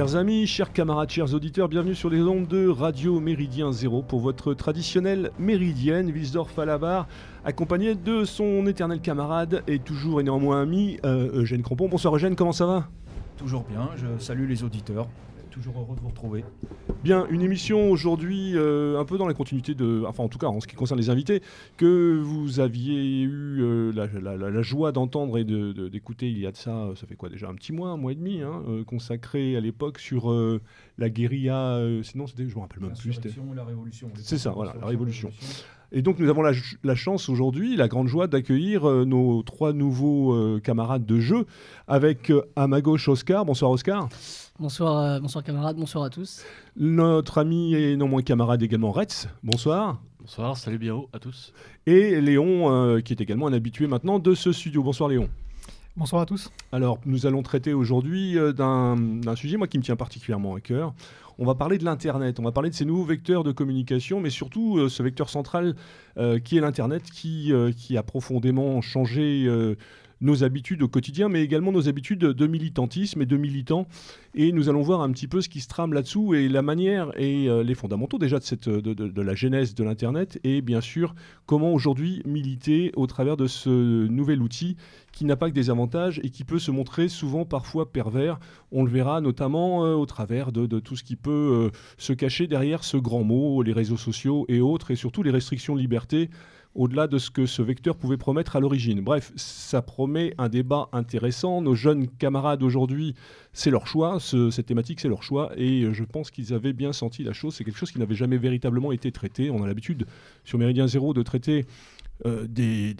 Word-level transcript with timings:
Chers 0.00 0.16
amis, 0.16 0.46
chers 0.46 0.72
camarades, 0.72 1.10
chers 1.10 1.34
auditeurs, 1.34 1.68
bienvenue 1.68 1.94
sur 1.94 2.08
les 2.08 2.22
ondes 2.22 2.48
de 2.48 2.66
Radio 2.66 3.20
Méridien 3.20 3.70
Zéro 3.70 4.00
pour 4.00 4.20
votre 4.20 4.54
traditionnelle 4.54 5.30
Méridienne, 5.38 6.08
Wiesdorf 6.08 6.58
à 6.58 6.64
la 6.64 7.06
accompagné 7.44 7.94
de 7.94 8.24
son 8.24 8.66
éternel 8.66 9.02
camarade 9.02 9.62
et 9.68 9.78
toujours 9.78 10.18
et 10.18 10.24
néanmoins 10.24 10.62
ami, 10.62 10.98
euh, 11.04 11.42
Eugène 11.42 11.60
Crampon. 11.60 11.90
Bonsoir 11.90 12.16
Eugène, 12.16 12.34
comment 12.34 12.52
ça 12.52 12.64
va? 12.64 12.88
Toujours 13.36 13.66
bien, 13.68 13.90
je 13.98 14.24
salue 14.24 14.48
les 14.48 14.64
auditeurs 14.64 15.06
toujours 15.50 15.78
heureux 15.78 15.96
de 15.96 16.00
vous 16.00 16.08
retrouver. 16.08 16.44
Bien, 17.04 17.26
une 17.28 17.42
émission 17.42 17.90
aujourd'hui 17.90 18.52
euh, 18.54 18.98
un 18.98 19.04
peu 19.04 19.18
dans 19.18 19.26
la 19.26 19.34
continuité 19.34 19.74
de, 19.74 20.04
enfin 20.06 20.22
en 20.22 20.28
tout 20.28 20.38
cas 20.38 20.46
en 20.46 20.60
ce 20.60 20.66
qui 20.66 20.76
concerne 20.76 21.00
les 21.00 21.10
invités, 21.10 21.42
que 21.76 22.20
vous 22.22 22.60
aviez 22.60 23.22
eu 23.22 23.58
euh, 23.60 23.92
la, 23.92 24.62
joie 24.62 24.92
d'entendre 24.92 25.38
et 25.38 25.44
d'écouter 25.44 26.30
il 26.30 26.38
y 26.38 26.46
a 26.46 26.52
de 26.52 26.56
ça, 26.56 26.90
ça 26.96 27.06
fait 27.06 27.16
quoi 27.16 27.28
déjà 27.28 27.48
un 27.48 27.54
petit 27.54 27.72
mois, 27.72 27.90
un 27.90 27.96
mois 27.96 28.12
et 28.12 28.14
demi, 28.14 28.40
hein, 28.40 28.62
euh, 28.68 28.84
consacré 28.84 29.56
à 29.56 29.60
l'époque 29.60 29.98
sur 29.98 30.32
la 30.98 31.10
guérilla, 31.10 31.80
sinon 32.02 32.26
c'était, 32.26 32.48
je 32.48 32.54
me 32.54 32.60
rappelle 32.60 32.80
même 32.80 32.92
plus. 32.92 33.18
la 33.54 33.64
révolution. 33.64 34.10
C'est 34.16 34.38
ça, 34.38 34.50
voilà, 34.50 34.74
la 34.80 34.86
révolution. 34.86 35.30
Et 35.92 36.02
donc 36.02 36.20
nous 36.20 36.28
avons 36.28 36.42
la, 36.42 36.94
chance 36.94 37.28
aujourd'hui, 37.28 37.76
la 37.76 37.88
grande 37.88 38.06
joie 38.06 38.28
d'accueillir 38.28 38.84
nos 39.06 39.42
trois 39.42 39.72
nouveaux 39.72 40.60
camarades 40.60 41.04
de 41.04 41.18
jeu 41.18 41.46
avec 41.88 42.32
à 42.54 42.68
ma 42.68 42.80
gauche 42.80 43.08
Oscar. 43.08 43.44
Bonsoir 43.44 43.72
Oscar. 43.72 44.08
Bonsoir, 44.60 44.98
euh, 44.98 45.20
bonsoir 45.20 45.42
camarades, 45.42 45.78
bonsoir 45.78 46.04
à 46.04 46.10
tous. 46.10 46.44
Notre 46.76 47.38
ami 47.38 47.72
et 47.72 47.96
non 47.96 48.08
moins 48.08 48.20
camarade 48.20 48.62
également 48.62 48.92
Retz, 48.92 49.26
bonsoir. 49.42 50.02
Bonsoir, 50.20 50.54
salut 50.58 50.76
bien 50.76 51.00
à 51.14 51.18
tous. 51.18 51.54
Et 51.86 52.20
Léon, 52.20 52.70
euh, 52.70 53.00
qui 53.00 53.14
est 53.14 53.22
également 53.22 53.46
un 53.46 53.54
habitué 53.54 53.86
maintenant 53.86 54.18
de 54.18 54.34
ce 54.34 54.52
studio. 54.52 54.82
Bonsoir 54.82 55.08
Léon. 55.08 55.30
Bonsoir 55.96 56.20
à 56.20 56.26
tous. 56.26 56.50
Alors, 56.72 56.98
nous 57.06 57.24
allons 57.24 57.42
traiter 57.42 57.72
aujourd'hui 57.72 58.38
euh, 58.38 58.52
d'un 58.52 59.34
sujet, 59.34 59.56
moi, 59.56 59.66
qui 59.66 59.78
me 59.78 59.82
tient 59.82 59.96
particulièrement 59.96 60.56
à 60.56 60.60
cœur. 60.60 60.92
On 61.38 61.46
va 61.46 61.54
parler 61.54 61.78
de 61.78 61.86
l'Internet, 61.86 62.38
on 62.38 62.42
va 62.42 62.52
parler 62.52 62.68
de 62.68 62.74
ces 62.74 62.84
nouveaux 62.84 63.04
vecteurs 63.04 63.44
de 63.44 63.52
communication, 63.52 64.20
mais 64.20 64.28
surtout 64.28 64.90
ce 64.90 65.02
vecteur 65.02 65.30
central 65.30 65.74
qui 66.44 66.58
est 66.58 66.60
l'Internet, 66.60 67.02
qui, 67.04 67.50
qui, 67.78 67.96
a 67.96 68.02
profondément 68.02 68.82
changé 68.82 69.48
nos 70.20 70.44
habitudes 70.44 70.82
au 70.82 70.88
quotidien, 70.88 71.28
mais 71.28 71.42
également 71.42 71.72
nos 71.72 71.88
habitudes 71.88 72.20
de 72.20 72.46
militantisme 72.46 73.22
et 73.22 73.26
de 73.26 73.36
militants. 73.36 73.86
Et 74.34 74.52
nous 74.52 74.68
allons 74.68 74.82
voir 74.82 75.00
un 75.00 75.10
petit 75.10 75.26
peu 75.26 75.40
ce 75.40 75.48
qui 75.48 75.60
se 75.60 75.68
trame 75.68 75.92
là-dessous 75.92 76.34
et 76.34 76.48
la 76.48 76.62
manière 76.62 77.10
et 77.18 77.48
euh, 77.48 77.64
les 77.64 77.74
fondamentaux 77.74 78.18
déjà 78.18 78.38
de, 78.38 78.44
cette, 78.44 78.68
de, 78.68 78.94
de, 78.94 79.22
la 79.22 79.34
genèse 79.34 79.74
de 79.74 79.82
l'Internet 79.82 80.38
et 80.44 80.60
bien 80.60 80.80
sûr 80.80 81.14
comment 81.46 81.72
aujourd'hui 81.72 82.22
militer 82.24 82.92
au 82.96 83.06
travers 83.06 83.36
de 83.36 83.46
ce 83.46 84.06
nouvel 84.06 84.40
outil 84.40 84.76
qui 85.12 85.24
n'a 85.24 85.36
pas 85.36 85.48
que 85.48 85.54
des 85.54 85.70
avantages 85.70 86.20
et 86.22 86.30
qui 86.30 86.44
peut 86.44 86.58
se 86.58 86.70
montrer 86.70 87.08
souvent 87.08 87.44
parfois 87.44 87.90
pervers. 87.90 88.38
On 88.70 88.84
le 88.84 88.90
verra 88.90 89.20
notamment 89.20 89.84
euh, 89.84 89.94
au 89.94 90.06
travers 90.06 90.52
de, 90.52 90.78
tout 90.78 90.96
ce 90.96 91.02
qui 91.02 91.16
peut 91.16 91.70
euh, 91.72 91.78
se 91.98 92.12
cacher 92.12 92.46
derrière 92.46 92.84
ce 92.84 92.96
grand 92.96 93.24
mot, 93.24 93.62
les 93.62 93.72
réseaux 93.72 93.96
sociaux 93.96 94.44
et 94.48 94.60
autres, 94.60 94.90
et 94.92 94.96
surtout 94.96 95.22
les 95.22 95.30
restrictions 95.30 95.74
de 95.74 95.80
liberté 95.80 96.30
au-delà 96.74 97.06
de 97.06 97.18
ce 97.18 97.30
que 97.30 97.46
ce 97.46 97.62
vecteur 97.62 97.96
pouvait 97.96 98.16
promettre 98.16 98.56
à 98.56 98.60
l'origine. 98.60 99.00
Bref, 99.00 99.32
ça 99.36 99.82
promet 99.82 100.34
un 100.38 100.48
débat 100.48 100.88
intéressant. 100.92 101.62
Nos 101.62 101.74
jeunes 101.74 102.08
camarades 102.08 102.62
aujourd'hui, 102.62 103.14
c'est 103.52 103.70
leur 103.70 103.86
choix, 103.86 104.18
cette 104.20 104.66
thématique, 104.66 105.00
c'est 105.00 105.08
leur 105.08 105.22
choix, 105.22 105.50
et 105.56 105.92
je 105.92 106.04
pense 106.04 106.30
qu'ils 106.30 106.54
avaient 106.54 106.72
bien 106.72 106.92
senti 106.92 107.24
la 107.24 107.32
chose. 107.32 107.54
C'est 107.54 107.64
quelque 107.64 107.78
chose 107.78 107.90
qui 107.90 107.98
n'avait 107.98 108.14
jamais 108.14 108.38
véritablement 108.38 108.92
été 108.92 109.10
traité. 109.10 109.50
On 109.50 109.62
a 109.62 109.66
l'habitude 109.66 110.06
sur 110.44 110.58
Méridien 110.58 110.86
Zéro 110.86 111.12
de 111.12 111.22
traiter 111.22 111.66
euh, 112.26 112.46
des 112.46 112.94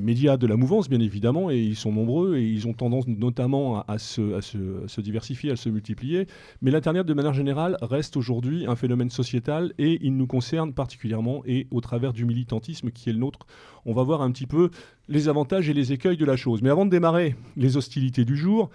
médias 0.00 0.36
de 0.36 0.46
la 0.46 0.56
mouvance, 0.56 0.88
bien 0.88 1.00
évidemment, 1.00 1.50
et 1.50 1.58
ils 1.58 1.76
sont 1.76 1.92
nombreux 1.92 2.36
et 2.36 2.46
ils 2.46 2.66
ont 2.66 2.72
tendance 2.72 3.06
notamment 3.06 3.82
à, 3.82 3.98
se, 3.98 5.00
diversifier, 5.00 5.50
à 5.50 5.56
se 5.56 5.68
multiplier. 5.68 6.26
Mais 6.62 6.70
l'Internet, 6.70 7.06
de 7.06 7.14
manière 7.14 7.34
générale, 7.34 7.76
reste 7.82 8.16
aujourd'hui 8.16 8.66
un 8.66 8.76
phénomène 8.76 9.10
sociétal 9.10 9.72
et 9.78 9.98
il 10.02 10.16
nous 10.16 10.26
concerne 10.26 10.72
particulièrement 10.72 11.42
et 11.46 11.66
au 11.70 11.80
travers 11.80 12.12
du 12.12 12.24
militantisme 12.24 12.90
qui 12.90 13.10
est 13.10 13.12
le 13.12 13.18
nôtre. 13.18 13.46
On 13.84 13.92
va 13.92 14.02
voir 14.02 14.22
un 14.22 14.30
petit 14.30 14.46
peu 14.46 14.70
les 15.08 15.28
avantages 15.28 15.68
et 15.68 15.74
les 15.74 15.92
écueils 15.92 16.16
de 16.16 16.24
la 16.24 16.36
chose. 16.36 16.62
Mais 16.62 16.70
avant 16.70 16.84
de 16.84 16.90
démarrer 16.90 17.36
les 17.56 17.76
hostilités 17.76 18.24
du 18.24 18.36
jour, 18.36 18.70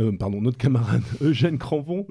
euh, 0.00 0.12
pardon, 0.12 0.40
notre 0.40 0.56
camarade 0.56 1.02
Eugène 1.20 1.58
Crampon. 1.58 2.06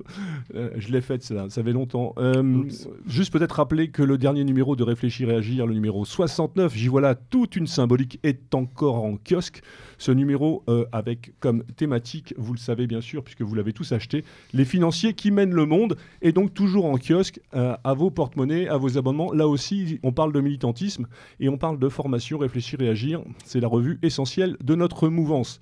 Euh, 0.55 0.69
je 0.77 0.91
l'ai 0.91 1.01
fait, 1.01 1.23
ça, 1.23 1.49
ça 1.49 1.63
fait 1.63 1.73
longtemps. 1.73 2.13
Euh, 2.17 2.63
juste 3.07 3.33
peut-être 3.33 3.53
rappeler 3.53 3.89
que 3.89 4.03
le 4.03 4.17
dernier 4.17 4.43
numéro 4.43 4.75
de 4.75 4.83
Réfléchir 4.83 5.29
et 5.29 5.35
Agir, 5.35 5.65
le 5.65 5.73
numéro 5.73 6.05
69, 6.05 6.75
j'y 6.75 6.87
vois 6.87 7.01
là 7.01 7.15
toute 7.15 7.55
une 7.55 7.67
symbolique, 7.67 8.19
est 8.23 8.53
encore 8.53 9.03
en 9.03 9.17
kiosque. 9.17 9.61
Ce 9.97 10.11
numéro 10.11 10.63
avec 10.93 11.33
comme 11.41 11.63
thématique, 11.75 12.33
vous 12.37 12.53
le 12.53 12.59
savez 12.59 12.87
bien 12.87 13.01
sûr, 13.01 13.21
puisque 13.21 13.41
vous 13.41 13.53
l'avez 13.53 13.73
tous 13.73 13.91
acheté, 13.91 14.23
les 14.53 14.63
financiers 14.63 15.13
qui 15.13 15.29
mènent 15.29 15.53
le 15.53 15.65
monde, 15.65 15.97
et 16.21 16.31
donc 16.31 16.53
toujours 16.53 16.85
en 16.85 16.97
kiosque, 16.97 17.41
à 17.51 17.93
vos 17.93 18.09
porte-monnaies, 18.09 18.69
à 18.69 18.77
vos 18.77 18.97
abonnements. 18.97 19.33
Là 19.33 19.47
aussi, 19.47 19.99
on 20.03 20.13
parle 20.13 20.31
de 20.31 20.39
militantisme 20.39 21.07
et 21.41 21.49
on 21.49 21.57
parle 21.57 21.79
de 21.79 21.89
formation, 21.89 22.37
Réfléchir 22.37 22.79
et 22.81 22.87
Agir. 22.87 23.21
C'est 23.43 23.59
la 23.59 23.67
revue 23.67 23.99
essentielle 24.01 24.55
de 24.63 24.75
notre 24.75 25.09
mouvance. 25.09 25.59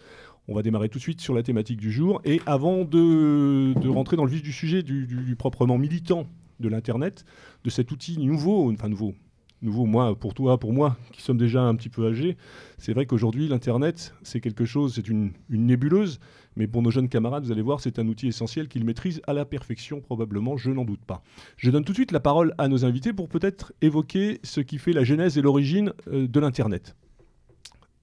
On 0.49 0.55
va 0.55 0.61
démarrer 0.61 0.87
tout 0.87 0.97
de 0.97 1.03
suite 1.03 1.19
sur 1.19 1.33
la 1.33 1.43
thématique 1.43 1.77
du 1.77 1.91
jour. 1.91 2.21
Et 2.23 2.41
avant 2.45 2.85
de, 2.85 3.73
rentrer 3.89 4.15
dans 4.15 4.23
le 4.23 4.31
vif 4.31 4.41
du 4.41 4.53
sujet, 4.53 4.81
du, 4.81 5.35
proprement 5.37 5.77
militant 5.77 6.27
de 6.59 6.69
l'Internet, 6.69 7.25
de 7.63 7.69
cet 7.69 7.91
outil 7.91 8.17
nouveau, 8.17 8.71
enfin 8.71 8.87
nouveau, 8.87 9.13
nouveau 9.61 9.85
moi, 9.85 10.17
pour 10.17 10.33
toi, 10.33 10.57
pour 10.57 10.71
moi, 10.71 10.95
qui 11.11 11.21
sommes 11.21 11.37
déjà 11.37 11.61
un 11.63 11.75
petit 11.75 11.89
peu 11.89 12.07
âgés, 12.07 12.37
c'est 12.77 12.93
vrai 12.93 13.05
qu'aujourd'hui, 13.05 13.49
l'Internet, 13.49 14.15
c'est 14.23 14.39
quelque 14.39 14.63
chose, 14.63 14.95
c'est 14.95 15.09
une, 15.09 15.33
nébuleuse, 15.49 16.19
mais 16.55 16.65
pour 16.65 16.81
nos 16.81 16.91
jeunes 16.91 17.09
camarades, 17.09 17.43
vous 17.43 17.51
allez 17.51 17.61
voir, 17.61 17.81
c'est 17.81 17.99
un 17.99 18.07
outil 18.07 18.27
essentiel 18.27 18.69
qu'ils 18.69 18.85
maîtrisent 18.85 19.21
à 19.27 19.33
la 19.33 19.43
perfection, 19.43 19.99
probablement, 19.99 20.55
je 20.55 20.71
n'en 20.71 20.85
doute 20.85 21.03
pas. 21.05 21.23
Je 21.57 21.69
donne 21.71 21.83
tout 21.83 21.91
de 21.91 21.97
suite 21.97 22.13
la 22.13 22.21
parole 22.21 22.55
à 22.57 22.69
nos 22.69 22.85
invités 22.85 23.11
pour 23.11 23.27
peut-être 23.27 23.73
évoquer 23.81 24.39
ce 24.43 24.61
qui 24.61 24.77
fait 24.77 24.93
la 24.93 25.03
genèse 25.03 25.37
et 25.37 25.41
l'origine 25.41 25.91
euh, 26.07 26.25
de 26.25 26.39
l'Internet. 26.39 26.95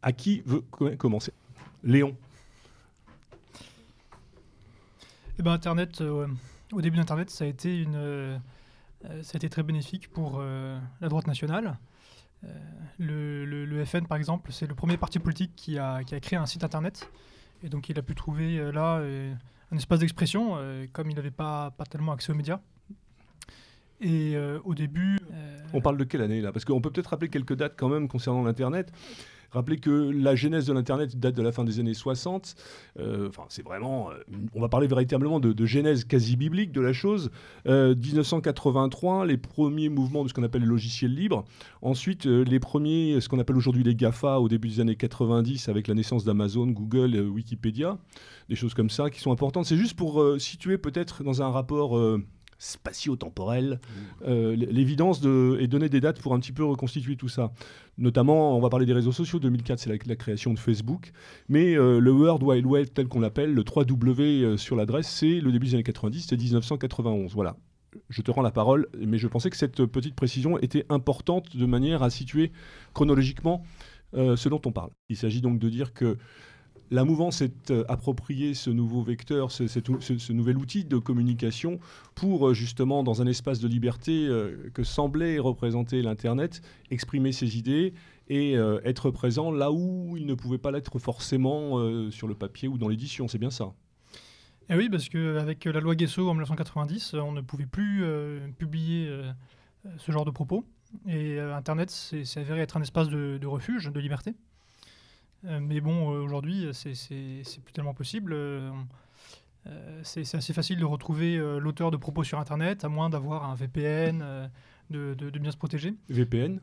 À 0.02 0.12
qui 0.12 0.42
veut 0.44 0.62
commencer? 0.98 1.32
Léon 1.82 2.14
eh 5.38 5.42
ben, 5.42 5.52
Internet, 5.52 6.00
euh, 6.00 6.26
au 6.72 6.80
début 6.80 6.96
d'Internet, 6.96 7.30
ça 7.30 7.44
a 7.44 7.48
été 7.48 7.80
une, 7.80 7.96
euh, 7.96 8.38
ça 9.22 9.32
a 9.34 9.36
été 9.36 9.48
très 9.48 9.62
bénéfique 9.62 10.10
pour 10.10 10.38
euh, 10.38 10.78
la 11.00 11.08
droite 11.08 11.26
nationale. 11.26 11.78
Le, 12.98 13.46
le, 13.46 13.84
FN, 13.86 14.06
par 14.06 14.18
exemple, 14.18 14.52
c'est 14.52 14.66
le 14.66 14.74
premier 14.74 14.98
parti 14.98 15.18
politique 15.18 15.52
qui 15.56 15.78
a, 15.78 16.04
qui 16.04 16.14
a, 16.14 16.20
créé 16.20 16.38
un 16.38 16.44
site 16.44 16.62
Internet. 16.62 17.10
Et 17.62 17.70
donc, 17.70 17.88
il 17.88 17.98
a 17.98 18.02
pu 18.02 18.14
trouver 18.14 18.70
là 18.70 19.02
un 19.72 19.76
espace 19.78 20.00
d'expression, 20.00 20.58
comme 20.92 21.08
il 21.08 21.16
n'avait 21.16 21.30
pas, 21.30 21.70
pas 21.70 21.86
tellement 21.86 22.12
accès 22.12 22.32
aux 22.32 22.34
médias. 22.34 22.60
Et 24.02 24.36
au 24.62 24.74
début. 24.74 25.18
On 25.72 25.80
parle 25.80 25.96
de 25.96 26.04
quelle 26.04 26.20
année 26.20 26.42
là? 26.42 26.52
Parce 26.52 26.66
qu'on 26.66 26.82
peut 26.82 26.90
peut-être 26.90 27.06
rappeler 27.06 27.30
quelques 27.30 27.56
dates 27.56 27.76
quand 27.78 27.88
même 27.88 28.08
concernant 28.08 28.42
l'Internet. 28.42 28.92
Rappelez 29.54 29.78
que 29.78 29.90
la 29.90 30.34
genèse 30.34 30.66
de 30.66 30.72
l'Internet 30.72 31.16
date 31.16 31.36
de 31.36 31.42
la 31.42 31.52
fin 31.52 31.62
des 31.62 31.78
années 31.78 31.94
60. 31.94 32.56
Euh, 32.98 33.30
c'est 33.48 33.62
vraiment. 33.62 34.10
Euh, 34.10 34.14
on 34.52 34.60
va 34.60 34.68
parler 34.68 34.88
véritablement 34.88 35.38
de, 35.38 35.64
genèse 35.64 36.04
quasi 36.04 36.36
biblique 36.36 36.72
de 36.72 36.80
la 36.80 36.92
chose. 36.92 37.30
1983, 37.64 39.22
euh, 39.22 39.26
les 39.26 39.36
premiers 39.36 39.88
mouvements 39.88 40.24
de 40.24 40.28
ce 40.28 40.34
qu'on 40.34 40.42
appelle 40.42 40.62
le 40.62 40.68
logiciel 40.68 41.14
libre. 41.14 41.44
Ensuite, 41.82 42.26
les 42.26 42.58
premiers, 42.58 43.20
ce 43.20 43.28
qu'on 43.28 43.38
appelle 43.38 43.56
aujourd'hui 43.56 43.84
les 43.84 43.94
GAFA 43.94 44.40
au 44.40 44.48
début 44.48 44.68
des 44.68 44.80
années 44.80 44.96
90 44.96 45.68
avec 45.68 45.86
la 45.86 45.94
naissance 45.94 46.24
d'Amazon, 46.24 46.66
Google, 46.66 47.16
Wikipédia. 47.20 47.96
Des 48.48 48.56
choses 48.56 48.74
comme 48.74 48.90
ça 48.90 49.08
qui 49.08 49.20
sont 49.20 49.30
importantes. 49.30 49.66
C'est 49.66 49.76
juste 49.76 49.96
pour 49.96 50.22
situer 50.38 50.78
peut-être 50.78 51.22
dans 51.22 51.42
un 51.42 51.50
rapport 51.50 51.96
spatio-temporel, 52.58 53.80
euh, 54.26 54.56
l'évidence 54.56 55.20
de, 55.20 55.56
et 55.60 55.66
donner 55.66 55.88
des 55.88 56.00
dates 56.00 56.20
pour 56.20 56.34
un 56.34 56.40
petit 56.40 56.52
peu 56.52 56.64
reconstituer 56.64 57.16
tout 57.16 57.28
ça. 57.28 57.52
Notamment, 57.98 58.56
on 58.56 58.60
va 58.60 58.68
parler 58.68 58.86
des 58.86 58.92
réseaux 58.92 59.12
sociaux. 59.12 59.38
2004, 59.38 59.78
c'est 59.78 60.06
la, 60.06 60.16
création 60.16 60.54
de 60.54 60.58
Facebook. 60.58 61.12
Mais 61.48 61.76
euh, 61.76 61.98
le 61.98 62.12
World 62.12 62.42
Wide 62.42 62.66
Web, 62.66 62.88
tel 62.94 63.08
qu'on 63.08 63.20
l'appelle, 63.20 63.52
le 63.52 63.62
3W 63.62 64.20
euh, 64.20 64.56
sur 64.56 64.76
l'adresse, 64.76 65.08
c'est 65.08 65.40
le 65.40 65.52
début 65.52 65.66
des 65.66 65.74
années 65.74 65.82
90, 65.82 66.26
c'est 66.28 66.36
1991. 66.36 67.34
Voilà. 67.34 67.56
Je 68.08 68.22
te 68.22 68.30
rends 68.30 68.42
la 68.42 68.50
parole, 68.50 68.88
mais 68.98 69.18
je 69.18 69.28
pensais 69.28 69.50
que 69.50 69.56
cette 69.56 69.84
petite 69.86 70.16
précision 70.16 70.58
était 70.58 70.84
importante 70.88 71.56
de 71.56 71.66
manière 71.66 72.02
à 72.02 72.10
situer 72.10 72.50
chronologiquement 72.92 73.62
ce 74.12 74.48
dont 74.48 74.60
on 74.64 74.70
parle. 74.70 74.90
Il 75.08 75.16
s'agit 75.16 75.40
donc 75.40 75.58
de 75.58 75.68
dire 75.68 75.92
que 75.92 76.18
la 76.94 77.04
mouvance 77.04 77.38
s'est 77.38 77.72
euh, 77.72 77.84
approprié 77.88 78.54
ce 78.54 78.70
nouveau 78.70 79.02
vecteur, 79.02 79.50
ce, 79.50 80.32
nouvel 80.32 80.56
outil 80.56 80.84
de 80.84 80.96
communication 80.98 81.80
pour 82.14 82.48
euh, 82.48 82.54
justement, 82.54 83.02
dans 83.02 83.20
un 83.20 83.26
espace 83.26 83.58
de 83.58 83.66
liberté 83.66 84.28
euh, 84.28 84.70
que 84.72 84.84
semblait 84.84 85.40
représenter 85.40 86.02
l'Internet, 86.02 86.62
exprimer 86.92 87.32
ses 87.32 87.58
idées 87.58 87.94
et 88.28 88.54
être 88.84 89.10
présent 89.10 89.52
là 89.52 89.70
où 89.70 90.16
il 90.16 90.24
ne 90.24 90.32
pouvait 90.32 90.56
pas 90.56 90.70
l'être 90.70 90.98
forcément 90.98 92.10
sur 92.10 92.26
le 92.26 92.34
papier 92.34 92.68
ou 92.68 92.78
dans 92.78 92.88
l'édition. 92.88 93.28
C'est 93.28 93.36
bien 93.36 93.50
ça? 93.50 93.74
Et 94.62 94.72
eh 94.72 94.76
oui, 94.76 94.88
parce 94.88 95.10
qu'avec 95.10 95.66
la 95.66 95.78
loi 95.80 95.94
Guesso 95.94 96.26
en 96.26 96.32
1990, 96.32 97.16
on 97.16 97.32
ne 97.32 97.42
pouvait 97.42 97.66
plus 97.66 98.02
publier 98.56 99.14
ce 99.98 100.10
genre 100.10 100.24
de 100.24 100.30
propos. 100.30 100.64
Et 101.06 101.38
Internet 101.38 101.90
s'est 101.90 102.24
avéré 102.40 102.60
être 102.60 102.78
un 102.78 102.80
espace 102.80 103.10
de 103.10 103.46
refuge, 103.46 103.92
de 103.92 104.00
liberté. 104.00 104.34
Euh, 105.44 105.60
mais 105.60 105.80
bon, 105.80 106.12
euh, 106.12 106.22
aujourd'hui, 106.22 106.68
c'est 106.72 106.94
plus 107.64 107.72
tellement 107.72 107.94
possible. 107.94 108.32
Euh, 108.32 108.70
c'est 110.02 110.34
assez 110.34 110.52
facile 110.52 110.78
de 110.78 110.84
retrouver 110.84 111.38
l'auteur 111.58 111.90
de 111.90 111.96
propos 111.96 112.22
sur 112.22 112.38
Internet, 112.38 112.84
à 112.84 112.88
moins 112.88 113.08
d'avoir 113.08 113.48
un 113.48 113.54
VPN, 113.54 114.50
de, 114.90 115.14
de, 115.14 115.38
bien 115.38 115.50
se 115.50 115.56
protéger. 115.56 115.94
VPN 116.10 116.60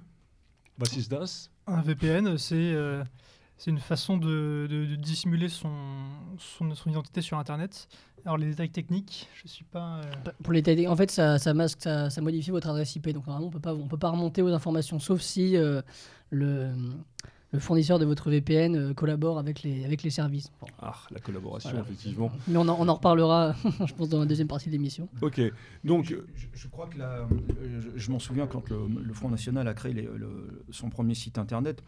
Basis 0.78 1.10
DAS? 1.10 1.50
Un 1.68 1.82
VPN, 1.82 2.38
c'est 2.38 2.76
c'est 3.62 3.70
une 3.70 3.78
façon 3.78 4.18
de, 4.18 4.96
dissimuler 4.98 5.48
son, 5.48 5.70
son, 6.40 6.90
identité 6.90 7.22
sur 7.22 7.38
Internet. 7.38 7.88
Alors 8.26 8.36
les 8.36 8.48
détails 8.48 8.72
techniques, 8.72 9.30
je 9.36 9.48
suis 9.48 9.66
pas. 9.66 9.98
Euh, 9.98 10.12
bah, 10.26 10.34
pour 10.42 10.52
les 10.52 10.64
détails, 10.64 10.88
en 10.88 10.96
fait, 10.96 11.12
ça, 11.12 11.38
ça 11.38 11.54
masque, 11.54 11.82
ça, 11.84 12.10
modifie 12.22 12.50
votre 12.50 12.70
adresse 12.70 12.96
IP. 12.96 13.10
Donc 13.10 13.28
normalement, 13.28 13.50
on 13.50 13.52
peut 13.52 13.60
pas, 13.60 13.76
on 13.76 13.88
peut 13.88 14.00
pas 14.00 14.10
remonter 14.10 14.42
aux 14.42 14.52
informations, 14.52 14.98
sauf 14.98 15.22
si 15.22 15.58
euh, 15.58 15.84
le, 16.32 16.74
le 17.52 17.60
fournisseur 17.60 18.00
de 18.00 18.06
votre 18.06 18.30
VPN 18.30 18.76
euh, 18.76 18.94
collabore 18.94 19.38
avec 19.38 19.64
les, 19.64 19.84
avec 19.84 20.04
les 20.04 20.10
services. 20.10 20.52
Ah, 20.80 20.94
la 21.12 21.20
collaboration, 21.20 21.72
effectivement. 21.82 22.32
Mais 22.48 22.58
on 22.58 22.62
en, 22.62 22.78
on 22.80 22.88
en 22.88 22.96
reparlera, 22.96 23.56
je 23.86 23.94
pense, 23.94 24.10
dans 24.10 24.20
la 24.20 24.26
deuxième 24.26 24.48
partie 24.48 24.68
de 24.68 24.72
l'émission. 24.72 25.08
Ok, 25.22 25.42
donc... 25.84 26.16
Je, 26.54 26.68
crois 26.68 26.88
que 26.88 26.98
là, 26.98 27.28
je, 27.96 28.12
m'en 28.12 28.20
souviens 28.20 28.48
quand 28.48 28.70
le, 28.70 29.14
Front 29.14 29.30
National 29.30 29.68
a 29.68 29.74
créé 29.74 30.08
son 30.70 30.90
premier 30.90 31.16
site 31.16 31.38
Internet, 31.38 31.84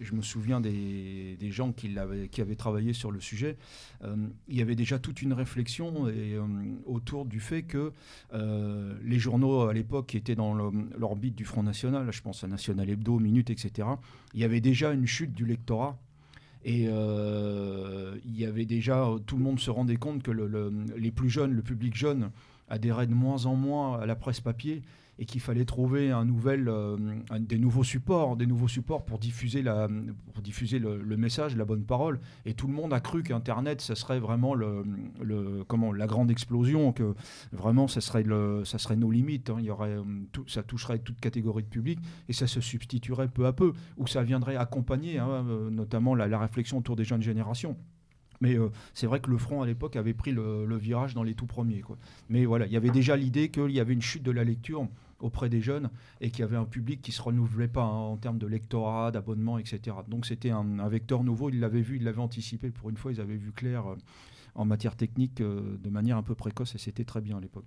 je 0.00 0.14
me 0.14 0.22
souviens 0.22 0.60
des, 0.60 1.36
gens 1.50 1.72
qui, 1.72 1.96
avaient, 1.98 2.56
travaillé 2.56 2.92
sur 2.92 3.10
le 3.10 3.20
sujet, 3.20 3.56
euh, 4.04 4.16
il 4.48 4.56
y 4.56 4.62
avait 4.62 4.74
déjà 4.74 4.98
toute 4.98 5.22
une 5.22 5.32
réflexion 5.32 6.06
euh, 6.06 6.40
autour 6.84 7.24
du 7.24 7.40
fait 7.40 7.62
que 7.62 7.92
euh, 8.32 8.94
les 9.02 9.18
journaux 9.18 9.62
à 9.62 9.72
l'époque 9.72 10.08
qui 10.08 10.16
étaient 10.16 10.34
dans 10.34 10.54
l'orbite 10.54 11.34
du 11.34 11.44
Front 11.44 11.62
National, 11.62 12.10
je 12.10 12.22
pense 12.22 12.44
à 12.44 12.48
National 12.48 12.88
Hebdo, 12.88 13.18
Minute, 13.18 13.50
etc., 13.50 13.88
il 14.34 14.40
y 14.40 14.44
avait 14.44 14.60
déjà 14.60 14.92
une 14.92 15.06
chute 15.06 15.32
du 15.32 15.46
lectorat. 15.46 15.98
Et 16.64 16.86
il 16.86 18.36
y 18.36 18.44
avait 18.44 18.64
déjà, 18.64 19.08
tout 19.24 19.36
le 19.36 19.44
monde 19.44 19.60
se 19.60 19.70
rendait 19.70 19.96
compte 19.96 20.24
que 20.24 20.32
les 20.96 21.12
plus 21.12 21.30
jeunes, 21.30 21.52
le 21.52 21.62
public 21.62 21.96
jeune, 21.96 22.30
adhérait 22.68 23.06
de 23.06 23.14
moins 23.14 23.46
en 23.46 23.54
moins 23.54 24.00
à 24.00 24.06
la 24.06 24.16
presse 24.16 24.40
papier 24.40 24.82
et 25.18 25.24
qu'il 25.24 25.40
fallait 25.40 25.64
trouver 25.64 26.10
un 26.10 26.24
nouvel, 26.24 26.68
euh, 26.68 26.96
des 27.38 27.58
nouveaux 27.58 27.84
supports, 27.84 28.36
des 28.36 28.46
nouveaux 28.46 28.68
supports 28.68 29.04
pour 29.04 29.18
diffuser, 29.18 29.62
la, 29.62 29.88
pour 30.34 30.42
diffuser 30.42 30.78
le, 30.78 31.16
message, 31.16 31.56
la 31.56 31.64
bonne 31.64 31.84
parole. 31.84 32.20
Et 32.44 32.54
tout 32.54 32.66
le 32.66 32.74
monde 32.74 32.92
a 32.92 33.00
cru 33.00 33.22
qu'Internet, 33.22 33.80
ça 33.80 33.94
serait 33.94 34.18
vraiment 34.18 34.54
le, 34.54 34.84
le, 35.22 35.64
comment, 35.66 35.92
la 35.92 36.06
grande 36.06 36.30
explosion, 36.30 36.92
que 36.92 37.14
vraiment, 37.52 37.88
ça 37.88 38.00
serait, 38.00 38.22
le, 38.22 38.64
ça 38.64 38.78
serait 38.78 38.96
nos 38.96 39.10
limites. 39.10 39.48
Hein. 39.48 39.56
Il 39.58 39.64
y 39.64 39.70
aurait, 39.70 39.96
euh, 39.96 40.02
tout, 40.32 40.46
ça 40.48 40.62
toucherait 40.62 40.98
toute 40.98 41.18
catégorie 41.18 41.62
de 41.62 41.68
public 41.68 41.98
et 42.28 42.34
ça 42.34 42.46
se 42.46 42.60
substituerait 42.60 43.28
peu 43.28 43.46
à 43.46 43.52
peu, 43.52 43.72
ou 43.96 44.06
ça 44.06 44.22
viendrait 44.22 44.56
accompagner 44.56 45.18
hein, 45.18 45.46
euh, 45.48 45.70
notamment 45.70 46.14
la, 46.14 46.36
réflexion 46.36 46.78
autour 46.78 46.96
des 46.96 47.04
jeunes 47.04 47.22
générations. 47.22 47.76
Mais 48.42 48.58
c'est 48.92 49.06
vrai 49.06 49.20
que 49.20 49.30
le 49.30 49.38
front 49.38 49.62
à 49.62 49.66
l'époque 49.66 49.96
avait 49.96 50.12
pris 50.12 50.30
le, 50.30 50.66
le, 50.66 50.76
virage 50.76 51.14
dans 51.14 51.22
les 51.22 51.32
tout 51.32 51.46
premiers. 51.46 51.80
Quoi. 51.80 51.96
Mais 52.28 52.44
voilà, 52.44 52.66
il 52.66 52.72
y 52.72 52.76
avait 52.76 52.90
déjà 52.90 53.16
l'idée 53.16 53.48
qu'il 53.48 53.70
y 53.70 53.80
avait 53.80 53.94
une 53.94 54.02
chute 54.02 54.22
de 54.22 54.30
la 54.30 54.44
lecture 54.44 54.86
auprès 55.20 55.48
des 55.48 55.60
jeunes 55.60 55.90
et 56.20 56.30
qu'il 56.30 56.40
y 56.40 56.42
avait 56.42 56.56
un 56.56 56.64
public 56.64 57.00
qui 57.02 57.12
se 57.12 57.22
renouvelait 57.22 57.68
pas 57.68 57.84
hein, 57.84 58.12
en 58.12 58.16
termes 58.16 58.38
de 58.38 58.46
lectorat, 58.46 59.10
d'abonnement, 59.10 59.58
etc. 59.58 59.96
Donc 60.08 60.26
c'était 60.26 60.50
un, 60.50 60.88
vecteur 60.88 61.24
nouveau, 61.24 61.48
ils 61.50 61.60
l'avaient 61.60 61.80
vu, 61.80 61.96
ils 61.96 62.04
l'avaient 62.04 62.20
anticipé. 62.20 62.70
Pour 62.70 62.90
une 62.90 62.96
fois, 62.96 63.12
ils 63.12 63.20
avaient 63.20 63.36
vu 63.36 63.52
clair 63.52 63.86
euh, 63.86 63.96
en 64.54 64.64
matière 64.64 64.96
technique 64.96 65.40
euh, 65.40 65.76
de 65.82 65.90
manière 65.90 66.16
un 66.16 66.22
peu 66.22 66.34
précoce 66.34 66.74
et 66.74 66.78
c'était 66.78 67.04
très 67.04 67.20
bien 67.20 67.38
à 67.38 67.40
l'époque. 67.40 67.66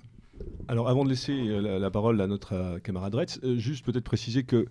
Alors 0.68 0.88
avant 0.88 1.04
de 1.04 1.10
laisser 1.10 1.34
euh, 1.34 1.80
la, 1.80 1.92
parole 1.92 2.22
à 2.22 2.28
notre 2.28 2.80
camarade 2.80 3.16
Retz, 3.16 3.40
juste 3.58 3.86
peut-être 3.86 4.06
préciser 4.06 4.44
que 4.44 4.68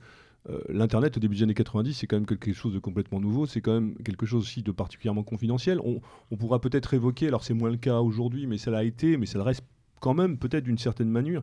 l'Internet 0.70 1.14
au 1.14 1.20
début 1.20 1.36
des 1.36 1.42
années 1.42 1.52
90, 1.52 1.92
c'est 1.92 2.06
quand 2.06 2.16
même 2.16 2.24
quelque 2.24 2.54
chose 2.54 2.72
de 2.72 2.78
complètement 2.78 3.20
nouveau, 3.20 3.44
c'est 3.44 3.60
quand 3.60 3.74
même 3.74 3.94
quelque 3.96 4.24
chose 4.24 4.44
aussi 4.44 4.62
de 4.62 4.72
particulièrement 4.72 5.22
confidentiel. 5.22 5.78
On, 5.84 6.00
on 6.30 6.36
pourra 6.38 6.58
peut-être 6.58 6.94
évoquer, 6.94 7.28
alors 7.28 7.44
c'est 7.44 7.52
moins 7.52 7.68
le 7.68 7.76
cas 7.76 7.98
aujourd'hui, 8.00 8.46
mais 8.46 8.56
ça 8.56 8.70
l'a 8.70 8.82
été, 8.82 9.18
mais 9.18 9.26
ça 9.26 9.36
le 9.36 9.44
reste 9.44 9.62
quand 10.00 10.14
même 10.14 10.38
peut-être 10.38 10.64
d'une 10.64 10.78
certaine 10.78 11.08
manière. 11.08 11.42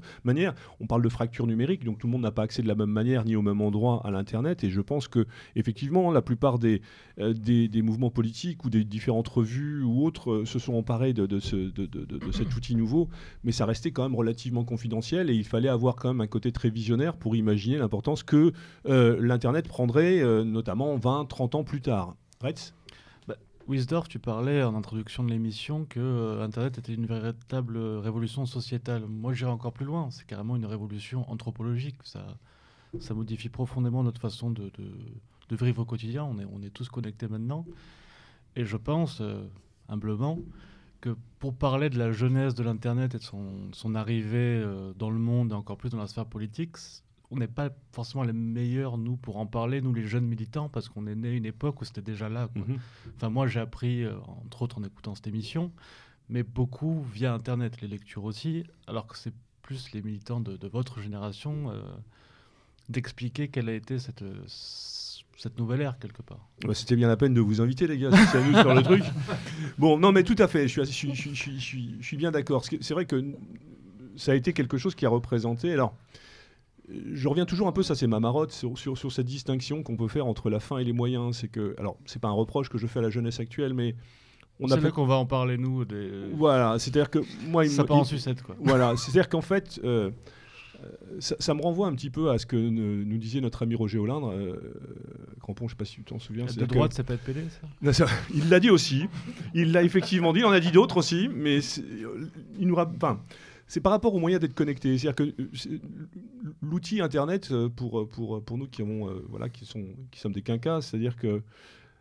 On 0.79 0.87
parle 0.87 1.01
de 1.01 1.09
fracture 1.09 1.47
numérique, 1.47 1.83
donc 1.83 1.97
tout 1.97 2.07
le 2.07 2.11
monde 2.11 2.21
n'a 2.21 2.31
pas 2.31 2.43
accès 2.43 2.61
de 2.61 2.67
la 2.67 2.75
même 2.75 2.89
manière 2.89 3.25
ni 3.25 3.35
au 3.35 3.41
même 3.41 3.61
endroit 3.61 4.01
à 4.05 4.11
l'Internet. 4.11 4.63
Et 4.63 4.69
je 4.69 4.81
pense 4.81 5.07
que 5.07 5.25
effectivement, 5.55 6.11
la 6.11 6.21
plupart 6.21 6.59
des, 6.59 6.81
euh, 7.19 7.33
mouvements 7.83 8.09
politiques 8.09 8.65
ou 8.65 8.69
des 8.69 8.83
différentes 8.83 9.27
revues 9.27 9.83
ou 9.83 10.05
autres 10.05 10.31
euh, 10.31 10.45
se 10.45 10.59
sont 10.59 10.73
emparés 10.73 11.13
de, 11.13 11.25
de, 11.25 11.39
ce, 11.39 11.55
de, 11.55 12.31
cet 12.31 12.55
outil 12.55 12.75
nouveau, 12.75 13.09
mais 13.43 13.51
ça 13.51 13.65
restait 13.65 13.91
quand 13.91 14.03
même 14.03 14.15
relativement 14.15 14.63
confidentiel 14.63 15.29
et 15.29 15.33
il 15.33 15.45
fallait 15.45 15.69
avoir 15.69 15.95
quand 15.95 16.09
même 16.09 16.21
un 16.21 16.27
côté 16.27 16.51
très 16.51 16.69
visionnaire 16.69 17.15
pour 17.15 17.35
imaginer 17.35 17.77
l'importance 17.77 18.23
que 18.23 18.51
euh, 18.87 19.17
l'Internet 19.19 19.67
prendrait, 19.67 20.23
notamment 20.43 20.95
20, 20.97 21.25
30 21.25 21.55
ans 21.55 21.63
plus 21.63 21.81
tard. 21.81 22.15
Retz 22.41 22.73
Wisdorf, 23.67 24.07
tu 24.07 24.19
parlais 24.19 24.61
en 24.61 24.75
introduction 24.75 25.23
de 25.23 25.31
l'émission 25.31 25.85
que 25.85 25.99
euh, 25.99 26.43
Internet 26.43 26.77
était 26.77 26.93
une 26.93 27.07
véritable 27.07 27.77
révolution 27.77 28.45
sociétale. 28.45 29.05
Moi, 29.07 29.33
j'irais 29.33 29.51
encore 29.51 29.73
plus 29.73 29.85
loin. 29.85 30.11
C'est 30.11 30.27
carrément 30.27 30.55
une 30.55 30.67
révolution 30.67 31.29
anthropologique. 31.31 31.95
Ça, 32.03 32.27
ça 32.99 33.15
modifie 33.15 33.49
profondément 33.49 34.03
notre 34.03 34.21
façon 34.21 34.51
de, 34.51 34.71
de, 35.49 35.55
vivre 35.55 35.81
au 35.81 35.85
quotidien. 35.85 36.23
On 36.25 36.37
est, 36.37 36.45
on 36.45 36.61
est 36.61 36.69
tous 36.69 36.89
connectés 36.89 37.27
maintenant. 37.27 37.65
Et 38.55 38.65
je 38.65 38.77
pense, 38.77 39.19
euh, 39.21 39.43
humblement, 39.89 40.39
que 41.01 41.15
pour 41.39 41.55
parler 41.55 41.89
de 41.89 41.97
la 41.97 42.11
jeunesse 42.11 42.53
de 42.53 42.63
l'Internet 42.63 43.15
et 43.15 43.17
de 43.17 43.23
son, 43.23 43.71
son 43.73 43.95
arrivée 43.95 44.61
euh, 44.63 44.93
dans 44.93 45.09
le 45.09 45.19
monde 45.19 45.51
et 45.51 45.55
encore 45.55 45.77
plus 45.77 45.89
dans 45.89 45.97
la 45.97 46.07
sphère 46.07 46.27
politique, 46.27 46.77
on 47.35 47.39
n'est 47.39 47.47
pas 47.47 47.69
forcément 47.91 48.23
les 48.23 48.33
meilleurs, 48.33 48.97
nous, 48.97 49.17
pour 49.17 49.37
en 49.37 49.45
parler, 49.45 49.81
nous, 49.81 49.93
les 49.93 50.07
jeunes 50.07 50.25
militants, 50.25 50.69
parce 50.69 50.89
qu'on 50.89 51.05
est 51.07 51.15
né 51.15 51.29
à 51.29 51.31
une 51.31 51.45
époque 51.45 51.81
où 51.81 51.85
c'était 51.85 52.01
déjà 52.01 52.29
là. 52.29 52.49
Mhm. 52.55 52.77
Enfin, 53.15 53.29
moi, 53.29 53.47
j'ai 53.47 53.59
appris, 53.59 54.03
euh, 54.03 54.15
entre 54.45 54.61
autres, 54.61 54.79
en 54.79 54.83
écoutant 54.83 55.15
cette 55.15 55.27
émission, 55.27 55.71
mais 56.29 56.43
beaucoup 56.43 57.03
via 57.13 57.33
Internet, 57.33 57.81
les 57.81 57.87
lectures 57.87 58.23
aussi, 58.23 58.63
alors 58.87 59.07
que 59.07 59.17
c'est 59.17 59.33
plus 59.61 59.91
les 59.93 60.01
militants 60.01 60.39
de, 60.39 60.67
votre 60.67 61.01
génération 61.01 61.71
euh, 61.71 61.81
d'expliquer 62.89 63.47
quelle 63.49 63.67
a 63.67 63.73
été 63.73 63.97
cette, 63.99 64.23
cette 65.37 65.57
nouvelle 65.57 65.81
ère, 65.81 65.97
quelque 65.99 66.21
part. 66.21 66.47
Bah, 66.65 66.73
c'était 66.73 66.95
bien 66.95 67.07
la 67.07 67.17
peine 67.17 67.33
de 67.33 67.41
vous 67.41 67.61
inviter, 67.61 67.87
les 67.87 67.97
gars, 67.97 68.11
si 68.11 68.25
ça 68.25 68.61
sur 68.61 68.73
le 68.73 68.83
truc. 68.83 69.03
Bon, 69.77 69.97
non, 69.97 70.11
mais 70.11 70.23
tout 70.23 70.35
à 70.39 70.47
fait, 70.47 70.67
je 70.67 70.83
suis, 70.83 71.13
je 71.15 71.33
suis, 71.33 71.97
je 71.99 72.05
suis 72.05 72.17
bien 72.17 72.31
d'accord. 72.31 72.63
C'est 72.63 72.93
vrai 72.93 73.05
que 73.05 73.23
ça 74.15 74.31
a 74.31 74.35
été 74.35 74.53
quelque 74.53 74.77
chose 74.77 74.95
qui 74.95 75.05
a 75.05 75.09
représenté. 75.09 75.73
Alors, 75.73 75.95
je 76.89 77.27
reviens 77.27 77.45
toujours 77.45 77.67
un 77.67 77.71
peu, 77.71 77.83
ça 77.83 77.95
c'est 77.95 78.07
ma 78.07 78.19
marotte, 78.19 78.51
sur, 78.51 78.77
sur, 78.77 79.11
cette 79.11 79.25
distinction 79.25 79.83
qu'on 79.83 79.97
peut 79.97 80.07
faire 80.07 80.27
entre 80.27 80.49
la 80.49 80.59
fin 80.59 80.77
et 80.77 80.83
les 80.83 80.93
moyens. 80.93 81.37
C'est 81.37 81.47
que, 81.47 81.75
alors, 81.77 81.97
c'est 82.05 82.21
pas 82.21 82.27
un 82.27 82.33
reproche 82.33 82.69
que 82.69 82.77
je 82.77 82.87
fais 82.87 82.99
à 82.99 83.01
la 83.01 83.09
jeunesse 83.09 83.39
actuelle, 83.39 83.73
mais 83.73 83.95
on 84.59 84.69
a. 84.71 84.79
C'est 84.79 84.91
qu'on 84.91 85.05
va 85.05 85.15
en 85.15 85.25
parler 85.25 85.57
nous. 85.57 85.85
Des... 85.85 86.09
Voilà, 86.33 86.77
c'est-à-dire 86.79 87.09
que 87.09 87.19
moi, 87.47 87.67
ça 87.67 87.83
part 87.83 87.97
en 87.97 88.03
sucette 88.03 88.41
quoi. 88.41 88.55
Voilà, 88.59 88.95
c'est-à-dire 88.97 89.29
qu'en 89.29 89.41
fait. 89.41 89.79
Euh, 89.83 90.11
ça, 91.19 91.53
me 91.53 91.61
renvoie 91.61 91.87
un 91.87 91.95
petit 91.95 92.09
peu 92.09 92.29
à 92.29 92.37
ce 92.37 92.45
que 92.45 92.55
nous 92.55 93.17
disait 93.17 93.41
notre 93.41 93.63
ami 93.63 93.75
Roger 93.75 93.97
Hollande. 93.97 94.31
Euh, 94.33 94.55
Crampon, 95.39 95.61
je 95.61 95.63
ne 95.65 95.69
sais 95.69 95.75
pas 95.77 95.85
si 95.85 95.95
tu 95.95 96.03
t'en 96.03 96.19
souviens. 96.19 96.45
De 96.45 96.65
droite, 96.65 96.93
c'est 96.93 97.03
pas 97.03 97.15
être 97.15 97.23
PD, 97.23 97.41
ça, 97.91 98.05
Il 98.33 98.49
l'a 98.49 98.59
dit 98.59 98.69
aussi. 98.69 99.05
Il 99.53 99.71
l'a 99.71 99.83
effectivement 99.83 100.33
dit. 100.33 100.43
On 100.43 100.51
a 100.51 100.59
dit 100.59 100.71
d'autres 100.71 100.97
aussi. 100.97 101.29
Mais 101.33 101.59
il 102.59 102.67
nous. 102.67 102.75
Enfin, 102.75 103.19
c'est 103.67 103.81
par 103.81 103.91
rapport 103.91 104.13
aux 104.13 104.19
moyens 104.19 104.41
d'être 104.41 104.53
connecté. 104.53 104.97
C'est-à-dire 104.97 105.15
que 105.15 105.23
euh, 105.41 105.79
l'outil 106.61 107.01
Internet, 107.01 107.49
euh, 107.51 107.69
pour, 107.69 108.01
euh, 108.01 108.05
pour, 108.07 108.43
pour 108.43 108.57
nous 108.57 108.67
qui, 108.67 108.81
avons, 108.81 109.09
voilà, 109.29 109.49
qui, 109.49 109.65
sont, 109.65 109.83
qui 110.11 110.19
sommes 110.19 110.33
des 110.33 110.41
quinquas, 110.41 110.81
c'est-à-dire 110.81 111.15
que 111.15 111.41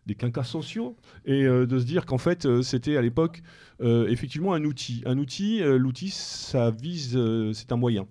des 0.06 0.14
quinquas 0.14 0.44
sociaux, 0.44 0.96
et 1.24 1.44
de 1.44 1.78
se 1.78 1.84
dire 1.84 2.04
qu'en 2.04 2.18
fait, 2.18 2.60
c'était 2.60 2.98
à 2.98 3.00
l'époque 3.00 3.42
effectivement 3.80 4.52
un 4.52 4.62
outil. 4.64 5.02
Un 5.06 5.16
outil, 5.16 5.60
l'outil, 5.62 6.10
ça 6.10 6.70
vise, 6.70 7.18
c'est 7.54 7.72
un 7.72 7.76
moyen 7.76 8.06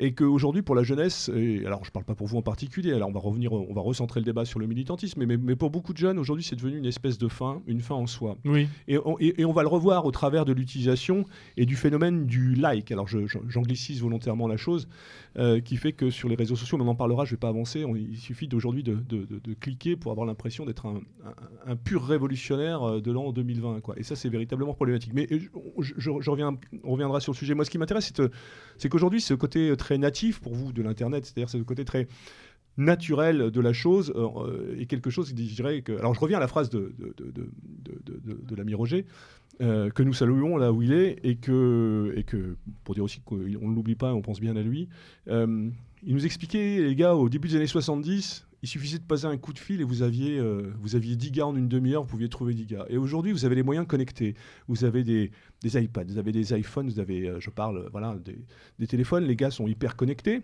et 0.00 0.14
qu'aujourd'hui 0.14 0.62
pour 0.62 0.74
la 0.74 0.82
jeunesse, 0.82 1.30
et 1.34 1.64
alors 1.66 1.84
je 1.84 1.90
ne 1.90 1.92
parle 1.92 2.06
pas 2.06 2.14
pour 2.14 2.26
vous 2.26 2.38
en 2.38 2.42
particulier, 2.42 2.92
alors 2.94 3.10
on 3.10 3.12
va 3.12 3.20
revenir, 3.20 3.52
on 3.52 3.72
va 3.72 3.82
recentrer 3.82 4.18
le 4.18 4.24
débat 4.24 4.46
sur 4.46 4.58
le 4.58 4.66
militantisme, 4.66 5.24
mais, 5.24 5.36
mais, 5.36 5.56
pour 5.56 5.70
beaucoup 5.70 5.92
de 5.92 5.98
jeunes 5.98 6.18
aujourd'hui 6.18 6.42
c'est 6.42 6.56
devenu 6.56 6.78
une 6.78 6.86
espèce 6.86 7.18
de 7.18 7.28
fin, 7.28 7.60
une 7.66 7.80
fin 7.80 7.94
en 7.94 8.06
soi. 8.06 8.38
Oui. 8.46 8.66
Et 8.88 8.98
on, 8.98 9.16
et, 9.20 9.44
on 9.44 9.52
va 9.52 9.62
le 9.62 9.68
revoir 9.68 10.06
au 10.06 10.10
travers 10.10 10.46
de 10.46 10.54
l'utilisation 10.54 11.26
et 11.58 11.66
du 11.66 11.76
phénomène 11.76 12.24
du 12.26 12.54
like. 12.54 12.90
Alors 12.90 13.06
j'anglicise 13.08 14.00
volontairement 14.00 14.48
la 14.48 14.56
chose, 14.56 14.88
euh, 15.38 15.60
qui 15.60 15.76
fait 15.76 15.92
que 15.92 16.10
sur 16.10 16.28
les 16.28 16.34
réseaux 16.34 16.56
sociaux, 16.56 16.76
on 16.80 16.88
en 16.88 16.94
parlera, 16.94 17.24
je 17.24 17.30
ne 17.30 17.36
vais 17.36 17.40
pas 17.40 17.48
avancer, 17.48 17.84
il 17.94 18.16
suffit 18.16 18.48
d'aujourd'hui 18.48 18.82
de, 18.82 19.54
cliquer 19.60 19.96
pour 19.96 20.10
avoir 20.10 20.26
l'impression 20.26 20.64
d'être 20.64 20.86
un, 20.86 21.76
pur 21.76 22.04
révolutionnaire 22.04 22.82
euh, 22.82 23.00
de 23.00 23.12
l'an 23.12 23.32
2020. 23.32 23.80
Quoi. 23.80 23.98
Et 23.98 24.02
ça 24.02 24.16
c'est 24.16 24.28
véritablement 24.28 24.74
problématique. 24.74 25.12
Mais 25.14 25.28
je, 25.30 25.92
je, 25.96 26.30
reviens, 26.30 26.58
on 26.82 26.92
reviendra 26.92 27.20
sur 27.20 27.32
le 27.32 27.36
sujet. 27.36 27.54
Moi 27.54 27.64
ce 27.64 27.70
qui 27.70 27.78
m'intéresse 27.78 28.12
c'est 28.78 28.88
qu'aujourd'hui 28.88 29.20
ce 29.20 29.34
côté 29.34 29.76
très 29.76 29.98
natif 29.98 30.40
pour 30.40 30.54
vous 30.54 30.72
de 30.72 30.82
l'Internet, 30.82 31.24
c'est-à-dire 31.24 31.48
ce 31.48 31.58
côté 31.58 31.84
très 31.84 32.08
naturel 32.76 33.50
de 33.50 33.60
la 33.60 33.72
chose 33.72 34.12
euh, 34.16 34.74
et 34.78 34.86
quelque 34.86 35.10
chose 35.10 35.28
qui 35.28 35.34
dirait 35.34 35.82
que... 35.82 35.92
Alors 35.98 36.14
je 36.14 36.20
reviens 36.20 36.38
à 36.38 36.40
la 36.40 36.48
phrase 36.48 36.70
de, 36.70 36.92
l'ami 38.56 38.74
Roger, 38.74 39.06
euh, 39.60 39.90
que 39.90 40.02
nous 40.02 40.14
saluons 40.14 40.56
là 40.56 40.72
où 40.72 40.80
il 40.80 40.92
est 40.92 41.18
et 41.22 41.36
que, 41.36 42.14
et 42.16 42.24
que 42.24 42.56
pour 42.84 42.94
dire 42.94 43.04
aussi 43.04 43.20
qu'on 43.20 43.36
ne 43.36 43.74
l'oublie 43.74 43.94
pas, 43.94 44.14
on 44.14 44.22
pense 44.22 44.40
bien 44.40 44.56
à 44.56 44.62
lui. 44.62 44.88
Euh, 45.28 45.68
il 46.02 46.14
nous 46.14 46.24
expliquait, 46.24 46.80
les 46.80 46.94
gars, 46.94 47.14
au 47.14 47.28
début 47.28 47.48
des 47.48 47.56
années 47.56 47.66
70, 47.66 48.46
il 48.62 48.68
suffisait 48.68 48.98
de 48.98 49.04
passer 49.04 49.26
un 49.26 49.36
coup 49.36 49.52
de 49.52 49.58
fil 49.58 49.82
et 49.82 49.84
vous 49.84 50.02
aviez, 50.02 50.38
euh, 50.38 50.72
vous 50.80 50.96
aviez 50.96 51.14
10 51.14 51.30
gars 51.30 51.46
en 51.46 51.56
une 51.56 51.68
demi-heure, 51.68 52.02
vous 52.02 52.08
pouviez 52.08 52.30
trouver 52.30 52.54
10 52.54 52.66
gars. 52.66 52.86
Et 52.88 52.96
aujourd'hui, 52.96 53.32
vous 53.32 53.44
avez 53.44 53.54
les 53.54 53.62
moyens 53.62 53.86
de 53.86 53.90
connecter. 53.90 54.34
Vous 54.66 54.84
avez 54.84 55.04
des, 55.04 55.30
des 55.62 55.82
iPads, 55.82 56.04
vous 56.04 56.18
avez 56.18 56.32
des 56.32 56.58
iPhones, 56.58 56.88
vous 56.88 57.00
avez, 57.00 57.34
je 57.38 57.50
parle, 57.50 57.88
voilà, 57.90 58.16
des 58.78 58.86
téléphones. 58.86 59.24
Les 59.24 59.36
gars 59.36 59.50
sont 59.50 59.66
hyper 59.66 59.94
connectés. 59.94 60.42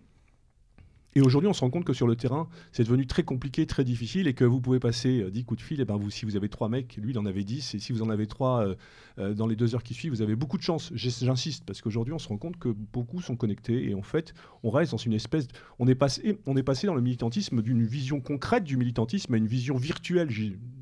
Et 1.16 1.22
aujourd'hui, 1.22 1.48
on 1.48 1.54
se 1.54 1.62
rend 1.62 1.70
compte 1.70 1.86
que 1.86 1.94
sur 1.94 2.06
le 2.06 2.14
terrain, 2.14 2.46
c'est 2.72 2.84
devenu 2.84 3.06
très 3.06 3.22
compliqué, 3.22 3.66
très 3.66 3.84
difficile, 3.84 4.26
et 4.26 4.34
que 4.34 4.44
vous 4.44 4.60
pouvez 4.60 4.78
passer 4.78 5.22
euh, 5.22 5.30
10 5.30 5.44
coups 5.46 5.62
de 5.62 5.66
fil. 5.66 5.80
Et 5.80 5.86
ben 5.86 5.96
vous, 5.96 6.10
si 6.10 6.26
vous 6.26 6.36
avez 6.36 6.50
trois 6.50 6.68
mecs, 6.68 6.98
lui, 6.98 7.12
il 7.12 7.18
en 7.18 7.24
avait 7.24 7.42
10. 7.42 7.74
Et 7.74 7.78
si 7.78 7.94
vous 7.94 8.02
en 8.02 8.10
avez 8.10 8.26
trois 8.26 8.66
euh, 8.66 8.74
euh, 9.18 9.32
dans 9.32 9.46
les 9.46 9.56
deux 9.56 9.74
heures 9.74 9.82
qui 9.82 9.94
suivent, 9.94 10.12
vous 10.12 10.20
avez 10.20 10.36
beaucoup 10.36 10.58
de 10.58 10.62
chance. 10.62 10.92
J'insiste, 10.94 11.64
parce 11.64 11.80
qu'aujourd'hui, 11.80 12.12
on 12.12 12.18
se 12.18 12.28
rend 12.28 12.36
compte 12.36 12.58
que 12.58 12.68
beaucoup 12.68 13.22
sont 13.22 13.34
connectés. 13.34 13.88
Et 13.88 13.94
en 13.94 14.02
fait, 14.02 14.34
on 14.62 14.68
reste 14.68 14.92
dans 14.92 14.98
une 14.98 15.14
espèce. 15.14 15.48
On 15.78 15.88
est 15.88 15.94
passé, 15.94 16.38
on 16.44 16.54
est 16.54 16.62
passé 16.62 16.86
dans 16.86 16.94
le 16.94 17.00
militantisme 17.00 17.62
d'une 17.62 17.86
vision 17.86 18.20
concrète 18.20 18.64
du 18.64 18.76
militantisme 18.76 19.32
à 19.32 19.38
une 19.38 19.46
vision 19.46 19.78
virtuelle, 19.78 20.28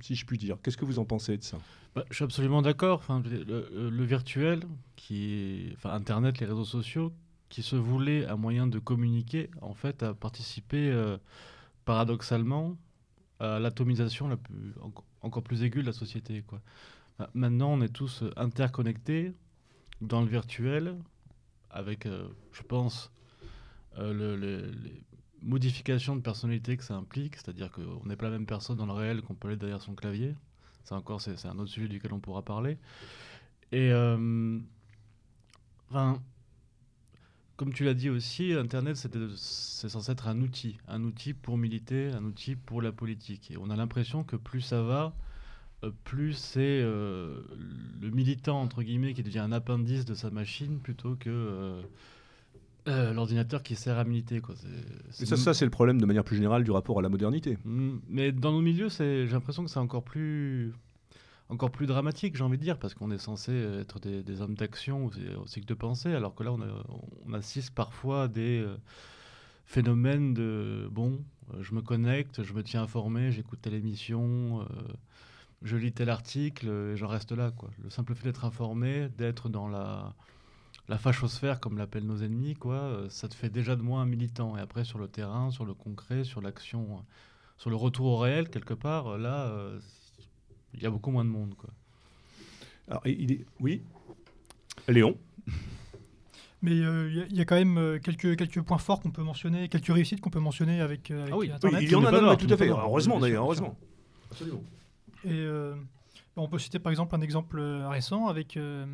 si 0.01 0.17
je 0.17 0.27
puis 0.27 0.37
dire. 0.37 0.57
Qu'est-ce 0.65 0.77
que 0.77 0.85
vous 0.85 0.99
en 0.99 1.05
pensez 1.05 1.37
de 1.37 1.45
ça? 1.45 1.59
Bah, 1.95 2.05
je 2.11 2.17
suis 2.17 2.25
absolument 2.25 2.61
d'accord. 2.61 2.99
Enfin, 2.99 3.23
le, 3.25 4.05
virtuel, 4.05 4.65
qui 4.97 5.71
enfin, 5.77 5.91
Internet, 5.91 6.41
les 6.41 6.47
réseaux 6.47 6.65
sociaux, 6.65 7.13
qui 7.55 7.63
se 7.63 7.77
voulait 7.77 8.27
un 8.27 8.35
moyen 8.35 8.67
de 8.67 8.81
communiquer, 8.81 9.49
en 9.63 9.75
fait, 9.75 10.03
a 10.03 10.13
participé 10.13 10.91
euh, 10.91 11.17
paradoxalement 11.85 12.77
à 13.39 13.61
l'atomisation 13.61 14.27
la 14.27 14.37
plus, 14.37 14.73
enco- 14.81 15.05
encore 15.23 15.45
plus 15.45 15.63
aiguë 15.63 15.83
de 15.83 15.87
la 15.87 15.93
société. 15.93 16.43
Bah, 17.17 17.31
Maintenant, 17.33 17.71
on 17.73 17.81
est 17.81 17.91
tous 17.95 18.25
interconnectés 18.37 19.33
dans 20.01 20.21
le 20.21 20.27
virtuel, 20.27 20.97
avec, 21.71 22.07
euh, 22.07 22.27
je 22.51 22.63
pense, 22.63 23.13
euh, 23.99 24.13
le- 24.13 24.35
le- 24.35 24.73
les 24.83 25.01
modifications 25.41 26.17
de 26.17 26.23
personnalité 26.23 26.77
que 26.77 26.83
ça 26.83 26.97
implique, 26.97 27.37
c'est-à-dire 27.37 27.71
qu'on 27.71 28.05
n'est 28.05 28.17
pas 28.17 28.25
la 28.25 28.33
même 28.33 28.47
personne 28.47 28.79
dans 28.79 28.87
le 28.87 28.93
réel 28.95 29.23
qu'on 29.23 29.35
peut 29.37 29.49
l'être 29.51 29.61
derrière 29.61 29.81
son 29.81 29.95
clavier. 29.95 30.35
Ça 30.83 30.97
encore, 30.97 31.21
c'est 31.21 31.47
un 31.47 31.57
autre 31.61 31.71
sujet 31.71 31.87
duquel 31.87 32.13
on 32.15 32.19
pourra 32.19 32.43
parler. 32.43 32.79
Et 33.71 33.93
enfin, 35.89 36.21
comme 37.57 37.73
tu 37.73 37.85
l'as 37.85 37.95
dit 37.95 38.11
aussi, 38.11 38.53
Internet, 38.53 38.97
c'est 38.97 39.89
censé 39.89 40.13
être 40.13 40.29
un 40.29 40.41
outil, 40.41 40.79
un 40.89 41.03
outil 41.05 41.35
pour 41.35 41.57
militer, 41.57 42.11
un 42.11 42.25
outil 42.25 42.57
pour 42.57 42.83
la 42.83 42.93
politique. 42.93 43.51
Et 43.51 43.57
on 43.57 43.71
a 43.71 43.77
l'impression 43.77 44.25
que 44.25 44.37
plus 44.37 44.61
ça 44.61 44.83
va, 44.83 45.15
euh, 45.85 45.91
plus 46.05 46.33
c'est 46.33 46.81
euh, 46.83 47.43
le 48.01 48.11
militant, 48.11 48.61
entre 48.61 48.83
guillemets, 48.83 49.15
qui 49.15 49.23
devient 49.23 49.41
un 49.41 49.53
appendice 49.53 50.05
de 50.05 50.15
sa 50.15 50.31
machine 50.31 50.81
plutôt 50.81 51.15
que 51.15 51.31
euh, 51.31 51.83
euh, 52.87 53.15
l'ordinateur 53.15 53.63
qui 53.63 53.77
sert 53.77 53.99
à 53.99 54.05
militer. 54.05 54.41
Quoi. 54.41 54.55
Et 55.21 55.25
ça, 55.25 55.37
ça 55.37 55.55
c'est 55.55 55.65
le 55.65 55.71
problème 55.71 56.01
de 56.01 56.07
manière 56.07 56.25
plus 56.25 56.37
générale 56.37 56.65
du 56.65 56.71
rapport 56.71 56.99
à 56.99 57.03
la 57.03 57.09
modernité. 57.09 57.57
Mm, 57.65 57.97
Mais 58.09 58.33
dans 58.33 58.53
nos 58.53 58.61
milieux, 58.61 58.89
j'ai 58.91 59.27
l'impression 59.27 59.65
que 59.65 59.71
c'est 59.71 59.79
encore 59.79 60.05
plus, 60.05 60.75
encore 61.49 61.71
plus 61.71 61.87
dramatique, 61.87 62.37
j'ai 62.37 62.43
envie 62.43 62.59
de 62.59 62.63
dire, 62.63 62.79
parce 62.79 62.95
qu'on 62.95 63.11
est 63.11 63.19
censé 63.19 63.53
être 63.53 63.99
des, 64.01 64.41
hommes 64.41 64.55
d'action 64.55 65.11
aussi, 65.43 65.61
que 65.61 65.67
de 65.67 65.75
pensée, 65.75 66.13
alors 66.15 66.35
que 66.35 66.43
là, 66.43 66.53
on, 67.27 67.33
assiste 67.35 67.75
parfois 67.75 68.25
à 68.25 68.29
des 68.29 68.61
euh, 68.61 68.77
phénomènes 69.67 70.35
de 70.35 70.89
bon, 70.91 71.23
euh, 71.53 71.63
je 71.63 71.75
me 71.75 71.83
connecte, 71.83 72.43
je 72.43 72.53
me 72.55 72.63
tiens 72.63 72.83
informé, 72.83 73.31
j'écoute 73.31 73.61
telle 73.61 73.75
émission, 73.75 74.63
euh, 74.63 74.65
je 75.63 75.77
lis 75.77 75.93
tel 75.93 76.09
article, 76.09 76.69
et 76.69 76.97
j'en 76.97 77.09
reste 77.09 77.33
là. 77.33 77.53
Le 77.83 77.91
simple 77.91 78.15
fait 78.15 78.25
d'être 78.25 78.45
informé, 78.45 79.09
d'être 79.17 79.49
dans 79.49 79.69
la, 79.69 80.15
la 80.89 80.99
fachosphère, 80.99 81.61
comme 81.61 81.79
l'appellent 81.79 82.07
nos 82.07 82.23
ennemis, 82.23 82.55
quoi, 82.55 82.75
euh, 82.75 83.09
ça 83.09 83.29
te 83.29 83.35
fait 83.35 83.49
déjà 83.49 83.77
de 83.77 83.83
moi 83.83 84.01
un 84.01 84.07
militant. 84.07 84.57
Et 84.57 84.61
après, 84.61 84.85
sur 84.85 84.99
le 84.99 85.09
terrain, 85.09 85.51
sur 85.51 85.65
le 85.65 85.75
concret, 85.75 86.25
sur 86.25 86.41
l'action, 86.41 86.97
euh, 86.99 87.01
sur 87.57 87.71
le 87.71 87.77
retour 87.77 88.07
au 88.07 88.19
réel, 88.19 88.51
quelque 88.51 88.75
part, 88.75 89.07
euh, 89.09 89.19
là, 89.19 89.47
euh, 89.47 89.79
il 90.75 90.83
y 90.83 90.87
a 90.87 90.91
beaucoup 90.91 91.11
moins 91.11 91.25
de 91.25 91.31
monde. 91.31 91.55
Quoi. 91.57 91.71
Alors, 92.89 93.03
il 93.07 93.33
est... 93.33 93.45
Oui 93.61 93.83
Léon 94.89 95.17
Mais 96.63 96.73
euh, 96.73 97.09
il 97.11 97.17
y 97.17 97.21
a- 97.21 97.27
il 97.31 97.37
y, 97.37 97.41
a 97.41 97.45
quand 97.45 97.55
même 97.57 97.79
euh, 97.79 97.99
quelques, 97.99 98.37
quelques 98.37 98.61
points 98.63 98.79
forts 98.79 99.01
qu'on 99.01 99.11
peut 99.11 99.23
mentionner, 99.23 99.69
quelques 99.69 99.93
réussites 99.93 100.21
qu'on 100.21 100.31
peut 100.31 100.41
mentionner 100.41 100.81
avec, 100.81 101.11
euh, 101.11 101.23
avec 101.23 101.33
Ah 101.33 101.37
oui, 101.37 101.47
oui, 101.49 101.53
Internet. 101.53 101.83
il 101.83 101.91
y 101.91 101.95
en 101.95 102.05
a 102.05 102.11
noir, 102.21 102.37
tout 102.37 102.47
tout 102.47 102.55
à 102.55 102.57
fait. 102.57 102.69
Heureusement 102.69 103.19
d'ailleurs, 103.21 103.45
heureusement. 103.45 103.77
Absolument. 104.31 104.63
Et 105.25 105.31
euh, 105.33 105.75
on 106.37 106.49
peut 106.49 106.59
citer 106.59 106.79
par 106.79 106.91
exemple 106.91 107.15
un 107.15 107.21
exemple 107.21 107.61
récent 107.61 108.27
avec 108.29 108.57
euh, 108.57 108.87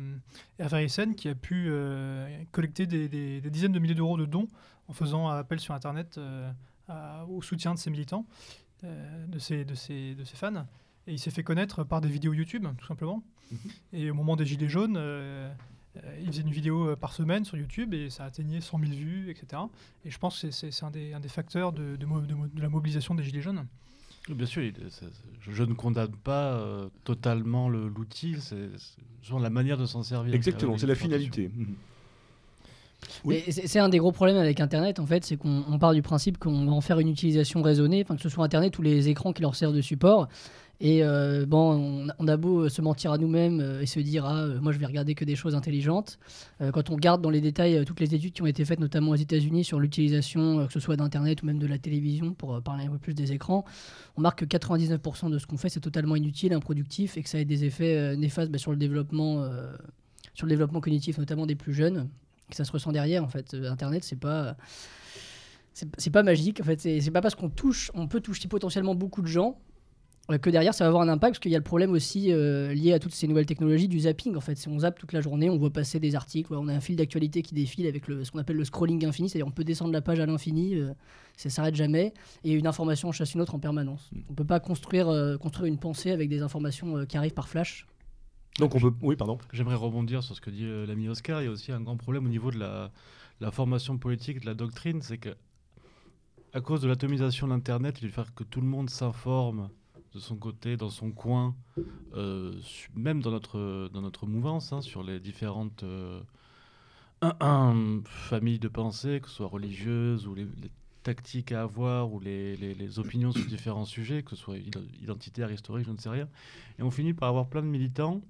qui 1.17 1.27
a 1.29 1.35
pu 1.35 1.65
euh, 1.69 2.27
collecter 2.51 2.85
des, 2.85 3.07
des- 3.09 3.41
des 3.41 3.49
dizaines 3.49 3.71
de 3.71 3.79
milliers 3.79 3.95
d'euros 3.95 4.17
de 4.17 4.25
dons 4.25 4.47
en 4.87 4.93
faisant 4.93 5.27
un 5.29 5.37
appel 5.39 5.59
sur 5.59 5.73
Internet 5.73 6.17
euh, 6.17 6.51
à- 6.87 7.25
au 7.25 7.41
soutien 7.41 7.73
de 7.73 7.79
ses 7.79 7.89
militants, 7.89 8.25
euh, 8.83 9.25
de, 9.27 9.39
ses, 9.39 9.63
de, 9.65 9.75
ses, 9.75 10.13
de 10.15 10.23
ses 10.23 10.35
fans. 10.37 10.65
Et 11.07 11.13
il 11.13 11.19
s'est 11.19 11.31
fait 11.31 11.43
connaître 11.43 11.83
par 11.83 11.99
des 12.01 12.09
vidéos 12.09 12.33
YouTube, 12.33 12.65
tout 12.77 12.85
simplement. 12.85 13.23
Mhm. 13.51 13.57
Et 13.93 14.11
au 14.11 14.13
moment 14.13 14.35
des 14.35 14.45
Gilets 14.45 14.69
jaunes, 14.69 14.95
euh, 14.97 15.51
euh, 15.97 15.99
il 16.21 16.27
faisait 16.27 16.41
une 16.43 16.51
vidéo 16.51 16.89
euh, 16.89 16.95
par 16.95 17.13
semaine 17.13 17.43
sur 17.43 17.57
YouTube 17.57 17.93
et 17.93 18.09
ça 18.09 18.23
atteignait 18.25 18.61
100 18.61 18.79
000 18.79 18.91
vues, 18.93 19.29
etc. 19.31 19.63
Et 20.05 20.11
je 20.11 20.17
pense 20.19 20.41
que 20.41 20.51
c'est- 20.51 20.83
un 20.83 20.91
des, 20.91 21.13
un 21.13 21.19
des 21.19 21.27
facteurs 21.27 21.73
de, 21.73 21.95
de 21.95 22.05
mo- 22.05 22.21
de 22.21 22.33
mo- 22.33 22.47
de 22.47 22.61
la 22.61 22.69
mobilisation 22.69 23.15
des 23.15 23.23
Gilets 23.23 23.41
jaunes. 23.41 23.65
Bien 24.29 24.45
sûr, 24.45 24.61
il- 24.61 24.75
je, 25.49 25.63
ne 25.63 25.73
condamne 25.73 26.15
pas 26.23 26.53
euh, 26.53 26.87
totalement 27.03 27.67
le- 27.67 27.87
l'outil, 27.89 28.35
c'est 28.39 28.69
la 29.39 29.49
manière 29.49 29.77
de 29.79 29.85
s'en 29.87 30.03
servir. 30.03 30.33
Exactement, 30.35 30.73
qui 30.75 30.81
c'est 30.81 30.87
la 30.87 30.95
finalité. 30.95 31.49
Mhm. 31.55 31.75
Oui. 33.25 33.43
C'est 33.47 33.79
un 33.79 33.89
des 33.89 33.97
gros 33.97 34.11
problèmes 34.11 34.37
avec 34.37 34.59
Internet, 34.59 34.99
en 34.99 35.07
fait, 35.07 35.25
c'est 35.25 35.35
qu'on 35.35 35.63
on 35.67 35.79
part 35.79 35.93
du 35.93 36.03
principe 36.03 36.37
qu'on 36.37 36.65
va 36.67 36.71
en 36.71 36.81
faire 36.81 36.99
une 36.99 37.09
utilisation 37.09 37.63
raisonnée, 37.63 38.03
enfin, 38.03 38.15
que 38.15 38.21
ce 38.21 38.29
soit 38.29 38.45
Internet 38.45 38.77
ou 38.77 38.83
les 38.83 39.09
écrans 39.09 39.33
qui 39.33 39.41
leur 39.41 39.55
servent 39.55 39.75
de 39.75 39.81
support. 39.81 40.27
Et 40.83 41.03
euh, 41.03 41.45
bon, 41.45 42.09
on, 42.17 42.27
a- 42.27 42.37
beau 42.37 42.61
euh, 42.61 42.69
se 42.69 42.81
mentir 42.81 43.11
à 43.11 43.19
nous-mêmes 43.19 43.59
euh, 43.59 43.81
et 43.81 43.85
se 43.85 43.99
dire, 43.99 44.25
ah, 44.25 44.47
moi 44.59 44.71
je 44.71 44.79
vais 44.79 44.87
regarder 44.87 45.13
que 45.13 45.23
des 45.23 45.35
choses 45.35 45.53
intelligentes. 45.53 46.17
Quand 46.73 46.89
on 46.89 46.95
regarde 46.95 47.21
dans 47.21 47.29
les 47.29 47.39
détails 47.39 47.85
toutes 47.85 47.99
les 47.99 48.15
études 48.15 48.33
qui 48.33 48.41
ont 48.41 48.47
été 48.47 48.65
faites, 48.65 48.79
notamment 48.79 49.11
aux 49.11 49.15
États-Unis, 49.15 49.63
sur 49.63 49.79
l'utilisation, 49.79 50.65
que 50.65 50.73
ce 50.73 50.79
soit 50.79 50.95
d'Internet 50.95 51.43
ou 51.43 51.45
même 51.45 51.59
de 51.59 51.67
la 51.67 51.77
télévision, 51.77 52.33
pour 52.33 52.61
parler 52.63 52.85
un 52.85 52.89
peu 52.89 52.97
plus 52.97 53.13
des 53.13 53.31
écrans, 53.31 53.63
on 54.17 54.21
marque 54.21 54.43
que 54.43 54.57
99% 54.57 55.29
de 55.29 55.37
ce 55.37 55.45
qu'on 55.45 55.57
fait, 55.57 55.69
c'est 55.69 55.79
totalement 55.79 56.15
inutile, 56.15 56.53
improductif 56.53 57.15
et 57.17 57.23
que 57.23 57.29
ça 57.29 57.37
a 57.37 57.43
des 57.43 57.63
effets 57.63 58.15
néfastes 58.17 58.51
bah, 58.51 58.57
sur, 58.57 58.71
le 58.71 58.77
développement, 58.77 59.47
sur 60.33 60.47
le 60.47 60.49
développement 60.49 60.81
cognitif, 60.81 61.19
notamment 61.19 61.45
des 61.45 61.55
plus 61.55 61.73
jeunes 61.73 62.09
que 62.49 62.55
ça 62.55 62.65
se 62.65 62.71
ressent 62.71 62.91
derrière 62.91 63.23
en 63.23 63.29
fait 63.29 63.53
internet 63.53 64.03
c'est 64.03 64.19
pas 64.19 64.57
c'est 65.73 66.09
pas 66.09 66.21
magique 66.21 66.59
en 66.59 66.65
fait 66.65 66.81
c'est 66.81 67.11
pas 67.11 67.21
parce 67.21 67.33
qu'on 67.33 67.49
touche 67.49 67.91
on 67.93 68.07
peut 68.07 68.19
toucher 68.19 68.49
potentiellement 68.49 68.93
beaucoup 68.93 69.21
de 69.21 69.27
gens 69.27 69.57
que 70.27 70.49
derrière 70.49 70.73
ça 70.73 70.85
va 70.85 70.89
avoir 70.89 71.03
un 71.03 71.09
impact 71.09 71.33
parce 71.33 71.39
qu'il 71.39 71.51
y 71.51 71.55
a 71.55 71.57
le 71.57 71.63
problème 71.63 71.91
aussi 71.91 72.31
euh, 72.31 72.73
lié 72.73 72.93
à 72.93 72.99
toutes 72.99 73.13
ces 73.13 73.27
nouvelles 73.27 73.45
technologies 73.45 73.89
du 73.89 74.01
zapping 74.01 74.35
en 74.37 74.39
fait 74.39 74.55
si 74.55 74.69
on 74.69 74.79
zappe 74.79 74.97
toute 74.97 75.11
la 75.11 75.19
journée 75.19 75.49
on 75.49 75.57
voit 75.57 75.71
passer 75.71 75.99
des 75.99 76.15
articles 76.15 76.53
ouais, 76.53 76.59
on 76.61 76.69
a 76.69 76.73
un 76.73 76.79
fil 76.79 76.95
d'actualité 76.95 77.41
qui 77.41 77.53
défile 77.53 77.85
avec 77.85 78.07
le, 78.07 78.23
ce 78.23 78.31
qu'on 78.31 78.39
appelle 78.39 78.55
le 78.55 78.63
scrolling 78.63 79.05
infini 79.05 79.27
c'est-à-dire 79.27 79.47
on 79.47 79.51
peut 79.51 79.65
descendre 79.65 79.91
la 79.91 80.01
page 80.01 80.19
à 80.21 80.25
l'infini 80.25 80.75
euh, 80.75 80.93
ça 81.35 81.49
s'arrête 81.49 81.75
jamais 81.75 82.13
et 82.45 82.53
une 82.53 82.67
information 82.67 83.11
chasse 83.11 83.33
une 83.33 83.41
autre 83.41 83.55
en 83.55 83.59
permanence 83.59 84.09
on 84.29 84.33
peut 84.33 84.45
pas 84.45 84.59
construire 84.59 85.09
euh, 85.09 85.37
construire 85.37 85.67
une 85.67 85.79
pensée 85.79 86.11
avec 86.11 86.29
des 86.29 86.41
informations 86.41 86.97
euh, 86.97 87.05
qui 87.05 87.17
arrivent 87.17 87.33
par 87.33 87.49
flash 87.49 87.85
Donc 88.59 88.75
on 88.75 88.79
peut. 88.79 88.93
Oui, 89.01 89.15
pardon. 89.15 89.37
J'aimerais 89.51 89.75
rebondir 89.75 90.23
sur 90.23 90.35
ce 90.35 90.41
que 90.41 90.49
dit 90.49 90.65
euh, 90.65 90.85
l'ami 90.85 91.09
Oscar. 91.09 91.41
Il 91.41 91.45
y 91.45 91.47
a 91.47 91.51
aussi 91.51 91.71
un 91.71 91.81
grand 91.81 91.97
problème 91.97 92.25
au 92.25 92.29
niveau 92.29 92.51
de 92.51 92.59
la, 92.59 92.91
la 93.39 93.51
formation 93.51 93.97
politique, 93.97 94.41
de 94.41 94.45
la 94.45 94.53
doctrine, 94.53 95.01
c'est 95.01 95.17
que 95.17 95.35
à 96.53 96.61
cause 96.61 96.81
de 96.81 96.87
l'atomisation 96.87 97.47
de 97.47 97.53
l'Internet 97.53 97.97
et 97.97 98.05
du 98.05 98.11
fait 98.11 98.29
que 98.35 98.43
tout 98.43 98.61
le 98.61 98.67
monde 98.67 98.89
s'informe 98.89 99.69
de 100.13 100.19
son 100.19 100.35
côté, 100.35 100.77
dans 100.77 100.89
son 100.89 101.11
coin, 101.11 101.55
euh, 102.15 102.53
même 102.95 103.21
dans 103.21 103.31
notre, 103.31 103.89
dans 103.93 104.01
notre 104.01 104.25
mouvance, 104.25 104.73
hein, 104.73 104.81
sur 104.81 105.03
les 105.03 105.19
différentes 105.19 105.83
euh, 105.83 106.21
familles 108.05 108.59
de 108.59 108.67
pensée, 108.67 109.19
que 109.21 109.29
ce 109.29 109.35
soit 109.35 109.47
religieuses 109.47 110.27
ou 110.27 110.35
les, 110.35 110.47
tactiques 111.03 111.51
à 111.51 111.63
avoir 111.63 112.13
ou 112.13 112.19
les, 112.19 112.55
les- 112.55 112.99
opinions 112.99 113.31
sur 113.31 113.45
différents 113.47 113.85
sujets, 113.97 114.21
que 114.21 114.31
ce 114.31 114.35
soit 114.35 114.57
id- 114.57 114.87
identitaire, 115.01 115.51
historique, 115.51 115.87
je 115.87 115.91
ne 115.91 115.97
sais 115.97 116.09
rien. 116.09 116.27
Et 116.77 116.83
on 116.83 116.91
finit 116.91 117.13
par 117.13 117.29
avoir 117.29 117.47
plein 117.47 117.61
de 117.61 117.67
militants 117.67 118.21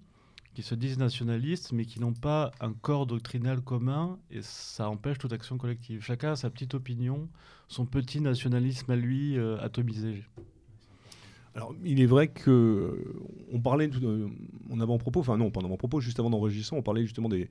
qui 0.54 0.64
se 0.64 0.76
disent 0.76 0.98
nationalistes, 0.98 1.72
mais 1.72 1.86
qui 1.86 2.00
n'ont 2.00 2.14
pas 2.14 2.52
un 2.60 2.74
corps 2.74 3.06
doctrinal 3.06 3.62
commun, 3.62 4.20
et 4.30 4.42
ça 4.42 4.90
empêche 4.90 5.18
toute 5.18 5.32
action 5.34 5.58
collective. 5.58 6.02
Chacun 6.02 6.32
a 6.32 6.36
sa 6.36 6.50
petite 6.50 6.74
opinion, 6.74 7.30
son 7.70 7.86
petit 7.86 8.20
nationalisme 8.22 8.92
à 8.92 8.96
lui 8.96 9.38
euh, 9.38 9.58
atomisé. 9.62 10.24
Alors, 11.56 11.76
il 11.84 12.02
est 12.02 12.06
vrai 12.06 12.30
que 12.30 12.50
euh, 12.50 13.14
on 13.52 13.60
parlait 13.60 13.90
tout, 13.90 14.04
euh, 14.06 14.30
en 14.72 14.80
avant-propos, 14.80 15.20
enfin 15.20 15.38
non, 15.38 15.52
pas 15.52 15.60
en 15.60 15.66
avant-propos, 15.66 16.00
juste 16.00 16.20
avant 16.20 16.30
d'enregistrer, 16.30 16.78
on 16.78 16.82
parlait 16.82 17.02
justement 17.04 17.28
des, 17.28 17.50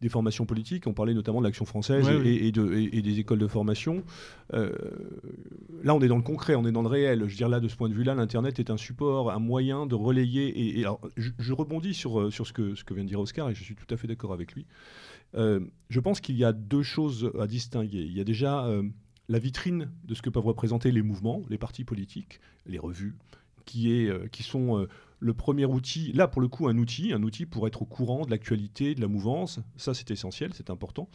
des 0.00 0.08
formations 0.08 0.46
politiques, 0.46 0.86
on 0.86 0.92
parlait 0.94 1.14
notamment 1.14 1.40
de 1.40 1.46
l'action 1.46 1.64
française 1.64 2.06
Ouais, 2.06 2.14
et, 2.14 2.18
oui. 2.20 2.28
et- 2.28 2.46
et 2.46 2.52
de- 2.52 2.72
et- 2.74 2.98
et 2.98 3.02
des 3.02 3.18
écoles 3.18 3.40
de 3.40 3.48
formation. 3.48 4.04
Euh, 4.54 4.70
là, 5.82 5.94
on 5.96 6.00
est 6.00 6.06
dans 6.08 6.16
le 6.16 6.22
concret, 6.22 6.54
on 6.54 6.64
est 6.64 6.70
dans 6.72 6.82
le 6.82 6.88
réel. 6.88 7.20
Je 7.20 7.24
veux 7.32 7.36
dire, 7.36 7.48
là, 7.48 7.58
de 7.60 7.66
ce 7.68 7.74
point 7.76 7.88
de 7.88 7.94
vue-là, 7.94 8.14
l'Internet 8.14 8.60
est 8.60 8.70
un 8.70 8.76
support, 8.76 9.32
un 9.32 9.40
moyen 9.40 9.84
de 9.86 9.96
relayer. 9.96 10.78
Et, 10.78 10.82
alors, 10.82 11.00
je, 11.16 11.30
je 11.38 11.52
rebondis 11.52 11.92
sur, 11.94 12.20
euh, 12.20 12.30
sur 12.30 12.46
ce, 12.46 12.52
que, 12.52 12.74
ce 12.76 12.84
que 12.84 12.94
vient 12.94 13.02
de 13.04 13.08
dire 13.08 13.20
Oscar, 13.20 13.50
et 13.50 13.54
je 13.54 13.62
suis 13.64 13.74
tout 13.74 13.92
à 13.92 13.96
fait 13.96 14.06
d'accord 14.06 14.32
avec 14.32 14.52
lui. 14.54 14.64
Euh, 15.34 15.60
je 15.88 15.98
pense 16.00 16.20
qu'il 16.20 16.36
y 16.36 16.44
a 16.44 16.52
deux 16.52 16.82
choses 16.84 17.30
à 17.38 17.46
distinguer. 17.48 18.02
Il 18.02 18.16
y 18.16 18.20
a 18.20 18.24
déjà 18.24 18.64
euh, 18.66 18.82
la 19.28 19.38
vitrine 19.40 19.90
de 20.04 20.14
ce 20.14 20.22
que 20.22 20.30
peuvent 20.30 20.46
représenter 20.46 20.92
les 20.92 21.02
mouvements, 21.02 21.42
les 21.50 21.58
partis 21.58 21.84
politiques, 21.84 22.40
les 22.66 22.78
revues, 22.78 23.14
qui, 23.64 23.92
est, 23.92 24.08
euh, 24.08 24.26
qui 24.30 24.42
sont 24.42 24.78
euh, 24.78 24.88
le 25.18 25.34
premier 25.34 25.66
outil, 25.66 26.12
là 26.12 26.28
pour 26.28 26.40
le 26.40 26.48
coup 26.48 26.68
un 26.68 26.78
outil, 26.78 27.12
un 27.12 27.22
outil 27.22 27.44
pour 27.44 27.66
être 27.66 27.82
au 27.82 27.84
courant 27.84 28.24
de 28.24 28.30
l'actualité, 28.30 28.94
de 28.94 29.00
la 29.00 29.08
mouvance, 29.08 29.60
ça 29.76 29.92
c'est 29.92 30.10
essentiel, 30.10 30.52
c'est 30.54 30.70
important. 30.70 31.08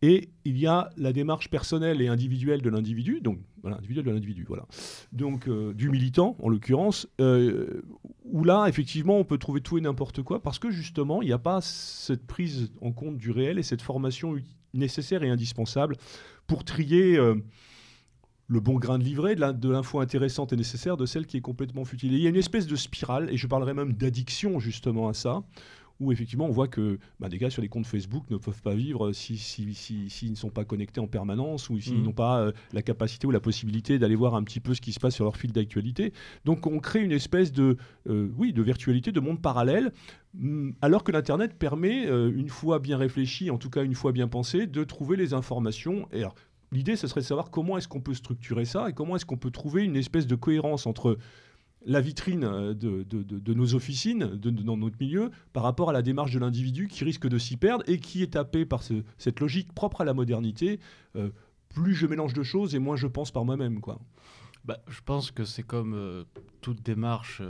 Et 0.00 0.30
il 0.44 0.58
y 0.58 0.66
a 0.66 0.90
la 0.96 1.12
démarche 1.12 1.50
personnelle 1.50 2.00
et 2.00 2.06
individuelle 2.06 2.62
de 2.62 2.70
l'individu, 2.70 3.20
donc 3.20 3.40
voilà, 3.62 3.78
individuel 3.78 4.04
de 4.04 4.10
l'individu, 4.12 4.44
voilà. 4.46 4.66
Donc 5.12 5.48
euh, 5.48 5.74
du 5.74 5.90
militant 5.90 6.36
en 6.40 6.48
l'occurrence, 6.48 7.08
où 7.18 8.44
là 8.44 8.66
effectivement 8.68 9.18
on 9.18 9.24
peut 9.24 9.38
trouver 9.38 9.60
tout 9.60 9.78
et 9.78 9.80
n'importe 9.80 10.22
quoi 10.22 10.40
parce 10.40 10.58
que 10.58 10.70
justement 10.70 11.22
il 11.22 11.26
n'y 11.26 11.32
a 11.32 11.38
pas 11.38 11.60
cette 11.60 12.26
prise 12.26 12.70
en 12.80 12.92
compte 12.92 13.16
du 13.16 13.30
réel 13.30 13.58
et 13.58 13.62
cette 13.62 13.82
formation 13.82 14.36
nécessaire 14.74 15.24
et 15.24 15.30
indispensable 15.30 15.96
pour 16.46 16.64
trier 16.64 17.18
le 18.48 18.60
bon 18.60 18.78
grain 18.78 18.98
de 18.98 19.04
livret, 19.04 19.36
de 19.36 19.68
l'info 19.68 20.00
intéressante 20.00 20.52
et 20.52 20.56
nécessaire, 20.56 20.96
de 20.96 21.06
celle 21.06 21.26
qui 21.26 21.36
est 21.36 21.42
complètement 21.42 21.84
futile. 21.84 22.12
il 22.12 22.20
y 22.20 22.26
a 22.26 22.30
une 22.30 22.36
espèce 22.36 22.66
de 22.66 22.76
spirale, 22.76 23.30
et 23.30 23.36
je 23.36 23.46
parlerai 23.46 23.74
même 23.74 23.92
d'addiction 23.92 24.58
justement 24.58 25.08
à 25.08 25.14
ça, 25.14 25.42
où 26.00 26.12
effectivement 26.12 26.46
on 26.46 26.50
voit 26.50 26.68
que 26.68 26.98
bah, 27.20 27.28
des 27.28 27.38
gars 27.38 27.50
sur 27.50 27.62
les 27.62 27.68
comptes 27.68 27.86
Facebook 27.86 28.24
ne 28.30 28.36
peuvent 28.36 28.62
pas 28.62 28.74
vivre 28.74 29.12
s'ils 29.12 29.38
si, 29.38 30.08
si, 30.08 30.30
ne 30.30 30.36
sont 30.36 30.50
pas 30.50 30.64
connectés 30.64 31.00
en 31.00 31.06
permanence 31.06 31.70
ou 31.70 31.80
s'ils 31.80 31.98
mmh. 31.98 32.02
n'ont 32.04 32.12
pas 32.12 32.40
euh, 32.40 32.52
la 32.72 32.82
capacité 32.82 33.26
ou 33.26 33.30
la 33.30 33.40
possibilité 33.40 33.98
d'aller 33.98 34.14
voir 34.14 34.34
un 34.34 34.42
petit 34.44 34.60
peu 34.60 34.74
ce 34.74 34.80
qui 34.80 34.92
se 34.92 35.00
passe 35.00 35.14
sur 35.14 35.24
leur 35.24 35.36
fil 35.36 35.52
d'actualité. 35.52 36.12
Donc 36.44 36.66
on 36.66 36.78
crée 36.78 37.02
une 37.02 37.12
espèce 37.12 37.52
de, 37.52 37.76
euh, 38.08 38.30
oui, 38.36 38.52
de 38.52 38.62
virtualité, 38.62 39.12
de 39.12 39.20
monde 39.20 39.42
parallèle, 39.42 39.92
mm, 40.34 40.70
alors 40.82 41.04
que 41.04 41.12
l'Internet 41.12 41.58
permet, 41.58 42.06
euh, 42.06 42.32
une 42.34 42.48
fois 42.48 42.78
bien 42.78 42.96
réfléchi, 42.96 43.50
en 43.50 43.58
tout 43.58 43.70
cas 43.70 43.82
une 43.82 43.94
fois 43.94 44.12
bien 44.12 44.28
pensé, 44.28 44.66
de 44.66 44.84
trouver 44.84 45.16
les 45.16 45.34
informations. 45.34 46.08
Et 46.12 46.20
alors, 46.20 46.34
L'idée, 46.72 46.96
ce 46.96 47.06
serait 47.06 47.20
de 47.20 47.26
savoir 47.26 47.50
comment 47.50 47.78
est-ce 47.78 47.88
qu'on 47.88 48.00
peut 48.00 48.14
structurer 48.14 48.64
ça 48.64 48.90
et 48.90 48.92
comment 48.92 49.16
est-ce 49.16 49.26
qu'on 49.26 49.36
peut 49.36 49.50
trouver 49.50 49.84
une 49.84 49.96
espèce 49.96 50.26
de 50.26 50.34
cohérence 50.34 50.86
entre 50.86 51.18
la 51.86 52.00
vitrine 52.00 52.44
euh, 52.44 52.74
de, 52.74 53.54
nos 53.54 53.74
officines, 53.74 54.24
dans 54.26 54.76
notre 54.76 54.96
milieu, 55.00 55.30
par 55.52 55.62
rapport 55.62 55.90
à 55.90 55.92
la 55.92 56.02
démarche 56.02 56.32
de 56.32 56.38
l'individu 56.38 56.88
qui 56.88 57.04
risque 57.04 57.28
de 57.28 57.38
s'y 57.38 57.56
perdre 57.56 57.84
et 57.86 57.98
qui 57.98 58.22
est 58.22 58.34
tapé 58.34 58.66
par 58.66 58.82
cette 58.82 59.40
logique 59.40 59.72
propre 59.72 60.00
à 60.00 60.04
la 60.04 60.14
modernité. 60.14 60.80
Euh, 61.16 61.30
plus 61.68 61.94
je 61.94 62.06
mélange 62.06 62.32
de 62.32 62.42
choses 62.42 62.74
et 62.74 62.78
moins 62.78 62.96
je 62.96 63.06
pense 63.06 63.30
par 63.30 63.44
moi-même. 63.44 63.80
quoi. 63.80 64.00
Bah, 64.64 64.78
je 64.88 65.00
pense 65.04 65.30
que 65.30 65.44
c'est 65.44 65.62
comme 65.62 65.94
euh, 65.94 66.24
toute 66.60 66.82
démarche 66.82 67.40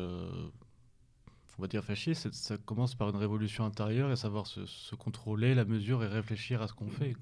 on 1.58 1.62
va 1.62 1.68
dire 1.68 1.82
fasciste, 1.82 2.32
ça 2.32 2.56
commence 2.56 2.94
par 2.94 3.08
une 3.08 3.16
révolution 3.16 3.64
intérieure 3.64 4.12
et 4.12 4.16
savoir 4.16 4.46
se, 4.46 4.94
contrôler, 4.94 5.54
la 5.54 5.64
mesure 5.64 6.04
et 6.04 6.06
réfléchir 6.06 6.62
à 6.62 6.68
ce 6.68 6.72
qu'on 6.72 6.88
fait. 6.88 7.16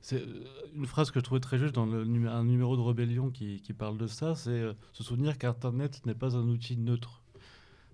C'est 0.00 0.22
euh, 0.22 0.44
une 0.76 0.86
phrase 0.86 1.10
que 1.10 1.18
je 1.18 1.24
trouvais 1.24 1.40
très 1.40 1.58
juste 1.58 1.74
dans 1.74 1.86
le, 1.86 2.02
un 2.28 2.44
numéro 2.44 2.76
de 2.76 2.82
Rébellion 2.82 3.30
qui, 3.30 3.60
parle 3.76 3.98
de 3.98 4.06
ça, 4.06 4.36
c'est 4.36 4.50
euh, 4.50 4.72
se 4.92 5.02
souvenir 5.02 5.36
qu'Internet 5.36 6.06
n'est 6.06 6.14
pas 6.14 6.36
un 6.36 6.48
outil 6.48 6.76
neutre. 6.76 7.22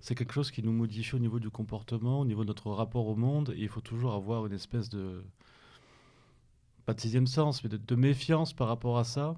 C'est 0.00 0.14
quelque 0.14 0.34
chose 0.34 0.50
qui 0.50 0.62
nous 0.62 0.72
modifie 0.72 1.14
au 1.14 1.20
niveau 1.20 1.40
du 1.40 1.48
comportement, 1.48 2.20
au 2.20 2.24
niveau 2.26 2.42
de 2.42 2.48
notre 2.48 2.70
rapport 2.70 3.06
au 3.06 3.16
monde, 3.16 3.54
et 3.56 3.62
il 3.62 3.68
faut 3.68 3.80
toujours 3.80 4.12
avoir 4.12 4.44
une 4.46 4.52
espèce 4.52 4.90
de, 4.90 5.22
pas 6.84 6.92
de 6.92 7.00
sixième 7.00 7.26
sens, 7.26 7.64
mais 7.64 7.70
de, 7.70 7.94
méfiance 7.94 8.52
par 8.52 8.68
rapport 8.68 8.98
à 8.98 9.04
ça. 9.04 9.36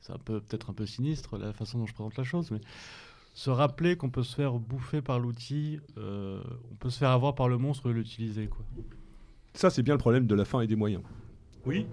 C'est 0.00 0.12
un 0.12 0.18
peu 0.18 0.40
peut-être 0.40 0.70
un 0.70 0.72
peu 0.72 0.86
sinistre 0.86 1.36
la 1.36 1.52
façon 1.52 1.78
dont 1.78 1.86
je 1.86 1.92
présente 1.92 2.16
la 2.16 2.24
chose, 2.24 2.50
mais 2.50 2.60
se 3.38 3.50
rappeler 3.50 3.94
qu'on 3.94 4.10
peut 4.10 4.24
se 4.24 4.34
faire 4.34 4.54
bouffer 4.54 5.00
par 5.00 5.20
l'outil, 5.20 5.78
euh, 5.96 6.42
on 6.72 6.74
peut 6.74 6.90
se 6.90 6.98
faire 6.98 7.10
avoir 7.10 7.36
par 7.36 7.48
le 7.48 7.56
monstre 7.56 7.88
et 7.88 7.92
l'utiliser. 7.92 8.48
Quoi. 8.48 8.64
Ça, 9.54 9.70
c'est 9.70 9.84
bien 9.84 9.94
le 9.94 9.98
problème 9.98 10.26
de 10.26 10.34
la 10.34 10.44
fin 10.44 10.60
et 10.60 10.66
des 10.66 10.74
moyens. 10.74 11.04
Oui 11.64 11.86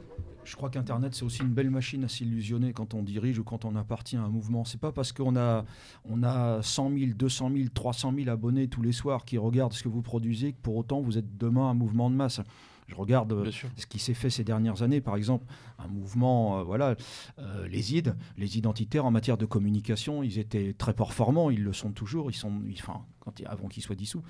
je 0.44 0.56
crois 0.56 0.70
qu'Internet, 0.70 1.16
c'est 1.16 1.24
aussi 1.24 1.42
une 1.42 1.54
belle 1.54 1.72
machine 1.72 2.04
à 2.04 2.08
s'illusionner 2.08 2.72
quand 2.72 2.94
on 2.94 3.02
dirige 3.02 3.40
ou 3.40 3.44
quand 3.44 3.66
on 3.66 3.76
appartient 3.76 4.16
à 4.16 4.22
un 4.22 4.30
mouvement. 4.30 4.64
C'est 4.64 4.80
pas 4.80 4.92
parce 4.92 5.12
qu'on 5.12 5.36
a, 5.36 5.66
on 6.08 6.22
a 6.22 6.62
100 6.62 6.92
000, 6.98 7.12
200 7.16 7.52
000, 7.52 7.70
300 7.74 8.14
000 8.16 8.30
abonnés 8.30 8.68
tous 8.68 8.84
les 8.84 8.92
soirs 8.92 9.26
qui 9.26 9.40
regardent 9.40 9.74
ce 9.74 9.82
que 9.82 9.90
vous 9.90 10.04
produisez 10.04 10.54
que 10.54 10.62
pour 10.62 10.78
autant 10.78 11.02
vous 11.02 11.18
êtes 11.18 11.36
demain 11.38 11.72
un 11.72 11.74
mouvement 11.74 12.12
de 12.12 12.16
masse. 12.16 12.42
Je 12.88 12.96
regarde 12.96 13.32
euh, 13.34 13.52
ce 13.52 13.86
qui 13.86 14.00
s'est 14.00 14.14
fait 14.14 14.30
ces 14.30 14.44
dernières 14.44 14.84
années, 14.84 15.02
par 15.02 15.16
exemple, 15.16 15.46
un 15.80 15.88
mouvement, 15.88 16.60
euh, 16.60 16.64
voilà, 16.64 16.96
euh, 17.40 17.68
les 17.68 17.96
ID, 17.96 18.14
les 18.38 18.58
identitaires 18.58 19.06
en 19.06 19.12
matière 19.12 19.38
de 19.38 19.46
communication, 19.46 20.22
ils 20.22 20.38
étaient 20.38 20.74
très 20.74 20.94
performants, 20.94 21.50
ils 21.50 21.64
le 21.64 21.74
sont 21.74 21.92
toujours, 21.92 22.30
ils 22.30 22.36
sont, 22.36 22.62
enfin, 22.74 23.02
quand, 23.20 23.34
avant 23.46 23.68
qu'ils 23.68 23.84
soient 23.84 23.96
dissous. 23.96 24.24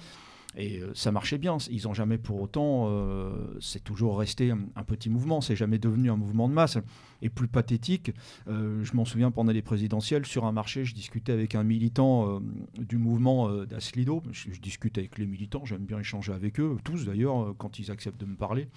Et 0.58 0.80
euh, 0.80 0.92
ça 0.94 1.12
marchait 1.12 1.38
bien. 1.38 1.58
Ils 1.70 1.84
n'ont 1.84 1.94
jamais 1.94 2.18
pour 2.18 2.42
autant, 2.42 2.86
euh, 2.88 3.32
c'est 3.60 3.84
toujours 3.84 4.18
resté 4.18 4.52
un, 4.52 4.84
petit 4.84 5.10
mouvement, 5.10 5.42
c'est 5.42 5.56
jamais 5.56 5.80
devenu 5.80 6.10
un 6.10 6.16
mouvement 6.16 6.48
de 6.48 6.54
masse. 6.54 6.78
Et 7.22 7.30
plus 7.30 7.48
pathétique, 7.48 8.12
euh, 8.48 8.84
je 8.84 8.96
m'en 8.96 9.06
souviens 9.06 9.32
pendant 9.32 9.52
les 9.52 9.62
présidentielles, 9.62 10.26
sur 10.26 10.46
un 10.46 10.52
marché, 10.52 10.86
je 10.86 10.94
discutais 10.94 11.32
avec 11.32 11.56
un 11.56 11.64
militant 11.64 12.42
du 12.78 12.98
mouvement 12.98 13.50
d'Aslido. 13.66 14.24
Je, 14.32 14.50
discute 14.60 14.98
avec 14.98 15.18
les 15.18 15.26
militants, 15.26 15.66
j'aime 15.66 15.86
bien 15.86 16.00
échanger 16.00 16.34
avec 16.34 16.60
eux, 16.60 16.78
tous 16.84 17.06
d'ailleurs, 17.06 17.54
quand 17.58 17.80
ils 17.80 17.92
acceptent 17.92 18.20
de 18.20 18.26
me 18.26 18.36
parler. 18.36 18.68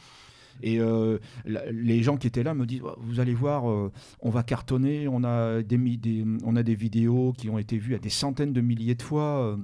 Et 0.62 0.80
les 1.44 2.02
gens 2.02 2.16
qui 2.16 2.26
étaient 2.26 2.42
là 2.42 2.54
me 2.54 2.66
disent 2.66 2.82
Vous 2.98 3.20
allez 3.20 3.34
voir, 3.34 3.64
on 4.20 4.30
va 4.30 4.42
cartonner. 4.42 5.06
On 5.08 5.22
a 5.24 5.62
des, 5.62 6.24
on 6.44 6.56
a 6.56 6.62
des 6.62 6.74
vidéos 6.74 7.32
qui 7.36 7.48
ont 7.48 7.58
été 7.58 7.78
vues 7.78 7.94
à 7.94 7.98
des 7.98 8.10
centaines 8.10 8.52
de 8.52 8.60
milliers 8.60 8.96
de 8.96 9.02
fois. 9.02 9.56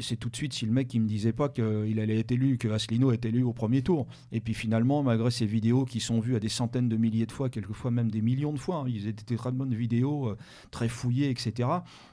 C'est 0.00 0.16
tout 0.16 0.28
de 0.28 0.36
suite 0.36 0.52
si 0.52 0.66
le 0.66 0.72
mec 0.72 0.88
qui 0.88 1.00
me 1.00 1.06
disait 1.06 1.32
pas 1.32 1.48
qu'il 1.48 2.00
allait 2.00 2.18
être 2.18 2.32
élu, 2.32 2.58
que 2.58 2.68
Asselineau 2.68 3.12
est 3.12 3.24
élu 3.24 3.42
au 3.42 3.52
premier 3.52 3.82
tour. 3.82 4.06
Et 4.32 4.40
puis 4.40 4.54
finalement, 4.54 5.02
malgré 5.02 5.30
ces 5.30 5.46
vidéos 5.46 5.84
qui 5.84 6.00
sont 6.00 6.20
vues 6.20 6.36
à 6.36 6.40
des 6.40 6.48
centaines 6.48 6.88
de 6.88 6.96
milliers 6.96 7.26
de 7.26 7.32
fois, 7.32 7.48
quelquefois 7.48 7.90
même 7.90 8.10
des 8.10 8.22
millions 8.22 8.52
de 8.52 8.58
fois, 8.58 8.76
hein, 8.76 8.84
ils 8.88 9.06
étaient 9.06 9.36
très 9.36 9.52
bonnes 9.52 9.74
vidéos, 9.74 10.28
euh, 10.28 10.36
très 10.70 10.88
fouillées, 10.88 11.30
etc. 11.30 11.68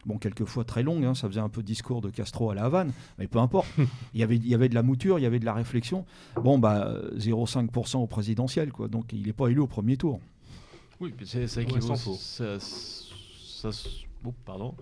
Bon, 0.05 0.17
quelquefois 0.17 0.63
très 0.63 0.83
longues, 0.83 1.05
hein, 1.05 1.15
ça 1.15 1.27
faisait 1.27 1.39
un 1.39 1.49
peu 1.49 1.63
discours 1.63 2.01
de 2.01 2.09
Castro 2.09 2.49
à 2.51 2.55
la 2.55 2.65
Havane, 2.65 2.91
mais 3.17 3.27
peu 3.27 3.39
importe. 3.39 3.67
il, 4.13 4.19
y 4.19 4.23
avait, 4.23 4.35
il 4.35 4.47
y 4.47 4.55
avait 4.55 4.69
de 4.69 4.75
la 4.75 4.83
mouture, 4.83 5.19
il 5.19 5.23
y 5.23 5.25
avait 5.25 5.39
de 5.39 5.45
la 5.45 5.53
réflexion. 5.53 6.05
Bon, 6.35 6.59
bah 6.59 6.93
0,5% 7.15 7.97
au 7.97 8.07
présidentiel, 8.07 8.71
quoi. 8.71 8.87
Donc 8.87 9.13
il 9.13 9.25
n'est 9.25 9.33
pas 9.33 9.47
élu 9.47 9.59
au 9.59 9.67
premier 9.67 9.97
tour. 9.97 10.19
Oui, 10.99 11.13
c'est 11.23 11.47
ça 11.47 11.63
qui 11.63 11.79
ça, 11.81 12.59
ça, 12.59 13.69
oh, 14.25 14.33
pardon. 14.45 14.73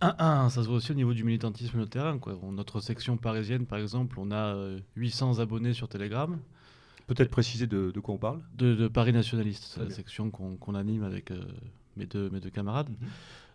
Ça 0.00 0.50
se 0.50 0.60
voit 0.60 0.76
aussi 0.76 0.92
au 0.92 0.94
niveau 0.94 1.14
du 1.14 1.24
militantisme 1.24 1.78
le 1.78 1.86
terrain. 1.86 2.18
Quoi. 2.18 2.38
Notre 2.52 2.80
section 2.80 3.16
parisienne, 3.16 3.66
par 3.66 3.78
exemple, 3.78 4.18
on 4.18 4.30
a 4.30 4.56
800 4.96 5.38
euh, 5.38 5.42
abonnés 5.42 5.72
sur 5.72 5.88
Telegram. 5.88 6.38
Peut-être 7.06 7.30
préciser 7.30 7.66
de, 7.66 7.90
quoi 8.00 8.14
on 8.14 8.18
parle? 8.18 8.40
De, 8.54 8.86
Paris 8.88 9.12
Nationaliste, 9.12 9.64
c'est 9.64 9.82
la 9.82 9.90
section 9.90 10.30
qu'on 10.30 10.74
anime 10.74 11.04
avec 11.04 11.30
euh, 11.30 11.40
mes, 11.96 12.06
deux, 12.06 12.28
mes 12.30 12.40
deux 12.40 12.50
camarades. 12.50 12.90
Mhm. 12.90 13.08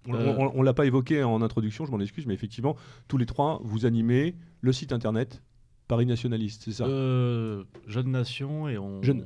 On 0.06 0.60
ne 0.60 0.66
l'a 0.66 0.74
pas 0.74 0.86
évoqué 0.86 1.24
en 1.24 1.42
introduction, 1.42 1.86
je 1.86 1.92
m'en 1.92 2.00
excuse, 2.00 2.26
mais 2.26 2.34
effectivement, 2.34 2.76
tous 3.08 3.18
les 3.18 3.26
trois, 3.26 3.62
vous 3.64 3.86
animez 3.86 4.36
le 4.60 4.74
site 4.74 4.92
internet 4.92 5.42
Paris 5.88 6.06
Nationaliste, 6.06 6.64
c'est 6.66 6.72
ça? 6.72 6.86
Euh, 6.86 7.64
Jeune 7.88 8.12
Nation 8.12 8.68
et 8.68 8.78
on, 8.78 9.02
Jeune, 9.02 9.26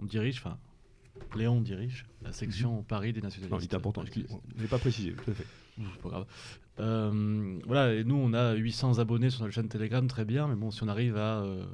on 0.00 0.04
dirige, 0.04 0.38
enfin, 0.44 0.58
Léon 1.36 1.60
dirige 1.60 2.06
la 2.22 2.32
section 2.32 2.78
mhm. 2.78 2.84
Paris 2.84 3.12
des 3.12 3.20
nationalistes. 3.20 3.70
C'est 3.70 3.76
important, 3.76 4.04
je 4.04 4.20
n'ai 4.60 4.68
pas 4.68 4.78
précisé, 4.78 5.12
tout 5.12 5.30
à 5.30 5.34
fait. 5.34 5.46
C'est 5.76 6.02
pas 6.02 6.08
grave. 6.08 6.26
Euh, 6.80 7.58
voilà, 7.66 7.94
et 7.94 8.04
nous, 8.04 8.16
on 8.16 8.32
a 8.32 8.54
800 8.54 8.98
abonnés 8.98 9.30
sur 9.30 9.42
notre 9.42 9.54
chaîne 9.54 9.68
Telegram, 9.68 10.06
très 10.06 10.24
bien, 10.24 10.48
mais 10.48 10.54
bon, 10.54 10.70
si 10.70 10.82
on 10.82 10.88
arrive 10.88 11.16
à 11.16 11.42
euh, 11.42 11.64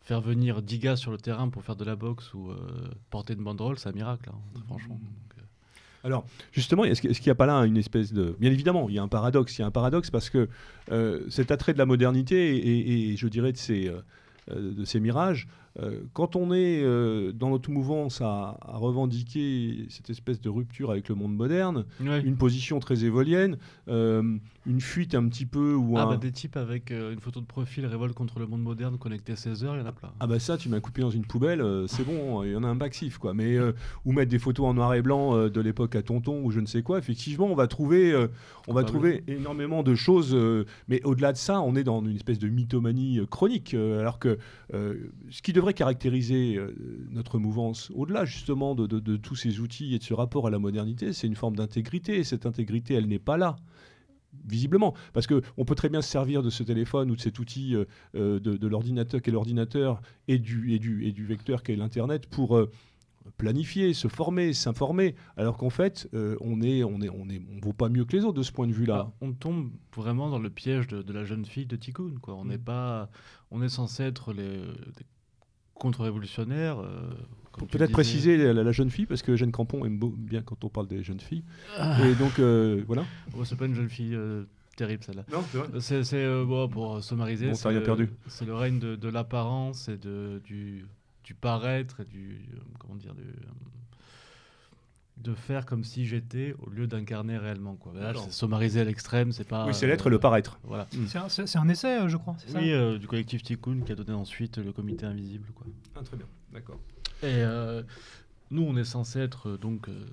faire 0.00 0.20
venir 0.20 0.62
10 0.62 0.78
gars 0.78 0.96
sur 0.96 1.10
le 1.10 1.18
terrain 1.18 1.48
pour 1.48 1.62
faire 1.62 1.76
de 1.76 1.84
la 1.84 1.96
boxe 1.96 2.34
ou 2.34 2.50
euh, 2.50 2.56
porter 3.10 3.34
une 3.34 3.44
banderole, 3.44 3.78
c'est 3.78 3.88
un 3.88 3.92
miracle, 3.92 4.30
hein, 4.32 4.60
franchement. 4.66 4.98
alors, 6.02 6.24
justement, 6.52 6.84
est-ce 6.84 7.00
qu'il 7.00 7.24
n'y 7.24 7.30
a 7.30 7.36
pas 7.36 7.46
là 7.46 7.60
une 7.64 7.76
espèce 7.76 8.12
de... 8.12 8.36
Bien 8.40 8.50
évidemment, 8.50 8.88
il 8.88 8.94
y 8.96 8.98
a 8.98 9.02
un 9.02 9.08
paradoxe. 9.08 9.56
Il 9.58 9.62
y 9.62 9.64
a 9.64 9.66
un 9.66 9.72
paradoxe 9.72 10.10
parce 10.10 10.30
que 10.30 10.48
cet 11.28 11.50
attrait 11.50 11.72
de 11.72 11.78
la 11.78 11.86
modernité 11.86 12.56
et, 12.56 13.12
et 13.12 13.16
je 13.16 13.28
dirais 13.28 13.52
de 13.52 13.56
ces, 13.56 13.90
de 14.54 14.84
ces 14.84 15.00
mirages 15.00 15.48
quand 16.12 16.36
on 16.36 16.52
est 16.52 16.82
euh, 16.82 17.32
dans 17.32 17.50
notre 17.50 17.70
mouvance 17.70 18.20
à, 18.20 18.58
revendiquer 18.62 19.86
cette 19.88 20.08
espèce 20.08 20.40
de 20.40 20.48
rupture 20.48 20.90
avec 20.90 21.08
le 21.08 21.16
monde 21.16 21.34
moderne, 21.34 21.84
une 22.00 22.36
position 22.36 22.78
très 22.78 23.04
évolienne, 23.04 23.56
euh, 23.88 24.36
une 24.66 24.80
fuite 24.80 25.14
un 25.14 25.28
petit 25.28 25.46
peu 25.46 25.74
ou 25.74 25.98
ah 25.98 26.06
bah 26.06 26.16
des 26.16 26.32
types 26.32 26.56
avec 26.56 26.90
une 26.90 27.18
photo 27.20 27.40
de 27.40 27.46
profil 27.46 27.86
révolte 27.86 28.14
contre 28.14 28.38
le 28.38 28.46
monde 28.46 28.62
moderne 28.62 28.98
connecté 28.98 29.32
à 29.32 29.36
16 29.36 29.64
heures, 29.64 29.76
il 29.76 29.80
y 29.80 29.82
en 29.82 29.86
a 29.86 29.92
plein. 29.92 30.12
Ah 30.20 30.26
bah 30.26 30.38
ça, 30.38 30.56
tu 30.56 30.68
m'as 30.68 30.80
coupé 30.80 31.02
dans 31.02 31.10
une 31.10 31.24
poubelle, 31.24 31.62
c'est 31.88 32.04
bon, 32.04 32.44
il 32.44 32.52
y 32.52 32.56
en 32.56 32.62
a 32.62 32.68
un 32.68 32.76
baxif 32.76 33.18
quoi. 33.18 33.34
Mais 33.34 33.58
ou 34.04 34.12
mettre 34.12 34.30
des 34.30 34.38
photos 34.38 34.66
en 34.66 34.74
noir 34.74 34.94
et 34.94 35.02
blanc 35.02 35.48
de 35.48 35.60
l'époque 35.60 35.96
à 35.96 36.02
Tonton 36.02 36.42
ou 36.44 36.50
je 36.50 36.60
ne 36.60 36.66
sais 36.66 36.82
quoi, 36.82 36.98
effectivement, 36.98 37.46
on 37.46 37.54
va 37.54 37.66
trouver, 37.66 38.14
on 38.68 38.72
va 38.72 38.84
trouver 38.84 39.24
énormément 39.26 39.82
de 39.82 39.94
choses. 39.94 40.36
mais 40.88 41.02
au-delà 41.02 41.32
de 41.32 41.38
ça, 41.38 41.60
on 41.60 41.74
est 41.74 41.84
dans 41.84 42.00
une 42.04 42.16
espèce 42.16 42.38
de 42.38 42.48
mythomanie 42.48 43.20
chronique, 43.28 43.74
alors 43.74 44.18
que 44.18 44.38
ce 44.72 45.42
qui 45.42 45.52
devrait 45.52 45.63
caractériser 45.72 46.56
euh, 46.56 46.74
notre 47.10 47.38
mouvance, 47.38 47.90
au-delà 47.94 48.24
justement 48.24 48.74
de, 48.74 49.16
tous 49.16 49.36
ces 49.36 49.60
outils 49.60 49.94
et 49.94 49.98
de 49.98 50.04
ce 50.04 50.14
rapport 50.14 50.46
à 50.46 50.50
la 50.50 50.58
modernité, 50.58 51.12
c'est 51.12 51.26
une 51.26 51.36
forme 51.36 51.56
d'intégrité. 51.56 52.18
Et 52.18 52.24
cette 52.24 52.46
intégrité, 52.46 52.94
elle 52.94 53.06
n'est 53.06 53.18
pas 53.18 53.36
là 53.36 53.56
visiblement. 54.46 54.94
Parce 55.12 55.28
qu'on 55.28 55.64
peut 55.64 55.76
très 55.76 55.88
bien 55.88 56.02
se 56.02 56.10
servir 56.10 56.42
de 56.42 56.50
ce 56.50 56.64
téléphone 56.64 57.10
ou 57.10 57.16
de 57.16 57.20
cet 57.20 57.38
outil 57.38 57.76
euh, 57.76 57.84
euh, 58.16 58.40
de, 58.40 58.66
l'ordinateur 58.66 59.22
qu'est 59.22 59.30
l'ordinateur 59.30 60.02
et 60.26 60.38
du, 60.38 60.72
et, 60.72 60.78
du, 60.80 61.06
et 61.06 61.12
du 61.12 61.24
vecteur 61.24 61.62
qu'est 61.62 61.76
l'Internet 61.76 62.26
pour 62.26 62.58
planifier, 63.36 63.94
se 63.94 64.08
former, 64.08 64.52
s'informer, 64.52 65.14
alors 65.36 65.56
qu'en 65.56 65.70
fait, 65.70 66.08
euh, 66.14 66.36
on 66.40 66.60
est, 66.60 66.84
on 66.84 67.00
est, 67.00 67.08
on 67.08 67.28
est, 67.28 67.42
on 67.50 67.60
vaut 67.60 67.72
pas 67.72 67.88
mieux 67.88 68.04
que 68.04 68.16
les 68.16 68.24
autres 68.24 68.38
de 68.38 68.42
ce 68.42 68.52
point 68.52 68.66
de 68.66 68.72
vue-là. 68.72 69.04
Bah, 69.04 69.12
on 69.20 69.32
tombe 69.32 69.70
vraiment 69.94 70.28
dans 70.28 70.38
le 70.38 70.50
piège 70.50 70.86
de, 70.86 71.02
de 71.02 71.12
la 71.12 71.24
jeune 71.24 71.44
fille 71.44 71.66
de 71.66 71.76
Tikkun, 71.76 72.14
quoi. 72.20 72.34
On 72.34 72.44
n'est 72.44 72.58
pas, 72.58 73.10
on 73.50 73.62
est 73.62 73.68
censé 73.68 74.02
être 74.02 74.32
les, 74.32 74.60
contre-révolutionnaires. 75.74 76.78
euh, 76.80 77.10
Peut-être 77.56 77.72
disais. 77.82 77.92
préciser 77.92 78.36
la, 78.52 78.64
la 78.64 78.72
jeune 78.72 78.90
fille, 78.90 79.06
parce 79.06 79.22
que 79.22 79.36
Jeanne 79.36 79.52
Crampon 79.52 79.84
aime 79.84 79.96
beau- 79.98 80.12
bien 80.16 80.42
quand 80.42 80.64
on 80.64 80.68
parle 80.68 80.88
des 80.88 81.04
jeunes 81.04 81.20
filles. 81.20 81.44
Ah. 81.78 81.96
Et 82.04 82.14
donc, 82.16 82.38
euh, 82.40 82.82
voilà. 82.86 83.04
Oh, 83.36 83.44
c'est 83.44 83.54
pas 83.56 83.66
une 83.66 83.76
jeune 83.76 83.88
fille 83.88 84.14
euh, 84.16 84.42
terrible 84.76 85.04
celle-là. 85.04 85.24
Non, 85.30 85.44
c'est 85.52 85.58
vrai. 85.58 85.68
C'est, 85.80 86.02
c'est, 86.02 86.24
euh, 86.24 86.44
bon, 86.44 86.68
pour 86.68 87.00
summariser, 87.02 87.48
Bon, 87.50 87.54
c'est 87.54 87.68
rien 87.68 87.78
le- 87.78 87.84
perdu. 87.84 88.10
C'est 88.26 88.44
le 88.44 88.54
règne 88.56 88.80
de, 88.80 88.96
de 88.96 89.08
l'apparence 89.08 89.88
et 89.88 89.96
de, 89.98 90.40
du, 90.44 90.84
du 91.22 91.34
paraître 91.34 92.00
et 92.00 92.04
du 92.04 92.40
euh, 92.54 92.58
comment 92.80 92.96
dire 92.96 93.14
du, 93.14 93.22
euh, 93.22 93.26
de 95.16 95.32
faire 95.34 95.64
comme 95.64 95.84
si 95.84 96.04
j'étais 96.06 96.54
au 96.60 96.68
lieu 96.70 96.86
d'incarner 96.86 97.38
réellement 97.38 97.76
quoi. 97.76 97.92
Là, 97.94 98.00
D'accord. 98.08 98.24
c'est 98.26 98.32
summariser 98.32 98.80
à 98.80 98.84
l'extrême, 98.84 99.32
c'est 99.32 99.44
pas. 99.48 99.66
Oui, 99.66 99.72
c'est 99.74 99.86
euh, 99.86 99.88
l'être 99.88 100.06
et 100.08 100.10
le 100.10 100.18
paraître. 100.18 100.58
Voilà. 100.64 100.86
C'est 101.06 101.18
un, 101.18 101.28
c'est- 101.28 101.56
un 101.56 101.68
essai, 101.68 102.00
euh, 102.00 102.08
je 102.08 102.16
crois, 102.16 102.34
c'est 102.38 102.50
ça 102.50 102.58
Oui, 102.58 102.72
euh, 102.72 102.98
du 102.98 103.06
collectif 103.06 103.42
Tikkun 103.42 103.80
qui 103.86 103.92
a 103.92 103.94
donné 103.94 104.12
ensuite 104.12 104.58
le 104.58 104.72
comité 104.72 105.06
invisible 105.06 105.46
quoi. 105.54 105.66
Ah, 105.96 106.02
très 106.02 106.16
bien, 106.16 106.26
d'accord. 106.52 106.80
Et 107.22 107.26
euh, 107.42 107.82
nous, 108.50 108.62
on 108.62 108.76
est 108.76 108.84
censé 108.84 109.20
être 109.20 109.50
euh, 109.50 109.56
donc 109.56 109.88
euh, 109.88 110.04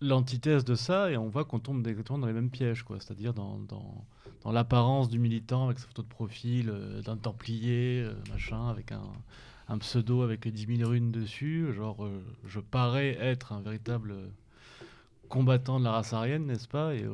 l'antithèse 0.00 0.64
de 0.64 0.74
ça, 0.74 1.10
et 1.10 1.16
on 1.16 1.28
voit 1.28 1.44
qu'on 1.44 1.58
tombe 1.58 1.84
exactement 1.86 2.18
dans 2.20 2.26
les 2.28 2.32
mêmes 2.32 2.50
pièges, 2.50 2.84
quoi. 2.84 2.98
C'est-à-dire 3.00 3.34
dans, 3.34 3.58
dans, 3.68 4.04
dans 4.44 4.52
l'apparence 4.52 5.08
du 5.08 5.18
militant 5.18 5.64
avec 5.66 5.78
sa 5.80 5.86
photo 5.88 6.02
de 6.02 6.08
profil, 6.08 6.68
euh, 6.70 7.02
d'un 7.02 7.16
templier, 7.16 8.02
euh, 8.04 8.12
machin, 8.30 8.68
avec 8.68 8.92
un, 8.92 9.02
un 9.68 9.78
pseudo 9.78 10.22
avec 10.22 10.48
10 10.48 10.78
000 10.78 10.88
runes 10.88 11.10
dessus. 11.10 11.72
Genre, 11.74 12.04
euh, 12.04 12.22
je 12.46 12.60
parais 12.60 13.16
être 13.20 13.52
un 13.52 13.60
véritable 13.60 14.14
combattant 15.28 15.78
de 15.78 15.84
la 15.84 15.92
race 15.92 16.14
aryenne, 16.14 16.46
n'est-ce 16.46 16.66
pas? 16.66 16.94
Et, 16.94 17.04
euh, 17.04 17.10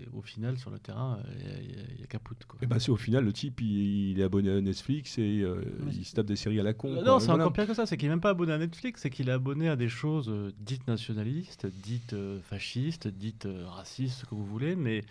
et 0.00 0.08
au 0.16 0.22
final, 0.22 0.56
sur 0.56 0.70
le 0.70 0.78
terrain, 0.78 1.18
il 1.60 2.00
y, 2.00 2.02
a 2.02 2.06
capoute, 2.06 2.46
quoi. 2.48 2.58
Et 2.62 2.66
ben 2.66 2.78
c'est 2.78 2.90
au 2.90 2.96
final, 2.96 3.24
le 3.24 3.32
type, 3.34 3.60
il, 3.60 4.12
il 4.12 4.20
est 4.20 4.22
abonné 4.22 4.50
à 4.50 4.60
Netflix 4.60 5.18
et 5.18 5.42
euh, 5.42 5.62
il 5.92 6.04
se 6.06 6.14
tape 6.14 6.24
des 6.24 6.36
séries 6.36 6.60
à 6.60 6.62
la 6.62 6.72
con. 6.72 7.02
Non, 7.02 7.18
c'est 7.18 7.30
encore 7.30 7.52
pire 7.52 7.66
que 7.66 7.74
ça. 7.74 7.84
C'est 7.84 7.98
qu'il 7.98 8.08
n'est 8.08 8.14
même 8.14 8.22
pas 8.22 8.30
abonné 8.30 8.52
à 8.52 8.58
Netflix, 8.58 9.02
c'est 9.02 9.10
qu'il 9.10 9.28
est 9.28 9.32
abonné 9.32 9.68
à 9.68 9.76
des 9.76 9.88
choses 9.88 10.32
dites 10.58 10.88
nationalistes, 10.88 11.66
dites 11.66 12.16
fascistes, 12.42 13.08
dites 13.08 13.46
racistes, 13.66 14.20
ce 14.20 14.24
que 14.24 14.34
vous 14.34 14.46
voulez, 14.46 14.74
mais 14.74 15.04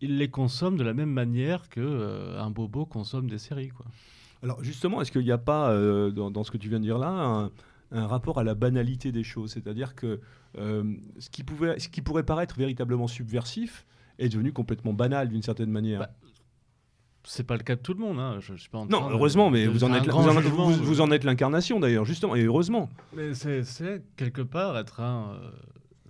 il 0.00 0.18
les 0.18 0.28
consomme 0.28 0.76
de 0.76 0.84
la 0.84 0.94
même 0.94 1.10
manière 1.10 1.68
que 1.68 1.80
euh, 1.80 2.40
un 2.40 2.50
bobo 2.50 2.86
consomme 2.86 3.28
des 3.28 3.38
séries, 3.38 3.70
quoi. 3.70 3.86
Alors 4.42 4.62
justement, 4.62 5.00
est-ce 5.02 5.10
qu'il 5.12 5.22
n'y 5.24 5.32
a 5.32 5.38
pas, 5.38 5.70
euh, 5.70 6.10
dans, 6.10 6.30
dans 6.30 6.44
ce 6.44 6.50
que 6.50 6.56
tu 6.58 6.68
viens 6.68 6.78
de 6.78 6.84
dire 6.84 6.98
là, 6.98 7.08
un, 7.10 7.50
un 7.92 8.06
rapport 8.06 8.38
à 8.38 8.44
la 8.44 8.54
banalité 8.54 9.10
des 9.12 9.24
choses? 9.24 9.52
C'est-à-dire 9.52 9.94
que 9.94 10.20
euh, 10.58 10.84
ce, 11.18 11.28
qui 11.30 11.42
pouvait, 11.44 11.78
ce 11.78 11.88
qui 11.88 12.02
pourrait 12.02 12.22
paraître 12.22 12.56
véritablement 12.56 13.08
subversif 13.08 13.84
est 14.18 14.28
devenu 14.28 14.52
complètement 14.52 14.92
banal 14.92 15.28
d'une 15.28 15.42
certaine 15.42 15.70
manière. 15.70 16.00
Bah, 16.00 16.10
C'est 17.24 17.46
pas 17.46 17.56
le 17.56 17.62
cas 17.62 17.76
de 17.76 17.80
tout 17.80 17.94
le 17.94 18.00
monde. 18.00 18.18
Hein. 18.18 18.36
Je, 18.40 18.54
je 18.54 18.60
suis 18.60 18.70
pas 18.70 18.78
en 18.78 18.86
non, 18.86 18.98
train 19.00 19.08
de- 19.08 19.12
heureusement, 19.14 19.50
mais 19.50 19.64
de 19.64 19.70
vous 19.70 19.84
en, 19.84 19.92
êtes, 19.92 20.04
grand 20.06 20.22
vous, 20.22 20.28
en, 20.28 20.40
jugement, 20.40 20.64
vous- 20.70 20.72
euh. 20.72 20.84
vous 20.84 21.00
en 21.00 21.10
êtes 21.10 21.24
l'incarnation 21.24 21.78
d'ailleurs, 21.80 22.04
justement, 22.04 22.34
et 22.36 22.42
heureusement. 22.44 22.88
Mais 23.14 23.34
c'est 23.34 23.64
c'est 23.64 24.02
quelque 24.16 24.42
part 24.42 24.76
être 24.78 25.00
un. 25.00 25.36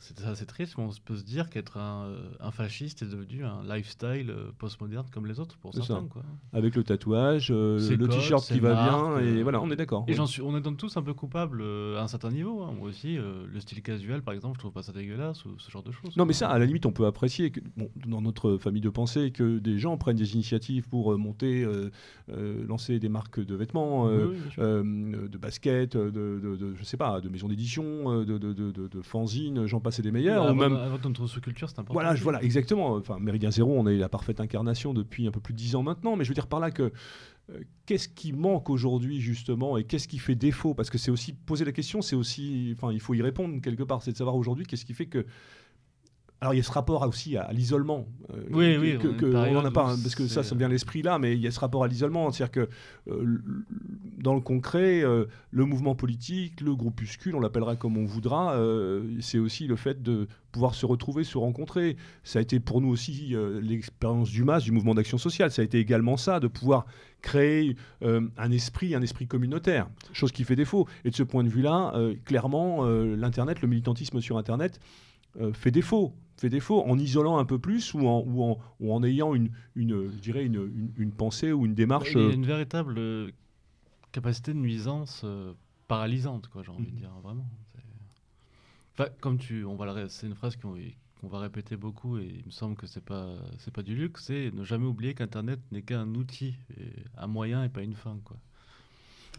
C'est 0.01 0.25
assez 0.25 0.47
triste, 0.47 0.75
mais 0.79 0.85
on 0.85 0.91
peut 1.05 1.17
se 1.17 1.25
dire 1.25 1.51
qu'être 1.51 1.77
un, 1.77 2.05
euh, 2.07 2.31
un 2.41 2.51
fasciste 2.51 3.03
est 3.03 3.07
devenu 3.11 3.45
un 3.45 3.63
lifestyle 3.63 4.31
euh, 4.31 4.51
postmoderne 4.59 5.07
comme 5.13 5.27
les 5.27 5.41
autres 5.41 5.57
pour 5.59 5.75
certains. 5.75 6.05
Quoi. 6.09 6.23
Avec 6.53 6.77
le 6.77 6.85
tatouage, 6.85 7.49
euh, 7.51 7.79
le 7.97 8.09
t-shirt 8.09 8.47
qui 8.47 8.61
va 8.61 8.75
marques, 8.75 8.91
bien, 8.91 9.19
et 9.27 9.39
euh, 9.39 9.43
voilà, 9.43 9.61
on 9.61 9.71
est 9.71 9.77
d'accord. 9.77 10.05
Et 10.07 10.13
oui. 10.13 10.17
j'en 10.17 10.27
suis, 10.27 10.43
on 10.43 10.57
est 10.57 10.61
donc 10.61 10.77
tous 10.77 10.97
un 10.97 11.03
peu 11.03 11.15
coupables 11.15 11.61
euh, 11.63 11.99
à 11.99 12.03
un 12.03 12.09
certain 12.09 12.31
niveau. 12.31 12.63
hein. 12.63 12.73
Moi 12.79 12.89
aussi, 12.89 13.19
euh, 13.19 13.47
le 13.53 13.61
style 13.61 13.83
casual, 13.83 14.23
par 14.23 14.35
exemple, 14.35 14.55
je 14.57 14.61
trouve 14.61 14.73
pas 14.73 14.83
ça 14.83 14.93
dégueulasse 14.93 15.45
ou 15.45 15.59
ce 15.59 15.71
genre 15.71 15.83
de 15.83 15.91
choses. 15.93 16.17
Non, 16.17 16.25
mais 16.27 16.33
ça, 16.33 16.49
à 16.49 16.59
la 16.59 16.67
limite, 16.67 16.87
on 16.87 16.93
peut 16.93 17.07
apprécier, 17.07 17.51
que, 17.51 17.61
bon, 17.77 17.91
dans 18.07 18.21
notre 18.21 18.57
famille 18.59 18.83
de 18.83 18.91
pensée, 18.91 19.31
que 19.33 19.59
des 19.59 19.79
gens 19.79 19.97
prennent 19.97 20.17
des 20.17 20.35
initiatives 20.35 20.89
pour 20.89 21.17
monter, 21.19 21.67
lancer 22.67 22.99
des 22.99 23.09
marques 23.09 23.41
de 23.45 23.55
vêtements, 23.55 24.05
Oui, 24.07 24.37
de 24.59 25.39
baskets, 25.39 25.97
de, 25.97 26.11
de, 26.11 26.57
de- 26.57 26.75
je 26.75 26.85
sais 26.85 26.97
pas, 26.97 27.21
de 27.21 27.29
maisons 27.29 27.49
d'édition, 27.49 28.21
de, 28.25 28.39
de, 28.39 28.53
de, 28.53 28.71
de- 28.71 28.89
de 28.89 29.03
fanzines, 29.03 29.67
j'en 29.67 29.81
et 29.98 30.03
des 30.03 30.11
meilleurs, 30.11 30.44
Avant- 30.44 30.53
ou 30.53 30.57
même... 30.57 30.77
avant 30.77 30.98
notre 31.05 31.27
sous-culture, 31.27 31.68
c'est 31.68 31.79
important. 31.79 31.94
Voilà, 31.94 32.14
je- 32.14 32.22
voilà, 32.22 32.42
exactement. 32.42 32.94
Enfin, 32.94 33.18
Méridien 33.18 33.51
Zéro, 33.51 33.74
on 33.79 33.87
est 33.87 33.96
la 33.96 34.09
parfaite 34.09 34.40
incarnation 34.40 34.92
depuis 34.94 35.27
un 35.27 35.31
peu 35.31 35.40
plus 35.40 35.53
de 35.55 35.59
dix 35.59 35.74
ans 35.77 35.83
maintenant. 35.83 36.16
Mais 36.16 36.24
je 36.24 36.29
veux 36.31 36.35
dire 36.35 36.46
par 36.46 36.61
là 36.61 36.70
que 36.70 36.90
euh, 37.51 37.61
qu'est-ce 37.87 38.09
qui 38.09 38.33
manque 38.33 38.68
aujourd'hui 38.70 39.20
justement 39.20 39.79
et 39.79 39.85
qu'est-ce 39.85 40.09
qui 40.09 40.18
fait 40.18 40.35
défaut? 40.35 40.74
Parce 40.74 40.90
que 40.90 40.98
c'est 40.98 41.11
aussi 41.11 41.33
poser 41.33 41.64
la 41.64 41.72
question, 41.72 42.03
c'est 42.03 42.16
aussi, 42.16 42.74
enfin, 42.77 42.92
il 42.92 43.01
faut 43.01 43.14
y 43.14 43.22
répondre 43.22 43.61
quelque 43.62 43.83
part. 43.83 44.03
C'est 44.03 44.12
de 44.12 44.16
savoir 44.16 44.37
aujourd'hui 44.37 44.66
qu'est-ce 44.66 44.85
qui 44.85 44.94
fait 44.94 45.07
que 45.07 45.24
alors 46.40 46.55
il 46.55 46.59
y 46.59 46.61
a 46.61 46.62
ce 46.62 46.70
rapport 46.70 47.03
aussi 47.07 47.37
à, 47.37 47.42
à 47.42 47.53
l'isolement. 47.53 48.07
euh, 48.33 48.37
Oui, 48.51 48.74
que- 48.74 48.81
oui, 48.81 48.98
que- 48.98 49.09
que- 49.09 49.27
on 49.27 49.37
en 49.37 49.40
a 49.40 49.42
période 49.44 49.72
pas, 49.72 49.90
hein, 49.92 49.96
parce 50.03 50.14
que 50.14 50.27
ça, 50.29 50.42
ça 50.44 50.55
me 50.55 50.59
vient 50.61 50.68
l'esprit 50.68 51.03
là, 51.03 51.18
mais 51.18 51.35
il 51.35 51.40
y 51.40 51.46
a 51.46 51.51
ce 51.51 51.59
rapport 51.61 51.83
à 51.83 51.88
l'isolement, 51.88 52.31
c'est-à-dire 52.31 52.53
que 52.53 52.68
euh, 53.11 53.38
dans 54.18 54.35
le 54.35 54.40
concret, 54.40 55.03
euh, 55.03 55.24
le 55.51 55.64
mouvement 55.64 55.94
politique, 55.94 56.61
le 56.61 56.74
groupuscule, 56.77 57.35
on 57.35 57.40
l'appellera 57.40 57.77
comme 57.77 57.96
on 57.96 58.05
voudra, 58.05 58.55
euh, 58.55 59.16
c'est 59.20 59.38
aussi 59.38 59.66
le 59.66 59.77
fait 59.77 60.03
de 60.03 60.29
pouvoir 60.53 60.74
se 60.74 60.87
retrouver, 60.87 61.24
se 61.24 61.38
rencontrer. 61.38 61.96
Ça 62.24 62.38
a 62.38 62.42
été 62.42 62.61
pour 62.61 62.81
nous 62.81 62.88
aussi 62.88 63.35
euh, 63.35 63.61
l'expérience 63.61 64.31
du 64.31 64.44
MAS, 64.44 64.61
du 64.61 64.72
mouvement 64.72 64.94
d'action 64.94 65.18
sociale. 65.18 65.51
Ça 65.51 65.62
a 65.62 65.64
été 65.64 65.79
également 65.79 66.16
ça, 66.16 66.40
de 66.40 66.46
pouvoir 66.46 66.87
créer 67.20 67.77
euh, 68.03 68.20
un 68.37 68.51
esprit, 68.53 68.94
un 68.94 69.03
esprit 69.03 69.27
communautaire, 69.27 69.88
chose 70.12 70.31
qui 70.33 70.44
fait 70.44 70.57
défaut. 70.57 70.87
Et 71.05 71.11
de 71.11 71.14
ce 71.16 71.22
point 71.24 71.42
de 71.44 71.48
vue-là, 71.48 71.92
euh, 71.96 72.14
clairement, 72.24 72.85
euh, 72.87 73.16
l'Internet, 73.16 73.61
le 73.61 73.68
militantisme 73.68 74.20
sur 74.20 74.38
Internet 74.38 74.79
euh, 75.40 75.53
fait 75.53 75.70
défaut 75.70 76.14
fait 76.40 76.48
défaut 76.51 76.83
en 76.85 76.98
isolant 76.98 77.38
un 77.38 77.44
peu 77.44 77.59
plus 77.59 77.94
ou 77.94 78.07
en, 78.07 78.22
ou 78.27 78.42
en, 78.42 78.59
ou 78.81 78.92
en 78.92 79.03
ayant 79.03 79.35
une, 79.35 79.51
une, 79.74 80.11
je 80.11 80.18
dirais 80.18 80.44
une, 80.44 80.55
une, 80.57 80.92
une 80.96 81.12
pensée 81.12 81.53
ou 81.53 81.66
une 81.66 81.74
démarche. 81.74 82.12
Il 82.14 82.20
y 82.20 82.24
a 82.24 82.29
euh, 82.29 82.33
une 82.35 82.46
véritable 82.46 82.94
euh, 82.98 83.31
capacité 84.12 84.53
de 84.55 84.59
nuisance 84.59 85.22
euh, 85.24 85.53
paralysante, 85.88 86.48
quoi, 86.48 86.62
j'ai 86.62 86.70
envie 86.70 86.87
de 86.87 86.92
Mhm. 86.92 86.98
dire, 86.98 87.11
vraiment. 87.22 87.46
C'est- 87.74 87.83
Enfin, 88.94 89.11
comme 89.20 89.38
tu, 89.38 89.64
on 89.64 89.77
va 89.77 89.87
le 89.92 90.09
c'est 90.09 90.27
une 90.27 90.35
phrase 90.35 90.57
qu'on 90.57 90.77
qu'on 91.20 91.29
va 91.29 91.40
répéter 91.40 91.77
beaucoup 91.77 92.18
et 92.18 92.27
il 92.40 92.46
me 92.46 92.51
semble 92.51 92.77
que 92.77 92.87
c'est 92.87 93.05
pas 93.05 93.35
c'est 93.59 93.72
pas 93.72 93.83
du 93.83 93.94
luxe, 93.96 94.24
c'est 94.27 94.53
ne 94.55 94.62
jamais 94.64 94.87
oublier 94.87 95.14
qu'Internet 95.14 95.59
n'est 95.72 95.83
qu'un 95.83 96.14
outil, 96.14 96.55
et 96.79 96.90
un 97.16 97.27
moyen 97.27 97.64
et 97.64 97.68
pas 97.68 97.83
une 97.83 97.94
fin, 97.94 98.16
quoi. 98.24 98.37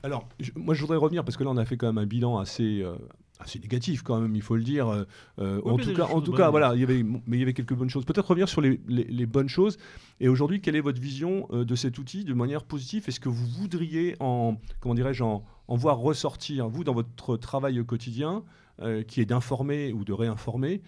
Alors, 0.04 0.28
je- 0.40 0.52
moi, 0.56 0.74
je 0.76 0.82
voudrais 0.82 0.98
revenir 0.98 1.24
parce 1.26 1.36
que 1.38 1.44
là, 1.44 1.50
on 1.50 1.58
a 1.58 1.66
fait 1.66 1.78
quand 1.78 1.88
même 1.88 1.98
un 1.98 2.06
bilan 2.06 2.38
assez, 2.38 2.82
euh, 2.84 2.96
assez 3.40 3.60
négatif, 3.60 4.04
quand 4.04 4.20
même, 4.20 4.36
il 4.36 4.42
faut 4.42 4.56
le 4.56 4.64
dire. 4.64 4.88
euh, 4.90 5.04
euh, 5.40 5.62
en 5.66 5.78
tout 5.78 5.94
cas, 5.94 6.04
en 6.06 6.08
choses 6.16 6.24
tout 6.26 6.32
bonnes. 6.32 6.38
cas, 6.40 6.50
voilà, 6.50 6.74
il 6.76 6.82
y 6.82 6.84
avait, 6.84 7.04
mais 7.04 7.38
il 7.38 7.40
y 7.40 7.44
avait 7.44 7.54
quelques 7.54 7.74
bonnes 7.74 7.90
choses. 7.90 8.06
Peut-être 8.06 8.28
revenir 8.28 8.50
sur 8.50 8.62
les, 8.62 8.80
les- 8.88 9.06
les 9.06 9.26
bonnes 9.26 9.48
choses. 9.50 9.78
Et 10.20 10.28
aujourd'hui, 10.28 10.62
quelle 10.62 10.76
est 10.76 10.82
votre 10.82 11.02
vision 11.02 11.48
euh, 11.52 11.64
de 11.64 11.76
cet 11.76 11.98
outil 11.98 12.26
de 12.26 12.34
manière 12.34 12.64
positive? 12.64 13.06
Est-ce 13.08 13.20
que 13.20 13.30
vous 13.30 13.48
voudriez 13.48 14.16
en, 14.20 14.58
comment 14.82 14.94
dirais-je, 14.96 15.24
en, 15.24 15.46
en 15.68 15.76
voir 15.76 15.98
ressortir 15.98 16.68
vous 16.68 16.84
dans 16.84 16.94
votre 16.94 17.38
travail 17.38 17.84
quotidien? 17.86 18.44
euh, 18.82 19.04
qui 19.04 19.20
est 19.20 19.26
d'informer 19.26 19.92
ou 19.92 20.06
de 20.06 20.14
réinformer? 20.14 20.82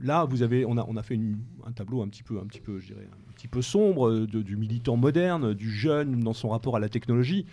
Là, 0.00 0.24
vous 0.24 0.40
avez, 0.42 0.64
on 0.64 0.78
a, 0.78 0.86
on 0.88 0.96
a 0.96 1.02
fait 1.02 1.14
une- 1.14 1.40
un 1.66 1.70
tableau 1.72 2.00
un 2.00 2.08
petit 2.08 2.22
peu, 2.22 2.38
un 2.40 2.46
petit 2.46 2.62
peu, 2.62 2.80
je 2.80 2.86
dirais, 2.86 3.06
un 3.28 3.32
petit 3.34 3.48
peu 3.48 3.60
sombre 3.60 4.10
de- 4.20 4.40
du 4.40 4.56
militant 4.56 4.96
moderne, 4.96 5.52
du 5.52 5.70
jeune 5.70 6.20
dans 6.20 6.32
son 6.32 6.48
rapport 6.48 6.74
à 6.74 6.80
la 6.80 6.88
technologie. 6.88 7.44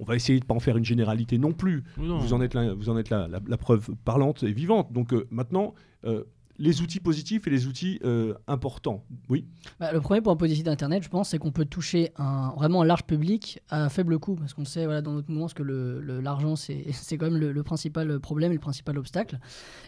On 0.00 0.04
va 0.04 0.16
essayer 0.16 0.40
de 0.40 0.44
pas 0.44 0.54
en 0.54 0.60
faire 0.60 0.76
une 0.76 0.84
généralité 0.84 1.38
non 1.38 1.52
plus. 1.52 1.84
Non. 1.98 2.18
Vous 2.18 2.32
en 2.32 2.40
êtes, 2.40 2.54
la, 2.54 2.74
vous 2.74 2.88
en 2.88 2.96
êtes 2.98 3.10
la, 3.10 3.28
la- 3.28 3.40
la 3.46 3.56
preuve 3.56 3.90
parlante 4.04 4.42
et 4.42 4.52
vivante. 4.52 4.92
Donc 4.92 5.12
euh, 5.12 5.26
maintenant, 5.30 5.74
euh, 6.04 6.24
les 6.58 6.82
outils 6.82 7.00
positifs 7.00 7.46
et 7.46 7.50
les 7.50 7.66
outils 7.66 7.98
euh, 8.04 8.34
importants. 8.46 9.02
Oui. 9.30 9.46
Bah, 9.78 9.92
le 9.92 10.00
premier 10.02 10.20
point 10.20 10.36
positif 10.36 10.64
d'Internet, 10.64 11.02
je 11.02 11.08
pense, 11.08 11.30
c'est 11.30 11.38
qu'on 11.38 11.52
peut 11.52 11.64
toucher 11.64 12.10
un, 12.16 12.52
vraiment 12.56 12.82
un 12.82 12.84
large 12.84 13.04
public 13.04 13.60
à 13.70 13.88
faible 13.88 14.18
coût. 14.18 14.34
Parce 14.36 14.52
qu'on 14.52 14.66
sait 14.66 14.84
voilà, 14.84 15.00
dans 15.00 15.12
notre 15.12 15.30
mouvement 15.30 15.46
que 15.48 15.62
l'argent, 15.62 16.00
le, 16.02 16.20
l'argent, 16.20 16.56
c'est 16.56 16.84
c'est 16.92 17.16
quand 17.16 17.30
même 17.30 17.40
le, 17.40 17.52
le 17.52 17.62
principal 17.62 18.20
problème 18.20 18.52
et 18.52 18.56
le 18.56 18.60
principal 18.60 18.98
obstacle. 18.98 19.38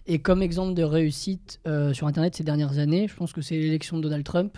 Et 0.07 0.21
comme 0.21 0.41
exemple 0.43 0.73
de 0.75 0.83
réussite 0.83 1.61
euh, 1.67 1.93
sur 1.93 2.07
Internet 2.07 2.35
ces 2.37 2.45
dernières 2.45 2.79
années, 2.79 3.07
je 3.09 3.15
pense 3.17 3.33
que 3.35 3.43
c'est 3.43 3.59
l'élection 3.59 3.99
de 3.99 4.03
Donald 4.03 4.25
Trump. 4.25 4.57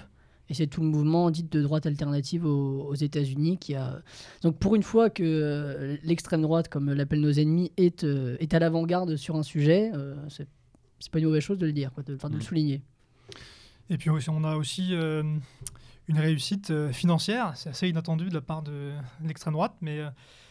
Et 0.51 0.55
c'est 0.55 0.67
tout 0.67 0.83
le 0.83 0.89
mouvement 0.89 1.31
dit 1.31 1.43
de 1.43 1.63
droite 1.63 1.87
alternative 1.87 2.45
aux, 2.45 2.83
aux 2.83 2.95
États-Unis 2.95 3.59
qui 3.59 3.75
a. 3.75 4.03
Donc 4.43 4.59
pour 4.59 4.75
une 4.75 4.83
fois 4.83 5.09
que 5.09 5.23
euh, 5.23 5.97
l'extrême 6.03 6.43
droite, 6.43 6.69
comme 6.69 6.93
l'appellent 6.93 7.23
nos 7.23 7.33
ennemis, 7.33 7.73
est, 7.77 8.05
euh, 8.05 8.37
est 8.41 8.53
à 8.53 8.59
l'avant-garde 8.59 9.17
sur 9.17 9.37
un 9.37 9.43
sujet, 9.43 9.91
euh, 9.95 10.15
c'est 10.29 10.49
c'est 11.01 11.11
pas 11.11 11.19
une 11.19 11.27
mauvaise 11.27 11.43
chose 11.43 11.59
de 11.59 11.67
le 11.67 11.73
dire, 11.73 11.93
quoi, 11.93 12.03
de, 12.03 12.15
de 12.15 12.29
le 12.29 12.37
Mm. 12.37 12.41
souligner. 12.41 12.83
Et 13.91 13.99
puis 13.99 14.09
aussi, 14.11 14.31
on 14.31 14.43
a 14.45 14.57
aussi 14.57 14.95
euh, 14.95 15.23
une 16.09 16.19
réussite 16.19 16.73
financière, 16.93 17.53
c'est 17.57 17.69
assez 17.71 17.89
inattendu 17.89 18.29
de 18.29 18.35
la 18.35 18.41
part 18.41 18.63
de 18.63 18.93
l'extrême 19.23 19.53
droite, 19.53 19.75
mais 19.83 19.99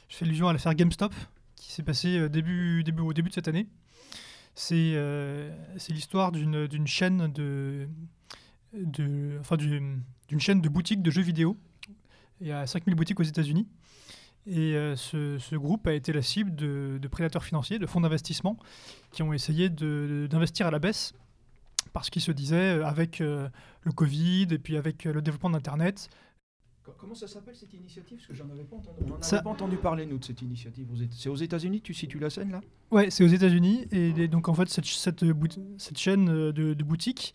je 0.09 0.15
fais 0.15 0.25
allusion 0.25 0.47
à 0.47 0.53
l'affaire 0.53 0.75
GameStop 0.75 1.13
qui 1.55 1.71
s'est 1.71 1.81
passée 1.81 2.29
début, 2.29 2.83
début, 2.83 3.01
au 3.01 3.13
début 3.13 3.29
de 3.29 3.33
cette 3.33 3.47
année. 3.47 3.67
C'est 4.53 4.95
c'est 5.77 5.93
l'histoire 5.93 6.31
d'une 6.31 6.67
d'une 6.67 6.85
chaîne 6.85 7.31
de, 7.31 7.87
de 8.73 9.37
enfin 9.39 9.55
du- 9.57 9.81
d'une 10.27 10.39
chaîne 10.39 10.61
de 10.61 10.69
boutiques 10.69 11.01
de 11.01 11.11
jeux 11.11 11.21
vidéo. 11.21 11.57
Il 12.41 12.47
y 12.47 12.51
a 12.51 12.65
5000 12.65 12.95
boutiques 12.95 13.19
aux 13.19 13.23
États-Unis. 13.23 13.67
Et 14.45 14.75
euh, 14.75 14.95
ce, 14.97 15.37
ce 15.39 15.55
groupe 15.55 15.87
a 15.87 15.93
été 15.93 16.11
la 16.11 16.21
cible 16.21 16.53
de, 16.53 16.99
de 17.01 17.07
prédateurs 17.07 17.45
financiers, 17.45 17.79
de 17.79 17.85
fonds 17.85 18.01
d'investissement, 18.01 18.57
qui 19.11 19.23
ont 19.23 19.31
essayé 19.31 19.69
de- 19.69 20.27
d'investir 20.29 20.67
à 20.67 20.71
la 20.71 20.79
baisse 20.79 21.13
parce 21.93 22.09
qu'ils 22.09 22.21
se 22.21 22.31
disaient, 22.31 22.79
euh, 22.79 22.85
avec 22.85 23.21
euh, 23.21 23.47
le 23.83 23.91
Covid 23.91 24.47
et 24.51 24.57
puis 24.57 24.75
avec 24.77 25.05
le 25.05 25.21
développement 25.21 25.51
d'Internet, 25.51 26.09
Co- 26.83 26.91
Comment 26.97 27.15
ça 27.15 27.27
s'appelle 27.29 27.55
cette 27.55 27.73
initiative? 27.73 28.17
Parce 28.17 28.27
que 28.27 28.33
j'en 28.33 28.49
avais 28.49 28.65
pas 28.65 28.75
entendu. 28.75 28.97
On 29.05 29.09
n'en 29.11 29.21
Ça- 29.21 29.41
pas 29.41 29.49
entendu 29.49 29.77
parler 29.77 30.05
nous 30.05 30.17
de 30.17 30.25
cette 30.25 30.41
initiative. 30.41 30.85
C'est 31.11 31.29
aux 31.29 31.35
États-Unis, 31.37 31.79
tu 31.79 31.93
situes 31.93 32.19
la 32.19 32.29
scène 32.29 32.51
là? 32.51 32.59
Ouais, 32.91 33.09
c'est 33.09 33.23
aux 33.23 33.27
États-Unis. 33.27 33.85
Et 33.93 34.27
donc, 34.27 34.49
en 34.49 34.53
fait, 34.53 34.67
cette, 34.67 34.83
cette, 34.85 35.23
chaîne 35.97 36.25
de, 36.25 36.73
de 36.73 36.83
boutiques, 36.83 37.33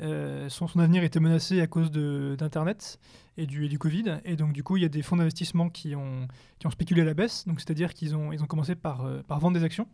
euh, 0.00 0.48
son, 0.48 0.66
avenir 0.78 1.04
était 1.04 1.20
menacé 1.20 1.60
à 1.60 1.66
cause 1.66 1.90
d'Internet 1.90 2.98
et 3.36 3.46
du, 3.46 3.78
Covid. 3.78 4.20
Et 4.24 4.36
donc, 4.36 4.52
du 4.52 4.62
coup, 4.62 4.76
il 4.76 4.82
y 4.82 4.86
a 4.86 4.88
des 4.88 5.02
fonds 5.02 5.16
d'investissement 5.16 5.68
qui 5.68 5.94
ont, 5.94 6.28
spéculé 6.70 7.02
à 7.02 7.04
la 7.04 7.14
baisse. 7.14 7.44
C'est-à-dire 7.58 7.94
qu'ils 7.94 8.14
ont, 8.14 8.30
commencé 8.46 8.74
par, 8.74 9.04
euh, 9.04 9.22
par 9.22 9.40
vendre 9.40 9.58
des 9.58 9.64
actions 9.64 9.88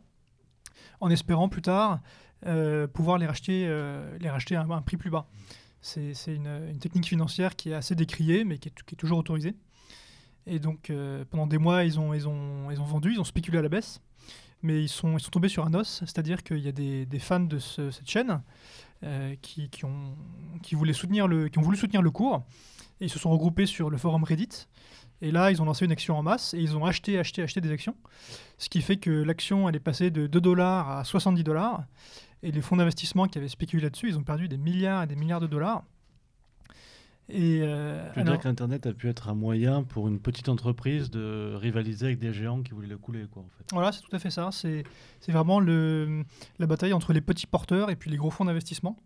en 1.01 1.11
espérant 1.11 1.49
plus 1.49 1.63
tard 1.63 2.01
euh, 2.47 2.87
pouvoir 2.87 3.19
les 3.19 3.27
racheter, 3.27 3.67
à 3.67 4.61
un, 4.61 4.83
prix 4.83 4.97
plus 4.97 5.11
bas. 5.11 5.27
C'est 5.81 6.13
une, 6.29 6.79
technique 6.79 7.07
financière 7.07 7.57
qui 7.57 7.71
est 7.71 7.75
assez 7.75 7.95
décriée, 7.95 8.45
mais 8.45 8.59
qui 8.59 8.69
est, 8.69 8.97
toujours 8.97 9.19
autorisée. 9.19 9.55
Et 10.47 10.59
donc, 10.59 10.93
pendant 11.31 11.47
des 11.47 11.59
mois, 11.59 11.85
ils 11.85 11.99
ont, 11.99 12.13
vendu, 12.85 13.13
ils 13.13 13.21
ont 13.21 13.25
spéculé 13.25 13.59
à 13.59 13.63
la 13.63 13.69
baisse 13.69 14.01
mais 14.63 14.81
ils 14.81 14.89
sont, 14.89 15.17
tombés 15.17 15.49
sur 15.49 15.67
un 15.67 15.75
os, 15.75 16.05
c'est-à-dire 16.07 16.43
qu'il 16.43 16.59
y 16.59 16.69
a 16.69 16.73
des, 16.73 17.19
fans 17.19 17.41
de 17.41 17.59
ce- 17.59 17.91
cette 17.91 18.09
chaîne 18.09 18.41
euh, 19.05 19.35
qui, 19.43 19.69
ont, 19.85 20.15
qui, 20.63 20.75
voulaient 20.75 20.93
soutenir 20.93 21.27
le, 21.29 21.49
qui 21.49 21.59
ont 21.59 21.63
voulu 21.63 21.77
soutenir 21.77 22.03
le 22.03 22.11
cours, 22.11 22.43
et 23.01 23.07
ils 23.07 23.11
se 23.11 23.19
sont 23.19 23.31
regroupés 23.31 23.67
sur 23.67 23.91
le 23.91 23.99
forum 23.99 24.25
Reddit, 24.25 24.69
et 25.21 25.31
là, 25.31 25.51
ils 25.51 25.63
ont 25.63 25.65
lancé 25.65 25.85
une 25.85 25.93
action 25.93 26.17
en 26.17 26.23
masse, 26.23 26.55
et 26.55 26.59
ils 26.59 26.77
ont 26.77 26.85
acheté, 26.85 27.19
acheté, 27.19 27.43
acheté 27.43 27.61
des 27.61 27.71
actions, 27.71 27.97
ce 28.59 28.69
qui 28.69 28.83
fait 28.83 28.97
que 28.97 29.11
l'action, 29.11 29.69
elle 29.69 29.77
est 29.77 29.81
passée 29.81 30.11
de 30.11 30.27
2 30.27 30.41
dollars 30.41 30.91
à 30.91 31.05
70 31.05 31.45
dollars, 31.45 31.85
et 32.43 32.51
les 32.51 32.61
fonds 32.61 32.77
d'investissement 32.77 33.27
qui 33.27 33.39
avaient 33.39 33.49
spéculé 33.49 33.83
là-dessus, 33.83 34.09
ils 34.09 34.19
ont 34.19 34.25
perdu 34.25 34.49
des 34.49 34.59
milliards 34.59 35.05
et 35.05 35.07
des 35.07 35.17
milliards 35.17 35.41
de 35.41 35.47
dollars. 35.47 35.85
Et 37.35 37.61
euh, 37.63 38.09
Tu 38.13 38.17
veux 38.17 38.21
alors- 38.23 38.35
dire 38.35 38.43
qu'Internet 38.43 38.87
a 38.87 38.93
pu 38.93 39.09
être 39.09 39.31
un 39.31 39.35
moyen 39.35 39.83
pour 39.85 40.07
une 40.07 40.21
petite 40.21 40.51
entreprise 40.51 41.11
de 41.11 41.55
rivaliser 41.57 42.07
avec 42.07 42.19
des 42.19 42.31
géants 42.35 42.63
qui 42.63 42.73
voulaient 42.73 42.89
le 42.89 42.99
couler, 42.99 43.25
quoi, 43.31 43.43
en 43.43 43.49
fait. 43.57 43.65
Voilà, 43.73 43.91
c'est 43.91 44.03
tout 44.03 44.15
à 44.15 44.19
fait 44.19 44.31
ça. 44.31 44.51
C'est 44.53 44.85
vraiment 45.29 45.59
le, 45.59 46.25
la 46.59 46.67
bataille 46.67 46.93
entre 46.93 47.15
les 47.15 47.23
petits 47.23 47.47
porteurs 47.47 47.89
et 47.91 47.97
puis 47.97 48.11
les 48.11 48.19
gros 48.19 48.31
fonds 48.31 48.45
d'investissement. 48.45 48.99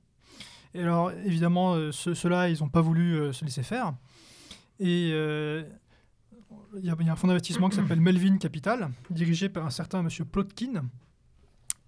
Et 0.75 0.83
alors, 0.83 1.13
évidemment, 1.25 1.75
euh, 1.75 1.93
ceux- 1.93 2.15
ceux-là, 2.17 2.49
ils 2.49 2.59
n'ont 2.61 2.69
pas 2.69 2.81
voulu 2.81 3.15
euh, 3.15 3.33
se 3.33 3.45
laisser 3.45 3.63
faire. 3.63 3.95
Et 4.81 5.11
il 5.11 6.85
y, 6.85 6.91
a- 6.91 6.97
il 7.01 7.07
y 7.07 7.09
a 7.09 7.13
un 7.13 7.17
fonds 7.17 7.29
d'investissement 7.29 7.69
qui 7.69 7.77
s'appelle 7.77 8.01
Melvin 8.01 8.39
Capital, 8.39 8.91
dirigé 9.09 9.49
par 9.49 9.65
un 9.65 9.71
certain 9.71 10.03
monsieur 10.03 10.25
Plotkin. 10.25 10.85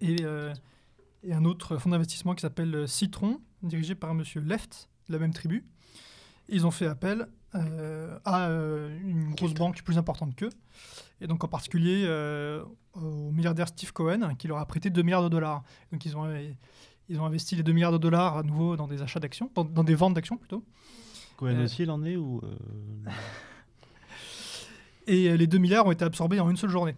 Et, 0.01 0.23
et 1.23 1.33
un 1.33 1.43
autre 1.43 1.77
fonds 1.77 1.89
d'investissement 1.89 2.33
qui 2.33 2.41
s'appelle 2.41 2.87
Citron, 2.87 3.41
dirigé 3.61 3.93
par 3.93 4.09
un 4.09 4.13
monsieur 4.13 4.39
Left, 4.41 4.87
de 5.09 5.13
la 5.13 5.19
même 5.19 5.33
tribu. 5.33 5.65
Ils 6.51 6.65
ont 6.65 6.71
fait 6.71 6.87
appel 6.87 7.27
euh, 7.55 8.17
à 8.25 8.49
euh, 8.49 8.97
une 9.03 9.33
grosse 9.35 9.53
banque 9.53 9.81
plus 9.83 9.97
importante 9.97 10.35
qu'eux. 10.35 10.49
Et 11.21 11.27
donc 11.27 11.43
en 11.43 11.47
particulier 11.47 12.03
euh, 12.05 12.63
au 12.93 13.31
milliardaire 13.31 13.67
Steve 13.67 13.91
Cohen, 13.93 14.35
qui 14.37 14.47
leur 14.47 14.57
a 14.57 14.65
prêté 14.65 14.89
2 14.89 15.01
milliards 15.01 15.23
de 15.23 15.29
dollars. 15.29 15.63
Donc 15.91 16.05
ils 16.05 16.15
ont, 16.17 16.27
ils 17.09 17.19
ont 17.19 17.25
investi 17.25 17.55
les 17.55 17.63
2 17.63 17.71
milliards 17.71 17.91
de 17.91 17.97
dollars 17.97 18.37
à 18.37 18.43
nouveau 18.43 18.75
dans 18.75 18.87
des 18.87 19.01
achats 19.01 19.19
d'actions, 19.19 19.49
dans, 19.55 19.63
dans 19.63 19.83
des 19.83 19.95
ventes 19.95 20.13
d'actions 20.13 20.37
plutôt. 20.37 20.63
Cohen 21.37 21.63
aussi, 21.63 21.83
il 21.83 21.91
en 21.91 22.03
est 22.03 22.17
ou 22.17 22.41
Et 25.07 25.35
les 25.37 25.47
2 25.47 25.57
milliards 25.57 25.85
ont 25.87 25.91
été 25.91 26.05
absorbés 26.05 26.39
en 26.39 26.49
une 26.49 26.57
seule 26.57 26.69
journée. 26.69 26.95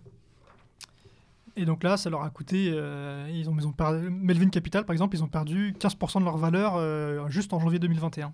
Et 1.55 1.65
donc 1.65 1.83
là, 1.83 1.97
ça 1.97 2.09
leur 2.09 2.23
a 2.23 2.29
coûté. 2.29 2.71
euh, 2.73 3.29
ils 3.33 3.49
ont, 3.49 3.55
ils 3.57 3.67
ont 3.67 3.71
perdu- 3.71 4.09
Melvin 4.09 4.49
Capital, 4.49 4.85
par 4.85 4.93
exemple, 4.93 5.15
ils 5.15 5.23
ont 5.23 5.27
perdu 5.27 5.73
15% 5.79 6.19
de 6.19 6.25
leur 6.25 6.37
valeur 6.37 6.73
euh, 6.75 7.27
juste 7.29 7.53
en 7.53 7.59
janvier 7.59 7.79
2021. 7.79 8.33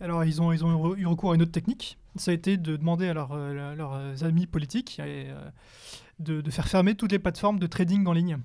Alors, 0.00 0.24
ils 0.24 0.42
ont, 0.42 0.52
eu 0.52 0.56
re- 0.56 0.96
eu 0.96 1.06
recours 1.06 1.32
à 1.32 1.34
une 1.34 1.42
autre 1.42 1.52
technique. 1.52 1.98
Ça 2.16 2.30
a 2.30 2.34
été 2.34 2.56
de 2.56 2.76
demander 2.76 3.08
à 3.08 3.14
leurs, 3.14 3.32
euh, 3.32 4.14
amis 4.22 4.46
politiques 4.46 5.00
euh, 5.00 5.50
de, 6.18 6.50
faire 6.50 6.68
fermer 6.68 6.94
toutes 6.94 7.12
les 7.12 7.18
plateformes 7.18 7.58
de 7.58 7.66
trading 7.66 8.06
en 8.06 8.12
ligne. 8.12 8.38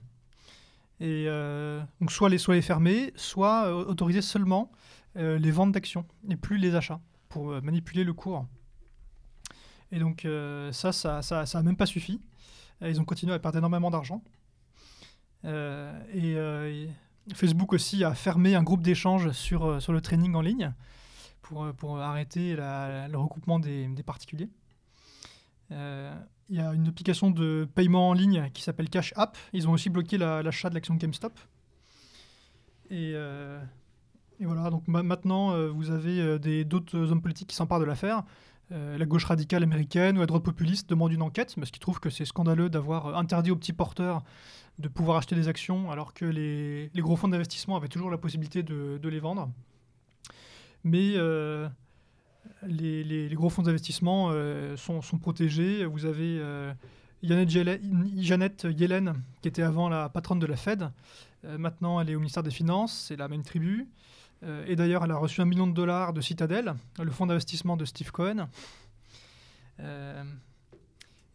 Euh, 1.01 1.81
donc, 1.99 2.11
soit 2.11 2.29
les, 2.29 2.37
soit 2.37 2.55
les 2.55 2.61
fermer, 2.61 3.11
soit 3.15 3.75
autoriser 3.75 4.21
seulement 4.21 4.71
les 5.15 5.51
ventes 5.51 5.73
d'actions 5.73 6.05
et 6.29 6.37
plus 6.37 6.57
les 6.57 6.73
achats 6.73 7.01
pour 7.27 7.61
manipuler 7.61 8.05
le 8.05 8.13
cours. 8.13 8.45
Et 9.91 9.99
donc 9.99 10.25
ça, 10.71 10.93
ça, 10.93 11.21
ça, 11.21 11.45
ça 11.45 11.57
a 11.57 11.61
même 11.63 11.75
pas 11.75 11.85
suffi. 11.85 12.21
Ils 12.81 13.01
ont 13.01 13.03
continué 13.03 13.33
à 13.33 13.39
perdre 13.39 13.57
énormément 13.57 13.91
d'argent. 13.91 14.23
Et, 15.43 16.87
Facebook 17.33 17.73
aussi 17.73 18.05
a 18.05 18.13
fermé 18.13 18.55
un 18.55 18.63
groupe 18.63 18.81
d'échange 18.81 19.31
sur, 19.31 19.81
sur 19.81 19.91
le 19.91 19.99
training 19.99 20.33
en 20.33 20.41
ligne 20.41 20.73
pour, 21.41 21.63
euh, 21.63 21.73
pour 21.73 21.99
arrêter 21.99 22.55
le 22.55 23.15
recoupement 23.17 23.59
des, 23.59 23.87
particuliers. 24.05 24.49
Euh, 25.71 26.13
Il 26.49 26.57
y 26.57 26.59
a 26.59 26.73
une 26.73 26.87
application 26.87 27.31
de 27.31 27.67
paiement 27.75 28.09
en 28.09 28.13
ligne 28.13 28.49
qui 28.53 28.61
s'appelle 28.61 28.89
Cash 28.89 29.13
App. 29.15 29.37
Ils 29.53 29.69
ont 29.69 29.71
aussi 29.71 29.89
bloqué 29.89 30.17
la- 30.17 30.43
l'achat 30.43 30.69
de 30.69 30.75
l'action 30.75 30.95
GameStop. 30.95 31.39
Et, 32.89 33.13
euh, 33.15 33.61
voilà, 34.41 34.69
donc 34.69 34.85
ma- 34.87 35.03
maintenant, 35.03 35.55
vous 35.69 35.91
avez 35.91 36.39
d'autres 36.65 37.11
hommes 37.11 37.21
politiques 37.21 37.47
qui 37.49 37.55
s'emparent 37.55 37.79
de 37.79 37.85
l'affaire. 37.85 38.23
La 38.69 39.05
gauche 39.05 39.25
radicale 39.25 39.63
américaine 39.63 40.17
ou 40.17 40.21
la 40.21 40.25
droite 40.25 40.43
populiste 40.43 40.89
demande 40.89 41.11
une 41.11 41.21
enquête 41.21 41.53
parce 41.55 41.71
qu'ils 41.71 41.81
trouvent 41.81 41.99
que 41.99 42.09
c'est 42.09 42.25
scandaleux 42.25 42.69
d'avoir 42.69 43.17
interdit 43.17 43.51
aux 43.51 43.57
petits 43.57 43.73
porteurs 43.73 44.23
de 44.79 44.87
pouvoir 44.87 45.17
acheter 45.17 45.35
des 45.35 45.47
actions 45.49 45.91
alors 45.91 46.13
que 46.13 46.25
les, 46.25 46.89
gros 46.95 47.15
fonds 47.17 47.27
d'investissement 47.27 47.75
avaient 47.77 47.89
toujours 47.89 48.09
la 48.09 48.17
possibilité 48.17 48.63
de 48.63 49.09
les 49.09 49.19
vendre. 49.19 49.49
Mais 50.83 51.13
euh, 51.15 51.67
les, 52.63 53.29
gros 53.33 53.49
fonds 53.49 53.61
d'investissement 53.61 54.29
euh, 54.31 54.75
sont, 54.77 55.01
protégés. 55.19 55.85
Vous 55.85 56.05
avez 56.05 56.39
euh, 56.39 56.73
Janet, 57.23 58.63
Yellen, 58.63 59.21
qui 59.41 59.47
était 59.47 59.61
avant 59.61 59.89
la 59.89 60.09
patronne 60.09 60.39
de 60.39 60.47
la 60.47 60.55
Fed. 60.55 60.89
Maintenant, 61.43 61.99
elle 61.99 62.09
est 62.11 62.15
au 62.15 62.19
ministère 62.19 62.43
des 62.43 62.51
Finances, 62.51 63.05
c'est 63.07 63.15
la 63.15 63.27
même 63.27 63.41
tribu. 63.41 63.87
Et 64.67 64.75
d'ailleurs, 64.75 65.03
elle 65.03 65.11
a 65.11 65.17
reçu 65.17 65.41
un 65.41 65.45
million 65.45 65.65
de 65.65 65.73
dollars 65.73 66.13
de 66.13 66.21
Citadel, 66.21 66.75
le 67.01 67.09
fonds 67.09 67.25
d'investissement 67.25 67.77
de 67.77 67.85
Steve 67.85 68.11
Cohen. 68.11 68.47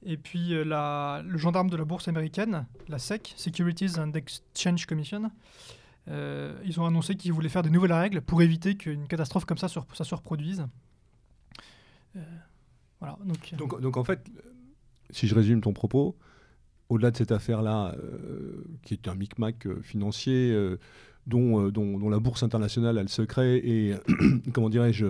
Et 0.05 0.17
puis, 0.17 0.51
le 0.51 1.37
gendarme 1.39 1.71
de 1.71 1.77
la 1.77 1.85
bourse 1.85 2.07
américaine, 2.07 2.67
la 2.87 3.01
SEC, 3.01 3.35
Securities 3.37 3.99
and 3.99 4.13
Exchange 4.13 4.87
Commission, 4.87 5.33
euh, 6.09 6.55
ils 6.65 6.81
ont 6.81 6.87
annoncé 6.87 7.17
qu'ils 7.17 7.33
voulaient 7.33 7.49
faire 7.49 7.63
de 7.63 7.69
nouvelles 7.69 7.93
règles 7.93 8.21
pour 8.21 8.43
éviter 8.43 8.77
qu'une 8.77 9.09
catastrophe 9.09 9.45
comme 9.45 9.59
ça 9.59 9.69
se, 9.69 9.79
reproduise. 10.15 10.67
Euh, 12.15 12.21
voilà, 13.01 13.19
donc, 13.25 13.53
euh, 13.53 13.57
Donc, 13.57 13.81
donc 13.81 13.97
en 13.97 14.05
fait, 14.05 14.21
si 15.11 15.27
je 15.27 15.35
résume 15.35 15.61
ton 15.61 15.73
propos, 15.73 16.17
au-delà 16.89 17.11
de 17.11 17.17
cette 17.17 17.33
affaire-là, 17.33 17.97
qui 18.83 18.95
est 18.95 19.09
un 19.09 19.15
micmac 19.17 19.67
financier 19.83 20.57
dont, 21.27 21.67
euh, 21.67 21.71
dont, 21.71 22.09
la 22.09 22.19
bourse 22.19 22.43
internationale 22.43 22.99
a 22.99 23.03
le 23.03 23.09
secret, 23.09 23.59
et 23.59 23.95
comment 24.53 24.69
dirais-je, 24.69 25.07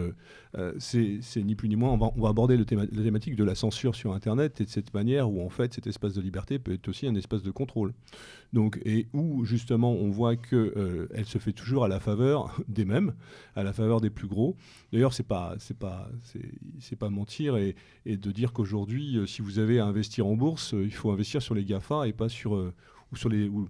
euh, 0.57 0.73
c'est 0.79 1.21
ni 1.45 1.55
plus 1.55 1.69
ni 1.69 1.77
moins, 1.77 1.91
on 1.91 1.97
va, 1.97 2.29
aborder 2.29 2.57
la 2.57 2.65
thématique 2.65 3.37
de 3.37 3.45
la 3.45 3.55
censure 3.55 3.95
sur 3.95 4.13
Internet 4.13 4.61
et 4.61 4.65
de 4.65 4.71
cette 4.71 4.95
manière 4.95 5.31
où 5.31 5.45
en 5.45 5.51
fait 5.51 5.75
cet 5.75 5.87
espace 5.87 6.15
de 6.15 6.21
liberté 6.21 6.59
peut 6.59 6.73
être 6.73 6.89
aussi 6.89 7.07
un 7.07 7.15
espace 7.15 7.43
de 7.43 7.51
contrôle. 7.51 7.93
Donc, 8.53 8.81
et 8.85 9.07
où 9.13 9.45
justement 9.45 9.93
on 9.93 10.09
voit 10.09 10.37
que 10.37 11.09
elle 11.13 11.27
se 11.27 11.39
fait 11.39 11.53
toujours 11.53 11.85
à 11.85 11.89
la 11.89 12.01
faveur 12.01 12.57
des 12.69 12.85
mêmes, 12.85 13.13
à 13.55 13.63
la 13.63 13.73
faveur 13.73 14.01
des 14.01 14.11
plus 14.11 14.29
gros. 14.29 14.57
D'ailleurs, 14.93 15.13
c'est 15.13 15.27
pas, 15.27 15.57
pas, 15.79 16.09
pas 16.99 17.11
mentir 17.11 17.57
et, 17.57 17.75
de 18.07 18.31
dire 18.31 18.53
qu'aujourd'hui, 18.53 19.19
euh, 19.19 19.27
si 19.27 19.43
vous 19.43 19.59
avez 19.59 19.79
à 19.79 19.87
investir 19.87 20.27
en 20.27 20.37
bourse, 20.37 20.75
euh, 20.75 20.85
il 20.85 20.93
faut 20.93 21.11
investir 21.11 21.43
sur 21.43 21.55
les 21.55 21.65
GAFA 21.65 22.07
et 22.07 22.13
pas 22.13 22.29
sur 22.29 22.55
euh, 22.55 22.73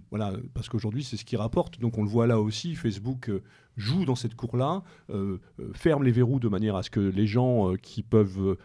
voilà 0.09 0.33
parce 0.53 0.69
qu'aujourd'hui 0.69 1.03
c'est 1.03 1.17
ce 1.17 1.25
qui 1.25 1.37
rapporte. 1.37 1.79
Donc 1.79 1.97
on 1.97 2.03
le 2.03 2.09
voit 2.09 2.27
là 2.27 2.39
aussi, 2.39 2.75
Facebook 2.75 3.29
euh, 3.29 3.43
joue 3.75 4.05
dans 4.05 4.15
cette 4.15 4.35
cour-là, 4.35 4.83
euh, 5.09 5.37
euh, 5.59 5.71
ferme 5.73 6.03
les 6.03 6.11
verrous 6.11 6.39
de 6.39 6.47
manière 6.47 6.75
à 6.75 6.83
ce 6.83 6.89
que 6.89 6.99
les 6.99 7.27
gens 7.27 7.73
qui 7.81 8.03
peuvent 8.03 8.57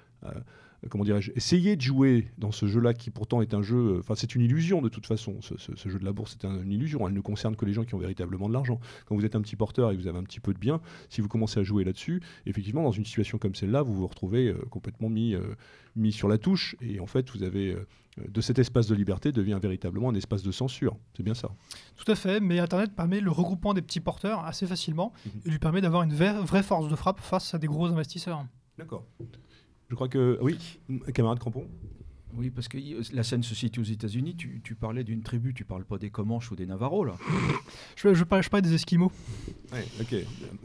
comment 0.90 1.04
dirais-je, 1.04 1.30
essayer 1.34 1.76
de 1.76 1.80
jouer 1.80 2.28
dans 2.38 2.50
ce 2.52 2.66
jeu-là 2.66 2.92
qui 2.94 3.10
pourtant 3.10 3.40
est 3.40 3.54
un 3.54 3.62
jeu, 3.62 3.98
enfin 4.00 4.14
c'est 4.16 4.34
une 4.34 4.40
illusion 4.42 4.82
de 4.82 4.88
toute 4.88 5.06
façon, 5.06 5.40
ce, 5.40 5.56
ce- 5.56 5.76
ce 5.76 5.88
jeu 5.88 5.98
de 5.98 6.04
la 6.04 6.12
bourse 6.12 6.36
c'est 6.40 6.46
un- 6.46 6.62
une 6.62 6.72
illusion, 6.72 7.06
elle 7.06 7.14
ne 7.14 7.20
concerne 7.20 7.54
que 7.56 7.64
les 7.64 7.72
gens 7.72 7.84
qui 7.84 7.94
ont 7.94 7.98
véritablement 7.98 8.48
de 8.48 8.52
l'argent. 8.52 8.80
Quand 9.06 9.14
vous 9.14 9.24
êtes 9.24 9.36
un 9.36 9.40
petit 9.42 9.56
porteur 9.56 9.90
et 9.90 9.96
que 9.96 10.00
vous 10.02 10.08
avez 10.08 10.18
un 10.18 10.24
petit 10.24 10.40
peu 10.40 10.52
de 10.52 10.58
bien, 10.58 10.80
si 11.08 11.20
vous 11.20 11.28
commencez 11.28 11.60
à 11.60 11.62
jouer 11.62 11.84
là-dessus, 11.84 12.20
effectivement 12.46 12.82
dans 12.82 12.90
une 12.92 13.04
situation 13.04 13.38
comme 13.38 13.54
celle-là, 13.54 13.82
vous 13.82 13.94
vous 13.94 14.06
retrouvez 14.06 14.48
euh, 14.48 14.58
complètement 14.70 15.08
mis, 15.08 15.34
euh, 15.34 15.54
mis 15.96 16.12
sur 16.12 16.28
la 16.28 16.38
touche 16.38 16.74
et 16.80 16.98
en 17.00 17.06
fait 17.06 17.30
vous 17.30 17.42
avez, 17.44 17.72
euh, 17.72 17.86
de 18.28 18.40
cet 18.40 18.58
espace 18.58 18.86
de 18.88 18.94
liberté 18.94 19.32
devient 19.32 19.58
véritablement 19.62 20.10
un 20.10 20.14
espace 20.14 20.42
de 20.42 20.50
censure, 20.52 20.96
c'est 21.16 21.22
bien 21.22 21.34
ça. 21.34 21.50
Tout 21.96 22.10
à 22.10 22.14
fait, 22.16 22.40
mais 22.40 22.58
Internet 22.58 22.92
permet 22.94 23.20
le 23.20 23.30
regroupement 23.30 23.72
des 23.72 23.82
petits 23.82 24.00
porteurs 24.00 24.44
assez 24.44 24.66
facilement 24.66 25.12
Mhm. 25.24 25.32
et 25.46 25.50
lui 25.50 25.58
permet 25.58 25.80
d'avoir 25.80 26.02
une 26.02 26.12
vraie, 26.12 26.34
vraie 26.42 26.62
force 26.62 26.88
de 26.88 26.96
frappe 26.96 27.20
face 27.20 27.54
à 27.54 27.58
des 27.58 27.68
gros 27.68 27.86
investisseurs. 27.86 28.44
D'accord. 28.78 29.04
Je 29.92 29.94
crois 29.94 30.08
que 30.08 30.38
oui, 30.40 30.56
camarade 31.12 31.38
Crampon. 31.38 31.66
Oui, 32.34 32.48
parce 32.48 32.66
que 32.66 32.78
la 33.14 33.22
scène 33.24 33.42
se 33.42 33.54
situe 33.54 33.80
aux 33.80 33.84
États-Unis. 33.84 34.34
Tu, 34.36 34.74
parlais 34.74 35.04
d'une 35.04 35.20
tribu, 35.20 35.52
tu 35.52 35.66
parles 35.66 35.84
pas 35.84 35.98
des 35.98 36.08
Comanches 36.08 36.50
ou 36.50 36.56
des 36.56 36.64
Navarros, 36.64 37.04
là. 37.04 37.14
je, 37.96 38.14
je, 38.14 38.24
parlais, 38.24 38.42
je 38.42 38.60
des 38.60 38.72
Esquimaux. 38.72 39.12
Ouais, 39.70 39.84
ok. 40.00 40.14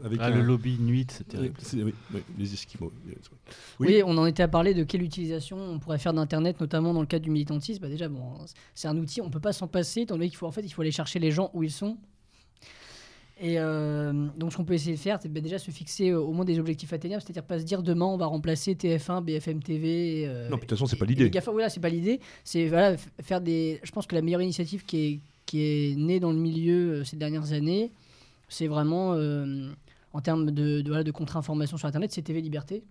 Avec 0.02 0.18
ah, 0.22 0.30
le 0.30 0.40
lobby 0.40 0.78
nuit, 0.78 1.06
c'était. 1.10 1.36
Oui, 1.36 1.92
les 2.38 2.54
Esquimaux. 2.54 2.90
Oui. 3.78 4.00
on 4.02 4.16
en 4.16 4.24
était 4.24 4.44
à 4.44 4.48
parler 4.48 4.72
de 4.72 4.82
quelle 4.82 5.02
utilisation 5.02 5.58
on 5.58 5.78
pourrait 5.78 5.98
faire 5.98 6.14
d'Internet, 6.14 6.58
notamment 6.58 6.94
dans 6.94 7.02
le 7.02 7.06
cadre 7.06 7.26
du 7.26 7.30
militantisme. 7.30 7.82
Bah 7.82 7.90
déjà, 7.90 8.08
bon, 8.08 8.32
c'est 8.74 8.88
un 8.88 8.96
outil, 8.96 9.20
on 9.20 9.28
peut 9.28 9.40
pas 9.40 9.52
s'en 9.52 9.68
passer, 9.68 10.00
étant 10.00 10.14
donné 10.14 10.30
qu'il 10.30 10.38
faut, 10.38 10.46
en 10.46 10.52
fait, 10.52 10.62
il 10.62 10.70
faut 10.70 10.80
aller 10.80 10.90
chercher 10.90 11.18
les 11.18 11.32
gens 11.32 11.50
où 11.52 11.62
ils 11.62 11.70
sont 11.70 11.98
et 13.40 13.58
euh, 13.58 14.12
donc, 14.36 14.52
ce 14.52 14.56
qu'on 14.56 14.64
peut 14.64 14.74
essayer 14.74 14.96
de 14.96 15.00
faire, 15.00 15.18
c'est 15.22 15.28
ben, 15.28 15.42
déjà 15.42 15.58
se 15.58 15.70
fixer 15.70 16.10
euh, 16.10 16.20
au 16.20 16.32
moins 16.32 16.44
des 16.44 16.58
objectifs 16.58 16.92
atteignables, 16.92 17.22
c'est-à-dire 17.22 17.44
pas 17.44 17.58
se 17.60 17.64
dire 17.64 17.82
demain 17.82 18.06
on 18.06 18.16
va 18.16 18.26
remplacer 18.26 18.74
TF1, 18.74 19.22
BFM 19.22 19.62
TV. 19.62 20.24
Euh, 20.26 20.48
non, 20.48 20.56
de 20.56 20.60
toute 20.60 20.70
façon, 20.70 20.86
c'est 20.86 20.96
pas 20.96 21.04
l'idée. 21.04 21.30
Voilà, 21.46 21.68
c'est 21.68 21.80
pas 21.80 21.88
l'idée. 21.88 22.20
C'est 22.42 22.66
voilà, 22.66 22.96
faire 23.22 23.40
des. 23.40 23.80
Je 23.84 23.92
pense 23.92 24.06
que 24.06 24.16
la 24.16 24.22
meilleure 24.22 24.42
initiative 24.42 24.84
qui 24.84 25.06
est, 25.06 25.20
qui 25.46 25.62
est 25.62 25.96
née 25.96 26.18
dans 26.18 26.32
le 26.32 26.38
milieu 26.38 27.04
ces 27.04 27.16
dernières 27.16 27.52
années, 27.52 27.92
c'est 28.48 28.66
vraiment 28.66 29.12
en 30.12 30.20
termes 30.20 30.50
de, 30.50 30.80
de, 30.80 31.02
de 31.02 31.10
contre-information 31.12 31.76
sur 31.76 31.86
Internet, 31.86 32.10
c'est 32.12 32.22
TV 32.22 32.40
Liberté. 32.40 32.82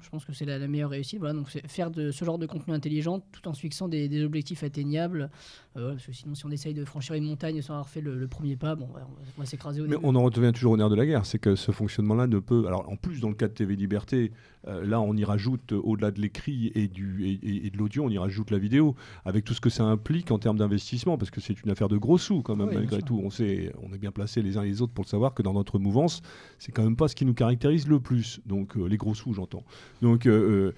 Je 0.00 0.08
pense 0.08 0.24
que 0.24 0.32
c'est 0.32 0.44
la, 0.44 0.58
meilleure 0.68 0.90
réussite. 0.90 1.18
Voilà, 1.18 1.34
donc 1.34 1.50
c'est 1.50 1.66
faire 1.68 1.90
de 1.90 2.10
ce 2.10 2.24
genre 2.24 2.38
de 2.38 2.46
contenu 2.46 2.74
intelligent 2.74 3.20
tout 3.32 3.46
en 3.48 3.54
se 3.54 3.60
fixant 3.60 3.88
des, 3.88 4.24
objectifs 4.24 4.62
atteignables. 4.62 5.30
Euh, 5.76 5.92
parce 5.92 6.06
que 6.06 6.12
sinon, 6.12 6.34
si 6.34 6.44
on 6.44 6.50
essaye 6.50 6.74
de 6.74 6.84
franchir 6.84 7.14
une 7.14 7.24
montagne 7.24 7.62
sans 7.62 7.74
avoir 7.74 7.88
fait 7.88 8.02
le, 8.02 8.28
premier 8.28 8.56
pas, 8.56 8.74
bon, 8.74 8.88
on 8.94 9.40
va, 9.40 9.46
s'écraser 9.46 9.80
au 9.80 9.86
Mais 9.86 9.96
on 10.02 10.14
en 10.14 10.24
revient 10.24 10.52
toujours 10.52 10.72
au 10.72 10.76
nerf 10.76 10.90
de 10.90 10.94
la 10.94 11.06
guerre. 11.06 11.24
C'est 11.24 11.38
que 11.38 11.56
ce 11.56 11.72
fonctionnement-là 11.72 12.26
ne 12.26 12.38
peut. 12.38 12.66
Alors, 12.66 12.88
en 12.90 12.96
plus, 12.96 13.20
dans 13.20 13.30
le 13.30 13.34
cas 13.34 13.48
de 13.48 13.54
TV 13.54 13.74
Liberté, 13.74 14.32
euh, 14.68 14.84
là, 14.84 15.00
on 15.00 15.16
y 15.16 15.24
rajoute, 15.24 15.72
au-delà 15.72 16.10
de 16.10 16.20
l'écrit 16.20 16.72
et, 16.74 16.88
du, 16.88 17.38
et, 17.42 17.70
de 17.70 17.78
l'audio, 17.78 18.04
on 18.04 18.10
y 18.10 18.18
rajoute 18.18 18.50
la 18.50 18.58
vidéo, 18.58 18.94
avec 19.24 19.44
tout 19.44 19.54
ce 19.54 19.60
que 19.62 19.70
ça 19.70 19.84
implique 19.84 20.30
en 20.30 20.38
termes 20.38 20.58
d'investissement, 20.58 21.16
parce 21.16 21.30
que 21.30 21.40
c'est 21.40 21.62
une 21.62 21.70
affaire 21.70 21.88
de 21.88 21.96
gros 21.96 22.18
sous, 22.18 22.42
quand 22.42 22.54
même, 22.54 22.70
malgré 22.72 23.00
tout. 23.00 23.20
On, 23.24 23.30
sait, 23.30 23.72
on 23.82 23.94
est 23.94 23.98
bien 23.98 24.12
placés 24.12 24.42
les 24.42 24.58
uns 24.58 24.62
et 24.62 24.68
les 24.68 24.82
autres 24.82 24.92
pour 24.92 25.04
le 25.04 25.08
savoir 25.08 25.32
que 25.32 25.42
dans 25.42 25.54
notre 25.54 25.78
mouvance, 25.78 26.20
c'est 26.58 26.72
quand 26.72 26.84
même 26.84 26.96
pas 26.96 27.08
ce 27.08 27.16
qui 27.16 27.24
nous 27.24 27.34
caractérise 27.34 27.88
le 27.88 27.98
plus. 27.98 28.40
Donc, 28.44 28.76
euh, 28.76 28.86
les 28.86 28.98
gros 28.98 29.14
sous, 29.14 29.32
j'entends. 29.32 29.64
Donc, 30.02 30.26
euh, 30.26 30.72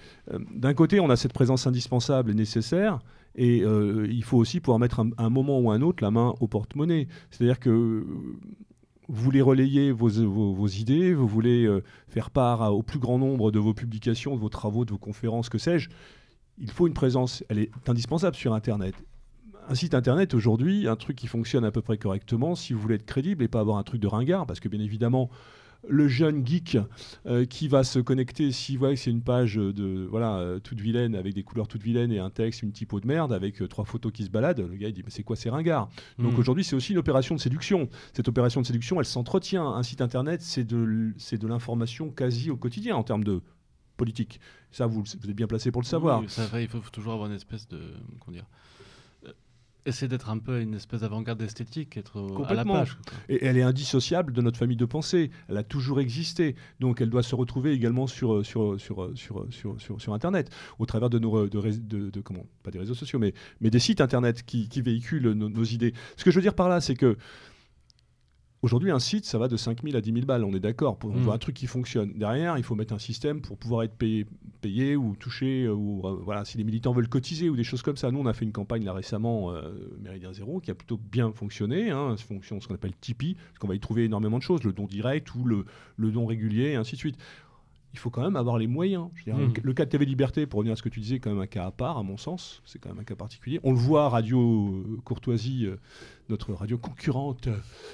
d'un 0.53 0.73
côté, 0.73 1.01
on 1.01 1.09
a 1.09 1.17
cette 1.17 1.33
présence 1.33 1.67
indispensable 1.67 2.31
et 2.31 2.33
nécessaire. 2.33 2.99
Et 3.37 3.57
il 3.57 4.23
faut 4.23 4.37
aussi 4.37 4.61
pouvoir 4.61 4.79
mettre 4.79 5.01
un, 5.01 5.09
un, 5.17 5.29
moment 5.29 5.59
ou 5.59 5.69
un 5.69 5.81
autre 5.81 6.01
la 6.01 6.11
main 6.11 6.33
au 6.39 6.47
porte-monnaie. 6.47 7.07
C'est-à-dire 7.31 7.59
que 7.59 8.05
vous 9.07 9.23
voulez 9.23 9.41
relayer 9.41 9.91
vos, 9.91 10.09
vos, 10.09 10.67
idées, 10.67 11.13
vous 11.13 11.27
voulez 11.27 11.65
euh, 11.65 11.83
faire 12.07 12.31
part 12.31 12.73
au 12.73 12.81
plus 12.81 12.99
grand 12.99 13.17
nombre 13.17 13.51
de 13.51 13.59
vos 13.59 13.73
publications, 13.73 14.35
de 14.35 14.41
vos 14.41 14.49
travaux, 14.49 14.85
de 14.85 14.91
vos 14.91 14.97
conférences, 14.97 15.49
que 15.49 15.57
sais-je, 15.57 15.89
il 16.57 16.71
faut 16.71 16.87
une 16.87 16.93
présence, 16.93 17.43
elle 17.49 17.59
est 17.59 17.71
indispensable 17.87 18.35
sur 18.35 18.53
Internet. 18.53 18.95
Un 19.67 19.75
site 19.75 19.93
Internet 19.93 20.33
aujourd'hui, 20.33 20.87
un 20.87 20.95
truc 20.95 21.15
qui 21.15 21.27
fonctionne 21.27 21.65
à 21.65 21.71
peu 21.71 21.81
près 21.81 21.97
correctement, 21.97 22.55
si 22.55 22.73
vous 22.73 22.79
voulez 22.79 22.95
être 22.95 23.05
crédible 23.05 23.43
et 23.43 23.47
pas 23.47 23.59
avoir 23.59 23.77
un 23.77 23.83
truc 23.83 23.99
de 23.99 24.07
ringard, 24.07 24.45
parce 24.45 24.59
que 24.59 24.69
bien 24.69 24.79
évidemment, 24.79 25.29
le 25.87 26.07
jeune 26.07 26.45
geek 26.45 26.77
euh, 27.25 27.45
qui 27.45 27.67
va 27.67 27.83
se 27.83 27.99
connecter 27.99 28.51
s'il 28.51 28.77
voit 28.77 28.89
que 28.91 28.95
c'est 28.95 29.11
une 29.11 29.21
page 29.21 29.55
de 29.55 30.07
voilà 30.09 30.37
euh, 30.37 30.59
toute 30.59 30.79
vilaine 30.79 31.15
avec 31.15 31.33
des 31.33 31.43
couleurs 31.43 31.67
toutes 31.67 31.83
vilaines 31.83 32.11
et 32.11 32.19
un 32.19 32.29
texte, 32.29 32.63
une 32.63 32.71
typo 32.71 32.99
de 32.99 33.07
merde 33.07 33.33
avec 33.33 33.61
euh, 33.61 33.67
trois 33.67 33.85
photos 33.85 34.11
qui 34.11 34.23
se 34.23 34.29
baladent, 34.29 34.59
le 34.59 34.75
gars 34.75 34.89
il 34.89 34.93
dit 34.93 35.03
mais 35.03 35.11
c'est 35.11 35.23
quoi 35.23 35.35
ces 35.35 35.49
ringards? 35.49 35.89
Donc 36.19 36.33
hmm. 36.33 36.39
aujourd'hui 36.39 36.63
c'est 36.63 36.75
aussi 36.75 36.93
une 36.93 36.97
opération 36.97 37.35
de 37.35 37.39
séduction. 37.39 37.89
Cette 38.13 38.27
opération 38.27 38.61
de 38.61 38.65
séduction 38.65 38.99
elle 38.99 39.05
s'entretient. 39.05 39.65
Un 39.65 39.83
site 39.83 40.01
internet 40.01 40.41
c'est 40.41 40.63
de 40.63 41.13
c'est 41.17 41.37
de 41.37 41.47
l'information 41.47 42.09
quasi 42.09 42.49
au 42.51 42.57
quotidien 42.57 42.95
en 42.95 43.03
termes 43.03 43.23
de 43.23 43.41
politique. 43.97 44.39
Ça 44.71 44.87
vous, 44.87 45.03
vous 45.03 45.29
êtes 45.29 45.35
bien 45.35 45.47
placé 45.47 45.71
pour 45.71 45.81
le 45.81 45.87
savoir. 45.87 46.21
ça, 46.27 46.61
il 46.61 46.67
faut 46.67 46.79
toujours 46.91 47.13
avoir 47.13 47.29
une 47.29 47.35
espèce 47.35 47.67
de 47.67 47.79
comment 48.19 48.35
dire 48.35 48.45
essayer 49.85 50.07
d'être 50.07 50.29
un 50.29 50.37
peu 50.37 50.61
une 50.61 50.73
espèce 50.73 51.01
d'avant-garde 51.01 51.41
esthétique, 51.41 51.97
être 51.97 52.25
à 52.47 52.53
la 52.53 52.65
page. 52.65 52.97
Et 53.29 53.45
elle 53.45 53.57
est 53.57 53.63
indissociable 53.63 54.33
de 54.33 54.41
notre 54.41 54.57
famille 54.57 54.77
de 54.77 54.85
pensée. 54.85 55.31
Elle 55.47 55.57
a 55.57 55.63
toujours 55.63 55.99
existé. 55.99 56.55
Donc 56.79 57.01
elle 57.01 57.09
doit 57.09 57.23
se 57.23 57.35
retrouver 57.35 57.71
également 57.71 58.07
sur, 58.07 58.45
sur, 58.45 58.79
sur, 58.79 59.11
sur, 59.15 59.45
sur, 59.49 60.01
sur, 60.01 60.13
Internet, 60.13 60.49
au 60.79 60.85
travers 60.85 61.09
de 61.09 61.19
nos. 61.19 61.47
De, 61.47 62.09
de, 62.09 62.21
comment? 62.21 62.45
Pas 62.63 62.71
des 62.71 62.79
réseaux 62.79 62.93
sociaux, 62.93 63.19
mais, 63.19 63.33
mais 63.61 63.69
des 63.69 63.79
sites 63.79 64.01
Internet 64.01 64.43
qui, 64.45 64.69
qui 64.69 64.81
véhiculent 64.81 65.31
nos 65.31 65.63
idées. 65.63 65.93
Ce 66.17 66.23
que 66.23 66.31
je 66.31 66.35
veux 66.35 66.41
dire 66.41 66.55
par 66.55 66.69
là, 66.69 66.81
c'est 66.81 66.95
que 66.95 67.17
Aujourd'hui, 68.65 68.89
un 68.89 68.97
site, 68.97 69.25
ça 69.25 69.37
va 69.37 69.47
de 69.47 69.57
5 69.57 69.83
000 69.83 69.95
à 69.95 70.01
10 70.01 70.11
000 70.11 70.25
balles, 70.25 70.43
on 70.43 70.51
est 70.55 70.59
d'accord, 70.59 70.97
pour 70.97 71.15
mmh. 71.15 71.29
un 71.29 71.37
truc 71.37 71.55
qui 71.55 71.67
fonctionne. 71.67 72.13
Derrière, 72.15 72.57
il 72.57 72.63
faut 72.63 72.73
mettre 72.73 72.95
un 72.95 72.99
système 72.99 73.39
pour 73.39 73.59
pouvoir 73.59 73.83
être 73.83 73.93
payé, 73.93 74.25
payé 74.61 74.95
ou 74.95 75.15
touché, 75.15 75.65
euh, 75.65 75.75
ou 75.75 76.01
euh, 76.03 76.19
voilà, 76.23 76.45
si 76.45 76.57
les 76.57 76.63
militants 76.63 76.91
veulent 76.91 77.07
cotiser 77.07 77.47
ou 77.47 77.55
des 77.55 77.63
choses 77.63 77.83
comme 77.83 77.95
ça. 77.95 78.09
Nous, 78.09 78.17
on 78.17 78.25
a 78.25 78.33
fait 78.33 78.43
une 78.43 78.51
campagne 78.51 78.83
là 78.83 78.93
récemment, 78.93 79.51
euh, 79.51 79.71
Méridien 80.01 80.33
Zéro, 80.33 80.61
qui 80.61 80.71
a 80.71 80.73
plutôt 80.73 80.97
bien 80.97 81.31
fonctionné, 81.31 81.91
hein, 81.91 82.15
fonction, 82.17 82.59
ce 82.59 82.67
qu'on 82.67 82.73
appelle 82.73 82.95
Tipeee, 82.99 83.35
parce 83.35 83.59
qu'on 83.59 83.67
va 83.67 83.75
y 83.75 83.79
trouver 83.79 84.05
énormément 84.05 84.39
de 84.39 84.43
choses, 84.43 84.63
le 84.63 84.73
don 84.73 84.87
direct 84.87 85.35
ou 85.35 85.43
le, 85.43 85.65
le 85.97 86.09
don 86.09 86.25
régulier, 86.25 86.69
et 86.69 86.75
ainsi 86.75 86.93
de 86.93 86.99
suite 86.99 87.19
il 87.93 87.99
faut 87.99 88.09
quand 88.09 88.23
même 88.23 88.35
avoir 88.35 88.57
les 88.57 88.67
moyens. 88.67 89.07
Hmm. 89.25 89.53
Le 89.63 89.73
cas 89.73 89.85
de 89.85 89.89
TV 89.89 90.03
Liberté, 90.05 90.45
pour 90.47 90.57
revenir 90.57 90.73
à 90.73 90.75
ce 90.75 90.81
que 90.81 90.89
tu 90.89 90.99
disais, 90.99 91.19
quand 91.19 91.29
même 91.29 91.39
un 91.39 91.47
cas 91.47 91.65
à 91.65 91.71
part, 91.71 91.97
à 91.97 92.03
mon 92.03 92.17
sens. 92.17 92.61
C'est 92.65 92.77
quand 92.77 92.89
même 92.89 92.99
un 92.99 93.05
cas 93.05 93.15
particulier. 93.15 93.61
On 93.63 93.71
le 93.71 93.77
voit, 93.77 94.09
Radio 94.09 94.83
Courtoisie, 95.05 95.69
notre 96.29 96.53
radio 96.53 96.77
concurrente, 96.77 97.49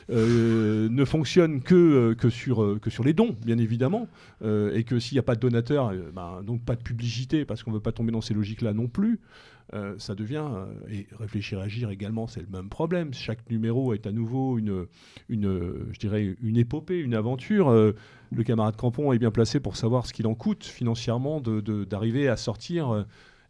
euh, 0.10 0.90
ne 0.90 1.06
fonctionne 1.06 1.62
que, 1.62 2.14
que, 2.14 2.30
sur, 2.30 2.80
que 2.82 2.90
sur 2.90 3.04
les 3.04 3.14
dons, 3.14 3.36
bien 3.46 3.58
évidemment. 3.58 4.08
et 4.44 4.84
que 4.84 5.00
s'il 5.00 5.16
n'y 5.16 5.20
a 5.20 5.24
pas 5.24 5.36
de 5.36 5.40
donateurs, 5.40 5.94
ben, 6.14 6.42
donc 6.44 6.64
pas 6.64 6.76
de 6.76 6.82
publicité, 6.82 7.46
parce 7.46 7.64
qu'on 7.64 7.72
ne 7.72 7.76
veut 7.76 7.82
pas 7.82 7.92
tomber 7.92 8.12
dans 8.12 8.22
ces 8.22 8.34
logiques-là 8.34 8.74
non 8.74 8.88
plus. 8.88 9.20
ça 9.98 10.16
devient, 10.16 10.46
et 10.90 11.08
réfléchir 11.20 11.60
agir 11.60 11.90
également, 11.90 12.28
c'est 12.28 12.42
le 12.42 12.48
même 12.52 12.70
problème. 12.70 13.14
Chaque 13.14 13.50
numéro 13.50 13.94
est 13.94 14.08
à 14.08 14.12
nouveau 14.12 14.58
une, 14.58 14.86
une 15.30 15.88
je 15.92 16.00
dirais, 16.00 16.36
une 16.42 16.58
épopée, 16.58 17.00
une 17.00 17.14
aventure 17.14 17.94
le 18.32 18.44
camarade 18.44 18.76
Campon 18.76 19.12
est 19.12 19.20
bien 19.20 19.32
placé 19.32 19.60
pour 19.60 19.76
savoir 19.76 20.06
ce 20.06 20.14
qu'il 20.14 20.26
en 20.28 20.36
coûte 20.36 20.64
financièrement 20.64 21.42
d'arriver 21.42 22.30
à 22.30 22.38
sortir 22.38 22.90
euh, 22.90 23.04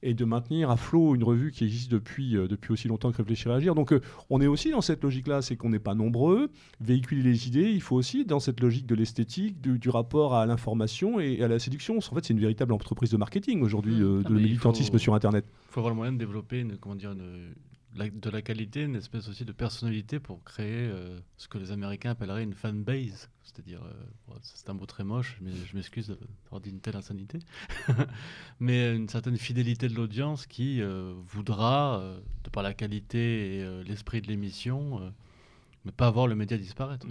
et 0.03 0.13
de 0.13 0.25
maintenir 0.25 0.69
à 0.69 0.77
flot 0.77 1.15
une 1.15 1.23
revue 1.23 1.51
qui 1.51 1.63
existe 1.63 1.91
depuis, 1.91 2.35
euh, 2.35 2.47
depuis 2.47 2.73
aussi 2.73 2.87
longtemps 2.87 3.11
que 3.11 3.17
Réfléchir 3.17 3.51
et 3.51 3.55
Agir. 3.55 3.75
Donc 3.75 3.93
euh, 3.93 4.01
on 4.29 4.41
est 4.41 4.47
aussi 4.47 4.71
dans 4.71 4.81
cette 4.81 5.03
logique-là, 5.03 5.41
c'est 5.41 5.55
qu'on 5.55 5.69
n'est 5.69 5.79
pas 5.79 5.95
nombreux, 5.95 6.49
véhiculer 6.79 7.21
les 7.21 7.47
idées, 7.47 7.71
il 7.71 7.81
faut 7.81 7.95
aussi 7.95 8.25
dans 8.25 8.39
cette 8.39 8.59
logique 8.59 8.85
de 8.85 8.95
l'esthétique, 8.95 9.61
du, 9.61 9.89
rapport 9.89 10.35
à 10.35 10.45
l'information 10.45 11.19
et 11.19 11.43
à 11.43 11.47
la 11.47 11.59
séduction. 11.59 11.97
En 11.97 12.01
fait, 12.01 12.23
c'est 12.23 12.33
une 12.33 12.39
véritable 12.39 12.71
entreprise 12.71 13.11
de 13.11 13.17
marketing 13.17 13.61
aujourd'hui, 13.61 13.95
mmh. 13.95 14.23
de 14.23 14.27
ah, 14.27 14.31
militantisme 14.31 14.97
sur 14.97 15.13
Internet. 15.13 15.45
Il 15.69 15.73
faut 15.73 15.79
avoir 15.81 15.91
le 15.91 15.97
moyen 15.97 16.13
de 16.13 16.17
développer 16.17 16.59
une, 16.59 16.77
comment 16.77 16.95
dire, 16.95 17.11
une, 17.11 17.53
de 17.95 18.29
la 18.29 18.41
qualité, 18.41 18.83
une 18.83 18.95
espèce 18.95 19.27
aussi 19.27 19.45
de 19.45 19.51
personnalité 19.51 20.19
pour 20.19 20.43
créer 20.43 20.87
euh, 20.87 21.19
ce 21.37 21.47
que 21.47 21.57
les 21.57 21.71
Américains 21.71 22.11
appelleraient 22.11 22.43
une 22.43 22.53
fan 22.53 22.83
base. 22.83 23.29
C'est-à-dire, 23.43 23.81
euh, 23.83 24.33
c'est 24.41 24.69
un 24.69 24.73
mot 24.73 24.85
très 24.85 25.03
moche, 25.03 25.37
mais 25.41 25.51
je 25.53 25.75
m'excuse 25.75 26.07
d'avoir 26.07 26.61
dit 26.61 26.69
une 26.69 26.79
telle 26.79 26.95
insanité. 26.95 27.39
mais 28.59 28.95
une 28.95 29.09
certaine 29.09 29.37
fidélité 29.37 29.89
de 29.89 29.95
l'audience 29.95 30.45
qui 30.45 30.81
euh, 30.81 31.13
voudra, 31.27 32.01
de 32.43 32.49
par 32.49 32.63
la 32.63 32.73
qualité 32.73 33.57
et 33.57 33.83
l'esprit 33.83 34.21
de 34.21 34.27
l'émission, 34.27 35.13
ne 35.85 35.91
pas 35.91 36.09
voir 36.09 36.27
le 36.27 36.35
média 36.35 36.57
disparaître. 36.57 37.07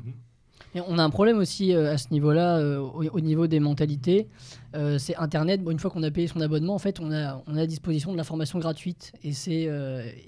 On 0.75 0.99
a 0.99 1.03
un 1.03 1.11
problème 1.11 1.39
aussi 1.39 1.75
euh, 1.75 1.93
à 1.93 1.99
ce 1.99 2.09
niveau-là, 2.13 2.59
euh, 2.59 2.79
au, 2.79 3.21
niveau 3.21 3.47
des 3.49 3.59
mentalités. 3.59 4.29
Euh, 4.77 4.99
c'est 4.99 5.17
Internet. 5.17 5.61
une 5.69 5.79
fois 5.81 5.91
qu'on 5.91 6.03
a 6.05 6.11
payé 6.11 6.29
son 6.29 6.41
abonnement, 6.41 6.75
en 6.75 6.79
fait, 6.79 7.01
on 7.01 7.11
a, 7.11 7.43
à 7.47 7.67
disposition 7.67 8.13
de 8.13 8.17
l'information 8.17 8.59
gratuite. 8.61 9.13
Et 9.25 9.33
c'est, 9.33 9.69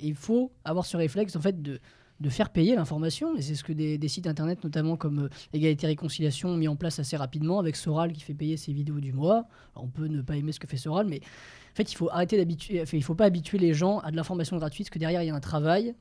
il 0.03 0.15
faut 0.15 0.51
avoir 0.65 0.85
ce 0.85 0.97
réflexe, 0.97 1.37
en 1.37 1.41
fait, 1.41 1.63
de, 1.63 1.81
faire 2.29 2.51
payer 2.51 2.75
l'information. 2.75 3.37
Et 3.37 3.43
c'est 3.43 3.55
ce 3.55 3.65
que 3.65 3.73
des, 3.73 4.09
sites 4.09 4.27
Internet, 4.27 4.65
notamment 4.65 4.97
comme 4.97 5.29
Égalité 5.53 5.87
et 5.87 5.91
Réconciliation, 5.91 6.51
ont 6.51 6.57
mis 6.57 6.69
en 6.69 6.77
place 6.77 6.99
assez 6.99 7.17
rapidement, 7.17 7.61
avec 7.61 7.77
Soral 7.77 8.13
qui 8.13 8.21
fait 8.21 8.35
payer 8.35 8.57
ses 8.57 8.73
vidéos 8.73 9.01
du 9.01 9.13
mois. 9.13 9.47
on 9.77 9.89
peut 9.89 10.07
ne 10.07 10.23
pas 10.23 10.37
aimer 10.37 10.53
ce 10.53 10.61
que 10.61 10.67
fait 10.67 10.77
Soral, 10.77 11.07
mais 11.07 11.21
en 11.21 11.77
fait, 11.77 11.91
il 11.93 11.97
faut 11.97 12.11
arrêter 12.11 12.37
d'habituer, 12.37 12.83
il 12.93 13.03
faut 13.03 13.15
pas 13.15 13.25
habituer 13.25 13.59
les 13.59 13.75
gens 13.75 13.99
à 14.01 14.11
de 14.11 14.17
l'information 14.17 14.57
gratuite, 14.57 14.87
parce 14.87 14.95
que 14.95 14.99
derrière, 14.99 15.23
il 15.23 15.27
y 15.27 15.31
a 15.31 15.35
un 15.35 15.41
travail 15.41 15.95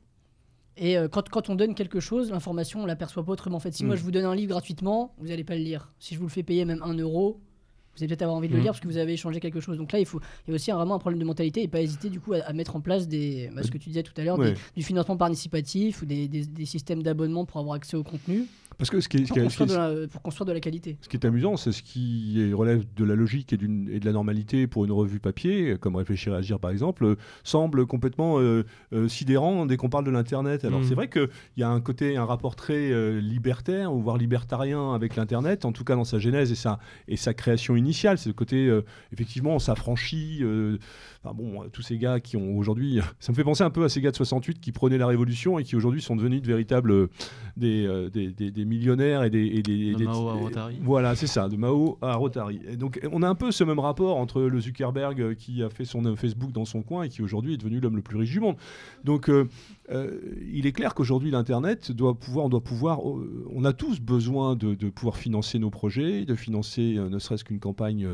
et 0.78 0.98
euh, 0.98 1.08
quand, 1.08 1.30
quand, 1.30 1.50
on 1.50 1.56
donne 1.56 1.76
quelque 1.76 2.00
chose, 2.00 2.32
l'information, 2.32 2.84
on 2.84 2.86
l'aperçoit 2.86 3.24
pas 3.24 3.32
autrement. 3.34 3.58
En 3.58 3.60
fait, 3.60 3.74
si 3.74 3.84
moi 3.84 3.96
mm. 3.96 3.98
je 3.98 4.04
vous 4.04 4.12
donne 4.12 4.26
un 4.26 4.36
livre 4.36 4.52
gratuitement, 4.52 5.14
vous 5.18 5.28
n'allez 5.28 5.44
pas 5.44 5.56
le 5.56 5.62
lire. 5.62 5.92
Si 6.00 6.14
je 6.16 6.20
vous 6.20 6.26
le 6.26 6.32
fais 6.32 6.44
payer 6.44 6.66
même 6.66 6.82
un 6.84 6.94
euro, 6.94 7.40
vous 7.94 8.04
allez 8.04 8.08
peut-être 8.08 8.22
avoir 8.22 8.38
envie 8.38 8.48
de 8.48 8.54
le 8.54 8.60
mm. 8.60 8.64
lire 8.64 8.72
parce 8.72 8.80
que 8.80 8.88
vous 8.88 8.98
avez 8.98 9.14
échangé 9.14 9.40
quelque 9.40 9.60
chose. 9.60 9.78
Donc 9.78 9.92
là, 9.92 10.00
il, 10.00 10.06
faut, 10.06 10.22
il 10.48 10.52
y 10.52 10.54
a 10.54 10.56
aussi 10.56 10.72
vraiment 10.72 10.96
un 10.96 11.00
problème 11.00 11.20
de 11.20 11.26
mentalité 11.26 11.62
et 11.62 11.68
pas 11.68 11.82
hésiter 11.82 12.10
du 12.10 12.20
coup 12.20 12.34
à, 12.34 12.54
mettre 12.54 12.76
en 12.76 12.82
place 12.82 13.08
des, 13.08 13.50
bah, 13.54 13.64
ce 13.64 13.72
que 13.72 13.78
tu 13.78 13.90
disais 13.90 14.04
tout 14.04 14.14
à 14.16 14.24
l'heure, 14.24 14.40
du 14.76 14.84
financement 14.84 15.18
participatif 15.18 16.02
ou 16.02 16.06
des, 16.06 16.28
des, 16.28 16.46
des 16.46 16.66
systèmes 16.66 17.04
d'abonnement 17.04 17.46
pour 17.46 17.60
avoir 17.60 17.76
accès 17.76 17.98
au 17.98 18.04
contenu. 18.04 18.46
Parce 18.82 18.90
que 18.90 19.00
ce 19.00 19.08
qui 19.08 19.18
est, 19.18 19.20
ce 19.22 19.28
pour, 19.28 19.36
qui 19.36 19.40
est- 19.42 19.44
construire 19.44 19.70
ce 19.70 19.74
qui 19.76 19.80
de 19.80 19.94
est- 19.98 20.02
la, 20.02 20.08
pour 20.08 20.22
construire 20.24 20.46
de 20.48 20.54
la 20.54 20.60
qualité. 20.60 20.98
ce 21.02 21.08
qui 21.08 21.16
est 21.16 21.24
amusant, 21.26 21.56
c'est 21.56 21.72
ce 21.72 21.84
qui 21.84 22.42
est- 22.42 22.52
relève 22.52 22.84
de 22.96 23.04
la 23.06 23.14
logique 23.14 23.54
et, 23.54 23.58
de 23.58 24.04
la 24.06 24.12
normalité 24.12 24.66
pour 24.66 24.86
une 24.86 24.92
revue 24.92 25.20
papier, 25.20 25.78
comme 25.80 25.96
Réfléchir 25.96 26.34
et 26.34 26.38
Agir 26.38 26.60
par 26.60 26.72
exemple, 26.72 27.16
semble 27.44 27.86
complètement 27.86 28.40
euh, 28.40 28.64
euh, 28.92 29.08
sidérant 29.08 29.68
dès 29.68 29.78
qu'on 29.78 29.90
parle 29.90 30.06
de 30.06 30.10
l'Internet. 30.10 30.66
Alors 30.66 30.80
Mhm. 30.80 30.86
c'est 30.88 30.96
vrai 30.96 31.10
qu'il 31.10 31.30
y 31.58 31.64
a 31.64 31.70
un 31.70 31.80
côté, 31.80 32.18
un 32.18 32.26
rapport 32.26 32.56
très 32.56 32.92
euh, 32.92 33.20
libertaire, 33.22 33.94
ou 33.94 34.02
voire 34.02 34.18
libertarien 34.18 34.96
avec 34.96 35.16
l'Internet, 35.16 35.64
en 35.64 35.72
tout 35.72 35.84
cas 35.84 35.96
dans 35.96 36.04
sa 36.04 36.18
genèse 36.18 36.52
et 36.52 36.56
sa, 36.56 36.80
et 37.08 37.18
sa 37.18 37.36
création 37.36 37.76
initiale. 37.76 38.18
C'est 38.18 38.30
le 38.30 38.34
côté, 38.34 38.68
euh, 38.68 38.82
effectivement, 39.14 39.54
on 39.56 39.60
s'affranchit. 39.60 40.40
Enfin 41.24 41.36
bon, 41.36 41.64
euh, 41.64 41.68
tous 41.72 41.82
ces 41.82 41.98
gars 41.98 42.20
qui 42.20 42.38
ont 42.38 42.58
aujourd'hui. 42.58 43.00
Ça 43.20 43.32
me 43.32 43.36
fait 43.36 43.44
penser 43.44 43.64
un 43.64 43.70
peu 43.70 43.84
à 43.84 43.90
ces 43.90 44.02
gars 44.02 44.12
de 44.12 44.16
68 44.16 44.60
qui 44.60 44.72
prenaient 44.72 44.98
la 44.98 45.08
Révolution 45.08 45.60
et 45.60 45.64
qui 45.64 45.76
aujourd'hui 45.76 46.02
sont 46.02 46.16
devenus 46.16 46.42
de 46.42 46.48
véritables 46.48 46.92
euh, 46.92 47.08
des, 47.58 47.86
euh, 47.86 48.10
des, 48.10 48.32
des- 48.32 48.52
des 48.52 48.66
millionnaires 48.66 49.24
et 49.24 49.30
des. 49.30 49.46
Et 49.46 49.62
des, 49.62 49.72
et 49.90 49.94
De 49.94 50.06
Mao 50.06 50.30
à 50.30 50.34
Rotary. 50.34 50.76
Voilà, 50.84 51.16
c'est 51.16 51.28
ça, 51.28 51.48
de 51.50 51.56
Mao 51.58 51.98
à 52.02 52.16
Rotary. 52.16 52.60
Et 52.68 52.78
donc 52.78 53.00
on 53.12 53.22
a 53.24 53.28
un 53.30 53.36
peu 53.36 53.52
ce 53.52 53.64
même 53.64 53.80
rapport 53.80 54.18
entre 54.18 54.42
le 54.42 54.60
Zuckerberg 54.60 55.36
qui 55.36 55.62
a 55.64 55.70
fait 55.70 55.86
son 55.86 56.16
Facebook 56.16 56.52
dans 56.52 56.66
son 56.66 56.82
coin 56.82 57.04
et 57.04 57.10
qui 57.10 57.22
aujourd'hui 57.22 57.54
est 57.54 57.58
devenu 57.58 57.80
l'homme 57.80 57.96
le 57.96 58.02
plus 58.02 58.18
riche 58.18 58.32
du 58.32 58.40
monde. 58.40 58.56
Donc 59.04 59.30
euh, 59.30 59.48
euh, 59.92 60.20
il 60.52 60.66
est 60.66 60.72
clair 60.72 60.94
qu'aujourd'hui 60.96 61.32
l'Internet 61.32 61.92
doit 61.92 62.16
pouvoir, 62.16 62.46
on 62.46 62.50
doit 62.50 62.64
pouvoir, 62.64 63.00
on 63.06 63.66
a 63.66 63.74
tous 63.74 64.00
besoin 64.00 64.56
de, 64.56 64.74
de 64.76 64.90
pouvoir 64.90 65.18
financer 65.18 65.60
nos 65.60 65.70
projets, 65.70 66.26
de 66.26 66.36
financer 66.36 66.96
euh, 66.98 67.10
ne 67.10 67.20
serait-ce 67.20 67.44
qu'une 67.44 67.60
campagne, 67.60 68.08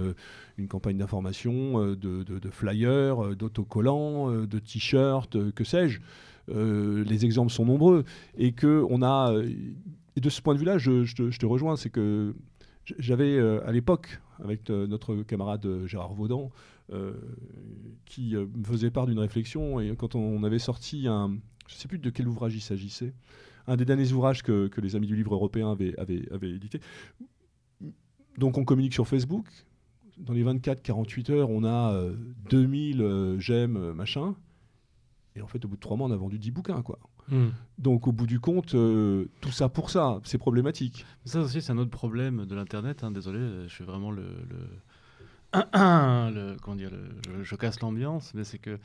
une 0.57 0.67
campagne 0.67 0.97
d'information, 0.97 1.79
de, 1.91 1.95
de- 1.95 2.23
de 2.39 2.49
flyers, 2.49 2.96
euh, 2.97 3.35
d'autocollants, 3.35 4.31
euh, 4.31 4.47
de 4.47 4.59
t-shirts, 4.59 5.35
euh, 5.35 5.51
que 5.51 5.63
sais-je. 5.63 5.99
Les 6.49 7.25
exemples 7.25 7.51
sont 7.51 7.65
nombreux 7.65 8.05
et 8.37 8.53
que 8.53 8.85
on 8.89 9.01
a 9.01 9.33
de 9.33 10.29
ce 10.29 10.41
point 10.41 10.53
de 10.53 10.59
vue-là, 10.59 10.77
je, 10.77 11.03
te, 11.13 11.45
rejoins, 11.45 11.75
c'est 11.75 11.89
que 11.89 12.33
j'avais 12.85 13.37
à 13.37 13.73
l'époque 13.73 14.21
avec 14.41 14.69
notre 14.69 15.23
camarade 15.23 15.67
Gérard 15.87 16.13
Vaudan 16.13 16.49
qui 18.05 18.33
me 18.33 18.63
faisait 18.63 18.91
part 18.91 19.07
d'une 19.07 19.19
réflexion 19.19 19.81
et 19.81 19.93
quand 19.97 20.15
on 20.15 20.41
avait 20.45 20.57
sorti 20.57 21.05
un, 21.09 21.37
je 21.67 21.75
ne 21.75 21.79
sais 21.79 21.89
plus 21.89 21.99
de 21.99 22.09
quel 22.09 22.29
ouvrage 22.29 22.55
il 22.55 22.61
s'agissait, 22.61 23.11
un 23.67 23.75
des 23.75 23.83
derniers 23.83 24.13
ouvrages 24.13 24.41
que, 24.41 24.71
les 24.77 24.95
Amis 24.95 25.07
du 25.07 25.17
Livre 25.17 25.33
européen 25.33 25.73
avaient, 25.73 25.99
avaient, 25.99 26.31
avaient 26.31 26.51
édité. 26.51 26.79
Donc 28.37 28.57
on 28.57 28.63
communique 28.63 28.93
sur 28.93 29.05
Facebook. 29.05 29.45
Dans 30.19 30.33
les 30.33 30.43
24-48 30.43 31.31
heures, 31.31 31.49
on 31.49 31.63
a 31.63 31.93
euh, 31.93 32.15
2000 32.49 33.01
euh, 33.01 33.39
j'aime, 33.39 33.77
euh, 33.77 33.93
machin. 33.93 34.35
Et 35.35 35.41
en 35.41 35.47
fait, 35.47 35.63
au 35.63 35.67
bout 35.67 35.75
de 35.75 35.81
trois 35.81 35.95
mois, 35.97 36.07
on 36.07 36.11
a 36.11 36.15
vendu 36.17 36.39
10 36.39 36.51
bouquins, 36.51 36.81
quoi. 36.81 36.97
Hmm. 37.29 37.49
Donc, 37.77 38.07
au 38.07 38.11
bout 38.11 38.25
du 38.25 38.39
compte, 38.39 38.73
euh, 38.73 39.25
tout 39.41 39.51
ça 39.51 39.69
pour 39.69 39.89
ça, 39.91 40.19
c'est 40.23 40.37
problématique. 40.37 41.05
Ça 41.25 41.41
aussi, 41.41 41.61
c'est 41.61 41.71
un 41.71 41.77
autre 41.77 41.91
problème 41.91 42.45
de 42.45 42.55
l'Internet. 42.55 43.03
hein. 43.03 43.11
Désolé, 43.11 43.39
je 43.67 43.73
suis 43.73 43.83
vraiment 43.83 44.09
le. 44.11 44.23
le... 44.49 44.57
le- 45.73 46.57
comment 46.61 46.75
dire, 46.75 46.89
le- 46.91 47.09
je, 47.39 47.43
je 47.43 47.55
casse 47.55 47.79
l'ambiance, 47.81 48.33
mais 48.33 48.43
c'est 48.43 48.57
que 48.59 48.79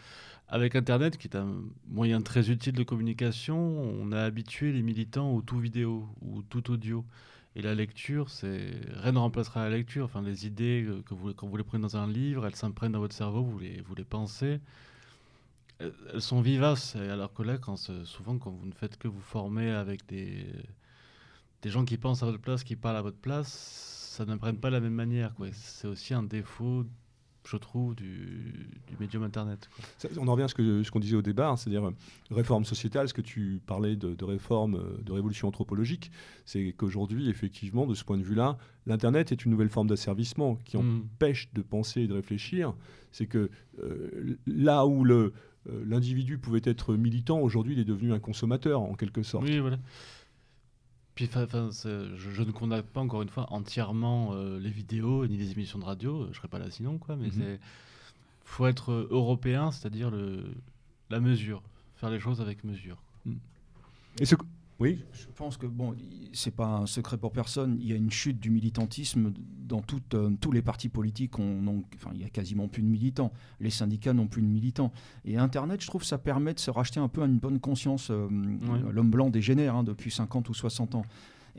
avec 0.49 0.77
Internet, 0.77 1.17
qui 1.17 1.29
est 1.29 1.37
un 1.37 1.63
moyen 1.89 2.21
très 2.21 2.51
utile 2.51 2.75
de 2.75 2.83
communication, 2.83 3.57
on 3.59 4.13
a 4.13 4.21
habitué 4.21 4.73
les 4.73 4.83
militants 4.83 5.33
au 5.35 5.41
tout 5.43 5.59
vidéo 5.59 6.07
ou 6.21 6.43
tout 6.43 6.71
audio. 6.71 7.05
Et 7.55 7.63
la 7.63 7.75
lecture, 7.75 8.31
c'est 8.31 8.71
rien 8.95 9.13
ne 9.13 9.19
remplacera 9.19 9.69
la 9.69 9.77
lecture. 9.77 10.07
Enfin, 10.07 10.23
les 10.23 10.47
idées 10.47 10.85
euh, 10.85 11.03
que 11.03 11.15
vous, 11.15 11.35
quand 11.35 11.47
vous 11.47 11.57
les 11.57 11.65
prenez 11.65 11.83
dans 11.83 11.97
un 11.97 12.07
livre, 12.07 12.47
elles 12.47 12.55
s'imprègnent 12.57 12.93
dans 12.93 13.01
votre 13.01 13.15
cerveau, 13.15 13.43
vous 13.43 13.59
les, 13.59 13.81
vous 13.83 13.95
les 13.95 14.05
pensez. 14.05 14.61
Elles 15.79 16.23
sont 16.23 16.41
vivaces, 16.41 16.95
alors 16.95 17.33
que 17.35 17.43
là, 17.43 17.59
quand 17.59 17.77
souvent, 17.77 18.39
quand 18.39 18.53
vous 18.53 18.67
ne 18.67 18.73
faites 18.73 18.97
que 18.99 19.09
vous 19.09 19.21
former 19.21 19.71
avec 19.71 20.07
des, 20.07 20.47
des 21.63 21.71
gens 21.71 21.85
qui 21.85 21.97
pensent 21.97 22.23
à 22.23 22.27
votre 22.27 22.41
place, 22.41 22.63
qui 22.63 22.77
parlent 22.77 22.97
à 22.97 23.03
votre 23.03 23.19
place, 23.19 23.49
ça 24.13 24.25
n'imprègne 24.25 24.57
pas 24.57 24.69
de 24.69 24.75
la 24.75 24.81
même 24.81 24.95
manière. 24.95 25.35
C'est 25.53 25.89
aussi 25.89 26.15
un 26.15 26.23
défaut, 26.23 26.87
je 27.45 27.57
trouve, 27.57 27.95
du, 27.97 28.69
du 28.87 28.97
médium 29.01 29.23
Internet. 29.25 29.69
quoi. 29.75 29.85
Ça, 29.99 30.09
on 30.21 30.29
en 30.29 30.33
revient 30.33 30.45
à 30.45 30.49
ce 30.49 30.55
que- 30.55 30.83
ce 30.83 30.91
qu'on 30.91 31.01
disait 31.01 31.17
au 31.17 31.23
débat, 31.23 31.49
hein, 31.51 31.57
c'est-à-dire 31.57 31.87
euh, 31.89 31.95
réforme 32.31 32.65
sociétale, 32.65 33.09
ce 33.09 33.15
que 33.15 33.21
tu 33.21 33.61
parlais 33.67 33.97
de, 33.97 34.15
de 34.15 34.25
réforme, 34.25 34.77
euh, 34.77 35.03
de 35.03 35.13
révolution 35.13 35.49
anthropologique, 35.49 36.11
c'est 36.45 36.73
qu'aujourd'hui, 36.73 37.29
effectivement, 37.29 37.87
de 37.87 37.95
ce 37.95 38.05
point 38.05 38.17
de 38.19 38.23
vue-là, 38.23 38.59
l'Internet 38.87 39.33
est 39.33 39.45
une 39.45 39.51
nouvelle 39.51 39.69
forme 39.71 39.89
d'asservissement 39.89 40.57
qui 40.65 40.77
Mm. 40.77 41.03
empêche 41.15 41.53
de 41.53 41.63
penser 41.63 42.03
et 42.03 42.07
de 42.07 42.15
réfléchir. 42.15 42.75
C'est 43.11 43.27
que 43.27 43.51
euh, 43.83 44.37
là 44.47 44.87
où 44.87 45.05
le, 45.05 45.33
l'individu 45.85 46.39
pouvait 46.39 46.61
être 46.65 46.95
militant, 46.97 47.39
aujourd'hui, 47.41 47.75
il 47.75 47.79
est 47.79 47.85
devenu 47.85 48.13
un 48.13 48.19
consommateur, 48.19 48.81
en 48.83 48.95
quelque 48.95 49.23
sorte. 49.23 49.45
Oui, 49.45 49.59
voilà. 49.59 49.79
Puis, 51.15 51.27
'fin- 51.27 51.47
je, 51.71 52.17
je 52.17 52.43
ne 52.43 52.51
condamne 52.53 52.83
pas 52.83 53.01
encore 53.01 53.23
une 53.23 53.29
fois 53.29 53.47
entièrement 53.53 54.31
euh, 54.33 54.59
les 54.59 54.71
vidéos 54.71 55.27
ni 55.27 55.37
les 55.37 55.53
émissions 55.53 55.79
de 55.79 55.85
radio. 55.85 56.27
Je 56.33 56.37
serais 56.39 56.49
pas 56.49 56.59
là 56.59 56.71
sinon, 56.71 56.99
quoi. 56.99 57.17
Mais 57.17 57.27
Mhm. 57.27 57.33
c'est 57.33 57.61
faut 58.45 58.67
être 58.67 58.93
euh, 58.93 59.09
européen, 59.11 59.71
c'est-à-dire 59.71 60.11
le 60.11 60.45
la 61.11 61.21
mesure, 61.21 61.63
faire 61.97 62.09
les 62.11 62.19
choses 62.21 62.41
avec 62.41 62.65
mesure. 62.65 62.97
Et 64.19 64.25
ce... 64.25 64.35
Oui 64.83 64.99
Je 65.13 65.27
pense 65.35 65.57
que 65.57 65.67
bon, 65.67 65.95
c'est 66.33 66.55
pas 66.55 66.67
un 66.67 66.87
secret 66.87 67.17
pour 67.17 67.31
personne. 67.33 67.77
Il 67.81 67.87
y 67.87 67.93
a 67.93 67.97
une 67.97 68.11
chute 68.11 68.41
du 68.41 68.51
militantisme 68.51 69.33
dans 69.69 69.81
euh, 70.15 70.31
tous 70.41 70.51
les 70.53 70.61
partis 70.61 70.89
politiques. 70.89 71.39
On, 71.39 71.67
on- 71.67 71.85
enfin, 71.95 72.11
il 72.15 72.21
y 72.21 72.25
a 72.25 72.29
quasiment 72.29 72.67
plus 72.69 72.83
de 72.83 72.89
militants. 72.89 73.33
Les 73.61 73.71
syndicats 73.71 74.13
n'ont 74.13 74.27
plus 74.27 74.43
de 74.43 74.47
militants. 74.49 74.93
Et 75.25 75.37
Internet, 75.39 75.81
je 75.81 75.87
trouve, 75.87 76.03
ça 76.05 76.19
permet 76.19 76.53
de 76.55 76.59
se 76.59 76.71
racheter 76.71 77.01
un 77.01 77.09
peu 77.09 77.23
à 77.23 77.27
une 77.27 77.39
bonne 77.39 77.61
conscience. 77.61 78.09
euh, 78.11 78.29
L'homme 78.91 79.11
blanc 79.11 79.31
dégénère 79.31 79.77
hein, 79.77 79.85
depuis 79.85 80.11
50 80.11 80.49
ou 80.49 80.55
60 80.55 80.97
ans. 80.97 81.05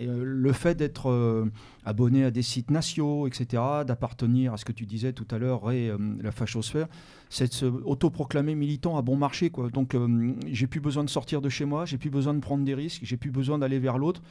Euh, 0.02 0.24
le 0.26 0.54
fait 0.54 0.76
d'être 0.76 1.10
euh, 1.10 1.46
abonné 1.86 2.24
à 2.24 2.32
des 2.32 2.42
sites 2.42 2.72
nationaux, 2.72 3.28
etc., 3.28 3.62
d'appartenir 3.86 4.54
à 4.54 4.58
ce 4.58 4.66
que 4.66 4.72
tu 4.72 4.86
disais 4.86 5.14
tout 5.14 5.28
à 5.30 5.38
l'heure, 5.38 5.72
et 5.72 5.90
euh, 5.90 5.98
la 6.22 6.32
fachosphère, 6.32 6.88
c'est 7.30 7.48
de 7.48 7.54
se 7.54 7.66
autoproclamer 7.66 8.56
militant 8.56 8.98
à 8.98 9.02
bon 9.02 9.16
marché. 9.16 9.50
Quoi. 9.50 9.70
Donc, 9.70 9.94
euh, 9.94 10.34
j'ai 10.48 10.68
plus 10.68 10.80
besoin 10.80 11.04
de 11.04 11.10
sortir 11.10 11.42
de 11.42 11.50
chez 11.50 11.66
moi, 11.66 11.86
j'ai 11.86 11.98
plus 11.98 12.10
besoin 12.10 12.34
de 12.34 12.40
prendre 12.40 12.64
des 12.64 12.74
risques, 12.74 13.02
j'ai 13.04 13.18
plus 13.18 13.32
besoin 13.32 13.60
d'aller 13.60 13.80
vers 13.80 13.98
l'autre. 13.98 14.22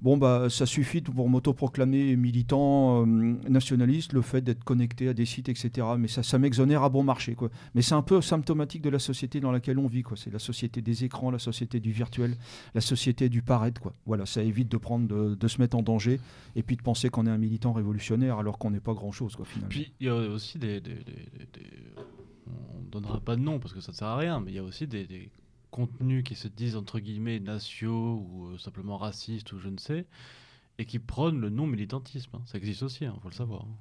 Bon, 0.00 0.16
bah, 0.16 0.48
ça 0.50 0.66
suffit 0.66 1.00
pour 1.00 1.28
m'autoproclamer 1.28 2.16
militant, 2.16 3.02
euh, 3.02 3.06
nationaliste, 3.48 4.12
le 4.12 4.22
fait 4.22 4.40
d'être 4.40 4.64
connecté 4.64 5.08
à 5.08 5.14
des 5.14 5.26
sites, 5.26 5.48
etc. 5.48 5.86
Mais 5.98 6.08
ça, 6.08 6.38
m'exonère 6.38 6.82
à 6.82 6.88
bon 6.88 7.02
marché. 7.02 7.34
Quoi. 7.34 7.50
Mais 7.74 7.82
c'est 7.82 7.94
un 7.94 8.02
peu 8.02 8.20
symptomatique 8.20 8.82
de 8.82 8.90
la 8.90 8.98
société 8.98 9.40
dans 9.40 9.52
laquelle 9.52 9.78
on 9.78 9.86
vit. 9.86 10.02
C'est 10.16 10.32
la 10.32 10.38
société 10.38 10.82
des 10.82 11.04
écrans, 11.04 11.30
la 11.30 11.38
société 11.38 11.80
du 11.80 11.92
virtuel, 11.92 12.36
la 12.74 12.80
société 12.80 13.28
du 13.28 13.42
paraître. 13.42 13.80
Quoi. 13.80 13.92
Voilà, 14.06 14.26
ça 14.26 14.42
évite 14.42 14.68
de, 14.68 14.76
prendre, 14.76 15.36
de, 15.36 15.48
se 15.48 15.60
mettre 15.60 15.76
en 15.76 15.82
danger 15.82 16.18
et 16.56 16.62
puis 16.62 16.76
de 16.76 16.82
penser 16.82 17.08
qu'on 17.08 17.26
est 17.26 17.30
un 17.30 17.38
militant 17.38 17.72
révolutionnaire 17.72 18.38
alors 18.38 18.58
qu'on 18.58 18.70
n'est 18.70 18.80
pas 18.80 18.94
grand-chose. 18.94 19.36
Puis 19.68 19.92
il 20.00 20.06
y 20.06 20.10
a 20.10 20.14
aussi 20.14 20.58
des, 20.58 20.82
on 22.46 22.82
donnera 22.90 23.20
pas 23.20 23.36
de 23.36 23.40
nom 23.40 23.58
parce 23.58 23.72
que 23.72 23.80
ça 23.80 23.92
ne 23.92 23.96
sert 23.96 24.08
à 24.08 24.16
rien, 24.16 24.40
mais 24.40 24.50
il 24.50 24.54
y 24.56 24.58
a 24.58 24.64
aussi 24.64 24.86
des 24.86 25.30
contenus 25.72 26.22
qui 26.22 26.36
se 26.36 26.46
disent 26.46 26.76
entre 26.76 27.00
guillemets 27.00 27.40
nationaux 27.40 28.24
ou 28.30 28.46
euh, 28.50 28.58
simplement 28.58 28.96
racistes 28.96 29.52
ou 29.52 29.58
je 29.58 29.68
ne 29.68 29.78
sais, 29.78 30.06
et 30.78 30.84
qui 30.84 31.00
prônent 31.00 31.40
le 31.40 31.48
non-militantisme. 31.50 32.36
hein. 32.36 32.42
Ça 32.46 32.58
existe 32.58 32.84
aussi, 32.84 33.04
il 33.04 33.10
faut 33.20 33.28
le 33.28 33.34
savoir. 33.34 33.62
hein. 33.62 33.74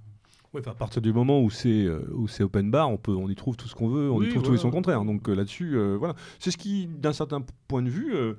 Enfin, 0.59 0.71
à 0.71 0.75
partir 0.75 1.01
du 1.01 1.13
moment 1.13 1.41
où 1.41 1.49
c'est 1.49 1.85
euh, 1.85 2.01
où 2.13 2.27
c'est 2.27 2.43
open 2.43 2.71
bar, 2.71 2.89
on 2.89 2.97
peut 2.97 3.13
on 3.15 3.29
y 3.29 3.35
trouve 3.35 3.55
tout 3.55 3.69
ce 3.69 3.75
qu'on 3.75 3.87
veut, 3.87 4.11
on 4.11 4.17
Oui, 4.17 4.25
y 4.25 4.29
trouve 4.29 4.41
tout 4.41 4.47
et 4.47 4.55
voilà. 4.55 4.61
son 4.61 4.71
contraire. 4.71 5.05
Donc 5.05 5.29
euh, 5.29 5.33
là-dessus, 5.33 5.77
euh, 5.77 5.95
voilà, 5.97 6.13
c'est 6.39 6.51
ce 6.51 6.57
qui, 6.57 6.87
d'un 6.87 7.13
certain 7.13 7.41
point 7.69 7.81
de 7.81 7.89
vue, 7.89 8.13
euh, 8.13 8.33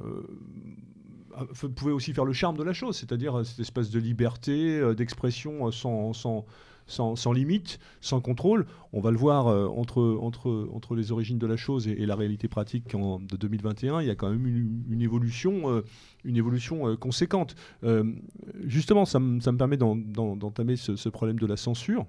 euh, 0.00 0.22
pouvait 1.76 1.92
aussi 1.92 2.12
faire 2.14 2.24
le 2.24 2.32
charme 2.32 2.56
de 2.56 2.62
la 2.62 2.72
chose, 2.72 2.96
c'est-à-dire 2.96 3.44
cette 3.44 3.60
espèce 3.60 3.90
de 3.90 3.98
liberté 3.98 4.94
d'expression 4.94 5.70
sans, 5.70 6.12
sans, 6.12 6.44
sans, 6.86 7.32
limite, 7.32 7.78
sans 8.00 8.20
contrôle. 8.20 8.66
On 8.92 9.00
va 9.00 9.10
le 9.10 9.16
voir 9.16 9.46
euh, 9.46 9.66
entre, 9.68 10.18
entre, 10.20 10.68
entre 10.72 10.94
les 10.96 11.12
origines 11.12 11.38
de 11.38 11.46
la 11.46 11.56
chose 11.56 11.86
et, 11.86 12.06
la 12.06 12.16
réalité 12.16 12.48
pratique 12.48 12.94
en- 12.94 13.20
de 13.20 13.36
2021. 13.36 14.00
Il 14.00 14.06
y 14.06 14.10
a 14.10 14.14
quand 14.16 14.30
même 14.30 14.46
une, 14.46 15.02
évolution, 15.02 15.82
une 16.24 16.36
évolution 16.36 16.88
euh, 16.88 16.96
conséquente. 16.96 17.54
Euh, 17.84 18.04
justement, 18.64 19.04
ça, 19.04 19.20
me- 19.20 19.40
ça 19.40 19.52
me 19.52 19.58
permet 19.58 19.76
d'en- 19.76 19.96
d'en- 19.96 20.36
d'entamer 20.36 20.76
ce, 20.76 21.08
problème 21.08 21.38
de 21.38 21.46
la 21.46 21.56
censure. 21.56 22.06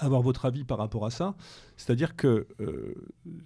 Avoir 0.00 0.22
votre 0.22 0.44
avis 0.44 0.64
par 0.64 0.78
rapport 0.78 1.06
à 1.06 1.10
ça, 1.10 1.36
c'est-à-dire 1.76 2.16
que 2.16 2.48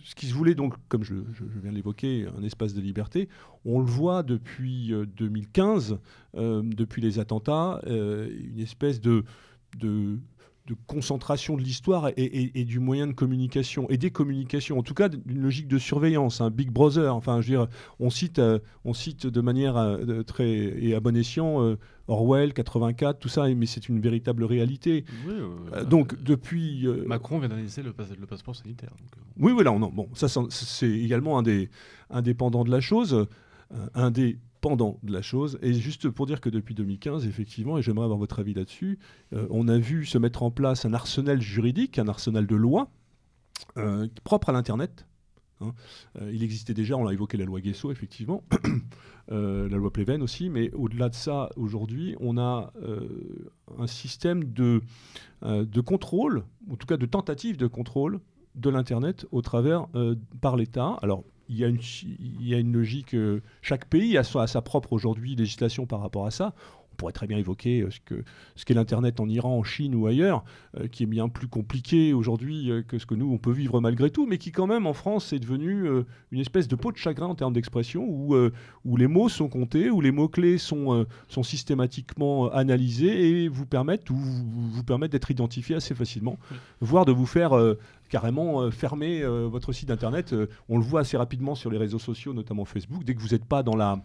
ce 0.03 0.15
qui 0.15 0.27
se 0.27 0.33
voulait 0.35 0.55
donc, 0.55 0.75
comme 0.89 1.05
je, 1.05 1.15
viens 1.61 1.71
de 1.71 1.77
l'évoquer, 1.77 2.27
un 2.39 2.43
espace 2.43 2.73
de 2.73 2.81
liberté, 2.81 3.29
on 3.67 3.81
le 3.81 3.85
voit 3.85 4.23
depuis 4.23 4.95
euh, 4.95 5.05
2015, 5.05 5.99
euh, 6.37 6.63
depuis 6.65 7.03
les 7.03 7.19
attentats, 7.19 7.83
une 7.87 8.59
espèce 8.61 8.99
de, 9.03 9.25
de 10.69 10.77
concentration 10.87 11.57
de 11.57 11.63
l'histoire 11.63 12.09
et, 12.11 12.13
et- 12.23 12.61
et 12.61 12.65
du 12.67 12.79
moyen 12.79 13.07
de 13.07 13.13
communication 13.13 13.89
et 13.89 13.97
des 13.97 14.11
communications, 14.11 14.79
en 14.79 14.83
tout 14.83 14.93
cas 14.95 15.09
d'une 15.09 15.41
logique 15.41 15.67
de 15.67 15.79
surveillance, 15.79 16.41
un 16.43 16.51
Big 16.51 16.71
Brother. 16.71 17.15
Enfin, 17.17 17.41
je 17.41 17.51
veux 17.53 17.57
dire, 17.59 17.69
on 17.99 18.11
cite, 18.11 18.39
euh, 18.39 18.59
on 18.85 18.93
cite 18.93 19.27
de 19.27 19.41
manière 19.41 19.77
euh, 19.79 20.23
très 20.23 20.49
et 20.51 20.95
à 20.95 21.01
bon 21.01 21.17
escient 21.17 21.63
euh, 21.63 21.77
Orwell, 22.07 22.53
84, 22.53 23.19
tout 23.19 23.29
ça, 23.29 23.49
mais 23.55 23.67
c'est 23.67 23.89
une 23.89 24.01
véritable 24.01 24.45
réalité. 24.45 25.05
Oui, 25.27 25.35
donc 25.89 26.23
depuis 26.23 26.87
Macron 27.07 27.39
vient 27.39 27.49
d'annoncer 27.49 27.83
le, 27.83 27.93
passe- 27.93 28.17
le 28.19 28.27
passeport 28.27 28.55
sanitaire. 28.55 28.91
donc, 28.91 29.09
oui, 29.39 29.53
voilà, 29.53 29.71
non, 29.79 29.91
bon, 29.91 30.09
ça 30.15 30.29
c'est- 30.51 30.89
également 30.91 31.39
un 31.39 31.43
des 31.43 31.71
indépendant 32.11 32.65
de 32.65 32.71
la 32.71 32.81
chose, 32.81 33.27
un 33.95 34.11
des 34.11 34.39
pendant 34.61 34.99
de 35.03 35.13
la 35.13 35.23
chose. 35.23 35.59
Et 35.63 35.73
juste 35.73 36.09
pour 36.09 36.27
dire 36.27 36.41
que 36.41 36.49
depuis 36.49 36.75
2015, 36.75 37.27
effectivement, 37.27 37.79
et 37.79 37.83
j'aimerais 37.83 38.05
avoir 38.05 38.19
votre 38.19 38.39
avis 38.39 38.55
là-dessus, 38.55 38.99
euh, 39.33 39.47
on 39.51 39.69
a 39.69 39.79
vu 39.79 40.05
se 40.05 40.19
mettre 40.19 40.43
en 40.43 40.51
place 40.51 40.85
un 40.85 40.95
arsenal 40.95 41.41
juridique, 41.41 41.99
un 41.99 42.09
arsenal 42.09 42.47
de 42.47 42.57
lois 42.57 42.91
euh, 43.77 44.09
propre 44.25 44.51
à 44.51 44.53
l'Internet. 44.53 45.07
hein. 45.61 45.73
Euh, 46.21 46.31
il 46.33 46.43
existait 46.43 46.75
déjà, 46.75 46.97
on 46.97 47.05
l'a 47.05 47.13
évoqué, 47.13 47.37
la 47.37 47.45
loi 47.45 47.61
Guesso, 47.61 47.91
effectivement, 47.91 48.43
la 49.29 49.69
loi 49.69 49.93
Pleven 49.93 50.23
aussi, 50.23 50.49
mais 50.49 50.71
au-delà 50.73 51.09
de 51.09 51.15
ça, 51.15 51.51
aujourd'hui, 51.57 52.17
on 52.21 52.39
a 52.39 52.73
un 53.79 53.87
système 53.87 54.45
de, 54.45 54.81
de 55.43 55.81
contrôle, 55.81 56.45
en 56.71 56.77
tout 56.77 56.87
cas 56.87 56.97
de 56.97 57.07
tentative 57.07 57.59
de 57.59 57.67
contrôle 57.67 58.21
de 58.55 58.71
l'Internet 58.71 59.27
au 59.31 59.43
travers 59.43 59.87
par 60.41 60.57
l'État. 60.57 60.97
Alors, 61.03 61.25
il 61.49 61.57
y 61.57 62.55
a 62.55 62.59
une 62.59 62.73
logique. 62.73 63.15
euh, 63.15 63.43
chaque 63.63 63.87
pays 63.87 64.17
a 64.19 64.25
sa, 64.25 64.43
a 64.43 64.47
sa 64.47 64.63
propre 64.63 64.93
aujourd'hui 64.93 65.35
législation 65.37 65.87
par 65.87 66.01
rapport 66.01 66.27
à 66.27 66.31
ça. 66.31 66.55
On 66.99 67.03
pourrait 67.03 67.13
très 67.13 67.29
bien 67.29 67.39
évoquer 67.39 67.83
euh, 67.83 67.91
ce 67.91 68.01
que 68.01 68.25
ce 68.57 68.65
qu'est 68.65 68.75
l'Internet 68.75 69.21
en 69.21 69.29
Iran, 69.29 69.57
en 69.57 69.63
Chine 69.63 69.95
ou 69.95 70.09
ailleurs, 70.09 70.43
euh, 70.77 70.89
qui 70.89 71.05
est 71.05 71.07
bien 71.07 71.29
plus 71.29 71.47
compliqué 71.47 72.13
aujourd'hui 72.13 72.73
euh, 72.73 72.83
que 72.83 72.99
ce 72.99 73.07
que 73.07 73.15
nous 73.15 73.33
on 73.33 73.39
peut 73.39 73.53
vivre 73.53 73.81
malgré 73.81 74.11
tout, 74.11 74.27
mais 74.27 74.37
qui 74.37 74.51
quand 74.51 74.67
même 74.67 74.85
en 74.85 74.95
France 74.95 75.33
est 75.33 75.39
devenu 75.39 75.87
euh, 75.87 76.03
une 76.33 76.41
espèce 76.41 76.67
de 76.67 76.75
peau 76.75 76.91
de 76.91 76.97
chagrin 76.97 77.27
en 77.27 77.37
termes 77.37 77.53
d'expression 77.53 78.05
où, 78.05 78.35
où 78.85 78.97
les 78.97 79.07
mots 79.07 79.29
sont 79.29 79.49
comptés, 79.49 79.91
où 79.91 80.01
les 80.01 80.11
mots 80.11 80.29
clés 80.29 80.59
sont 80.59 81.07
sont 81.29 81.45
systématiquement 81.45 82.51
analysés 82.51 83.45
et 83.45 83.49
vous 83.49 83.65
permettent 83.65 84.11
ou 84.11 84.17
vous, 84.17 84.71
vous 84.71 84.83
permettent 84.83 85.13
d'être 85.13 85.31
identifié 85.31 85.77
assez 85.77 85.95
facilement, 85.95 86.37
voire 86.81 87.05
de 87.05 87.13
vous 87.13 87.27
faire 87.27 87.53
carrément 88.09 88.63
euh, 88.63 88.71
fermer 88.71 89.23
euh, 89.23 89.47
votre 89.47 89.73
site 89.73 89.91
internet. 89.91 90.33
Euh, 90.33 90.49
on 90.69 90.79
le 90.79 90.85
voit 90.85 91.01
assez 91.01 91.17
rapidement 91.17 91.55
sur 91.55 91.71
les 91.71 91.79
réseaux 91.79 91.99
sociaux, 91.99 92.33
notamment 92.33 92.65
Facebook. 92.65 93.05
Dès 93.05 93.15
que 93.15 93.21
vous 93.21 93.29
n'êtes 93.29 93.45
pas 93.45 93.63
dans 93.63 93.77
la, 93.77 94.03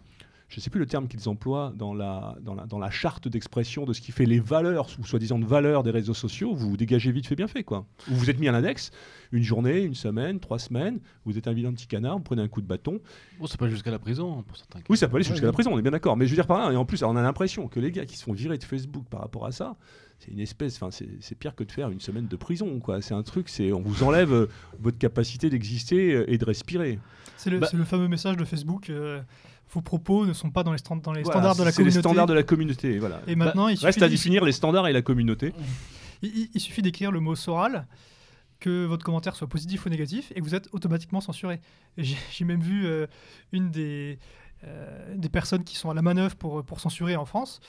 je 0.54 0.60
ne 0.60 0.62
sais 0.62 0.70
plus 0.70 0.80
le 0.80 0.86
terme 0.86 1.08
qu'ils 1.08 1.28
emploient, 1.30 1.74
dans 1.76 1.95
la, 1.95 2.38
dans 2.41 2.54
la, 2.54 2.68
dans 2.68 2.78
la 2.78 2.91
charte 2.91 3.28
d'expression 3.28 3.86
de 3.86 3.93
ce 3.93 4.01
qui 4.01 4.12
fait 4.12 4.28
les 4.28 4.39
valeurs, 4.39 4.88
ou 4.99 5.04
soi-disant 5.04 5.39
de 5.39 5.45
valeurs 5.45 5.82
des 5.82 5.89
réseaux 5.89 6.14
sociaux, 6.14 6.54
vous 6.54 6.70
vous 6.70 6.78
dégagez 6.78 7.12
vite 7.12 7.26
fait 7.26 7.36
bien 7.36 7.47
fait. 7.47 7.64
Quoi. 7.64 7.88
Ou 8.12 8.14
vous 8.14 8.30
êtes 8.30 8.39
mis 8.39 8.47
à 8.47 8.51
l'index, 8.51 8.91
une 9.32 9.41
journée, 9.41 9.82
une 9.82 9.95
semaine, 9.95 10.39
trois 10.39 10.60
semaines, 10.60 10.99
vous 11.26 11.39
êtes 11.39 11.47
un 11.47 11.54
vilain 11.54 11.74
petit 11.74 11.88
canard, 11.88 12.18
vous 12.18 12.24
prenez 12.24 12.43
un 12.43 12.47
coup 12.47 12.62
de 12.62 12.68
bâton. 12.68 12.99
Bon, 13.39 13.47
c'est 13.47 13.60
pas 13.60 13.68
jusqu'à 13.68 13.89
la 13.89 13.97
prison 13.97 14.38
hein, 14.39 14.43
pour 14.47 14.56
certains 14.56 14.80
cas. 14.80 14.86
Oui, 14.89 14.97
ça 14.97 15.08
peut 15.08 15.16
aller 15.16 15.26
Ouais, 15.26 15.32
jusqu'à 15.32 15.45
la 15.47 15.49
oui. 15.49 15.54
prison, 15.56 15.72
on 15.74 15.80
est 15.80 15.82
bien 15.82 15.89
d'accord. 15.89 16.16
Mais 16.18 16.26
je 16.28 16.30
veux 16.32 16.36
dire 16.38 16.45
par 16.45 16.60
là, 16.60 16.72
et 16.72 16.76
en 16.76 16.86
plus, 16.86 17.01
on 17.01 17.16
a 17.16 17.22
l'impression 17.24 17.68
que 17.68 17.80
les 17.80 17.91
gars 17.91 18.06
qui 18.06 18.16
se 18.16 18.24
font 18.24 18.34
virer 18.34 18.60
de 18.60 18.64
Facebook 18.64 19.06
par 19.10 19.22
rapport 19.22 19.47
à 19.47 19.51
ça, 19.51 19.76
c'est 20.20 20.30
une 20.32 20.39
espèce, 20.39 20.76
enfin, 20.76 20.91
c'est 20.91 21.10
c'est 21.20 21.34
pire 21.36 21.56
que 21.56 21.64
de 21.64 21.72
faire 21.72 21.89
une 21.89 21.99
semaine 21.99 22.28
de 22.28 22.36
prison, 22.36 22.80
quoi. 22.80 23.01
C'est 23.01 23.16
un 23.16 23.24
truc, 23.24 23.49
c'est 23.49 23.74
on 23.74 23.82
vous 23.82 24.04
enlève 24.04 24.32
euh, 24.32 24.45
votre 24.80 24.97
capacité 24.99 25.49
d'exister 25.49 26.14
euh, 26.14 26.32
et 26.32 26.38
de 26.38 26.45
respirer. 26.45 26.99
C'est 27.38 27.49
le, 27.49 27.58
Bah- 27.60 27.68
c'est 27.72 27.76
le 27.78 27.84
fameux 27.84 28.08
message 28.08 28.38
de 28.38 28.45
Facebook. 28.45 28.89
euh, 28.91 29.20
vos 29.74 29.82
propos 29.82 30.26
ne 30.26 30.34
sont 30.34 30.51
pas 30.51 30.63
dans 30.63 30.71
les, 30.71 30.78
stand- 30.78 31.01
dans 31.01 31.11
les 31.13 31.24
Voilà, 31.24 31.39
standards 31.39 31.55
de 31.57 31.63
la 31.63 31.71
c'est 31.71 31.82
les 31.82 31.86
communauté. 31.89 31.99
standards 31.99 32.28
de 32.28 32.34
la 32.34 32.43
communauté, 32.43 32.99
voilà. 32.99 33.21
Et 33.28 33.36
maintenant, 33.36 33.67
il, 33.67 33.78
Reste 33.80 33.93
suffit, 33.99 34.03
à 34.03 34.09
définir 34.09 34.45
les 34.45 34.51
standards 34.51 34.88
et 34.88 34.93
la 34.93 35.01
communauté. 35.01 35.53
il- 36.21 36.49
suffit 36.59 36.82
d'écrire 36.82 37.11
le 37.11 37.19
mot 37.19 37.36
Soral, 37.36 37.88
que 38.59 38.86
votre 38.86 39.03
commentaire 39.03 39.36
soit 39.36 39.47
positif 39.47 39.86
ou 39.86 39.89
négatif, 39.89 40.32
et 40.36 40.41
vous 40.41 40.55
êtes 40.55 40.69
automatiquement 40.71 41.19
censuré. 41.21 41.59
J'ai 41.97 42.15
j'ai 42.32 42.45
même 42.45 42.61
vu 42.61 42.86
euh, 42.86 43.07
une 43.51 43.71
des, 43.71 44.19
euh, 44.63 45.15
des 45.15 45.30
personnes 45.30 45.63
qui 45.63 45.76
sont 45.76 45.89
à 45.89 45.93
la 45.93 46.01
manœuvre 46.01 46.36
pour, 46.36 46.63
pour 46.63 46.80
censurer 46.80 47.15
en 47.15 47.26
France, 47.26 47.59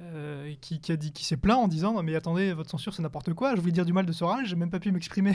euh, 0.00 0.52
qui, 0.60 0.80
qui 0.80 0.92
a 0.92 0.96
dit, 0.96 1.12
qui 1.12 1.24
s'est 1.24 1.36
plaint 1.36 1.58
en 1.58 1.68
disant 1.68 1.92
Non, 1.94 2.02
mais 2.02 2.14
attendez, 2.14 2.52
votre 2.52 2.70
censure 2.70 2.94
c'est 2.94 3.02
n'importe 3.02 3.32
quoi. 3.34 3.56
Je 3.56 3.60
voulais 3.60 3.72
dire 3.72 3.84
du 3.84 3.92
mal 3.92 4.06
de 4.06 4.12
Soral, 4.12 4.44
j'ai 4.46 4.56
même 4.56 4.70
pas 4.70 4.80
pu 4.80 4.92
m'exprimer. 4.92 5.32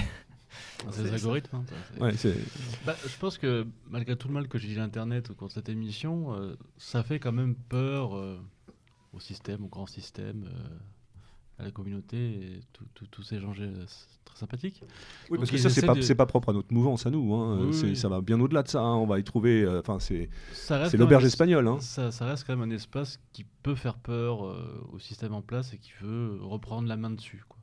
C'est 0.91 1.03
les 1.03 1.13
algorithmes. 1.13 1.55
hein, 1.57 1.63
ça, 1.67 1.75
c'est- 1.93 2.01
Ouais, 2.01 2.17
c'est- 2.17 2.85
Bah, 2.85 2.95
je 3.05 3.17
pense 3.17 3.37
que 3.37 3.65
malgré 3.89 4.15
tout 4.15 4.27
le 4.27 4.33
mal 4.33 4.47
que 4.47 4.57
j'ai 4.57 4.67
dit 4.67 4.79
à 4.79 4.83
Internet 4.83 5.29
au 5.29 5.33
cours 5.35 5.47
de 5.49 5.53
cette 5.53 5.69
émission, 5.69 6.33
euh, 6.33 6.55
ça 6.77 7.03
fait 7.03 7.19
quand 7.19 7.31
même 7.31 7.55
peur 7.55 8.15
euh, 8.15 8.39
au 9.13 9.19
système, 9.19 9.65
au 9.65 9.67
grand 9.67 9.85
système, 9.87 10.45
euh, 10.45 10.77
à 11.59 11.63
la 11.63 11.71
communauté 11.71 12.17
et 12.17 12.59
tous 13.11 13.21
ces 13.23 13.39
gens 13.41 13.53
euh, 13.59 13.85
très 14.23 14.37
sympathiques. 14.37 14.81
Oui, 15.29 15.37
parce 15.37 15.49
Donc, 15.49 15.57
que 15.57 15.57
ça, 15.57 15.69
c'est 15.69 15.85
pas, 15.85 15.93
de- 15.93 16.13
pas 16.13 16.25
propre 16.25 16.49
à 16.49 16.53
notre 16.53 16.73
mouvance, 16.73 17.05
à 17.05 17.09
nous. 17.09 17.35
hein. 17.35 17.59
Oui, 17.65 17.73
C'est- 17.73 17.85
oui. 17.87 17.95
Ça 17.97 18.07
va 18.07 18.21
bien 18.21 18.39
au-delà 18.39 18.63
de 18.63 18.69
ça. 18.69 18.79
hein. 18.81 18.95
On 18.95 19.05
va 19.05 19.19
y 19.19 19.23
trouver. 19.25 19.67
Enfin, 19.67 19.99
c'est 19.99 20.29
l'auberge 20.97 21.25
espagnole. 21.25 21.67
hein. 21.67 21.79
Ça, 21.81 22.11
ça 22.11 22.25
reste 22.25 22.45
quand 22.47 22.55
même 22.55 22.71
un 22.71 22.73
espace 22.73 23.19
qui 23.33 23.43
peut 23.63 23.75
faire 23.75 23.97
peur 23.97 24.45
euh, 24.45 24.87
au 24.93 24.99
système 24.99 25.33
en 25.33 25.41
place 25.41 25.73
et 25.73 25.77
qui 25.77 25.91
veut 26.01 26.37
reprendre 26.41 26.87
la 26.87 26.95
main 26.95 27.09
dessus. 27.11 27.43
Quoi. 27.49 27.58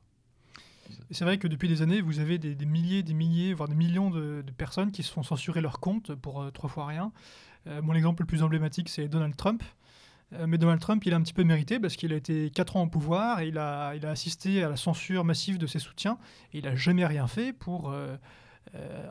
C'est 1.11 1.25
vrai 1.25 1.37
que 1.37 1.47
depuis 1.47 1.67
des 1.67 1.81
années, 1.81 2.01
vous 2.01 2.19
avez 2.19 2.37
des, 2.37 2.65
milliers, 2.65 3.03
des 3.03 3.13
milliers, 3.13 3.53
voire 3.53 3.69
des 3.69 3.75
millions 3.75 4.09
de, 4.09 4.43
personnes 4.57 4.91
qui 4.91 5.03
se 5.03 5.11
font 5.11 5.23
censurer 5.23 5.61
leur 5.61 5.79
compte 5.79 6.13
pour 6.15 6.41
euh, 6.41 6.51
trois 6.51 6.69
fois 6.69 6.85
rien. 6.85 7.11
Euh, 7.67 7.81
mon 7.81 7.93
exemple 7.93 8.23
le 8.23 8.27
plus 8.27 8.43
emblématique, 8.43 8.89
c'est 8.89 9.07
Donald 9.07 9.35
Trump. 9.35 9.63
Euh, 10.33 10.47
mais 10.47 10.57
Donald 10.57 10.81
Trump, 10.81 11.05
il 11.05 11.13
a 11.13 11.17
un 11.17 11.21
petit 11.21 11.33
peu 11.33 11.43
mérité 11.43 11.79
parce 11.79 11.95
qu'il 11.95 12.11
a 12.11 12.15
été 12.15 12.49
quatre 12.49 12.75
ans 12.75 12.83
au 12.83 12.87
pouvoir 12.87 13.39
et 13.39 13.47
il 13.47 13.57
a, 13.57 13.89
assisté 14.03 14.63
à 14.63 14.69
la 14.69 14.75
censure 14.75 15.23
massive 15.23 15.57
de 15.57 15.67
ses 15.67 15.79
soutiens 15.79 16.17
et 16.53 16.59
il 16.59 16.65
n'a 16.65 16.75
jamais 16.75 17.05
rien 17.05 17.27
fait 17.27 17.53
pour 17.53 17.93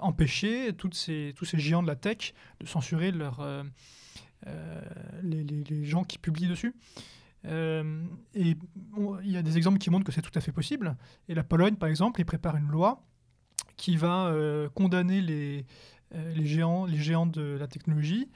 empêcher 0.02 0.74
toutes 0.74 0.94
ces, 0.94 1.32
tous 1.34 1.46
ces 1.46 1.58
géants 1.58 1.82
de 1.82 1.86
la 1.86 1.96
tech 1.96 2.34
de 2.60 2.66
censurer 2.66 3.10
leur, 3.12 3.42
les 5.22 5.84
gens 5.84 6.04
qui 6.04 6.18
publient 6.18 6.48
dessus. 6.48 6.74
Euh, 7.46 8.04
et 8.34 8.56
il 9.22 9.30
y 9.30 9.36
a 9.36 9.42
des 9.42 9.56
exemples 9.56 9.78
qui 9.78 9.90
montrent 9.90 10.04
que 10.04 10.12
c'est 10.12 10.22
tout 10.22 10.36
à 10.36 10.40
fait 10.40 10.52
possible. 10.52 10.96
Et 11.28 11.34
la 11.34 11.44
Pologne, 11.44 11.76
par 11.76 11.88
exemple, 11.88 12.20
il 12.20 12.24
prépare 12.24 12.56
une 12.56 12.68
loi 12.68 13.02
qui 13.76 13.96
va 13.96 14.26
euh, 14.26 14.68
condamner 14.70 15.20
les, 15.20 15.66
euh, 16.14 16.32
les, 16.34 16.46
géants, 16.46 17.26
de 17.26 17.56
la 17.58 17.66
technologie 17.66 18.28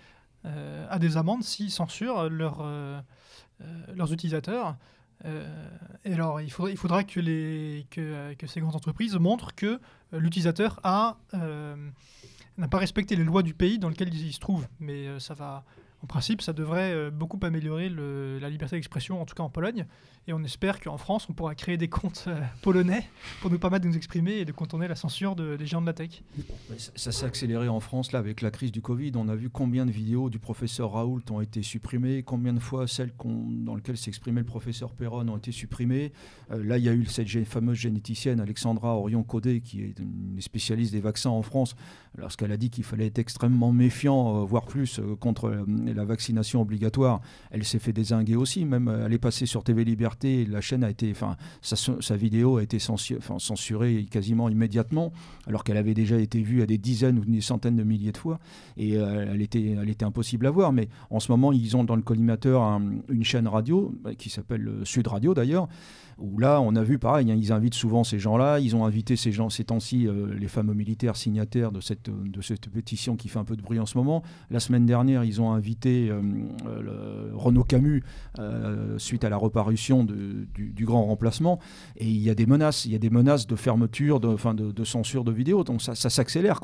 à 0.44 0.98
des 0.98 1.18
amendes 1.18 1.42
s'ils 1.42 1.70
censurent 1.70 2.30
leurs 2.30 3.04
utilisateurs. 4.10 4.78
Et 5.26 6.14
alors, 6.14 6.40
il 6.40 6.50
faudra, 6.50 7.04
que, 7.04 7.82
que, 7.90 8.46
ces 8.46 8.60
grandes 8.60 8.74
entreprises 8.74 9.16
montrent 9.16 9.54
que 9.54 9.78
l'utilisateur 10.12 10.80
n'a 10.82 12.68
pas 12.70 12.78
respecté 12.78 13.16
les 13.16 13.24
lois 13.24 13.42
du 13.42 13.52
pays 13.52 13.78
dans 13.78 13.90
lequel 13.90 14.14
il, 14.14 14.32
se 14.32 14.40
trouve. 14.40 14.66
Mais 14.78 15.20
ça 15.20 15.34
va, 15.34 15.66
en 16.02 16.06
principe, 16.06 16.40
ça 16.42 16.52
devrait 16.52 16.92
euh, 16.92 17.10
beaucoup 17.10 17.38
améliorer 17.42 17.88
la 17.90 18.48
liberté 18.48 18.76
d'expression, 18.76 19.20
en 19.20 19.26
tout 19.26 19.34
cas 19.34 19.42
en 19.42 19.50
Pologne. 19.50 19.86
Et 20.28 20.32
on 20.34 20.42
espère 20.44 20.80
qu'en 20.80 20.98
France, 20.98 21.26
on 21.30 21.32
pourra 21.32 21.54
créer 21.54 21.76
des 21.78 21.88
comptes 21.88 22.24
euh, 22.28 22.38
polonais 22.62 23.04
pour 23.40 23.50
nous 23.50 23.58
permettre 23.58 23.84
de 23.84 23.88
nous 23.88 23.96
exprimer 23.96 24.32
et 24.32 24.44
de 24.44 24.52
contourner 24.52 24.86
la 24.86 24.94
censure 24.94 25.34
de- 25.34 25.56
des 25.56 25.66
géants 25.66 25.80
de 25.80 25.86
la 25.86 25.94
tech. 25.94 26.22
Ça, 26.94 27.10
s'est 27.10 27.24
accéléré 27.24 27.68
en 27.68 27.80
France 27.80 28.12
là 28.12 28.18
avec 28.18 28.40
la 28.42 28.50
crise 28.50 28.70
du 28.70 28.82
Covid. 28.82 29.12
On 29.16 29.28
a 29.28 29.34
vu 29.34 29.48
combien 29.50 29.86
de 29.86 29.90
vidéos 29.90 30.28
du 30.30 30.38
professeur 30.38 30.92
Raoult 30.92 31.22
ont 31.30 31.40
été 31.40 31.62
supprimées, 31.62 32.22
combien 32.22 32.52
de 32.52 32.58
fois 32.60 32.86
celles 32.86 33.12
dans 33.24 33.74
lesquelles 33.74 33.96
s'exprimait 33.96 34.40
le 34.40 34.46
professeur 34.46 34.92
Perron 34.92 35.26
ont 35.28 35.36
été 35.38 35.52
supprimées. 35.52 36.12
Euh, 36.50 36.62
là, 36.62 36.76
il 36.78 36.84
y 36.84 36.88
a 36.88 36.92
eu 36.94 37.06
cette 37.06 37.28
fameuse 37.46 37.78
généticienne 37.78 38.40
Alexandra 38.40 38.96
Orion-Codé, 38.96 39.62
qui 39.62 39.82
est 39.82 39.98
une 39.98 40.40
spécialiste 40.40 40.92
des 40.92 41.00
vaccins 41.00 41.30
en 41.30 41.42
France, 41.42 41.74
lorsqu'elle 42.16 42.52
a 42.52 42.56
dit 42.58 42.68
qu'il 42.70 42.84
fallait 42.84 43.06
être 43.06 43.18
extrêmement 43.18 43.72
méfiant, 43.72 44.44
voire 44.44 44.66
plus, 44.66 45.00
contre 45.18 45.64
euh, 45.90 45.94
la 45.94 46.04
vaccination 46.04 46.60
obligatoire. 46.62 47.20
Elle 47.50 47.64
s'est 47.64 47.78
fait 47.78 47.92
désinguer 47.92 48.36
aussi. 48.36 48.64
Même 48.64 48.88
euh, 48.88 49.04
elle 49.06 49.12
est 49.12 49.18
passée 49.18 49.46
sur 49.46 49.62
TV 49.64 49.84
Liberté. 49.84 50.42
et 50.42 50.46
La 50.46 50.60
chaîne 50.60 50.84
a 50.84 50.90
été, 50.90 51.10
enfin, 51.10 51.36
sa, 51.62 52.16
vidéo 52.16 52.56
a 52.58 52.62
été 52.62 52.78
censurée 52.78 54.06
quasiment 54.10 54.48
immédiatement 54.48 55.12
alors 55.46 55.64
qu'elle 55.64 55.76
avait 55.76 55.94
déjà 55.94 56.18
été 56.18 56.40
vue 56.42 56.62
à 56.62 56.66
des 56.66 56.78
dizaines 56.78 57.18
ou 57.18 57.24
des 57.24 57.40
centaines 57.40 57.76
de 57.76 57.82
milliers 57.82 58.12
de 58.12 58.16
fois, 58.16 58.38
et 58.76 58.96
euh, 58.96 59.26
elle, 59.32 59.42
était, 59.42 59.76
elle 59.80 59.88
était 59.88 60.04
impossible 60.04 60.46
à 60.46 60.50
voir. 60.50 60.72
Mais 60.72 60.88
en 61.10 61.20
ce 61.20 61.30
moment, 61.32 61.52
ils 61.52 61.76
ont 61.76 61.84
dans 61.84 61.96
le 61.96 62.02
collimateur 62.02 62.62
un- 62.62 62.92
une 63.08 63.24
chaîne 63.24 63.48
radio, 63.48 63.92
bah, 64.02 64.14
qui 64.14 64.30
s'appelle 64.30 64.68
euh, 64.68 64.84
Sud 64.84 65.06
Radio 65.08 65.34
d'ailleurs, 65.34 65.68
où 66.20 66.38
là, 66.38 66.60
on 66.60 66.76
a 66.76 66.82
vu 66.82 66.98
pareil, 66.98 67.30
hein, 67.30 67.36
ils 67.36 67.52
invitent 67.52 67.74
souvent 67.74 68.04
ces 68.04 68.18
gens-là, 68.18 68.60
ils 68.60 68.76
ont 68.76 68.84
invité 68.84 69.16
ces 69.16 69.32
gens 69.32 69.50
ces 69.50 69.64
temps-ci, 69.64 70.06
euh, 70.06 70.34
les 70.38 70.48
fameux 70.48 70.74
militaires 70.74 71.16
signataires 71.16 71.72
de 71.72 71.80
cette, 71.80 72.10
de 72.10 72.40
cette 72.40 72.68
pétition 72.68 73.16
qui 73.16 73.28
fait 73.28 73.38
un 73.38 73.44
peu 73.44 73.56
de 73.56 73.62
bruit 73.62 73.78
en 73.78 73.86
ce 73.86 73.96
moment. 73.96 74.22
La 74.50 74.60
semaine 74.60 74.86
dernière, 74.86 75.24
ils 75.24 75.40
ont 75.40 75.52
invité 75.52 76.10
euh, 76.10 76.20
euh, 76.66 77.30
Renaud 77.34 77.64
Camus 77.64 78.02
euh, 78.38 78.98
suite 78.98 79.24
à 79.24 79.28
la 79.28 79.36
reparution 79.36 80.04
du, 80.04 80.84
grand 80.84 81.04
remplacement. 81.04 81.58
Et 81.96 82.06
il 82.06 82.20
y 82.20 82.30
a 82.30 82.34
des 82.34 82.46
menaces, 82.46 82.84
il 82.84 82.92
y 82.92 82.94
a 82.94 82.98
des 82.98 83.10
menaces 83.10 83.46
de 83.46 83.56
fermeture, 83.56 84.20
de, 84.20 84.84
censure 84.84 85.24
de 85.24 85.32
vidéos. 85.32 85.64
Donc 85.64 85.82
ça, 85.82 85.94
s'accélère. 85.94 86.60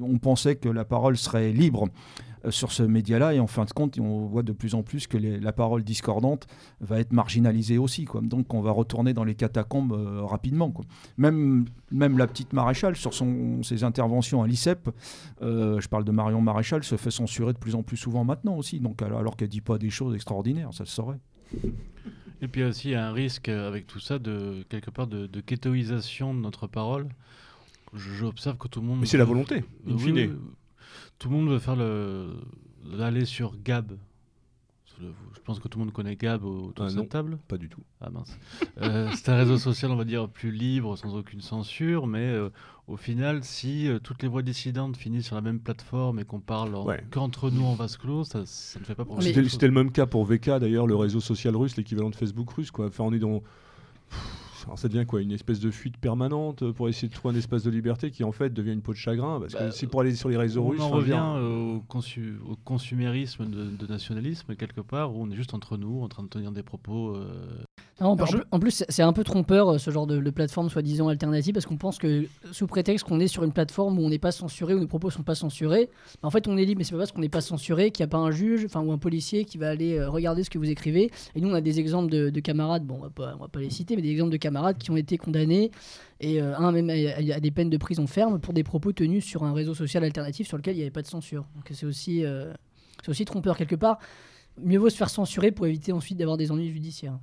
On 0.00 0.18
pensait 0.18 0.56
que 0.56 0.68
la 0.68 0.84
parole 0.84 1.16
serait 1.16 1.52
libre 1.52 1.88
euh, 1.88 2.33
sur 2.50 2.72
ce 2.72 2.82
média-là, 2.82 3.34
et 3.34 3.40
en 3.40 3.46
fin 3.46 3.64
de 3.64 3.70
compte, 3.70 3.98
on 3.98 4.26
voit 4.26 4.42
de 4.42 4.52
plus 4.52 4.74
en 4.74 4.82
plus 4.82 5.06
que 5.06 5.16
les- 5.16 5.38
la 5.40 5.52
parole 5.52 5.82
discordante 5.84 6.46
va 6.80 7.00
être 7.00 7.12
marginalisée 7.12 7.78
aussi. 7.78 8.04
Quoi. 8.04 8.20
Donc 8.22 8.52
on 8.54 8.60
va 8.60 8.70
retourner 8.70 9.12
dans 9.14 9.24
les 9.24 9.34
catacombes 9.34 9.92
euh, 9.92 10.22
rapidement. 10.22 10.70
Quoi. 10.70 10.84
Même, 11.16 11.64
même 11.90 12.18
la 12.18 12.26
petite 12.26 12.52
maréchale, 12.52 12.96
sur 12.96 13.14
son, 13.14 13.62
ses 13.62 13.84
interventions 13.84 14.42
à 14.42 14.46
l'ICEP, 14.46 14.90
euh, 15.42 15.80
je 15.80 15.88
parle 15.88 16.04
de 16.04 16.12
Marion 16.12 16.40
Maréchal, 16.40 16.84
se 16.84 16.96
fait 16.96 17.10
censurer 17.10 17.52
de 17.52 17.58
plus 17.58 17.74
en 17.74 17.82
plus 17.82 17.96
souvent 17.96 18.24
maintenant 18.24 18.56
aussi, 18.56 18.80
donc 18.80 19.00
alors, 19.02 19.18
alors 19.20 19.36
qu'elle 19.36 19.48
dit 19.48 19.60
pas 19.60 19.78
des 19.78 19.90
choses 19.90 20.14
extraordinaires, 20.14 20.70
ça 20.72 20.84
se 20.84 20.92
saurait. 20.92 21.18
Et 22.42 22.48
puis 22.48 22.60
il 22.60 22.64
y 22.64 22.66
a 22.66 22.68
aussi 22.70 22.94
un 22.94 23.12
risque 23.12 23.48
euh, 23.48 23.68
avec 23.68 23.86
tout 23.86 24.00
ça 24.00 24.18
de 24.18 24.64
quelque 24.68 24.90
part 24.90 25.06
de, 25.06 25.26
de 25.26 25.40
ghettoisation 25.40 26.34
de 26.34 26.40
notre 26.40 26.66
parole. 26.66 27.06
Je- 27.94 28.12
J'observe 28.12 28.58
que 28.58 28.68
tout 28.68 28.80
le 28.80 28.86
monde. 28.86 29.00
Mais 29.00 29.06
c'est 29.06 29.16
la 29.18 29.24
volonté, 29.24 29.64
in 29.88 29.94
Oui, 29.94 29.98
fine. 29.98 30.36
Tout 31.18 31.28
le 31.28 31.36
monde 31.36 31.48
veut 31.48 31.58
faire 31.58 31.76
le 31.76 32.34
d'aller 32.98 33.24
sur 33.24 33.54
Gab 33.64 33.92
Je 35.00 35.40
pense 35.44 35.58
que 35.58 35.68
tout 35.68 35.78
le 35.78 35.84
monde 35.86 35.94
connaît 35.94 36.16
Gab 36.16 36.44
autour 36.44 36.84
Ah, 36.84 36.88
de 36.90 36.94
cette 37.00 37.08
table. 37.08 37.38
Pas 37.48 37.56
du 37.56 37.68
tout. 37.68 37.80
Ah 38.00 38.10
mince. 38.10 38.36
Euh, 38.82 39.10
c'est 39.14 39.30
un 39.30 39.36
réseau 39.36 39.56
social, 39.58 39.90
on 39.90 39.96
va 39.96 40.04
dire, 40.04 40.28
plus 40.28 40.50
libre, 40.52 40.96
sans 40.96 41.16
aucune 41.16 41.40
censure, 41.40 42.06
mais 42.06 42.28
euh, 42.28 42.50
au 42.86 42.96
final, 42.96 43.42
si 43.42 43.88
euh, 43.88 43.98
toutes 43.98 44.22
les 44.22 44.28
voix 44.28 44.42
dissidentes 44.42 44.96
finissent 44.96 45.26
sur 45.26 45.34
la 45.36 45.40
même 45.42 45.60
plateforme 45.60 46.18
et 46.20 46.24
qu'on 46.24 46.40
parle 46.40 46.74
en- 46.74 46.84
Ouais. 46.84 47.02
qu'entre 47.10 47.50
nous 47.50 47.64
en 47.64 47.74
vase 47.74 47.96
clos, 47.96 48.24
ça, 48.24 48.44
ça 48.46 48.78
ne 48.78 48.84
fait 48.84 48.94
pas 48.94 49.04
les 49.20 49.48
c'était 49.48 49.66
le 49.66 49.72
même 49.72 49.90
cas 49.90 50.06
pour 50.06 50.24
VK 50.26 50.58
d'ailleurs, 50.60 50.86
le 50.86 50.94
réseau 50.96 51.20
social 51.20 51.56
russe, 51.56 51.76
l'équivalent 51.76 52.10
de 52.10 52.16
Facebook 52.16 52.50
russe. 52.50 52.70
Quoi. 52.70 52.86
Enfin, 52.88 53.04
on 53.04 53.12
est 53.12 53.18
dans. 53.18 53.42
Alors 54.64 54.78
ça 54.78 54.88
devient 54.88 55.04
quoi 55.06 55.20
Une 55.20 55.32
espèce 55.32 55.60
de 55.60 55.70
fuite 55.70 55.96
permanente 55.98 56.70
pour 56.72 56.88
essayer 56.88 57.08
de 57.08 57.12
trouver 57.14 57.34
un 57.34 57.38
espace 57.38 57.62
de 57.64 57.70
liberté 57.70 58.10
qui 58.10 58.24
en 58.24 58.32
fait 58.32 58.50
devient 58.52 58.72
une 58.72 58.82
peau 58.82 58.92
de 58.92 58.98
chagrin. 58.98 59.38
Parce 59.40 59.54
que 59.54 59.58
Bah, 59.58 59.70
c'est 59.70 59.86
pour 59.86 60.00
aller 60.00 60.14
sur 60.14 60.28
les 60.28 60.36
réseaux 60.36 60.62
On 60.64 60.68
russes. 60.68 60.80
veux 60.80 60.86
revient 60.86 61.22
euh, 61.36 61.76
au, 61.76 61.82
consu- 61.88 62.38
au 62.48 62.56
consumérisme 62.64 63.46
de, 63.46 63.64
de 63.76 63.86
nationalisme, 63.90 64.54
quelque 64.56 64.80
part, 64.80 65.14
où 65.14 65.22
on 65.22 65.30
est 65.30 65.34
juste 65.36 65.54
entre 65.54 65.76
nous, 65.76 66.02
en 66.02 66.08
train 66.08 66.22
de 66.22 66.28
tenir 66.28 66.52
des 66.52 66.62
propos. 66.62 67.14
euh, 67.16 67.24
Non, 68.00 68.08
en, 68.08 68.14
Alors, 68.14 68.26
je- 68.26 68.38
en 68.50 68.58
plus, 68.58 68.84
c'est- 68.88 69.02
un 69.02 69.12
peu 69.12 69.22
trompeur 69.24 69.68
euh, 69.74 69.78
ce 69.78 69.90
genre 69.90 70.06
de, 70.06 70.18
de 70.18 70.30
plateforme 70.30 70.68
soi-disant 70.70 71.08
alternative 71.08 71.52
parce 71.54 71.66
qu'on 71.66 71.76
pense 71.76 71.98
que 71.98 72.24
sous 72.50 72.66
prétexte 72.66 73.06
qu'on 73.06 73.20
est 73.20 73.28
sur 73.28 73.44
une 73.44 73.52
plateforme 73.52 73.98
où 73.98 74.02
on 74.02 74.08
n'est 74.08 74.18
pas 74.18 74.32
censuré, 74.32 74.74
où 74.74 74.80
nos 74.80 74.86
propos 74.86 75.10
sont 75.10 75.22
pas 75.22 75.34
censurés, 75.34 75.90
en 76.22 76.30
fait 76.30 76.48
on 76.48 76.56
est 76.56 76.64
libre, 76.64 76.78
mais 76.78 76.84
c'est 76.84 76.92
pas 76.92 76.98
parce 76.98 77.12
qu'on 77.12 77.20
n'est 77.20 77.28
pas 77.28 77.40
censuré 77.42 77.90
qu'il 77.90 78.02
n'y 78.04 78.08
a 78.08 78.10
pas 78.10 78.18
un 78.18 78.30
juge, 78.30 78.64
enfin 78.64 78.80
ou 78.80 78.90
un 78.92 78.98
policier 78.98 79.44
qui 79.44 79.58
va 79.58 79.68
aller 79.68 79.98
euh, 79.98 80.08
regarder 80.08 80.42
ce 80.42 80.50
que 80.50 80.58
vous 80.58 80.70
écrivez. 80.70 81.10
Et 81.34 81.40
nous 81.40 81.48
on 81.50 81.54
a 81.54 81.60
des 81.60 81.78
exemples 81.80 82.10
de, 82.10 82.30
de 82.30 82.40
camarades, 82.40 82.84
bon 82.84 82.96
on 82.96 83.02
va 83.02 83.10
pas, 83.10 83.34
on 83.36 83.42
va 83.42 83.48
pas 83.48 83.60
les 83.60 83.70
citer, 83.70 83.94
mais 83.96 84.02
des 84.02 84.10
exemples 84.10 84.32
de 84.32 84.36
camarades 84.38 84.53
qui 84.78 84.90
ont 84.90 84.96
été 84.96 85.18
condamnés 85.18 85.70
et 86.20 86.40
euh, 86.40 86.56
un 86.56 86.72
même 86.72 86.90
à, 86.90 87.34
à 87.34 87.40
des 87.40 87.50
peines 87.50 87.70
de 87.70 87.76
prison 87.76 88.06
ferme 88.06 88.38
pour 88.40 88.54
des 88.54 88.62
propos 88.64 88.92
tenus 88.92 89.24
sur 89.24 89.42
un 89.44 89.52
réseau 89.52 89.74
social 89.74 90.04
alternatif 90.04 90.46
sur 90.46 90.56
lequel 90.56 90.74
il 90.74 90.78
n'y 90.78 90.82
avait 90.82 90.90
pas 90.90 91.02
de 91.02 91.06
censure. 91.06 91.44
Donc 91.54 91.64
c'est 91.70 91.86
aussi, 91.86 92.24
euh, 92.24 92.52
aussi 93.08 93.24
trompeur 93.24 93.56
quelque 93.56 93.76
part. 93.76 93.98
Mieux 94.62 94.78
vaut 94.78 94.88
se 94.90 94.96
faire 94.96 95.10
censurer 95.10 95.50
pour 95.50 95.66
éviter 95.66 95.92
ensuite 95.92 96.16
d'avoir 96.18 96.36
des 96.36 96.52
ennuis 96.52 96.70
judiciaires. 96.70 97.18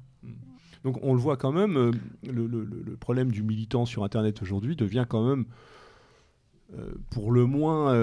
Donc 0.84 1.00
on 1.04 1.14
le 1.14 1.20
voit 1.20 1.38
quand 1.38 1.52
même, 1.52 1.78
euh, 1.78 1.92
le, 2.30 2.48
le- 2.48 2.98
problème 2.98 3.32
du 3.32 3.44
militant 3.44 3.86
sur 3.86 4.04
Internet 4.04 4.42
aujourd'hui 4.42 4.76
devient 4.76 5.06
quand 5.08 5.28
même 5.28 5.46
pour 7.10 7.34
le 7.34 7.46
moins 7.46 7.94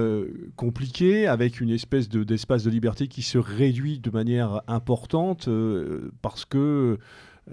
compliqué, 0.56 1.26
avec 1.26 1.60
une 1.62 1.70
espèce 1.70 2.08
de- 2.10 2.22
d'espace 2.22 2.64
de 2.64 2.70
liberté 2.70 3.08
qui 3.08 3.22
se 3.22 3.38
réduit 3.38 3.98
de 3.98 4.10
manière 4.10 4.60
importante, 4.66 5.48
parce 6.20 6.44
que 6.44 6.98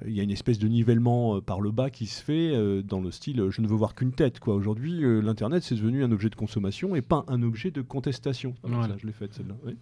il 0.05 0.13
y 0.13 0.19
a 0.19 0.23
une 0.23 0.31
espèce 0.31 0.59
de 0.59 0.67
nivellement 0.67 1.37
euh, 1.37 1.41
par 1.41 1.61
le 1.61 1.71
bas 1.71 1.89
qui 1.89 2.05
se 2.07 2.23
fait 2.23 2.51
euh, 2.53 2.81
dans 2.81 2.99
le 3.01 3.11
style 3.11 3.39
euh, 3.39 3.51
je 3.51 3.61
ne 3.61 3.67
veux 3.67 3.75
voir 3.75 3.95
qu'une 3.95 4.11
tête. 4.11 4.39
quoi. 4.39 4.55
Aujourd'hui, 4.55 5.03
euh, 5.03 5.21
l'Internet, 5.21 5.63
c'est 5.63 5.75
devenu 5.75 6.03
un 6.03 6.11
objet 6.11 6.29
de 6.29 6.35
consommation 6.35 6.95
et 6.95 7.01
pas 7.01 7.23
un 7.27 7.41
objet 7.43 7.71
de 7.71 7.81
contestation. 7.81 8.55
Ah, 8.63 8.67
Voilà. 8.71 8.87
ça, 8.89 8.95
je 9.01 9.07
l'ai 9.07 9.13
faite 9.13 9.33
celle-là. 9.33 9.55
oui. 9.65 9.75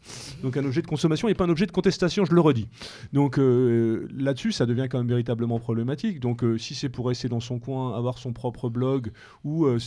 Donc 0.43 0.57
un 0.57 0.65
objet 0.65 0.81
de 0.81 0.87
consommation 0.87 1.27
et 1.27 1.33
pas 1.33 1.45
un 1.45 1.49
objet 1.49 1.65
de 1.65 1.71
contestation, 1.71 2.25
je 2.25 2.33
le 2.33 2.41
redis. 2.41 2.67
Donc 3.13 3.37
euh, 3.39 4.07
là-dessus, 4.15 4.51
ça 4.51 4.65
devient 4.65 4.87
quand 4.89 4.97
même 4.99 5.07
véritablement 5.07 5.59
problématique. 5.59 6.19
Donc 6.19 6.43
euh, 6.43 6.57
si 6.57 6.75
c'est 6.75 6.89
pour 6.89 7.07
rester 7.07 7.29
dans 7.29 7.39
son 7.39 7.59
coin, 7.59 7.95
avoir 7.97 8.17
son 8.17 8.33
propre 8.33 8.69
blog 8.69 9.11
ou, 9.43 9.65
euh, 9.65 9.79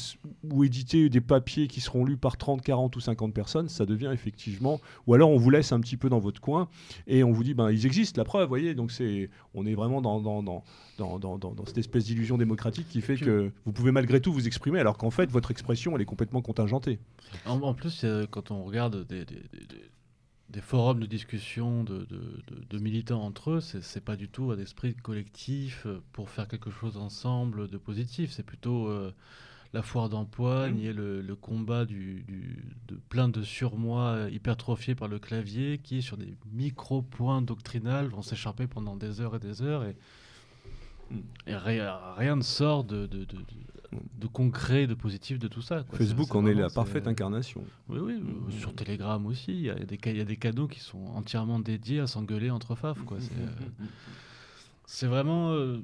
ou 0.51 0.64
éditer 0.64 1.09
des 1.09 1.20
papiers 1.20 1.68
qui 1.68 1.81
seront 1.81 2.05
lus 2.05 2.16
par 2.16 2.37
30, 2.37 2.62
40 2.62 2.97
ou 2.97 3.01
50 3.01 3.33
personnes, 3.35 3.68
ça 3.68 3.87
devient 3.87 4.11
effectivement... 4.12 4.81
Ou 5.07 5.14
alors 5.14 5.31
on 5.31 5.37
vous 5.37 5.51
laisse 5.51 5.72
un 5.72 5.81
petit 5.81 5.97
peu 5.97 6.09
dans 6.09 6.18
votre 6.18 6.41
coin 6.41 6.68
et 7.07 7.22
on 7.22 7.33
vous 7.33 7.45
dit, 7.45 7.55
ben, 7.55 7.70
ils 7.70 7.87
existent, 7.87 8.20
la 8.20 8.24
preuve, 8.24 8.45
vous 8.45 8.49
voyez. 8.49 8.74
Donc 8.74 8.91
c'est, 8.91 9.31
on 9.55 9.66
est 9.66 9.74
vraiment 9.74 10.01
dans, 10.01 10.16
dans, 10.21 10.43
dans, 10.43 10.64
dans, 10.99 11.19
dans- 11.39 11.67
cette 11.67 11.79
espèce 11.79 12.05
d'illusion 12.07 12.39
démocratique 12.39 12.89
qui 12.89 13.01
fait 13.01 13.17
que 13.17 13.51
vous 13.64 13.73
pouvez 13.73 13.93
malgré 13.93 14.21
tout 14.21 14.33
vous 14.33 14.47
exprimer 14.47 14.81
alors 14.81 14.97
qu'en 14.99 15.11
fait, 15.11 15.31
votre 15.31 15.51
expression, 15.51 15.95
elle 15.97 16.03
est 16.03 16.07
complètement 16.07 16.43
contingentée. 16.43 16.99
En, 17.45 17.61
en 17.62 17.75
plus, 17.75 18.05
euh, 18.05 18.27
quand 18.31 18.51
on 18.51 18.64
regarde 18.64 19.07
des, 19.07 19.25
des- 19.25 19.35
des- 19.35 19.67
des- 19.67 19.91
des 20.49 20.61
forums 20.61 21.01
de 21.01 21.07
discussion 21.07 21.83
de, 21.83 21.99
de- 22.05 22.41
de- 22.47 22.64
de 22.71 22.79
militants 22.79 23.23
entre 23.25 23.51
eux, 23.51 23.61
c'est 23.61 23.83
c'est 23.83 24.01
pas 24.01 24.14
du 24.17 24.29
tout 24.29 24.53
un 24.53 24.59
esprit 24.59 24.95
collectif 24.95 25.83
euh, 25.87 26.01
pour 26.12 26.31
faire 26.31 26.47
quelque 26.47 26.71
chose 26.71 26.97
ensemble 26.97 27.69
de 27.69 27.77
positif. 27.79 28.31
C'est 28.33 28.45
plutôt 28.47 28.87
euh, 28.89 29.12
la 29.73 29.83
foire 29.83 30.09
d'empoigne 30.09 30.79
et 30.81 30.93
le, 30.93 31.21
le 31.21 31.35
combat 31.37 31.85
du, 31.85 32.23
du- 32.23 32.64
de 32.89 32.95
plein 33.09 33.29
de 33.29 33.43
surmoi 33.43 34.03
euh, 34.11 34.31
hypertrophiés 34.31 34.95
par 34.95 35.09
le 35.09 35.19
clavier 35.19 35.79
qui, 35.79 36.03
sur 36.03 36.17
des 36.17 36.35
micro-points 36.53 37.43
doctrinales, 37.43 38.07
vont 38.09 38.23
s'écharper 38.23 38.67
pendant 38.67 38.97
des 38.97 39.21
heures 39.21 39.37
et 39.37 39.39
des 39.41 39.62
heures. 39.62 39.85
Et, 39.85 39.97
et 41.47 41.57
rien, 41.57 41.97
rien 42.17 42.37
ne 42.37 42.43
sort 42.43 42.85
de, 42.85 43.07
de, 43.07 43.19
de- 43.25 43.37
de- 43.37 43.45
de 44.19 44.27
concret, 44.27 44.87
de 44.89 44.95
positif 44.95 45.39
de 45.39 45.47
tout 45.49 45.62
ça. 45.62 45.83
quoi. 45.85 45.97
Facebook 45.97 46.35
en 46.35 46.45
est 46.47 46.55
la 46.55 46.69
parfaite 46.69 47.07
incarnation. 47.07 47.62
oui, 47.89 47.99
oui, 48.01 48.14
euh, 48.14 48.51
sur 48.51 48.75
Telegram 48.75 49.25
aussi, 49.27 49.53
il 49.53 49.61
y, 49.62 49.71
a 49.71 49.75
des 49.77 49.99
ca- 50.03 50.11
il 50.11 50.17
y 50.17 50.21
a 50.21 50.25
des 50.25 50.37
canaux 50.37 50.67
qui 50.67 50.81
sont 50.81 51.05
entièrement 51.14 51.61
dédiés 51.61 52.01
à 52.01 52.07
s'engueuler 52.09 52.51
entre 52.51 52.75
faf. 52.75 52.99
quoi. 53.05 53.19
C'est 53.21 53.33
euh, 53.39 53.87
c'est 54.87 55.07
vraiment. 55.07 55.53
euh, 55.53 55.79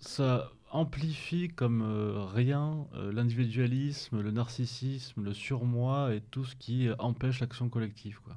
ça 0.00 0.50
amplifie 0.70 1.48
comme 1.48 1.82
euh, 1.82 2.24
rien 2.32 2.86
euh, 2.94 3.12
l'individualisme, 3.12 4.20
le 4.20 4.30
narcissisme, 4.30 5.22
le 5.22 5.34
surmoi 5.34 6.14
et 6.14 6.22
tout 6.30 6.44
ce 6.44 6.54
qui 6.56 6.88
euh, 6.88 6.94
empêche 6.98 7.40
l'action 7.40 7.68
collective. 7.68 8.20
Quoi. 8.24 8.36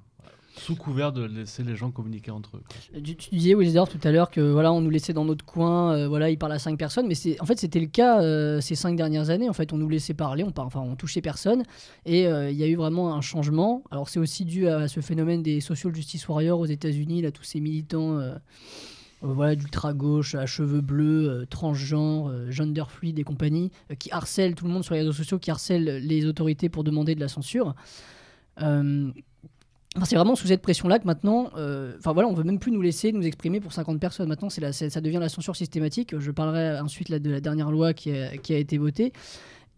Sous 0.56 0.76
couvert 0.76 1.12
de 1.12 1.24
laisser 1.24 1.64
les 1.64 1.76
gens 1.76 1.90
communiquer 1.90 2.30
entre 2.30 2.58
eux. 2.58 2.64
Tu, 3.04 3.16
tu 3.16 3.30
disais, 3.32 3.56
Wildor, 3.56 3.90
tout 3.90 4.00
à 4.04 4.12
l'heure 4.12 4.30
que 4.30 4.40
voilà, 4.40 4.72
on 4.72 4.82
nous 4.82 4.90
laissait 4.92 5.14
dans 5.14 5.26
notre 5.26 5.44
coin, 5.44 6.08
voilà, 6.08 6.30
il 6.30 6.38
parle 6.38 6.52
à 6.52 6.60
cinq 6.60 6.78
personnes, 6.78 7.08
mais 7.08 7.16
c'est 7.16 7.42
en 7.42 7.46
fait 7.46 7.58
c'était 7.58 7.80
le 7.80 7.88
cas 7.88 8.22
ces 8.62 8.76
cinq 8.76 8.96
dernières 8.96 9.32
années. 9.32 9.50
En 9.50 9.54
fait, 9.54 9.74
on 9.74 9.78
nous 9.78 9.90
laissait 9.90 10.14
parler, 10.14 10.44
on 10.44 10.52
par- 10.52 10.68
enfin 10.68 10.82
on 10.82 10.96
touchait 10.96 11.22
personne, 11.22 11.64
et 12.06 12.26
il 12.26 12.56
y 12.56 12.64
a 12.64 12.68
eu 12.68 12.76
vraiment 12.76 13.16
un 13.16 13.22
changement. 13.22 13.84
Alors 13.90 14.10
c'est 14.10 14.20
aussi 14.20 14.46
dû 14.46 14.68
à 14.68 14.88
ce 14.88 15.00
phénomène 15.00 15.42
des 15.42 15.60
social 15.60 15.94
justice 15.96 16.28
warriors 16.28 16.60
aux 16.60 16.68
États-Unis, 16.68 17.24
là 17.24 17.32
tous 17.32 17.44
ces 17.44 17.60
militants. 17.60 18.20
Euh, 19.24 19.34
voilà, 19.34 19.56
d'ultra 19.56 19.94
gauche, 19.94 20.36
à 20.36 20.46
cheveux 20.46 20.82
bleus, 20.82 21.30
euh, 21.30 21.46
transgenres, 21.46 22.30
euh, 22.30 22.52
gender 22.52 22.84
fluide 22.88 23.20
et 23.20 23.24
compagnie, 23.24 23.72
qui 24.00 24.12
harcèlent 24.12 24.56
tout 24.56 24.66
le 24.66 24.72
monde 24.72 24.84
sur 24.84 24.94
les 24.94 25.02
réseaux 25.02 25.14
sociaux, 25.14 25.40
qui 25.40 25.52
harcèlent 25.52 25.98
les 26.06 26.26
autorités 26.26 26.70
pour 26.70 26.84
demander 26.84 27.16
de 27.16 27.20
la 27.20 27.28
censure. 27.28 27.76
Enfin, 29.96 30.06
c'est 30.06 30.16
vraiment 30.16 30.36
sous 30.36 30.48
cette 30.48 30.62
pression-là 30.62 31.00
que 31.00 31.06
maintenant, 31.06 31.52
voilà, 31.54 32.28
on 32.28 32.34
veut 32.34 32.44
même 32.44 32.60
plus 32.60 32.72
nous 32.72 32.82
laisser 32.82 33.12
nous 33.12 33.26
exprimer 33.26 33.60
pour 33.60 33.74
50 33.74 34.00
personnes. 34.00 34.28
Maintenant, 34.28 34.50
c'est 34.50 34.90
ça 34.90 35.02
devient 35.02 35.20
la 35.20 35.30
censure 35.30 35.56
systématique. 35.56 36.18
Je 36.18 36.32
parlerai 36.32 36.80
ensuite 36.80 37.10
là, 37.10 37.20
de 37.20 37.30
la 37.30 37.42
dernière 37.42 37.72
loi 37.72 37.94
qui 37.94 38.12
a, 38.12 38.58
été 38.58 38.78
votée. 38.78 39.14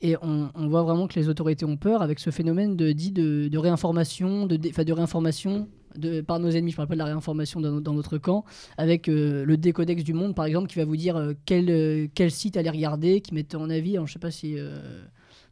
Et 0.01 0.15
on, 0.21 0.49
voit 0.67 0.83
vraiment 0.83 1.07
que 1.07 1.17
les 1.19 1.29
autorités 1.29 1.65
ont 1.65 1.77
peur 1.77 2.01
avec 2.01 2.19
ce 2.19 2.29
phénomène 2.29 2.75
de, 2.75 2.91
dit 2.91 3.11
de, 3.11 3.57
réinformation, 3.57 4.45
de, 4.45 4.55
de 4.57 4.93
réinformation 4.93 5.67
par 6.27 6.39
nos 6.39 6.49
ennemis. 6.49 6.71
Je 6.71 6.75
parle 6.75 6.87
pas 6.87 6.95
de 6.95 6.99
la 6.99 7.05
réinformation 7.05 7.61
dans, 7.61 7.93
notre 7.93 8.17
camp, 8.17 8.45
avec 8.77 9.07
euh, 9.07 9.45
le 9.45 9.57
décodex 9.57 10.03
du 10.03 10.13
monde, 10.13 10.35
par 10.35 10.45
exemple, 10.45 10.67
qui 10.67 10.77
va 10.77 10.85
vous 10.85 10.97
dire 10.97 11.15
euh, 11.15 11.33
quel, 11.45 11.69
euh, 11.69 12.07
quel 12.13 12.31
site 12.31 12.57
aller 12.57 12.69
regarder, 12.69 13.21
qui 13.21 13.33
met 13.33 13.55
en 13.55 13.69
avis. 13.69 13.95
Alors, 13.95 14.07
je 14.07 14.13
sais 14.13 14.19
pas 14.19 14.31
si 14.31 14.57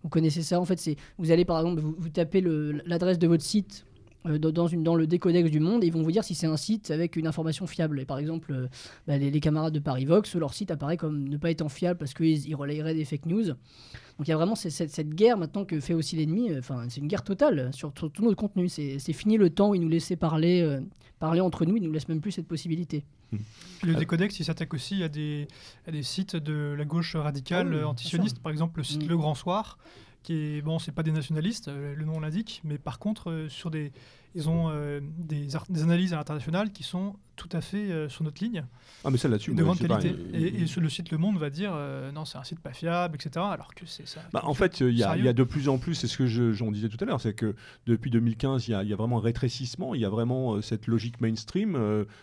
vous 0.03 0.09
connaissez 0.09 0.41
ça. 0.41 0.59
En 0.59 0.65
fait, 0.65 0.79
c'est 0.79 0.97
vous 1.17 1.31
allez 1.31 1.45
par 1.45 1.59
exemple, 1.59 1.81
vous, 1.81 1.95
vous 1.97 2.09
tapez 2.09 2.41
l'adresse 2.85 3.19
de 3.19 3.27
votre 3.27 3.43
site 3.43 3.85
dans, 4.26 4.51
dans 4.51 4.67
une, 4.67 4.84
dans 4.84 4.95
le 4.95 5.05
décodex 5.07 5.49
du 5.51 5.59
monde 5.59 5.84
et 5.84 5.88
ils 5.88 5.93
vont 5.93 6.01
vous 6.01 6.11
dire 6.11 6.24
si 6.24 6.36
c'est 6.36 6.47
un 6.47 6.57
site 6.57 6.91
avec 6.91 7.15
une 7.15 7.28
information 7.28 7.67
fiable. 7.67 7.99
Et 7.99 8.05
par 8.05 8.17
exemple, 8.19 8.51
euh, 8.53 8.67
bah, 9.07 9.17
les, 9.17 9.32
les 9.32 9.39
camarades 9.39 9.74
de 9.74 9.80
Paris 9.80 10.05
Vox, 10.05 10.36
leur 10.36 10.53
site 10.53 10.71
apparaît 10.71 10.97
comme 10.97 11.28
ne 11.28 11.38
pas 11.38 11.49
étant 11.51 11.69
fiable 11.69 11.97
parce 11.99 12.13
qu'ils 12.13 12.47
ils 12.47 12.55
relayeraient 12.55 12.93
des 12.95 13.05
fake 13.05 13.26
news. 13.26 13.45
Donc 13.45 14.28
il 14.28 14.30
y 14.30 14.34
a 14.34 14.38
vraiment 14.38 14.55
cette, 14.55 14.71
cette- 14.71 14.91
cette 14.91 15.09
guerre 15.09 15.38
maintenant 15.38 15.65
que 15.65 15.80
fait 15.80 15.93
aussi 15.93 16.15
l'ennemi. 16.15 16.51
euh, 16.51 16.59
Enfin, 16.59 16.86
c'est 16.89 17.01
une 17.01 17.07
guerre 17.07 17.24
totale 17.24 17.71
sur, 17.74 17.91
sur 17.97 18.11
tout 18.11 18.24
notre 18.24 18.36
contenu. 18.38 18.69
C'est 18.69 18.99
fini 19.13 19.38
le 19.38 19.49
temps 19.49 19.69
où 19.71 19.76
ils 19.76 19.82
nous 19.82 19.89
laissaient 19.89 20.15
parler, 20.15 20.61
euh, 20.61 20.80
parler 21.19 21.41
entre 21.41 21.65
nous. 21.65 21.78
Ils 21.78 21.84
nous 21.84 21.91
laissent 21.91 22.07
même 22.09 22.21
plus 22.21 22.32
cette 22.32 22.47
possibilité. 22.47 23.03
Puis 23.32 23.88
le 23.89 23.95
décodex, 23.95 24.39
il 24.39 24.45
s'attaque 24.45 24.76
aussi 24.76 25.01
à 25.01 25.09
des, 25.09 25.47
à 25.88 25.91
des 25.91 26.03
sites 26.03 26.36
de 26.36 26.76
la 26.78 26.86
gauche 26.86 27.15
radicale 27.15 27.69
Ah 27.71 27.76
euh, 27.78 27.84
antisioniste. 27.86 28.38
Par 28.39 28.51
exemple, 28.51 28.78
le 28.80 28.84
site 28.84 29.03
Mm. 29.05 29.07
Le 29.09 29.17
Grand 29.17 29.34
Soir, 29.34 29.80
qui 30.24 30.57
est, 30.57 30.61
bon, 30.61 30.80
c'est 30.80 30.91
pas 30.91 31.03
des 31.03 31.11
nationalistes, 31.11 31.67
euh, 31.67 31.93
le 31.95 32.05
nom 32.05 32.19
l'indique, 32.19 32.61
mais 32.63 32.78
par 32.78 32.97
contre, 32.97 33.30
euh, 33.30 33.49
sur 33.49 33.69
des, 33.69 33.91
ils 34.36 34.49
ont 34.49 34.69
euh, 34.69 34.99
des, 35.17 35.47
analyses 35.84 36.13
à 36.13 36.17
l'international 36.17 36.71
qui 36.71 36.84
sont 36.84 37.15
tout 37.36 37.49
à 37.51 37.61
fait 37.61 37.91
euh, 37.91 38.09
sur 38.09 38.23
notre 38.23 38.43
ligne, 38.43 38.63
Ah 39.03 39.09
mais 39.09 39.17
ça 39.17 39.27
là-dessus, 39.27 39.55
de 39.55 39.63
grande 39.63 39.79
pas, 39.79 39.97
qualité. 39.97 40.15
il- 40.34 40.36
et, 40.45 40.61
et 40.61 40.67
sur 40.67 40.81
le 40.81 40.89
site 40.89 41.09
Le 41.11 41.17
Monde 41.17 41.38
va 41.39 41.49
dire, 41.49 41.71
euh, 41.73 42.11
non, 42.11 42.25
c'est 42.25 42.38
un 42.38 42.43
site 42.43 42.59
pas 42.59 42.73
fiable, 42.73 43.15
etc. 43.15 43.43
Alors 43.49 43.73
que 43.73 43.88
c'est 43.88 44.07
ça. 44.07 44.21
Bah, 44.34 44.41
en 44.43 44.53
fait, 44.53 44.81
il 44.81 44.91
y, 44.95 45.03
a- 45.03 45.17
y 45.17 45.34
de 45.34 45.43
plus 45.43 45.67
en 45.67 45.79
plus, 45.79 45.95
c'est 45.95 46.05
ce 46.07 46.15
que 46.17 46.27
je- 46.27 46.53
j'en 46.53 46.69
disais 46.71 46.89
tout 46.89 46.97
à 47.01 47.05
l'heure, 47.05 47.19
c'est 47.19 47.34
que 47.34 47.55
depuis 47.88 48.11
2015, 48.11 48.67
il 48.67 48.71
y, 48.84 48.88
y 48.89 48.93
a 48.93 48.95
vraiment 48.95 49.17
un 49.17 49.21
rétrécissement, 49.21 49.95
il 49.95 50.01
y 50.01 50.05
a 50.05 50.09
vraiment 50.09 50.61
cette 50.61 50.86
logique 50.86 51.21
mainstream, 51.21 51.75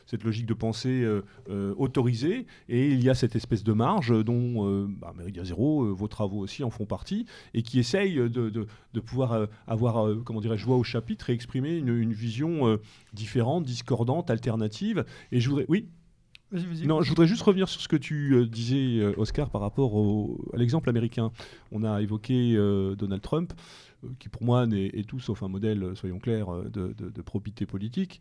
cette 0.07 0.23
logique 0.23 0.47
de 0.47 0.55
pensée 0.55 1.05
autorisée, 1.77 2.47
et 2.69 2.89
il 2.91 3.03
y 3.03 3.11
a 3.11 3.15
cette 3.15 3.37
espèce 3.37 3.65
de 3.65 3.73
marge 3.73 4.13
dont 4.25 4.87
bah, 4.89 5.13
Meridia 5.17 5.45
Zéro, 5.45 5.95
vos 5.95 6.09
travaux 6.09 6.39
aussi 6.39 6.63
en 6.65 6.71
font 6.71 6.87
partie, 6.87 7.27
et 7.55 7.63
qui 7.63 7.79
essaye 7.79 8.15
de, 8.17 8.29
de- 8.29 8.67
de 8.93 9.01
pouvoir 9.01 9.47
avoir, 9.67 10.09
comment 10.25 10.41
dirais-je, 10.41 10.65
voix 10.65 10.77
au 10.77 10.83
chapitre 10.85 11.31
et 11.31 11.33
exprimer 11.33 11.77
une, 11.77 11.89
une 12.01 12.13
vision 12.13 12.67
euh, 12.69 12.77
différente, 13.13 13.65
discordante, 13.65 14.31
alternative. 14.31 15.05
Et 15.33 15.41
je 15.41 15.49
voudrais, 15.49 15.67
oui, 15.69 15.89
Vas-y, 16.53 16.65
vas-y. 16.67 16.87
Non, 16.89 17.01
je 17.01 17.09
voudrais 17.11 17.29
juste 17.29 17.43
revenir 17.43 17.69
sur 17.69 17.81
ce 17.81 17.87
que 17.87 17.95
tu 17.95 18.35
euh, 18.35 18.45
disais, 18.45 18.99
euh, 18.99 19.13
Oscar, 19.17 19.51
par 19.51 19.61
rapport 19.61 19.95
au- 19.95 20.45
à 20.53 20.57
l'exemple 20.57 20.89
américain. 20.89 21.31
On 21.71 21.85
a 21.85 22.03
évoqué 22.03 22.55
euh, 22.57 22.97
Donald 22.97 23.23
Trump, 23.23 23.53
qui 24.19 24.29
pour 24.29 24.45
moi 24.45 24.67
est 24.73 25.07
tout 25.07 25.21
sauf 25.21 25.43
un 25.43 25.49
modèle, 25.49 25.83
euh, 25.83 25.95
soyons 25.95 26.19
clairs, 26.19 26.49
euh, 26.49 26.65
de, 26.65 26.95
de- 26.99 27.23
politique. 27.67 28.21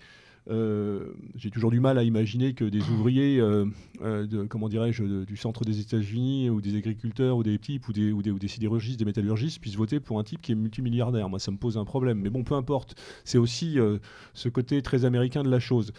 Euh, 0.49 1.13
J'ai 1.35 1.51
toujours 1.51 1.69
du 1.71 1.79
mal 1.79 1.97
à 1.97 2.03
imaginer 2.03 2.53
que 2.53 2.65
des 2.65 2.81
ouvriers, 2.89 3.39
euh, 3.39 3.65
euh, 4.01 4.47
comment 4.47 4.69
dirais-je, 4.69 5.23
du 5.23 5.37
centre 5.37 5.63
des 5.63 5.79
États-Unis, 5.79 6.49
ou 6.49 6.61
des 6.61 6.75
agriculteurs, 6.75 7.37
ou 7.37 7.43
des 7.43 7.59
types, 7.59 7.87
ou 7.87 7.93
des, 7.93 8.11
ou 8.11 8.21
des, 8.21 8.47
sidérurgistes, 8.47 8.99
des 8.99 9.05
métallurgistes, 9.05 9.59
puissent 9.59 9.75
voter 9.75 9.99
pour 9.99 10.19
un 10.19 10.23
type 10.23 10.41
qui 10.41 10.51
est 10.53 10.55
multimilliardaire. 10.55 11.29
Moi, 11.29 11.39
ça 11.39 11.51
me 11.51 11.57
pose 11.57 11.77
un 11.77 11.85
problème. 11.85 12.19
Mais 12.19 12.29
bon, 12.29 12.43
peu 12.43 12.55
importe. 12.55 12.95
C'est 13.25 13.37
aussi 13.37 13.79
euh, 13.79 13.99
ce 14.33 14.49
côté 14.49 14.81
très 14.81 15.05
américain 15.05 15.43
de 15.43 15.49
la 15.49 15.59
chose. 15.59 15.93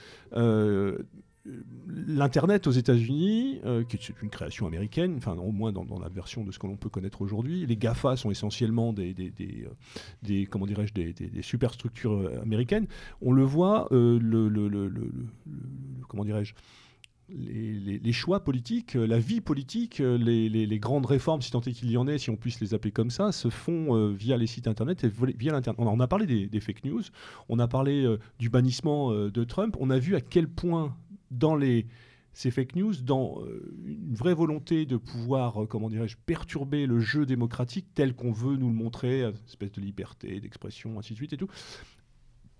L'Internet 1.89 2.67
aux 2.67 2.73
États-Unis, 2.73 3.61
euh, 3.65 3.85
qui 3.85 3.97
est 3.97 4.23
une 4.23 4.31
création 4.31 4.67
américaine, 4.67 5.15
enfin 5.17 5.37
au 5.37 5.53
moins 5.53 5.73
dans, 5.73 5.99
la 5.99 6.09
version 6.09 6.45
de 6.45 6.53
ce 6.53 6.59
que 6.59 6.67
l'on 6.67 6.77
peut 6.77 6.89
connaître 6.89 7.23
aujourd'hui, 7.23 7.67
les 7.67 7.77
GAFA 7.77 8.17
sont 8.17 8.31
essentiellement 8.31 8.93
des, 8.93 9.15
euh, 9.41 10.45
comment 10.51 10.67
dirais-je, 10.67 10.93
des, 10.93 11.43
superstructures 11.43 12.13
euh, 12.13 12.41
américaines. 12.43 12.87
On 13.23 13.33
le 13.33 13.43
voit, 13.43 13.89
comment 16.09 16.25
dirais-je, 16.25 16.55
les, 17.29 18.13
choix 18.13 18.43
politiques, 18.43 18.95
la 18.95 19.19
vie 19.19 19.41
politique, 19.41 19.99
les, 19.99 20.79
grandes 20.79 21.07
réformes, 21.07 21.43
si 21.43 21.51
tant 21.51 21.61
est 21.61 21.73
qu'il 21.73 21.91
y 21.91 21.97
en 21.97 22.09
ait, 22.09 22.19
si 22.19 22.31
on 22.31 22.37
puisse 22.37 22.61
les 22.61 22.75
appeler 22.75 22.93
comme 22.93 23.11
ça, 23.11 23.33
se 23.33 23.49
font 23.51 24.09
via 24.13 24.37
les 24.37 24.47
sites 24.47 24.69
internet 24.69 25.05
et 25.05 25.09
via 25.09 25.53
l'internet. 25.53 25.81
On 25.81 26.01
a- 26.01 26.09
parlé 26.09 26.49
des, 26.49 26.61
fake 26.61 26.85
news, 26.85 27.03
on 27.49 27.59
a 27.59 27.69
parlé 27.69 28.17
du 28.39 28.49
bannissement 28.49 29.13
de 29.13 29.45
Trump, 29.45 29.77
on 29.81 29.91
a 29.91 29.99
vu 29.99 30.17
à 30.17 30.21
quel 30.21 30.49
point 30.49 30.97
dans 31.31 31.55
les 31.55 31.87
ces 32.33 32.51
fake 32.51 32.77
news, 32.77 32.95
dans 33.03 33.43
euh, 33.43 33.75
une 33.85 34.15
vraie 34.15 34.35
volonté 34.35 34.87
de 34.87 34.97
pouvoir, 34.97 35.63
euh, 35.63 35.67
comment 35.67 35.89
dirais-je, 35.89 36.17
perturber 36.27 36.87
le 36.87 37.01
jeu 37.01 37.27
démocratique 37.27 37.87
tel 37.95 38.15
qu'on 38.15 38.33
veut 38.33 38.57
nous 38.57 38.69
le 38.69 38.75
montrer, 38.75 39.23
euh, 39.23 39.33
espèce 39.47 39.73
de 39.73 39.81
liberté, 39.81 40.41
d'expression, 40.41 40.99
ainsi 40.99 41.13
de 41.13 41.17
suite 41.17 41.33
et 41.33 41.37
tout, 41.37 41.49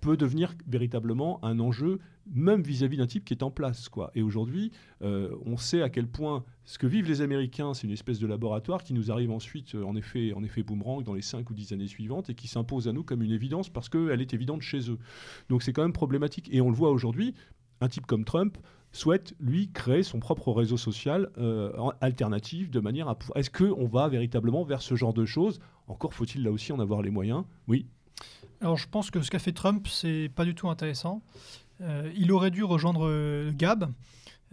peut 0.01 0.17
devenir 0.17 0.55
véritablement 0.67 1.45
un 1.45 1.61
enjeu, 1.61 1.99
même 2.27 2.63
vis-à-vis 2.63 2.97
d'un 2.97 3.07
type 3.07 3.25
qui 3.25 3.35
est 3.35 3.43
en 3.43 3.51
place. 3.51 3.91
Quoi. 3.91 4.11
Et 4.15 4.23
aujourd'hui, 4.23 4.73
on 5.03 5.59
sait 5.59 5.83
à 5.83 5.91
quel 5.91 6.07
point 6.07 6.43
ce 6.65 6.79
que 6.79 6.87
vivent 6.87 7.07
les 7.07 7.21
Américains, 7.21 7.75
c'est 7.75 7.87
une 7.87 7.93
espèce 7.93 8.19
de 8.19 8.27
laboratoire 8.27 8.83
qui 8.83 8.95
nous 8.95 9.11
arrive 9.11 9.31
ensuite, 9.31 9.75
en 9.75 9.95
effet, 9.97 10.33
en 10.33 10.43
effet 10.43 10.63
boomerang, 10.63 11.05
dans 11.05 11.13
les 11.13 11.21
5 11.21 11.51
ou 11.51 11.53
10 11.53 11.75
années 11.75 11.87
suivantes, 11.87 12.31
et 12.31 12.35
qui 12.35 12.49
s'impose 12.49 12.89
à 12.89 12.95
nous 12.95 13.03
comme 13.03 13.23
une 13.23 13.33
évidence 13.33 13.69
parce 13.69 13.91
qu'elle 13.91 14.23
est 14.23 14.33
évidente 14.33 14.63
chez 14.63 14.91
eux. 14.91 14.99
Donc 15.51 15.63
c'est 15.63 15.75
quand 15.75 15.83
même 15.83 15.93
problématique. 15.93 16.49
Et 16.51 16.63
on 16.63 16.71
le 16.71 16.77
voit 16.77 16.93
aujourd'hui, 16.93 17.35
un 17.81 17.89
type 17.89 18.07
comme 18.07 18.25
Trump 18.25 18.59
souhaite, 18.93 19.35
lui, 19.39 19.71
créer 19.73 20.03
son 20.03 20.19
propre 20.19 20.53
réseau 20.53 20.77
social 20.77 21.31
euh, 21.39 21.73
alternatif 22.01 22.71
de 22.71 22.81
manière 22.81 23.09
à 23.09 23.15
pouvoir... 23.15 23.39
Est-ce 23.39 23.51
qu'on 23.51 23.87
va 23.87 24.09
véritablement 24.09 24.65
vers 24.65 24.83
ce 24.83 24.97
genre 24.97 25.15
de 25.15 25.25
choses? 25.25 25.61
Encore 25.87 26.13
faut-il 26.13 26.43
là 26.43 26.51
aussi 26.51 26.73
en 26.73 26.81
avoir 26.81 27.03
les 27.03 27.11
moyens 27.11 27.45
Oui. 27.69 27.87
Alors 28.61 28.77
je 28.77 28.89
pense 28.89 29.11
que 29.11 29.23
ce 29.23 29.31
qu'a 29.31 29.39
fait 29.39 29.53
Trump, 29.53 29.87
c'est 29.89 30.31
pas 30.35 30.45
du 30.45 30.55
tout 30.55 30.69
intéressant. 30.69 31.23
Euh, 31.81 32.11
il 32.15 32.31
aurait 32.33 32.51
dû 32.51 32.63
rejoindre 32.63 33.07
euh, 33.09 33.53
Gab. 33.55 33.91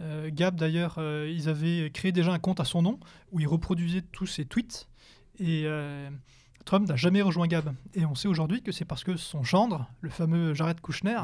Euh, 0.00 0.30
Gab, 0.32 0.56
d'ailleurs, 0.56 0.98
ils 1.00 1.48
avaient 1.48 1.90
créé 1.90 2.12
déjà 2.12 2.32
un 2.32 2.38
compte 2.38 2.60
à 2.60 2.64
son 2.64 2.82
nom 2.82 2.98
où 3.32 3.40
il 3.40 3.48
reproduisait 3.48 4.02
tous 4.12 4.26
ses 4.26 4.44
tweets. 4.44 4.88
Et 5.40 5.66
Trump 6.64 6.88
n'a 6.88 6.96
jamais 6.96 7.22
rejoint 7.22 7.46
Gab. 7.46 7.74
Et 7.94 8.04
on 8.04 8.14
sait 8.14 8.28
aujourd'hui 8.28 8.62
que 8.62 8.72
c'est 8.72 8.84
parce 8.84 9.04
que 9.04 9.16
son 9.16 9.42
gendre, 9.42 9.88
le 10.00 10.10
fameux 10.10 10.54
Jared 10.54 10.80
Kushner, 10.80 11.18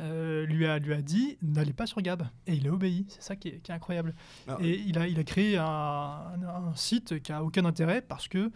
euh, 0.00 0.46
lui, 0.46 0.66
a, 0.66 0.78
lui 0.78 0.92
a 0.94 1.02
dit 1.02 1.36
n'allez 1.42 1.72
pas 1.72 1.86
sur 1.86 2.00
Gab. 2.02 2.22
Et 2.46 2.54
il 2.54 2.66
a 2.66 2.72
obéi. 2.72 3.06
C'est 3.08 3.22
ça 3.22 3.36
qui 3.36 3.48
est, 3.48 3.58
qui 3.60 3.70
est 3.70 3.74
incroyable. 3.74 4.14
Ah, 4.48 4.56
Et 4.60 4.80
il 4.86 4.98
a, 4.98 5.06
il 5.06 5.18
a 5.18 5.24
créé 5.24 5.56
un, 5.56 5.64
un- 5.64 6.74
site 6.74 7.20
qui 7.22 7.32
a 7.32 7.42
aucun 7.44 7.64
intérêt 7.64 8.00
parce 8.00 8.28
que 8.28 8.50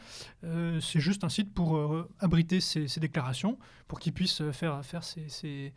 euh, 0.45 0.81
c'est 0.81 1.01
juste 1.01 1.25
un 1.25 1.29
site 1.29 1.53
pour 1.53 1.77
euh, 1.77 2.09
abriter 2.21 2.61
ses, 2.61 2.89
ses 2.89 3.01
déclarations, 3.01 3.59
pour 3.89 3.99
qu'il 4.01 4.13
puisse 4.13 4.43
faire, 4.53 4.85
faire 4.85 5.05
ses, 5.05 5.29
ses- 5.29 5.73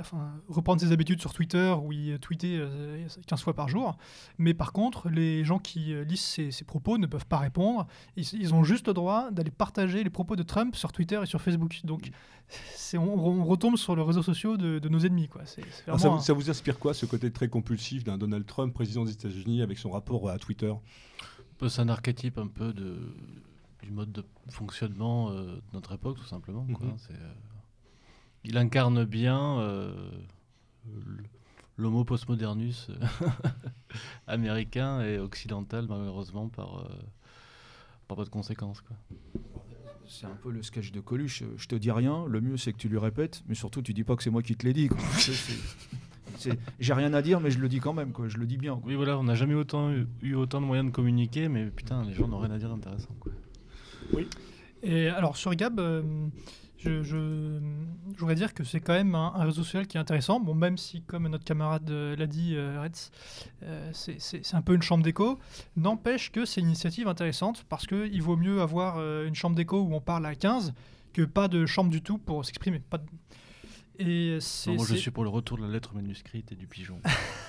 enfin, 0.00 0.32
reprendre 0.48 0.80
ses 0.80 0.92
habitudes 0.92 1.20
sur 1.20 1.32
Twitter 1.32 1.74
où 1.82 1.92
il 1.92 2.18
tweetait 2.18 2.56
euh, 2.58 3.06
15 3.26 3.42
fois 3.42 3.54
par 3.54 3.68
jour. 3.68 3.96
Mais 4.38 4.54
par 4.54 4.72
contre, 4.72 5.08
les 5.08 5.44
gens 5.44 5.58
qui 5.58 5.92
euh, 5.92 6.04
lisent 6.04 6.20
ses, 6.20 6.50
ses 6.50 6.64
propos 6.64 6.98
ne 6.98 7.06
peuvent 7.06 7.26
pas 7.26 7.38
répondre. 7.38 7.86
Ils, 8.16 8.26
ils 8.34 8.54
ont 8.54 8.64
juste 8.64 8.88
le 8.88 8.94
droit 8.94 9.30
d'aller 9.30 9.50
partager 9.50 10.02
les 10.04 10.10
propos 10.10 10.36
de 10.36 10.42
Trump 10.42 10.76
sur 10.76 10.92
Twitter 10.92 11.20
et 11.22 11.26
sur 11.26 11.40
Facebook. 11.40 11.80
Donc 11.84 12.10
c'est, 12.48 12.98
on, 12.98 13.14
on 13.26 13.44
retombe 13.44 13.76
sur 13.76 13.96
les 13.96 14.02
réseaux 14.02 14.22
sociaux 14.22 14.56
de, 14.56 14.78
de 14.78 14.88
nos 14.88 15.00
ennemis. 15.00 15.28
Quoi. 15.28 15.42
C'est, 15.44 15.64
c'est 15.70 15.88
Alors, 15.88 16.00
ça, 16.00 16.08
vous, 16.08 16.20
ça 16.20 16.32
vous 16.32 16.50
inspire 16.50 16.78
quoi, 16.78 16.94
ce 16.94 17.06
côté 17.06 17.30
très 17.30 17.48
compulsif 17.48 18.04
d'un 18.04 18.18
Donald 18.18 18.46
Trump, 18.46 18.72
président 18.72 19.04
des 19.04 19.12
États-Unis, 19.12 19.62
avec 19.62 19.78
son 19.78 19.90
rapport 19.90 20.28
à 20.28 20.38
Twitter? 20.38 20.72
C'est 21.68 21.80
un 21.80 21.88
archétype 21.88 22.38
un 22.38 22.48
peu 22.48 22.72
de, 22.74 22.98
du 23.82 23.90
mode 23.90 24.12
de 24.12 24.24
fonctionnement 24.50 25.30
euh, 25.30 25.56
de 25.56 25.62
notre 25.72 25.92
époque, 25.94 26.18
tout 26.18 26.24
simplement. 26.26 26.66
quoi. 26.74 26.86
Mhm. 26.86 26.94
C'est, 26.98 27.14
euh, 27.14 27.32
il 28.46 28.56
incarne 28.58 29.04
bien 29.04 29.58
euh, 29.58 29.92
l'homo 31.76 32.04
postmodernus 32.04 32.88
euh, 32.90 33.26
américain 34.26 35.02
et 35.02 35.18
occidental, 35.18 35.86
malheureusement, 35.88 36.48
par, 36.48 36.78
euh, 36.78 36.88
par 38.08 38.16
pas 38.16 38.24
de 38.24 38.28
conséquences. 38.30 38.80
Quoi. 38.80 38.96
C'est 40.08 40.26
un 40.26 40.36
peu 40.42 40.50
le 40.50 40.62
sketch 40.62 40.92
de 40.92 41.00
Coluche. 41.00 41.42
Je 41.56 41.66
te 41.66 41.74
dis 41.74 41.90
rien, 41.90 42.24
le 42.28 42.40
mieux 42.40 42.56
c'est 42.56 42.72
que 42.72 42.78
tu 42.78 42.88
lui 42.88 42.98
répètes, 42.98 43.42
mais 43.48 43.54
surtout 43.56 43.82
tu 43.82 43.92
dis 43.92 44.04
pas 44.04 44.14
que 44.16 44.22
c'est 44.22 44.30
moi 44.30 44.42
qui 44.42 44.54
te 44.56 44.64
l'ai 44.64 44.72
dit. 44.72 44.88
quoi. 44.88 44.98
C'est- 45.18 45.32
c'est- 45.32 45.52
c'est- 46.38 46.58
J'ai 46.78 46.92
rien 46.92 47.12
à 47.14 47.22
dire, 47.22 47.40
mais 47.40 47.50
je 47.50 47.58
le 47.58 47.68
dis 47.68 47.80
quand 47.80 47.94
même. 47.94 48.12
Quoi. 48.12 48.28
Je 48.28 48.36
le 48.38 48.46
dis 48.46 48.58
bien. 48.58 48.74
quoi. 48.76 48.82
Oui, 48.86 48.94
voilà, 48.94 49.18
on 49.18 49.24
n'a 49.24 49.34
jamais 49.34 49.54
autant 49.54 49.90
eu, 49.90 50.06
eu 50.22 50.34
autant 50.34 50.60
de 50.60 50.66
moyens 50.66 50.86
de 50.88 50.94
communiquer, 50.94 51.48
mais 51.48 51.66
putain, 51.66 52.04
les 52.04 52.12
gens 52.14 52.28
n'ont 52.28 52.38
rien 52.38 52.50
à 52.52 52.58
dire 52.58 52.68
d'intéressant. 52.68 53.14
quoi. 53.18 53.32
Et 54.82 55.08
alors 55.08 55.36
sur 55.36 55.52
Gab, 55.54 55.80
euh, 55.80 56.02
je, 56.78 57.02
je, 57.02 57.58
je 58.14 58.18
voudrais 58.18 58.34
dire 58.34 58.52
que 58.54 58.62
c'est 58.64 58.80
quand 58.80 58.92
même 58.92 59.14
un, 59.14 59.32
un 59.34 59.44
réseau 59.44 59.62
social 59.64 59.86
qui 59.86 59.96
est 59.96 60.00
intéressant. 60.00 60.40
Bon, 60.40 60.54
même 60.54 60.76
si, 60.76 61.02
comme 61.02 61.26
notre 61.28 61.44
camarade 61.44 61.90
euh, 61.90 62.14
l'a 62.16 62.26
dit, 62.26 62.54
euh, 62.54 62.80
Retz, 62.82 63.10
euh, 63.62 63.90
c'est- 63.92 64.54
un 64.54 64.62
peu 64.62 64.74
une 64.74 64.82
chambre 64.82 65.02
d'écho, 65.02 65.38
n'empêche 65.76 66.30
que 66.30 66.44
c'est 66.44 66.60
une 66.60 66.66
initiative 66.68 67.08
intéressante 67.08 67.64
parce 67.68 67.86
qu'il 67.86 68.22
vaut 68.22 68.36
mieux 68.36 68.60
avoir 68.60 68.96
euh, 68.98 69.26
une 69.26 69.34
chambre 69.34 69.56
d'écho 69.56 69.80
où 69.80 69.94
on 69.94 70.00
parle 70.00 70.26
à 70.26 70.34
15 70.34 70.74
que 71.12 71.22
pas 71.22 71.48
de 71.48 71.64
chambre 71.66 71.90
du 71.90 72.02
tout 72.02 72.18
pour 72.18 72.44
s'exprimer. 72.44 72.78
Pas 72.80 72.98
de- 72.98 73.04
Et, 73.98 74.38
Non, 74.66 74.74
moi, 74.74 74.84
je 74.86 74.94
suis 74.96 75.10
pour 75.10 75.24
le 75.24 75.30
retour 75.30 75.56
de 75.56 75.62
la 75.62 75.68
lettre 75.70 75.94
manuscrite 75.94 76.52
et 76.52 76.54
du 76.54 76.66
pigeon. 76.66 77.00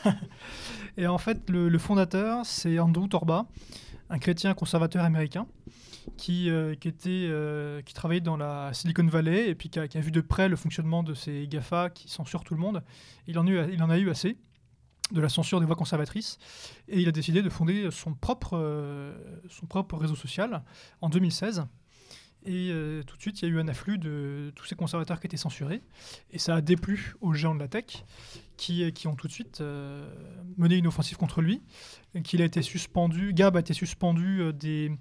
et 0.98 1.06
en 1.06 1.18
fait, 1.18 1.50
le, 1.50 1.68
le 1.68 1.78
fondateur, 1.78 2.46
c'est 2.46 2.80
Andrew 2.80 3.08
Torba, 3.08 3.46
un 4.10 4.20
chrétien 4.20 4.54
conservateur 4.54 5.04
américain 5.04 5.48
qui, 6.16 6.50
euh, 6.50 6.76
qui, 6.76 6.88
était, 6.88 7.10
euh, 7.30 7.82
qui 7.82 7.94
travaillait 7.94 8.22
dans 8.22 8.38
la 8.38 8.74
Silicon 8.74 9.06
Valley 9.06 9.50
et 9.50 9.56
puis 9.56 9.70
qui 9.70 9.80
a, 9.80 9.88
vu 10.02 10.12
de 10.12 10.22
près 10.22 10.48
le 10.48 10.56
fonctionnement 10.56 11.04
de 11.04 11.14
ces 11.14 11.48
GAFA 11.48 11.90
qui 11.90 12.10
censurent 12.10 12.44
tout 12.44 12.54
le 12.54 12.60
monde. 12.60 12.84
Il 13.28 13.38
en, 13.40 13.48
a 13.48 13.50
eu, 13.50 13.74
il 13.74 13.84
en 13.84 13.90
a 13.90 13.98
eu 13.98 14.10
assez 14.10 14.38
de 15.12 15.22
la 15.22 15.30
censure 15.30 15.60
des 15.60 15.66
voix 15.66 15.76
conservatrices 15.76 16.38
et 16.88 17.00
il 17.00 17.08
a 17.08 17.12
décidé 17.12 17.42
de 17.42 17.50
fonder 17.50 17.90
son 17.92 18.14
propre, 18.14 18.58
euh, 18.58 19.14
son 19.50 19.66
propre 19.66 19.98
réseau 19.98 20.16
social 20.16 20.64
en 21.02 21.10
2016. 21.10 21.66
Et 22.46 22.70
euh, 22.72 23.04
tout 23.04 23.18
de 23.18 23.22
suite, 23.22 23.42
il 23.42 23.50
y 23.50 23.52
a 23.52 23.54
eu 23.54 23.60
un 23.60 23.68
afflux 23.68 23.98
de 23.98 24.52
tous 24.56 24.66
ces 24.66 24.76
conservateurs 24.76 25.20
qui 25.20 25.28
étaient 25.28 25.36
censurés. 25.38 25.82
Et 26.32 26.40
ça 26.40 26.56
a 26.56 26.62
déplu 26.62 27.16
aux 27.20 27.34
géants 27.34 27.56
de 27.56 27.60
la 27.60 27.68
tech 27.68 28.06
qui, 28.56 28.92
qui 28.94 29.08
ont 29.08 29.16
tout 29.16 29.28
de 29.28 29.34
suite 29.34 29.60
euh, 29.60 30.10
mené 30.58 30.76
une 30.78 30.88
offensive 30.88 31.18
contre 31.18 31.42
lui. 31.42 31.62
Qu'il 32.24 32.42
a 32.42 32.46
été 32.46 32.62
suspendu, 32.62 33.34
Gab 33.34 33.58
a 33.58 33.60
été 33.60 33.74
suspendu 33.74 34.42
euh, 34.42 34.52
des, 34.54 34.92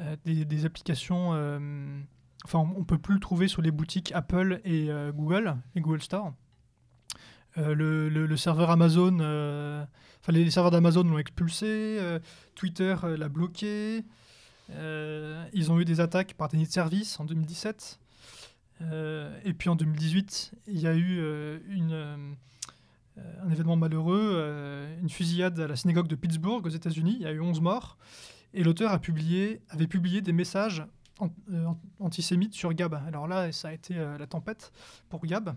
euh, 0.00 0.16
des, 0.24 0.64
applications. 0.64 1.30
euh, 1.34 2.00
enfin, 2.44 2.58
on 2.58 2.80
ne 2.80 2.84
peut 2.84 2.98
plus 2.98 3.14
le 3.14 3.20
trouver 3.20 3.46
sur 3.46 3.62
les 3.62 3.70
boutiques 3.70 4.10
Apple 4.12 4.60
et 4.64 4.90
euh, 4.90 5.12
Google, 5.12 5.56
et 5.76 5.80
Google 5.80 6.02
Store. 6.02 6.32
Euh, 7.58 7.74
le, 7.74 8.08
le- 8.08 8.36
serveur 8.36 8.70
Amazon, 8.70 9.18
euh, 9.20 9.84
les, 10.28 10.50
serveurs 10.50 10.70
d'Amazon 10.70 11.04
l'ont 11.04 11.18
expulsé, 11.18 11.66
euh, 12.00 12.18
Twitter 12.54 12.96
euh, 13.04 13.16
l'a 13.16 13.28
bloqué, 13.28 13.98
euh, 13.98 14.02
ils 14.70 15.70
ont 15.70 15.78
eu 15.80 15.84
des 15.84 16.00
attaques 16.00 16.34
par 16.34 16.48
nids 16.54 16.66
de 16.66 16.72
service 16.72 17.18
en 17.20 17.24
2017, 17.24 17.98
Euh, 18.80 19.38
et 19.44 19.52
puis 19.54 19.68
en 19.68 19.76
2018, 19.76 20.52
il 20.66 20.80
y 20.80 20.88
a 20.88 20.94
eu 20.94 21.20
euh, 21.20 21.58
euh, 21.70 22.16
un 23.44 23.50
événement 23.50 23.76
malheureux, 23.76 24.32
euh, 24.34 24.98
une 25.00 25.08
fusillade 25.10 25.60
à 25.60 25.68
la 25.68 25.76
synagogue 25.76 26.08
de 26.08 26.16
Pittsburgh 26.16 26.66
aux 26.66 26.70
États-Unis, 26.70 27.16
il 27.20 27.22
y 27.22 27.26
a 27.26 27.32
eu 27.32 27.40
11 27.40 27.60
morts, 27.60 27.96
et 28.54 28.64
l'auteur 28.64 28.90
avait 28.90 29.86
publié 29.86 30.20
des 30.20 30.32
messages 30.32 30.82
an- 31.20 31.30
euh, 31.52 31.66
an- 31.66 31.78
antisémites 32.00 32.54
sur 32.54 32.72
Gab. 32.72 32.94
Alors 33.06 33.28
là, 33.28 33.52
ça 33.52 33.68
a 33.68 33.72
été 33.72 33.96
euh, 33.98 34.18
la 34.18 34.26
tempête 34.26 34.72
pour 35.08 35.24
Gab. 35.26 35.54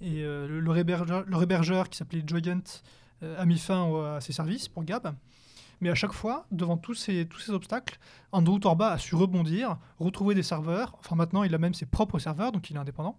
Et 0.00 0.22
euh, 0.22 0.46
le, 0.46 0.60
leur 0.60 0.76
hébergeur, 1.42 1.88
qui 1.88 1.96
s'appelait 1.98 2.22
Joyent, 2.24 2.60
euh, 3.24 3.40
a 3.40 3.44
mis 3.46 3.58
fin 3.58 4.14
à 4.16 4.20
ses 4.20 4.32
services 4.32 4.68
pour 4.68 4.84
Gab. 4.84 5.14
Mais 5.80 5.90
à 5.90 5.94
chaque 5.94 6.12
fois, 6.12 6.46
devant 6.50 6.76
tous 6.76 6.94
ces, 6.94 7.26
tous 7.26 7.40
ces 7.40 7.52
obstacles, 7.52 7.98
Andrew 8.32 8.58
Torba 8.58 8.90
a 8.90 8.98
su 8.98 9.14
rebondir, 9.14 9.78
retrouver 9.98 10.34
des 10.34 10.42
serveurs. 10.42 10.96
Enfin, 11.00 11.16
maintenant, 11.16 11.42
il 11.44 11.54
a 11.54 11.58
même 11.58 11.74
ses 11.74 11.86
propres 11.86 12.18
serveurs, 12.18 12.52
donc 12.52 12.70
il 12.70 12.76
est 12.76 12.80
indépendant. 12.80 13.18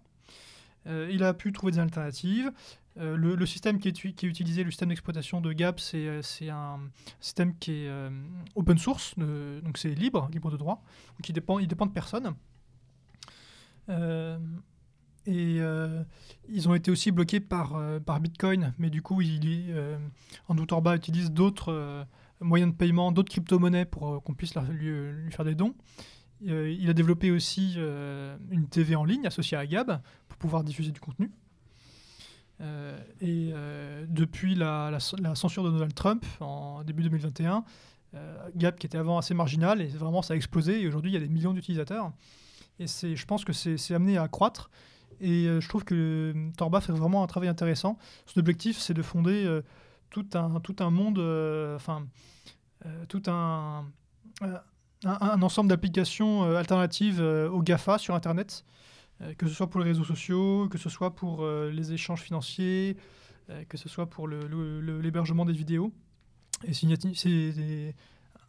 Euh, 0.86 1.08
il 1.10 1.22
a 1.22 1.34
pu 1.34 1.52
trouver 1.52 1.72
des 1.72 1.78
alternatives. 1.78 2.52
Euh, 2.98 3.16
le, 3.16 3.46
système 3.46 3.78
qui 3.78 3.88
est, 3.88 4.04
utilisé, 4.04 4.64
le 4.64 4.70
système 4.70 4.88
d'exploitation 4.88 5.40
de 5.40 5.52
Gap, 5.52 5.80
c'est 5.80 6.06
euh, 6.06 6.22
un 6.50 6.80
système 7.20 7.56
qui 7.58 7.72
est 7.72 7.90
open 8.54 8.78
source, 8.78 9.14
donc 9.18 9.76
c'est 9.76 9.94
libre, 9.94 10.28
libre 10.32 10.50
de 10.50 10.56
droit, 10.56 10.82
donc 11.18 11.28
il 11.28 11.32
dépend, 11.32 11.58
il 11.58 11.68
dépend 11.68 11.86
de 11.86 11.92
personne. 11.92 12.34
Et 15.26 15.60
ils 16.48 16.68
ont 16.68 16.74
été 16.74 16.90
aussi 16.90 17.10
bloqués 17.10 17.40
par, 17.40 17.78
par 18.06 18.20
Bitcoin, 18.20 18.72
mais 18.78 18.88
du 18.88 19.02
coup, 19.02 19.20
Andrew 20.48 20.66
Torba 20.66 20.96
utilise 20.96 21.32
d'autres 21.32 22.06
moyens 22.40 22.72
de 22.72 22.76
paiement, 22.76 23.12
d'autres 23.12 23.30
crypto-monnaies 23.30 23.84
pour 23.84 24.08
euh, 24.08 24.20
qu'on 24.20 24.34
puisse 24.34 24.54
leur- 24.54 24.70
lui, 24.70 25.30
faire 25.30 25.44
des 25.44 25.54
dons. 25.54 25.74
Euh, 26.46 26.70
il 26.70 26.90
a 26.90 26.92
développé 26.92 27.30
aussi 27.30 27.74
euh, 27.76 28.36
une 28.50 28.68
TV 28.68 28.94
en 28.94 29.04
ligne 29.04 29.26
associée 29.26 29.56
à 29.56 29.66
Gab 29.66 30.00
pour 30.28 30.38
pouvoir 30.38 30.64
diffuser 30.64 30.92
du 30.92 31.00
contenu. 31.00 31.30
Euh, 32.60 32.98
et 33.20 33.50
euh, 33.52 34.06
depuis 34.08 34.54
la, 34.54 34.98
censure 35.34 35.62
de 35.64 35.70
Donald 35.70 35.94
Trump 35.94 36.24
en 36.40 36.84
début 36.84 37.02
2021, 37.02 37.64
euh, 38.14 38.48
Gap 38.54 38.78
qui 38.78 38.86
était 38.86 38.98
avant 38.98 39.18
assez 39.18 39.34
marginal 39.34 39.82
et 39.82 39.88
vraiment 39.88 40.22
ça 40.22 40.34
a 40.34 40.36
explosé 40.36 40.80
et 40.80 40.86
aujourd'hui 40.88 41.10
il 41.10 41.14
y 41.14 41.16
a 41.18 41.20
des 41.20 41.28
millions 41.28 41.52
d'utilisateurs 41.52 42.12
et 42.78 42.86
je 42.86 43.24
pense 43.26 43.44
que 43.44 43.52
c'est 43.52 43.94
amené 43.94 44.16
à 44.16 44.28
croître 44.28 44.70
et 45.20 45.46
euh, 45.46 45.60
je 45.60 45.68
trouve 45.68 45.84
que 45.84 46.32
euh, 46.34 46.50
Torba 46.56 46.80
fait 46.80 46.92
vraiment 46.92 47.22
un 47.22 47.26
travail 47.26 47.48
intéressant. 47.48 47.98
Son 48.26 48.40
objectif 48.40 48.78
c'est 48.78 48.94
de 48.94 49.02
fonder 49.02 49.44
euh, 49.44 49.62
tout 50.10 50.26
un 50.34 50.60
tout 50.60 50.76
un 50.80 50.90
monde 50.90 51.18
euh, 51.18 51.76
enfin 51.76 52.06
euh, 52.84 53.04
tout 53.08 53.22
un, 53.26 53.84
euh, 54.42 54.58
un 55.04 55.18
un 55.20 55.42
ensemble 55.42 55.68
d'applications 55.68 56.42
alternatives 56.56 57.20
au 57.20 57.62
GAFA 57.62 57.98
sur 57.98 58.14
internet 58.14 58.64
que 59.38 59.48
ce 59.48 59.54
soit 59.54 59.70
pour 59.70 59.80
les 59.80 59.86
réseaux 59.86 60.04
sociaux, 60.04 60.68
que 60.68 60.76
ce 60.76 60.90
soit 60.90 61.14
pour 61.14 61.46
les 61.46 61.94
échanges 61.94 62.20
financiers, 62.20 62.98
que 63.66 63.78
ce 63.78 63.88
soit 63.88 64.10
pour 64.10 64.28
l'hébergement 64.28 65.46
des 65.46 65.54
vidéos. 65.54 65.90
Et 66.64 66.74
c'est 66.74 67.94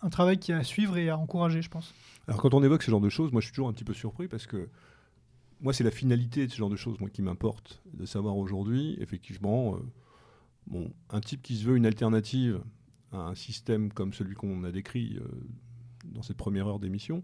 un 0.01 0.09
travail 0.09 0.37
qui 0.39 0.51
est 0.51 0.55
à 0.55 0.65
suivre 0.65 0.97
et 0.97 1.07
à 1.07 1.17
encourager, 1.17 1.61
je 1.61 1.69
pense. 1.69 1.93
Alors 2.27 2.41
quand 2.41 2.53
on 2.53 2.61
évoque 2.63 2.83
ce 2.83 2.91
genre 2.91 2.99
de 2.99 3.07
choses, 3.07 3.31
moi 3.31 3.39
je 3.39 3.45
suis 3.45 3.53
toujours 3.53 3.69
un 3.69 3.73
petit 3.73 3.85
peu 3.85 3.93
surpris 3.93 4.27
parce 4.27 4.45
que 4.45 4.67
moi 5.61 5.71
c'est 5.71 5.85
la 5.85 5.91
finalité 5.91 6.47
de 6.47 6.51
ce 6.51 6.57
genre 6.57 6.69
de 6.69 6.75
choses 6.75 6.99
moi, 6.99 7.09
qui 7.09 7.21
m'importe 7.21 7.81
de 7.93 8.05
savoir 8.05 8.35
aujourd'hui, 8.35 8.97
effectivement, 8.99 9.77
bon, 10.67 10.91
un 11.09 11.21
type 11.21 11.41
qui 11.41 11.57
se 11.57 11.65
veut 11.65 11.75
une 11.75 11.85
alternative 11.85 12.61
à 13.11 13.17
un 13.17 13.35
système 13.35 13.91
comme 13.91 14.13
celui 14.13 14.35
qu'on 14.35 14.63
a 14.63 14.71
décrit 14.71 15.17
euh, 15.17 15.27
dans 16.05 16.21
cette 16.21 16.37
première 16.37 16.67
heure 16.67 16.79
d'émission, 16.79 17.23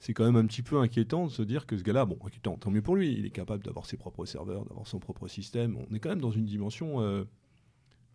c'est 0.00 0.14
quand 0.14 0.24
même 0.24 0.36
un 0.36 0.46
petit 0.46 0.62
peu 0.62 0.80
inquiétant 0.80 1.26
de 1.26 1.30
se 1.30 1.42
dire 1.42 1.66
que 1.66 1.76
ce 1.76 1.82
gars-là, 1.82 2.06
bon, 2.06 2.18
inquiétant, 2.24 2.56
tant 2.56 2.70
mieux 2.70 2.80
pour 2.80 2.96
lui, 2.96 3.12
il 3.12 3.26
est 3.26 3.30
capable 3.30 3.62
d'avoir 3.62 3.84
ses 3.84 3.98
propres 3.98 4.24
serveurs, 4.24 4.64
d'avoir 4.64 4.86
son 4.86 4.98
propre 4.98 5.28
système. 5.28 5.76
On 5.76 5.94
est 5.94 6.00
quand 6.00 6.08
même 6.08 6.22
dans 6.22 6.30
une 6.30 6.46
dimension 6.46 7.02
euh, 7.02 7.24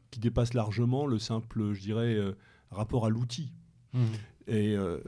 qui 0.10 0.20
dépasse 0.20 0.56
largement 0.56 1.06
le 1.06 1.20
simple, 1.20 1.74
je 1.74 1.82
dirais, 1.82 2.16
euh, 2.16 2.34
rapport 2.72 3.06
à 3.06 3.10
l'outil. 3.10 3.54
Et 4.48 4.76
euh, 4.76 5.00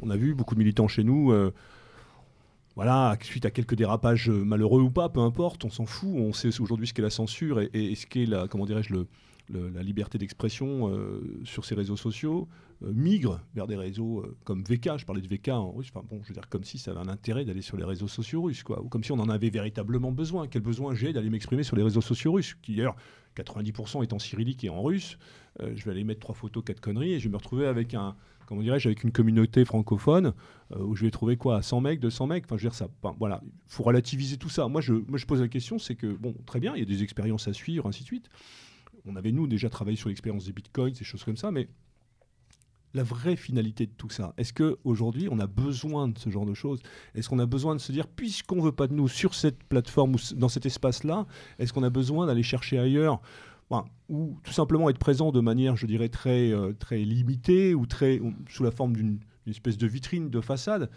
on 0.00 0.08
a 0.08 0.16
vu 0.16 0.34
beaucoup 0.34 0.54
de 0.54 0.60
militants 0.60 0.88
chez 0.88 1.04
nous, 1.04 1.34
voilà, 2.74 3.16
suite 3.22 3.44
à 3.44 3.50
quelques 3.50 3.74
dérapages 3.74 4.30
euh, 4.30 4.44
malheureux 4.44 4.80
ou 4.80 4.90
pas, 4.90 5.08
peu 5.08 5.20
importe, 5.20 5.64
on 5.64 5.70
s'en 5.70 5.84
fout. 5.84 6.10
On 6.14 6.32
sait 6.32 6.48
aujourd'hui 6.60 6.86
ce 6.86 6.94
qu'est 6.94 7.02
la 7.02 7.10
censure 7.10 7.60
et, 7.60 7.94
ce 7.94 8.06
qu'est 8.06 8.24
la, 8.24 8.48
comment 8.48 8.64
dirais-je, 8.64 8.94
la 9.50 9.82
liberté 9.82 10.16
d'expression 10.16 10.88
euh, 10.88 11.20
sur 11.44 11.66
ces 11.66 11.74
réseaux 11.74 11.96
sociaux, 11.96 12.48
euh, 12.82 12.92
migrent 12.94 13.40
vers 13.54 13.66
des 13.66 13.76
réseaux 13.76 14.24
comme 14.44 14.62
VK. 14.62 14.96
Je 14.96 15.04
parlais 15.04 15.20
de 15.20 15.28
VK 15.28 15.48
en 15.48 15.72
russe. 15.72 15.92
Enfin 15.94 16.06
dire 16.32 16.48
comme 16.48 16.64
si 16.64 16.78
ça 16.78 16.92
avait 16.92 17.00
un 17.00 17.08
intérêt 17.08 17.44
d'aller 17.44 17.60
sur 17.60 17.76
les 17.76 17.84
réseaux 17.84 18.08
sociaux 18.08 18.40
russes, 18.42 18.62
quoi, 18.62 18.80
ou 18.80 18.88
comme 18.88 19.04
si 19.04 19.12
on 19.12 19.18
en 19.18 19.28
avait 19.28 19.50
véritablement 19.50 20.10
besoin. 20.10 20.46
Quel 20.48 20.62
besoin 20.62 20.94
j'ai 20.94 21.12
d'aller 21.12 21.28
m'exprimer 21.28 21.64
sur 21.64 21.76
les 21.76 21.82
réseaux 21.82 22.00
sociaux 22.00 22.32
russes, 22.32 22.56
qui 22.62 22.74
d'ailleurs 22.74 22.96
90% 23.36 24.02
est 24.02 24.14
en 24.14 24.18
cyrillique 24.18 24.64
et 24.64 24.70
en 24.70 24.82
russe. 24.82 25.18
Je 25.60 25.84
vais 25.84 25.90
aller 25.90 26.04
mettre 26.04 26.20
trois 26.20 26.34
photos, 26.34 26.64
quatre 26.64 26.80
conneries, 26.80 27.12
et 27.12 27.18
je 27.18 27.24
vais 27.24 27.32
me 27.32 27.36
retrouver 27.36 27.66
avec 27.66 27.92
un, 27.94 28.16
comment 28.46 28.62
dirais-je, 28.62 28.88
avec 28.88 29.04
une 29.04 29.12
communauté 29.12 29.64
francophone 29.64 30.32
euh, 30.72 30.82
où 30.84 30.96
je 30.96 31.04
vais 31.04 31.10
trouver 31.10 31.36
quoi 31.36 31.62
100 31.62 31.80
mecs, 31.80 32.00
200 32.00 32.26
mecs 32.26 32.44
Enfin, 32.44 32.56
je 32.56 32.62
veux 32.62 32.70
dire, 32.70 32.74
ça, 32.74 32.88
enfin, 33.02 33.16
voilà, 33.18 33.40
il 33.44 33.50
faut 33.66 33.82
relativiser 33.82 34.36
tout 34.36 34.48
ça. 34.48 34.68
Moi 34.68 34.80
je, 34.80 34.92
moi, 34.92 35.18
je 35.18 35.26
pose 35.26 35.40
la 35.40 35.48
question, 35.48 35.78
c'est 35.78 35.94
que, 35.94 36.06
bon, 36.06 36.34
très 36.46 36.60
bien, 36.60 36.74
il 36.74 36.80
y 36.80 36.82
a 36.82 36.86
des 36.86 37.02
expériences 37.02 37.48
à 37.48 37.52
suivre, 37.52 37.86
ainsi 37.86 38.02
de 38.02 38.06
suite. 38.06 38.28
On 39.04 39.16
avait, 39.16 39.32
nous, 39.32 39.46
déjà 39.46 39.68
travaillé 39.68 39.96
sur 39.96 40.08
l'expérience 40.08 40.44
des 40.44 40.52
bitcoins, 40.52 40.94
ces 40.94 41.04
choses 41.04 41.24
comme 41.24 41.36
ça, 41.36 41.50
mais 41.50 41.68
la 42.94 43.02
vraie 43.02 43.36
finalité 43.36 43.86
de 43.86 43.92
tout 43.96 44.10
ça, 44.10 44.34
est-ce 44.36 44.52
qu'aujourd'hui, 44.52 45.28
on 45.30 45.38
a 45.38 45.46
besoin 45.46 46.08
de 46.08 46.18
ce 46.18 46.30
genre 46.30 46.46
de 46.46 46.54
choses? 46.54 46.80
Est-ce 47.14 47.28
qu'on 47.28 47.38
a 47.38 47.46
besoin 47.46 47.74
de 47.74 47.80
se 47.80 47.90
dire, 47.90 48.06
puisqu'on 48.06 48.60
veut 48.60 48.72
pas 48.72 48.86
de 48.86 48.92
nous 48.92 49.08
sur 49.08 49.34
cette 49.34 49.62
plateforme 49.64 50.14
ou 50.14 50.18
dans 50.36 50.48
cet 50.48 50.66
espace-là, 50.66 51.26
est-ce 51.58 51.72
qu'on 51.72 51.82
a 51.82 51.90
besoin 51.90 52.26
d'aller 52.26 52.42
chercher 52.42 52.78
ailleurs? 52.78 53.20
Ou 54.08 54.36
tout 54.42 54.52
simplement 54.52 54.90
être 54.90 54.98
présent 54.98 55.32
de 55.32 55.40
manière, 55.40 55.76
je 55.76 55.86
dirais, 55.86 56.08
très, 56.08 56.52
euh, 56.52 56.72
limitée 56.90 57.74
ou 57.74 57.86
très, 57.86 58.18
ou 58.20 58.34
sous 58.48 58.62
la 58.62 58.70
forme 58.70 58.94
d'une 58.94 59.18
espèce 59.46 59.78
de 59.78 59.86
vitrine, 59.86 60.30
de 60.30 60.40
façade, 60.40 60.90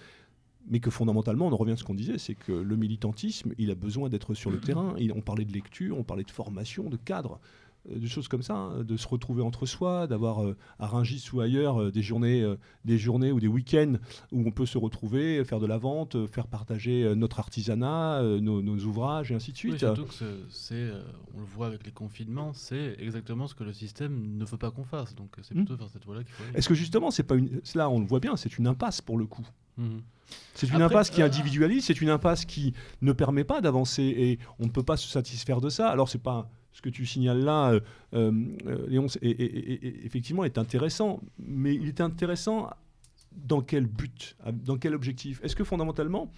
mais 0.67 0.79
que 0.79 0.89
fondamentalement, 0.89 1.47
on 1.47 1.53
en 1.53 1.57
revient 1.57 1.73
à 1.73 1.77
ce 1.77 1.83
qu'on 1.83 1.93
disait, 1.93 2.17
c'est 2.17 2.35
que 2.35 2.51
le 2.51 2.75
militantisme, 2.75 3.53
il 3.57 3.69
a 3.71 3.75
besoin 3.75 4.09
d'être 4.09 4.33
sur 4.33 4.49
le 4.51 4.59
terrain. 4.59 4.95
On 5.15 5.21
parlait 5.21 5.45
de 5.45 5.53
lecture, 5.53 5.97
on 5.97 6.03
parlait 6.03 6.23
de 6.23 6.31
formation, 6.31 6.89
de 6.89 6.97
cadre, 6.97 7.39
de 7.93 8.07
choses 8.07 8.27
comme 8.27 8.41
ça, 8.41 8.55
hein, 8.55 8.83
de 8.83 8.97
se 8.97 9.07
retrouver 9.07 9.43
entre 9.43 9.65
soi, 9.65 10.07
d'avoir 10.07 10.43
euh, 10.43 10.55
à 10.79 10.87
Rungis 10.87 11.23
ou 11.33 11.41
ailleurs 11.41 11.81
euh, 11.81 11.91
des, 11.91 12.01
journées, 12.01 12.41
euh, 12.41 12.55
des 12.83 12.97
journées 12.97 13.31
ou 13.31 13.39
des 13.39 13.47
week-ends 13.47 13.93
où 14.31 14.43
on 14.47 14.51
peut 14.51 14.65
se 14.65 14.77
retrouver, 14.77 15.43
faire 15.45 15.59
de 15.59 15.67
la 15.67 15.77
vente, 15.77 16.15
euh, 16.15 16.27
faire 16.27 16.47
partager 16.47 17.03
euh, 17.03 17.15
notre 17.15 17.39
artisanat, 17.39 18.21
euh, 18.21 18.39
nos, 18.39 18.61
nos 18.61 18.77
ouvrages 18.85 19.31
et 19.31 19.35
ainsi 19.35 19.51
de 19.51 19.55
Oui, 19.57 19.69
suite. 19.69 19.77
surtout 19.79 20.05
que 20.05 20.13
ce- 20.13 20.43
c'est, 20.49 20.73
euh, 20.75 21.01
on 21.35 21.39
le 21.41 21.45
voit 21.45 21.67
avec 21.67 21.85
les 21.85 21.91
confinements, 21.91 22.53
c'est 22.53 22.95
exactement 22.99 23.47
ce 23.47 23.55
que 23.55 23.63
le 23.63 23.73
système 23.73 24.37
ne 24.37 24.45
veut 24.45 24.57
pas 24.57 24.71
qu'on 24.71 24.83
fasse. 24.85 25.13
Donc 25.15 25.37
euh, 25.37 25.41
c'est 25.43 25.53
Hmm. 25.53 25.65
plutôt 25.65 25.75
vers 25.77 25.89
cette 25.89 26.05
voie-là 26.05 26.23
qu'il 26.23 26.33
faut 26.33 26.43
aller. 26.43 26.57
Est-ce 26.57 26.67
que 26.69 26.75
justement, 26.75 27.11
c'est 27.11 27.23
pas 27.23 27.35
une... 27.35 27.61
là, 27.75 27.89
on 27.89 27.99
le 27.99 28.05
voit 28.05 28.19
bien, 28.19 28.35
c'est 28.35 28.57
une 28.57 28.67
impasse 28.67 29.01
pour 29.01 29.17
le 29.17 29.25
coup. 29.25 29.45
Mhm. 29.77 30.01
C'est 30.55 30.67
une 30.69 30.81
Après, 30.81 30.85
impasse 30.95 31.09
qui 31.11 31.21
euh, 31.21 31.25
individualise, 31.25 31.85
c'est 31.85 32.01
une 32.01 32.09
impasse 32.09 32.45
qui 32.45 32.73
ne 33.01 33.11
permet 33.11 33.43
pas 33.43 33.61
d'avancer 33.61 34.01
et 34.03 34.39
on 34.57 34.63
ne 34.65 34.69
peut 34.71 34.81
pas 34.83 34.97
se 34.97 35.07
satisfaire 35.07 35.61
de 35.61 35.69
ça. 35.69 35.89
Alors 35.89 36.09
c'est 36.09 36.17
pas 36.23 36.49
ce 36.75 36.81
que 36.81 36.89
tu 36.89 37.05
signales 37.05 37.39
là, 37.39 37.71
euh, 37.71 37.79
euh, 38.13 38.31
euh, 38.67 38.87
Léon, 38.89 39.07
et- 39.21 40.05
effectivement 40.05 40.43
est 40.43 40.57
intéressant, 40.57 41.21
mais 41.39 41.73
il 41.73 41.87
est 41.87 42.01
intéressant 42.01 42.69
dans 43.31 43.61
quel 43.61 43.85
but, 43.85 44.35
dans 44.51 44.77
quel 44.77 44.93
objectif? 44.93 45.39
Est-ce 45.41 45.55
que 45.55 45.63
fondamentalement, 45.63 46.29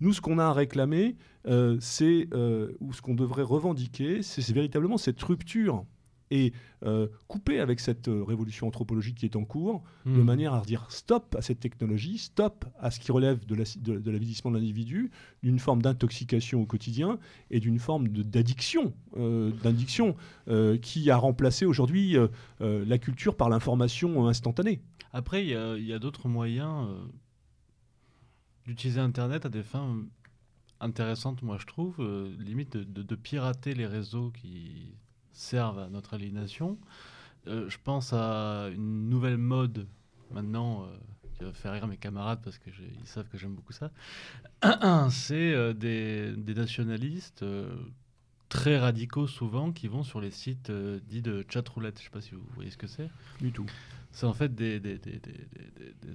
nous, 0.00 0.12
ce 0.12 0.20
qu'on 0.20 0.38
a 0.38 0.44
à 0.44 0.52
réclamer, 0.52 1.16
c'est 1.80 2.28
ou 2.80 2.92
ce 2.92 3.00
qu'on 3.00 3.14
devrait 3.14 3.42
revendiquer, 3.42 4.22
c'est 4.22 4.46
véritablement 4.52 4.98
cette 4.98 5.22
rupture 5.22 5.84
et 6.30 6.52
euh, 6.84 7.08
couper 7.26 7.58
avec 7.60 7.80
cette 7.80 8.08
euh, 8.08 8.22
révolution 8.22 8.66
anthropologique 8.66 9.16
qui 9.18 9.24
est 9.24 9.36
en 9.36 9.44
cours, 9.44 9.82
de 10.04 10.10
Mhm. 10.10 10.22
manière 10.24 10.54
à 10.54 10.60
dire 10.62 10.86
stop 10.90 11.34
à 11.38 11.42
cette 11.42 11.60
technologie, 11.60 12.18
stop 12.18 12.64
à 12.78 12.90
ce 12.90 13.00
qui 13.00 13.10
relève 13.12 13.44
de 13.46 13.54
l'avidissement 13.54 14.50
de, 14.50 14.56
de 14.56 14.58
de 14.58 14.58
l'individu, 14.58 15.10
d'une 15.42 15.58
forme 15.58 15.82
d'intoxication 15.82 16.62
au 16.62 16.66
quotidien 16.66 17.18
et 17.50 17.60
d'une 17.60 17.78
forme 17.78 18.08
de- 18.08 18.22
d'addiction, 18.22 18.92
euh, 19.16 19.52
d'addiction 19.62 20.16
qui 20.82 21.10
a 21.10 21.16
remplacé 21.16 21.64
aujourd'hui 21.66 22.16
la 22.60 22.98
culture 22.98 23.36
par 23.36 23.48
l'information 23.48 24.26
instantanée. 24.28 24.80
Après, 25.12 25.42
il 25.44 25.84
y 25.86 25.92
a, 25.92 25.98
d'autres 25.98 26.28
moyens 26.28 26.88
d'utiliser 28.66 29.00
Internet 29.00 29.46
à 29.46 29.48
des 29.48 29.62
fins 29.62 29.96
intéressantes, 30.80 31.42
moi 31.42 31.56
je 31.58 31.66
trouve, 31.66 31.96
limite 32.38 32.76
de, 32.76 32.84
de- 32.84 33.02
de 33.02 33.14
pirater 33.14 33.74
les 33.74 33.86
réseaux 33.86 34.30
qui 34.30 34.94
servent 35.38 35.78
à 35.78 35.88
notre 35.88 36.14
aliénation. 36.14 36.78
Euh, 37.46 37.68
je 37.68 37.78
pense 37.82 38.12
à 38.12 38.68
une 38.74 39.08
nouvelle 39.08 39.38
mode 39.38 39.86
maintenant 40.32 40.82
euh, 40.82 40.86
qui 41.34 41.44
va 41.44 41.52
faire 41.52 41.72
rire 41.72 41.86
mes 41.86 41.96
camarades 41.96 42.40
parce 42.42 42.58
que 42.58 42.70
j'ai- 42.72 42.92
ils 43.00 43.06
savent 43.06 43.28
que 43.28 43.38
j'aime 43.38 43.54
beaucoup 43.54 43.72
ça. 43.72 43.90
C'est 45.10 45.54
euh, 45.54 45.72
des, 45.72 46.34
des 46.36 46.54
nationalistes 46.54 47.42
euh, 47.44 47.72
très 48.48 48.78
radicaux 48.78 49.26
souvent 49.26 49.72
qui 49.72 49.88
vont 49.88 50.02
sur 50.02 50.20
les 50.20 50.30
sites 50.30 50.70
dits 50.70 51.22
de 51.22 51.44
chat 51.48 51.66
roulette. 51.68 51.98
Je 51.98 52.04
sais 52.04 52.10
pas 52.10 52.20
si 52.20 52.34
vous 52.34 52.42
voyez 52.54 52.70
ce 52.70 52.76
que 52.78 52.86
c'est. 52.86 53.08
Du 53.40 53.52
tout. 53.52 53.66
C'est 54.10 54.26
en 54.26 54.32
fait 54.32 54.54
des, 54.54 54.80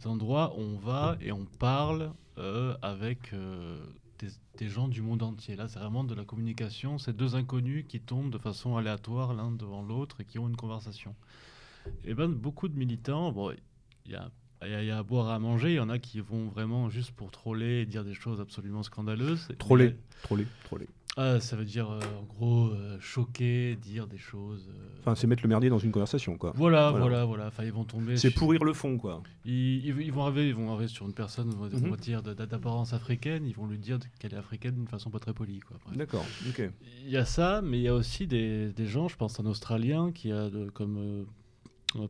endroits 0.06 0.54
où 0.58 0.62
on 0.62 0.78
va 0.78 1.16
et 1.22 1.32
on 1.32 1.46
parle 1.46 2.12
avec 2.82 3.32
des, 4.58 4.70
gens 4.70 4.88
du 4.88 5.02
monde 5.02 5.24
entier. 5.24 5.56
Là, 5.56 5.68
c'est 5.68 5.80
vraiment 5.80 6.04
de 6.04 6.16
la 6.16 6.26
communication. 6.26 6.98
C'est 6.98 7.16
deux 7.16 7.36
inconnus 7.36 7.86
qui 7.88 8.00
tombent 8.00 8.32
de 8.32 8.38
façon 8.38 8.78
aléatoire 8.78 9.34
l'un 9.34 9.52
devant 9.52 9.82
l'autre 9.82 10.22
et 10.22 10.26
qui 10.26 10.40
ont 10.40 10.48
une 10.48 10.56
conversation. 10.56 11.16
Et 12.04 12.14
ben, 12.14 12.30
beaucoup 12.30 12.68
de 12.68 12.78
militants, 12.78 13.32
bon, 13.32 13.56
il 14.06 14.12
y 14.12 14.16
a, 14.16 14.32
il 14.68 14.86
y 14.86 14.91
a- 14.91 14.97
à 14.97 15.03
boire 15.03 15.30
à 15.30 15.39
manger. 15.39 15.70
Il 15.72 15.76
y 15.76 15.80
en 15.80 15.89
a 15.89 15.99
qui 15.99 16.20
vont 16.20 16.47
vraiment 16.49 16.89
juste 16.89 17.11
pour 17.11 17.32
troller 17.32 17.82
et 17.82 17.86
dire 17.86 18.03
des 18.03 18.14
choses 18.14 18.39
absolument 18.41 18.84
scandaleuses. 18.84 19.47
Troller, 19.59 19.88
Mais- 19.89 19.95
troller, 20.24 20.47
troller. 20.66 20.88
Ah, 21.16 21.39
ça 21.39 21.55
veut 21.55 21.64
dire, 21.66 21.91
euh, 21.91 21.99
en 22.20 22.24
gros, 22.24 22.70
euh, 22.70 22.97
choquer, 22.99 23.76
dire 23.76 24.07
des 24.07 24.18
choses. 24.18 24.68
euh, 24.72 24.99
Enfin, 25.01 25.14
c'est 25.14 25.28
mettre 25.28 25.43
le 25.43 25.49
merdier 25.49 25.70
dans 25.70 25.78
une 25.78 25.91
conversation, 25.91 26.39
quoi. 26.39 26.53
Voilà, 26.55 26.89
voilà. 26.89 27.05
voilà, 27.05 27.26
voilà. 27.26 27.47
Enfin, 27.47 27.64
ils 27.66 27.72
vont 27.72 27.84
tomber. 27.84 28.18
C'est 28.18 28.32
sur- 28.32 28.39
pourrir 28.39 28.64
le 28.64 28.74
fond, 28.74 28.97
quoi. 28.97 29.22
Ils, 29.45 29.86
ils- 29.86 30.01
ils 30.01 30.11
vont 30.11 30.24
arriver, 30.24 30.47
ils 30.49 30.55
vont 30.55 30.72
arriver 30.72 30.88
sur 30.88 31.05
une 31.05 31.14
personne, 31.14 31.51
on 31.55 31.61
va, 31.61 31.70
on 31.72 31.80
Mhm. 31.82 31.89
va 31.91 31.97
dire, 31.97 32.24
de- 32.24 32.34
d'apparence 32.34 32.93
africaine. 32.93 33.45
Ils 33.45 33.53
vont 33.55 33.68
lui 33.68 33.78
dire 33.78 33.99
qu'elle 34.18 34.34
est 34.34 34.38
africaine 34.38 34.74
d'une 34.74 34.88
façon 34.88 35.11
pas 35.11 35.20
très 35.20 35.34
polie, 35.36 35.59
quoi. 35.59 35.78
D'accord, 35.95 36.26
ok. 36.49 36.72
Il 37.03 37.11
y 37.11 37.18
a 37.18 37.26
ça, 37.26 37.61
mais 37.64 37.78
il 37.78 37.84
y 37.84 37.88
a 37.89 37.93
aussi 37.93 38.26
des, 38.26 38.70
des 38.74 38.88
gens, 38.88 39.07
je 39.07 39.16
pense 39.16 39.39
un 39.39 39.45
Australien 39.45 40.11
qui 40.11 40.32
a 40.32 40.49
de- 40.49 40.72
comme 40.72 41.28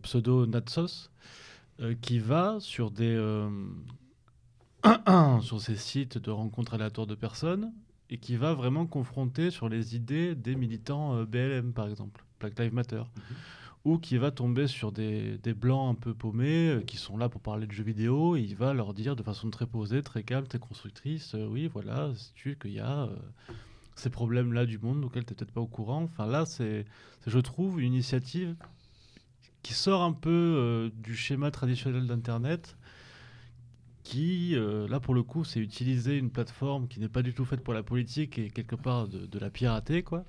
pseudo 0.02 0.46
Natsos, 0.46 1.10
euh, 1.80 1.96
qui 2.02 2.20
va 2.20 2.58
sur 2.60 2.92
des 2.92 3.16
euh, 3.16 3.50
sur 5.42 5.60
ces 5.60 5.76
sites 5.76 6.18
de 6.18 6.30
rencontres 6.30 6.76
aléatoires 6.76 7.08
de 7.08 7.16
personnes 7.16 7.74
et 8.10 8.18
qui 8.18 8.36
va 8.36 8.54
vraiment 8.54 8.86
confronter 8.86 9.50
sur 9.50 9.70
les 9.70 9.96
idées 9.96 10.36
des 10.36 10.56
militants 10.56 11.16
euh, 11.16 11.26
BLM 11.26 11.74
par 11.74 11.88
exemple, 11.88 12.24
Black 12.40 12.60
Lives 12.60 12.74
Matter, 12.74 13.04
ou 13.86 13.98
qui 13.98 14.18
va 14.18 14.30
tomber 14.30 14.68
sur 14.68 14.92
des, 14.92 15.40
des 15.40 15.54
blancs 15.56 15.96
un 15.96 16.00
peu 16.00 16.14
paumés 16.14 16.84
qui 16.86 16.98
sont 16.98 17.18
là 17.18 17.28
pour 17.28 17.42
parler 17.42 17.66
de 17.66 17.72
jeux 17.72 17.84
vidéo 17.84 18.36
et 18.36 18.42
il 18.42 18.56
va 18.56 18.74
leur 18.74 18.94
dire 18.94 19.16
de 19.16 19.24
façon 19.24 19.50
très 19.50 19.66
posée, 19.66 20.04
très 20.04 20.22
calme, 20.24 20.46
très 20.46 20.60
constructrice, 20.60 21.36
oui 21.50 21.68
voilà, 21.68 22.12
tu 22.36 22.56
qu'il 22.58 22.74
y 22.74 22.80
a 22.80 23.10
ces 23.96 24.10
problèmes-là 24.10 24.66
du 24.66 24.78
monde 24.78 25.04
auxquels 25.06 25.26
tu 25.26 25.34
n'es 25.34 25.38
peut-être 25.38 25.52
pas 25.52 25.62
au 25.62 25.68
courant? 25.68 26.04
Enfin 26.04 26.26
là, 26.26 26.46
c'est, 26.46 26.86
je 27.26 27.40
trouve, 27.40 27.82
une 27.82 27.94
initiative 27.94 28.56
qui 29.64 29.74
sort 29.74 30.04
un 30.04 30.12
peu 30.12 30.30
euh, 30.30 30.90
du 31.02 31.16
schéma 31.16 31.50
traditionnel 31.50 32.06
d'Internet, 32.06 32.78
qui, 34.04 34.56
euh, 34.56 34.88
là 34.90 35.00
pour 35.00 35.14
le 35.14 35.24
coup, 35.24 35.46
c'est 35.46 35.62
utiliser 35.62 36.18
une 36.18 36.30
plateforme 36.30 36.90
qui 36.90 37.00
n'est 37.00 37.10
pas 37.10 37.22
du 37.22 37.34
tout 37.34 37.46
faite 37.46 37.62
pour 37.62 37.74
la 37.74 37.82
politique 37.82 38.38
et 38.38 38.50
quelque 38.50 38.76
part 38.76 39.08
de, 39.08 39.40
la 39.40 39.50
pirater, 39.50 40.04
quoi. 40.04 40.26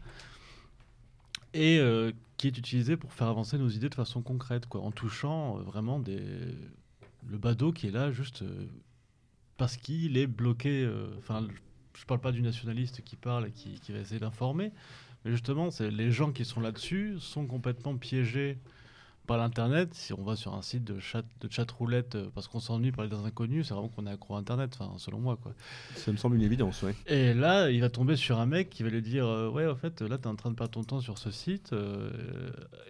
Et 1.53 1.79
euh, 1.79 2.13
qui 2.37 2.47
est 2.47 2.57
utilisée 2.57 2.97
pour 2.97 3.13
faire 3.13 3.27
avancer 3.27 3.59
nos 3.59 3.69
idées 3.69 3.89
de 3.89 3.95
façon 3.95 4.23
concrète, 4.23 4.67
quoi, 4.67 4.81
en 4.83 4.93
touchant 4.93 5.57
vraiment 5.59 5.99
des... 5.99 6.23
le 7.29 7.39
badaud 7.39 7.73
qui 7.73 7.89
est 7.89 7.93
là 7.93 8.13
juste 8.13 8.45
parce 9.57 9.77
qu'il 9.77 10.17
est 10.17 10.27
bloqué. 10.29 10.89
Enfin, 11.19 11.47
je 11.97 12.05
parle 12.05 12.21
pas 12.21 12.33
du 12.33 12.43
nationaliste 12.43 13.03
qui 13.03 13.17
parle 13.17 13.49
et 13.49 13.51
qui, 13.51 13.93
va 13.93 13.99
essayer 13.99 14.21
d'informer, 14.21 14.73
mais 15.25 15.33
justement, 15.33 15.71
les 15.81 16.11
gens 16.13 16.33
qui 16.33 16.45
sont 16.45 16.61
là-dessus 16.61 17.17
sont 17.19 17.47
complètement 17.47 17.97
piégés 17.97 18.59
par 19.27 19.39
l'internet. 19.39 19.95
Si 19.95 20.13
on 20.13 20.23
va 20.23 20.37
sur 20.37 20.55
un 20.55 20.63
site 20.63 20.85
de 20.85 20.99
chat 20.99 21.23
de 21.41 21.51
chat 21.51 21.71
roulette 21.71 22.15
euh, 22.15 22.29
parce 22.35 22.49
qu'on 22.49 22.61
s'ennuie 22.61 22.93
parler 22.93 23.11
des 23.11 23.17
inconnus, 23.17 23.69
c'est 23.69 23.75
vraiment 23.75 23.89
qu'on 23.89 24.07
est 24.07 24.11
accro 24.11 24.37
à 24.37 24.39
internet, 24.39 24.77
enfin 24.79 24.99
selon 24.99 25.19
moi 25.19 25.37
quoi. 25.37 25.53
Ça 25.95 26.13
me 26.13 26.17
semble 26.17 26.37
une 26.37 26.43
évidence, 26.43 26.83
ouais. 26.83 26.95
Et 27.07 27.35
là, 27.35 27.71
il 27.71 27.81
va 27.81 27.91
tomber 27.91 28.17
sur 28.17 28.39
un 28.39 28.47
mec 28.47 28.71
qui 28.71 28.83
va 28.83 28.91
lui 28.91 29.03
dire 29.03 29.27
euh, 29.27 29.49
ouais, 29.49 29.67
en 29.67 29.77
fait, 29.77 30.03
là, 30.03 30.19
tu 30.19 30.25
es 30.25 30.27
en 30.27 30.37
train 30.37 30.51
de 30.51 30.57
perdre 30.57 30.73
ton 30.73 30.85
temps 30.85 31.01
sur 31.01 31.19
ce 31.19 31.31
site. 31.31 31.73
euh, 31.73 32.11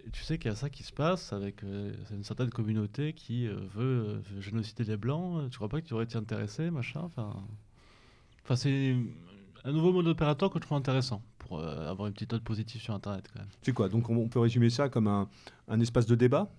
et 0.05 0.11
tu 0.11 0.23
sais 0.23 0.37
qu'il 0.37 0.49
y 0.49 0.53
a 0.53 0.57
ça 0.57 0.69
qui 0.69 0.83
se 0.83 0.93
passe 0.93 1.33
avec 1.33 1.63
euh, 1.63 1.93
une 2.11 2.23
certaine 2.23 2.49
communauté 2.49 3.13
qui 3.13 3.47
veut, 3.47 4.21
veut 4.31 4.41
génocider 4.41 4.83
les 4.83 4.97
blancs. 4.97 5.49
Tu 5.49 5.57
crois 5.57 5.69
pas 5.69 5.81
que 5.81 5.87
tu 5.87 5.93
aurais 5.93 6.05
été 6.05 6.17
intéressé, 6.17 6.69
machin. 6.71 7.01
Enfin, 7.01 7.33
enfin, 8.43 8.55
c'est 8.55 8.95
un 9.63 9.71
nouveau 9.71 9.91
mode 9.91 10.07
opérateur 10.07 10.49
que 10.49 10.59
je 10.59 10.65
trouve 10.65 10.77
intéressant 10.77 11.21
pour 11.47 11.59
euh, 11.59 11.89
avoir 11.89 12.07
une 12.07 12.13
petite 12.13 12.31
note 12.33 12.43
positive 12.43 12.81
sur 12.81 12.93
Internet 12.93 13.29
quand 13.33 13.39
même. 13.39 13.49
C'est 13.61 13.73
quoi 13.73 13.89
Donc 13.89 14.09
on, 14.09 14.15
on 14.17 14.27
peut 14.27 14.39
résumer 14.39 14.69
ça 14.69 14.89
comme 14.89 15.07
un, 15.07 15.27
un 15.67 15.79
espace 15.79 16.05
de 16.05 16.15
débat? 16.15 16.49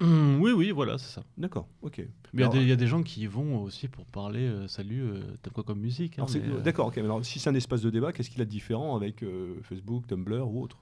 Hum, 0.00 0.40
oui, 0.40 0.52
oui, 0.52 0.70
voilà, 0.70 0.96
c'est 0.98 1.12
ça. 1.12 1.24
D'accord, 1.36 1.66
ok. 1.82 1.98
Mais 1.98 2.06
il 2.34 2.40
y 2.40 2.42
a 2.42 2.46
Alors, 2.46 2.52
des- 2.54 2.62
il 2.62 2.68
y, 2.68 2.72
a 2.72 2.76
des 2.76 2.86
gens 2.86 3.02
qui 3.02 3.22
y 3.22 3.26
vont 3.26 3.62
aussi 3.64 3.88
pour 3.88 4.04
parler. 4.06 4.46
euh, 4.46 4.68
salut, 4.68 5.02
euh, 5.02 5.22
t'aimes 5.42 5.52
quoi 5.52 5.64
comme 5.64 5.80
musique? 5.80 6.18
Hein, 6.20 6.26
euh, 6.36 6.60
D'accord, 6.60 6.86
ok. 6.88 6.96
mais 6.96 7.02
Alors 7.02 7.24
si 7.24 7.40
c'est 7.40 7.50
un 7.50 7.54
espace 7.54 7.80
de 7.82 7.90
débat, 7.90 8.12
qu'est-ce 8.12 8.30
qu'il 8.30 8.40
a 8.40 8.44
de 8.44 8.50
différent 8.50 8.94
avec 8.94 9.22
euh, 9.24 9.56
Facebook, 9.62 10.06
Tumblr 10.06 10.46
ou 10.48 10.62
autre? 10.62 10.78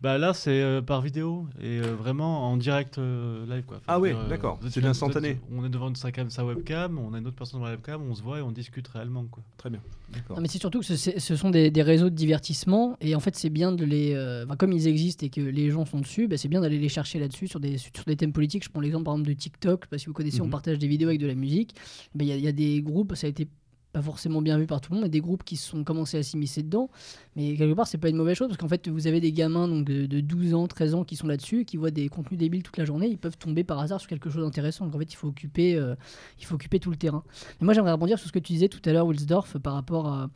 Bah 0.00 0.16
là, 0.16 0.32
c'est 0.32 0.62
euh, 0.62 0.80
par 0.80 1.02
vidéo 1.02 1.48
et 1.60 1.80
euh, 1.80 1.92
vraiment 1.96 2.48
en 2.48 2.56
direct 2.56 2.98
euh, 2.98 3.44
live. 3.52 3.64
Quoi. 3.64 3.78
Enfin, 3.78 3.84
Ah 3.88 3.98
euh, 4.00 4.28
d'accord. 4.28 4.60
C'est 4.70 4.80
de 4.80 4.86
l'instantané. 4.86 5.40
On 5.52 5.64
est 5.64 5.68
devant 5.68 5.92
sa, 5.96 6.12
cam, 6.12 6.30
sa 6.30 6.44
webcam, 6.44 7.00
on 7.00 7.14
a 7.14 7.18
une 7.18 7.26
autre 7.26 7.34
personne 7.34 7.58
devant 7.58 7.66
la 7.68 7.72
webcam, 7.74 8.00
on 8.08 8.14
se 8.14 8.22
voit 8.22 8.38
et 8.38 8.42
on 8.42 8.52
discute 8.52 8.86
réellement. 8.86 9.24
Quoi. 9.24 9.42
Très 9.56 9.70
bien. 9.70 9.80
D'accord. 10.14 10.36
Non, 10.36 10.42
mais 10.42 10.46
c'est 10.46 10.60
surtout 10.60 10.78
que 10.78 10.86
ce, 10.86 11.34
sont 11.36 11.50
des, 11.50 11.72
des 11.72 11.82
réseaux 11.82 12.10
de 12.10 12.14
divertissement 12.14 12.96
et 13.00 13.16
en 13.16 13.20
fait 13.20 13.34
c'est 13.34 13.50
bien 13.50 13.72
de 13.72 13.84
les, 13.84 14.12
euh, 14.14 14.46
comme 14.56 14.70
ils 14.72 14.86
existent 14.86 15.26
et 15.26 15.30
que 15.30 15.40
les 15.40 15.68
gens 15.70 15.84
sont 15.84 15.98
dessus, 15.98 16.28
bah, 16.28 16.36
c'est 16.36 16.46
bien 16.48 16.60
d'aller 16.60 16.78
les 16.78 16.88
chercher 16.88 17.18
là-dessus 17.18 17.48
sur 17.48 17.58
des, 17.58 17.76
sur 17.76 17.90
des 18.06 18.14
thèmes 18.14 18.32
politiques. 18.32 18.62
Je 18.64 18.70
prends 18.70 18.80
l'exemple 18.80 19.04
par 19.04 19.14
exemple 19.14 19.30
de 19.30 19.34
TikTok, 19.34 19.80
parce 19.86 19.90
que 19.90 19.98
si 19.98 20.06
vous 20.06 20.12
connaissez, 20.12 20.40
on 20.40 20.44
Mhm. 20.44 20.50
partage 20.52 20.78
des 20.78 20.86
vidéos 20.86 21.08
avec 21.08 21.20
de 21.20 21.26
la 21.26 21.34
musique. 21.34 21.74
Bah, 22.14 22.22
y, 22.24 22.28
il 22.28 22.40
y 22.40 22.46
a 22.46 22.52
des 22.52 22.82
groupes, 22.82 23.16
ça 23.16 23.26
a 23.26 23.30
été 23.30 23.48
pas 23.92 24.02
forcément 24.02 24.42
bien 24.42 24.58
vu 24.58 24.66
par 24.66 24.80
tout 24.80 24.92
le 24.92 24.96
monde, 24.96 25.04
mais 25.04 25.10
des 25.10 25.20
groupes 25.20 25.44
qui 25.44 25.56
se 25.56 25.68
sont 25.68 25.82
commencés 25.84 26.18
à 26.18 26.22
s'immiscer 26.22 26.62
dedans. 26.62 26.90
Mais 27.36 27.56
quelque 27.56 27.74
part, 27.74 27.86
c'est 27.86 27.98
pas 27.98 28.08
une 28.08 28.16
mauvaise 28.16 28.36
chose 28.36 28.48
parce 28.48 28.58
qu'en 28.58 28.68
fait, 28.68 28.88
vous 28.88 29.06
avez 29.06 29.20
des 29.20 29.32
gamins 29.32 29.66
donc, 29.66 29.84
de, 29.84 30.06
de 30.06 30.20
12 30.20 30.54
ans, 30.54 30.66
13 30.66 30.94
ans 30.94 31.04
qui 31.04 31.16
sont 31.16 31.26
là-dessus, 31.26 31.64
qui 31.64 31.76
voient 31.76 31.90
des 31.90 32.08
contenus 32.08 32.38
débiles 32.38 32.62
toute 32.62 32.76
la 32.76 32.84
journée, 32.84 33.08
ils 33.08 33.18
peuvent 33.18 33.38
tomber 33.38 33.64
par 33.64 33.78
hasard 33.78 34.00
sur 34.00 34.08
quelque 34.08 34.30
chose 34.30 34.44
d'intéressant. 34.44 34.84
Donc 34.84 34.94
en 34.94 34.98
fait, 34.98 35.12
il 35.12 35.16
faut 35.16 35.28
occuper, 35.28 35.76
euh, 35.76 35.94
il 36.38 36.44
faut 36.44 36.54
occuper 36.54 36.80
tout 36.80 36.90
le 36.90 36.96
terrain. 36.96 37.22
Mais 37.60 37.64
moi, 37.64 37.74
j'aimerais 37.74 37.92
rebondir 37.92 38.18
sur 38.18 38.28
ce 38.28 38.32
que 38.32 38.38
tu 38.38 38.52
disais 38.52 38.68
tout 38.68 38.86
à 38.88 38.92
l'heure, 38.92 39.06
Wilsdorf, 39.06 39.58
par 39.58 39.74
rapport 39.74 40.06
à. 40.08 40.30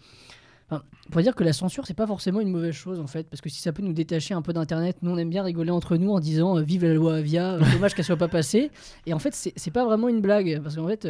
On 0.71 1.11
pourrait 1.11 1.23
dire 1.23 1.35
que 1.35 1.45
la 1.45 1.53
censure, 1.53 1.87
c'est 1.87 1.93
pas 1.93 2.07
forcément 2.07 2.41
une 2.41 2.51
mauvaise 2.51 2.73
chose 2.73 2.99
en 2.99 3.07
fait, 3.07 3.29
parce 3.29 3.43
que 3.43 3.51
si 3.51 3.61
ça 3.61 3.75
peut 3.75 3.83
nous 3.83 3.93
détacher 3.93 4.33
un 4.33 4.41
peu 4.41 4.55
d'Internet, 4.55 4.97
nous 5.03 5.11
on 5.11 5.19
aime 5.19 5.29
bien 5.29 5.43
rigoler 5.43 5.71
entre 5.71 5.99
nous 5.99 6.11
en 6.11 6.19
disant 6.19 6.57
euh, 6.57 6.63
vive 6.63 6.85
la 6.85 6.95
loi 6.95 7.17
Avia, 7.17 7.55
euh, 7.55 7.73
dommage 7.75 7.95
qu'elle 7.95 8.07
soit 8.07 8.17
pas 8.17 8.29
passée. 8.29 8.71
Et 9.05 9.13
en 9.13 9.19
fait, 9.19 9.35
c'est 9.35 9.71
pas 9.71 9.85
vraiment 9.85 10.09
une 10.09 10.23
blague, 10.23 10.63
parce 10.63 10.77
qu'en 10.77 10.89
fait, 10.89 11.09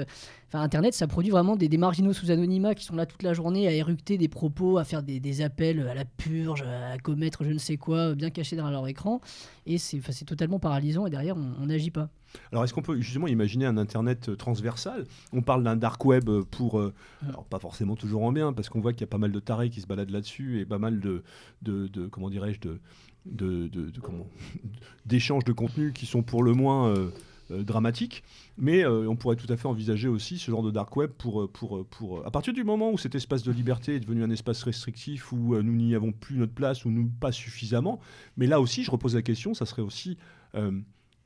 enfin, 0.53 0.63
Internet, 0.63 0.93
ça 0.95 1.07
produit 1.07 1.31
vraiment 1.31 1.57
des, 1.57 1.69
des 1.69 1.79
marginaux 1.79 2.13
sous 2.13 2.31
anonymat 2.31 2.75
qui 2.75 2.85
sont 2.85 2.95
là 2.97 3.07
toute 3.07 3.23
la 3.23 3.33
journée 3.33 3.67
à 3.67 3.73
éructer 3.73 4.19
des 4.19 4.29
propos, 4.29 4.77
à 4.79 4.85
faire 4.85 5.03
des, 5.03 5.19
des 5.21 5.41
appels 5.41 5.81
à 5.89 5.95
la 5.95 6.05
purge, 6.05 6.63
à 6.63 6.99
commettre 6.99 7.45
je 7.45 7.51
ne 7.51 7.59
sais 7.59 7.77
quoi, 7.79 8.15
bien 8.15 8.31
cachés 8.31 8.57
derrière 8.57 8.73
leur 8.73 8.87
écran. 8.87 9.21
Et 9.67 9.79
c'est 9.79 10.01
totalement 10.27 10.59
paralysant, 10.59 11.07
et 11.07 11.11
derrière, 11.11 11.37
on 11.37 11.67
n'agit 11.67 11.91
pas. 11.91 12.09
Alors, 12.51 12.65
est-ce 12.65 12.73
qu'on 12.75 12.83
peut 12.83 12.99
justement 13.01 13.29
imaginer 13.29 13.67
un 13.67 13.77
Internet 13.77 14.31
euh, 14.31 14.37
transversal? 14.37 15.05
On 15.35 15.43
parle 15.43 15.63
d'un 15.65 15.77
dark 15.77 16.03
web 16.05 16.29
euh, 16.31 16.43
pour, 16.51 16.79
euh, 16.79 16.95
alors 17.29 17.45
pas 17.45 17.59
forcément 17.59 17.95
toujours 17.95 18.23
en 18.25 18.33
bien, 18.33 18.53
parce 18.55 18.69
qu'on 18.71 18.81
voit 18.81 18.93
qu'il 18.95 19.03
y 19.03 19.05
a 19.05 19.09
pas 19.09 19.19
mal 19.19 19.33
de 19.33 19.39
tarés 19.41 19.69
qui 19.71 19.81
se 19.83 19.87
baladent 19.87 20.11
là-dessus 20.11 20.59
et 20.61 20.65
pas 20.65 20.79
mal 20.79 20.99
de, 21.01 21.23
de, 21.61 21.89
de- 21.89 22.07
comment 22.07 22.31
dirais-je, 22.31 22.59
de, 22.61 22.81
de, 23.27 23.69
de- 23.69 23.91
de- 23.91 24.01
comment, 24.01 24.27
d'échanges 25.07 25.45
de 25.45 25.53
contenu 25.53 25.93
qui 25.93 26.07
sont 26.07 26.23
pour 26.23 26.43
le 26.43 26.53
moins 26.55 26.89
euh, 26.89 27.11
euh, 27.51 27.63
dramatiques. 27.65 28.23
Mais 28.57 28.85
euh, 28.85 29.09
on 29.09 29.17
pourrait 29.17 29.37
tout 29.37 29.51
à 29.53 29.57
fait 29.57 29.67
envisager 29.69 30.09
aussi 30.09 30.39
ce 30.39 30.51
genre 30.51 30.63
de 30.63 30.71
dark 30.71 30.95
web 30.97 31.11
pour, 31.11 31.43
euh, 31.43 31.49
pour, 31.49 31.85
pour, 31.87 32.25
à 32.27 32.31
partir 32.31 32.53
du 32.53 32.65
moment 32.65 32.91
où 32.93 32.99
cet 32.99 33.15
espace 33.15 33.43
de 33.43 33.53
liberté 33.53 33.97
est 33.97 34.01
devenu 34.01 34.23
un 34.23 34.31
espace 34.31 34.63
restrictif 34.63 35.33
où 35.33 35.57
nous 35.61 35.73
n'y 35.75 35.95
avons 35.95 36.13
plus 36.13 36.37
notre 36.37 36.53
place 36.55 36.85
ou 36.85 36.91
nous 36.91 37.09
pas 37.09 37.33
suffisamment. 37.33 38.01
Mais 38.37 38.47
là 38.47 38.61
aussi, 38.61 38.85
je 38.85 38.91
repose 38.91 39.15
la 39.15 39.23
question, 39.23 39.55
ça 39.55 39.67
serait 39.67 39.83
aussi 39.83 40.17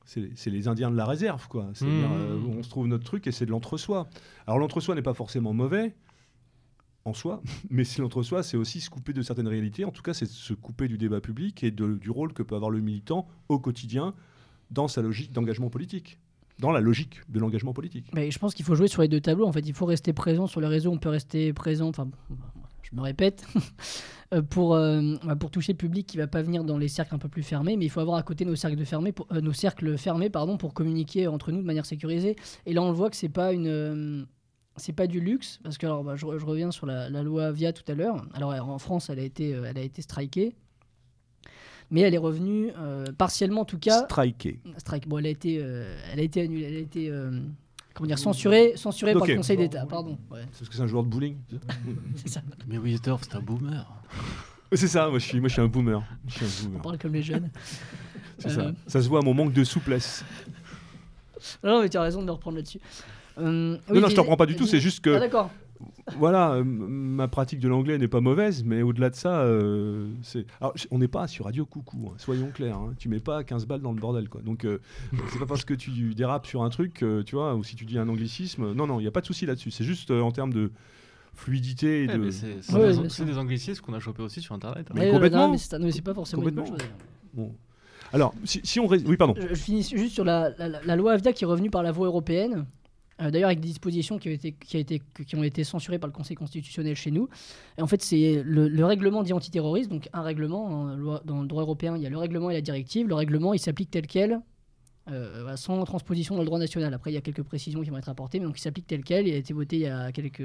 c'est 0.05 0.29
c'est 0.35 0.49
les 0.49 0.67
Indiens 0.69 0.89
de 0.89 0.95
la 0.95 1.05
réserve, 1.05 1.47
quoi. 1.49 1.69
C'est-à-dire, 1.73 2.07
Mmh. 2.09 2.13
euh, 2.13 2.37
où 2.39 2.51
on 2.59 2.63
se 2.63 2.69
trouve 2.69 2.87
notre 2.87 3.03
truc 3.03 3.27
et 3.27 3.31
c'est 3.33 3.45
de 3.45 3.51
l'entre-soi. 3.51 4.07
Alors 4.45 4.57
l'entre-soi 4.57 4.95
n'est 4.95 5.01
pas 5.01 5.13
forcément 5.13 5.51
mauvais 5.53 5.95
en 7.03 7.13
soi, 7.13 7.41
mais 7.69 7.83
c'est 7.83 8.01
l'entre-soi, 8.01 8.41
c'est 8.43 8.57
aussi 8.57 8.79
se 8.81 8.89
couper 8.89 9.11
de 9.13 9.21
certaines 9.21 9.47
réalités. 9.49 9.83
En 9.85 9.91
tout 9.91 10.01
cas, 10.01 10.13
c'est 10.13 10.25
se 10.27 10.53
couper 10.53 10.87
du 10.87 10.97
débat 10.97 11.19
public 11.21 11.63
et 11.63 11.71
de- 11.71 11.95
du 11.95 12.09
rôle 12.09 12.31
que 12.33 12.41
peut 12.43 12.55
avoir 12.55 12.71
le 12.71 12.79
militant 12.81 13.27
au 13.49 13.59
quotidien 13.59 14.13
dans 14.71 14.87
sa 14.87 15.01
logique 15.01 15.31
d'engagement 15.31 15.69
politique, 15.69 16.19
dans 16.59 16.71
la 16.71 16.79
logique 16.79 17.21
de 17.29 17.39
l'engagement 17.39 17.73
politique. 17.73 18.07
Mais 18.13 18.31
je 18.31 18.39
pense 18.39 18.53
qu'il 18.53 18.65
faut 18.65 18.75
jouer 18.75 18.87
sur 18.87 19.01
les 19.01 19.07
deux 19.07 19.21
tableaux. 19.21 19.45
En 19.47 19.51
fait, 19.51 19.67
il 19.67 19.73
faut 19.73 19.85
rester 19.85 20.13
présent 20.13 20.47
sur 20.47 20.59
les 20.61 20.67
réseaux. 20.67 20.91
On 20.91 20.97
peut 20.97 21.09
rester 21.09 21.53
présent. 21.53 21.87
Enfin, 21.89 22.09
je 22.81 22.95
me 22.95 23.01
répète. 23.01 23.45
euh, 24.33 24.41
pour, 24.41 24.73
euh, 24.75 25.15
pour 25.39 25.51
toucher 25.51 25.73
le 25.73 25.77
public 25.77 26.07
qui 26.07 26.17
va 26.17 26.27
pas 26.27 26.41
venir 26.41 26.63
dans 26.63 26.77
les 26.77 26.87
cercles 26.87 27.15
un 27.15 27.19
peu 27.19 27.29
plus 27.29 27.43
fermés, 27.43 27.77
mais 27.77 27.85
il 27.85 27.89
faut 27.89 27.99
avoir 27.99 28.17
à 28.17 28.23
côté 28.23 28.43
nos 28.43 28.55
cercles, 28.55 28.75
de 28.75 28.85
fermés 28.85 29.11
pour, 29.11 29.27
euh, 29.31 29.39
nos 29.41 29.53
cercles 29.53 29.97
fermés 29.97 30.29
pardon, 30.29 30.57
pour 30.57 30.73
communiquer 30.73 31.27
entre 31.27 31.51
nous 31.51 31.61
de 31.61 31.65
manière 31.67 31.85
sécurisée. 31.85 32.35
Et 32.65 32.73
là, 32.73 32.81
on 32.81 32.89
le 32.89 32.95
voit 32.95 33.09
que 33.09 33.15
pas 33.27 33.53
une. 33.53 33.67
euh, 33.67 34.23
c'est 34.79 34.93
pas 34.93 35.07
du 35.07 35.19
luxe, 35.19 35.59
parce 35.63 35.77
que 35.77 35.85
alors, 35.87 36.03
bah, 36.03 36.15
je, 36.15 36.25
re- 36.25 36.37
je 36.37 36.45
reviens 36.45 36.71
sur 36.71 36.85
la, 36.85 37.09
loi 37.23 37.45
Avia 37.45 37.73
tout 37.73 37.89
à 37.91 37.95
l'heure. 37.95 38.25
Alors 38.33 38.51
en 38.69 38.77
France, 38.77 39.09
elle 39.09 39.19
a 39.19 39.23
été, 39.23 39.49
elle 39.49 39.77
a 39.77 39.81
été 39.81 40.01
strikée, 40.03 40.55
mais 41.91 42.01
elle 42.01 42.13
est 42.13 42.17
revenue 42.19 42.71
euh, 42.77 43.05
partiellement 43.17 43.61
en 43.61 43.65
tout 43.65 43.79
cas. 43.79 44.03
Striker. 44.05 44.59
Strike. 44.77 45.07
Bon, 45.07 45.17
elle 45.19 45.25
a 45.27 45.29
été, 45.29 45.59
euh, 45.61 45.97
elle 46.13 46.19
a 46.19 46.23
été 46.23 46.41
annulée, 46.41 46.63
elle 46.65 46.75
a 46.75 46.79
été 46.79 47.09
euh, 47.09 47.39
comment 47.93 48.07
dire 48.07 48.19
censurée, 48.19 48.73
censurée 48.75 49.13
par 49.13 49.21
Ok. 49.23 49.29
le 49.29 49.35
Conseil 49.37 49.57
d'État. 49.57 49.85
Pardon. 49.85 50.17
Ouais, 50.31 50.41
C'est 50.51 50.59
parce 50.59 50.69
que 50.69 50.75
c'est 50.75 50.81
un 50.81 50.87
joueur 50.87 51.03
de 51.03 51.09
bowling 51.09 51.37
c'est 52.15 52.29
ça. 52.29 52.41
Mais 52.67 52.77
Wisdorf, 52.77 53.21
c'est 53.23 53.35
un 53.35 53.41
boomer. 53.41 53.85
C'est 54.73 54.87
ça, 54.87 55.09
moi 55.09 55.17
je, 55.19 55.25
suis, 55.25 55.39
moi 55.39 55.47
je 55.47 55.53
suis 55.53 55.61
un 55.61 55.67
boomer. 55.67 56.03
Je 56.27 56.43
suis 56.45 56.65
un 56.67 56.77
On 56.77 56.79
parle 56.81 56.97
comme 56.97 57.13
les 57.13 57.23
jeunes. 57.23 57.49
C'est 58.39 58.49
Euh, 58.49 58.53
ça. 58.53 58.71
Ça 58.85 59.01
se 59.01 59.07
voit 59.07 59.19
à 59.19 59.23
mon 59.23 59.33
manque 59.33 59.53
de 59.53 59.63
souplesse. 59.63 60.23
Non, 61.63 61.81
mais 61.81 61.89
tu 61.89 61.97
as 61.97 62.01
raison 62.01 62.21
de 62.21 62.25
me 62.25 62.31
reprendre 62.31 62.57
là-dessus. 62.57 62.79
Euh, 63.39 63.77
oui, 63.89 63.95
non, 63.95 64.01
non, 64.01 64.07
je 64.07 64.09
dis- 64.09 64.15
t'en 64.15 64.23
prends 64.25 64.35
pas 64.37 64.45
du 64.45 64.55
tout, 64.55 64.65
c'est 64.67 64.79
juste 64.79 64.99
Ah, 65.03 65.09
que 65.15 65.19
d'accord. 65.19 65.49
Voilà, 66.17 66.53
euh, 66.53 66.63
ma 66.63 67.27
pratique 67.27 67.59
de 67.59 67.67
l'anglais 67.67 67.97
n'est 67.97 68.07
pas 68.07 68.21
mauvaise, 68.21 68.63
mais 68.63 68.81
au-delà 68.81 69.09
de 69.09 69.15
ça, 69.15 69.41
euh, 69.41 70.07
c'est. 70.23 70.45
Alors, 70.61 70.75
j- 70.77 70.87
on 70.91 70.97
n'est 70.99 71.07
pas 71.07 71.27
sur 71.27 71.45
Radio 71.45 71.65
Coucou, 71.65 72.09
hein, 72.09 72.15
soyons 72.17 72.49
clairs. 72.51 72.77
hein. 72.77 72.93
Tu 72.97 73.09
mets 73.09 73.19
pas 73.19 73.43
15 73.43 73.65
balles 73.65 73.81
dans 73.81 73.91
le 73.91 73.99
bordel, 73.99 74.29
quoi. 74.29 74.41
Donc, 74.41 74.65
euh, 74.65 74.79
c'est 75.31 75.39
pas 75.39 75.45
parce 75.45 75.65
que 75.65 75.73
tu 75.73 75.91
dérapes 76.15 76.47
sur 76.47 76.63
un 76.63 76.69
truc, 76.69 77.03
euh, 77.03 77.23
tu 77.23 77.35
vois, 77.35 77.55
ou 77.55 77.63
si 77.63 77.75
tu 77.75 77.85
dis 77.85 77.97
un 77.99 78.07
anglicisme. 78.09 78.73
Non, 78.73 78.87
non, 78.87 78.99
il 78.99 79.03
n'y 79.03 79.07
a 79.07 79.11
pas 79.11 79.21
de 79.21 79.25
souci 79.27 79.45
là-dessus. 79.45 79.71
C'est 79.71 79.83
juste 79.83 80.11
euh, 80.11 80.21
en 80.21 80.31
termes 80.31 80.53
de 80.53 80.71
fluidité. 81.35 82.03
Et 82.03 82.07
Ouais, 82.07 82.13
de... 82.13 82.19
mais 82.19 82.31
c'est 82.31 82.73
Ouais, 82.73 82.93
des, 83.25 83.25
des 83.31 83.37
anglicismes 83.37 83.81
qu'on 83.83 83.93
a 83.93 83.99
chopé 83.99 84.23
aussi 84.23 84.41
sur 84.41 84.55
Internet. 84.55 84.87
hein. 84.89 84.93
Mais 84.95 85.01
Ouais, 85.07 85.11
complètement. 85.11 85.45
non, 85.47 85.51
mais 85.51 85.57
c'est 85.57 85.77
non, 85.77 85.85
mais 85.85 85.91
c'est 85.91 86.01
pas 86.01 86.13
forcément 86.13 86.43
une 86.43 86.49
bonne 86.51 86.65
chose. 86.65 86.71
Complètement. 86.71 86.95
d'ailleurs. 87.35 87.49
Bon. 87.51 87.55
Alors, 88.13 88.33
si, 88.45 88.61
si 88.63 88.79
on... 88.79 88.87
ré- 88.87 89.03
Oui, 89.05 89.17
pardon. 89.17 89.33
Je, 89.37 89.49
je 89.49 89.53
finis 89.55 89.83
juste 89.83 90.13
sur 90.13 90.23
la, 90.23 90.51
la- 90.57 90.95
loi 90.95 91.11
Avia 91.13 91.33
qui 91.33 91.43
est 91.43 91.47
revenue 91.47 91.69
par 91.69 91.83
la 91.83 91.91
voie 91.91 92.07
européenne. 92.07 92.65
Euh, 93.21 93.31
D'ailleurs, 93.31 93.47
avec 93.47 93.59
des 93.59 93.67
dispositions 93.67 94.19
qui 94.19 94.29
ont, 94.29 94.31
été, 94.31 94.51
qui, 94.53 94.77
a 94.77 94.79
été, 94.79 95.01
qui 95.25 95.35
ont 95.35 95.43
été 95.43 95.63
censurées 95.63 95.99
par 95.99 96.07
le 96.07 96.13
Conseil 96.13 96.35
constitutionnel 96.35 96.95
chez 96.95 97.11
nous. 97.11 97.29
Et 97.77 97.81
en 97.81 97.87
fait, 97.87 98.01
c'est 98.01 98.41
le, 98.43 98.67
le 98.67 98.85
règlement 98.85 99.23
dit 99.23 99.33
antiterroriste, 99.33 99.89
donc 99.89 100.09
un 100.13 100.21
règlement. 100.21 100.95
dans 101.25 101.41
le 101.41 101.47
droit 101.47 101.63
européen, 101.63 101.95
il 101.95 102.03
y 102.03 102.05
a 102.05 102.09
le 102.09 102.17
règlement 102.17 102.49
et 102.49 102.53
la 102.53 102.61
directive. 102.61 103.07
Le 103.07 103.15
règlement, 103.15 103.53
il 103.53 103.59
s'applique 103.59 103.91
tel 103.91 104.07
quel, 104.07 104.41
euh, 105.09 105.55
sans 105.55 105.83
transposition 105.85 106.35
dans 106.35 106.41
le 106.41 106.47
droit 106.47 106.59
national. 106.59 106.93
Après, 106.93 107.11
il 107.11 107.13
y 107.13 107.17
a 107.17 107.21
quelques 107.21 107.43
précisions 107.43 107.81
qui 107.81 107.89
vont 107.89 107.97
être 107.97 108.09
apportées, 108.09 108.39
mais 108.39 108.45
donc 108.45 108.57
il 108.57 108.61
s'applique 108.61 108.87
tel 108.87 109.03
quel. 109.03 109.27
Il 109.27 109.33
a 109.33 109.37
été 109.37 109.53
voté 109.53 109.77
il 109.77 109.81
y 109.83 109.87
a 109.87 110.11
quelques. 110.11 110.43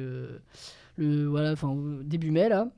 Le, 0.96 1.26
voilà, 1.26 1.52
enfin, 1.52 1.76
début 2.04 2.30
mai, 2.30 2.48
là. 2.48 2.68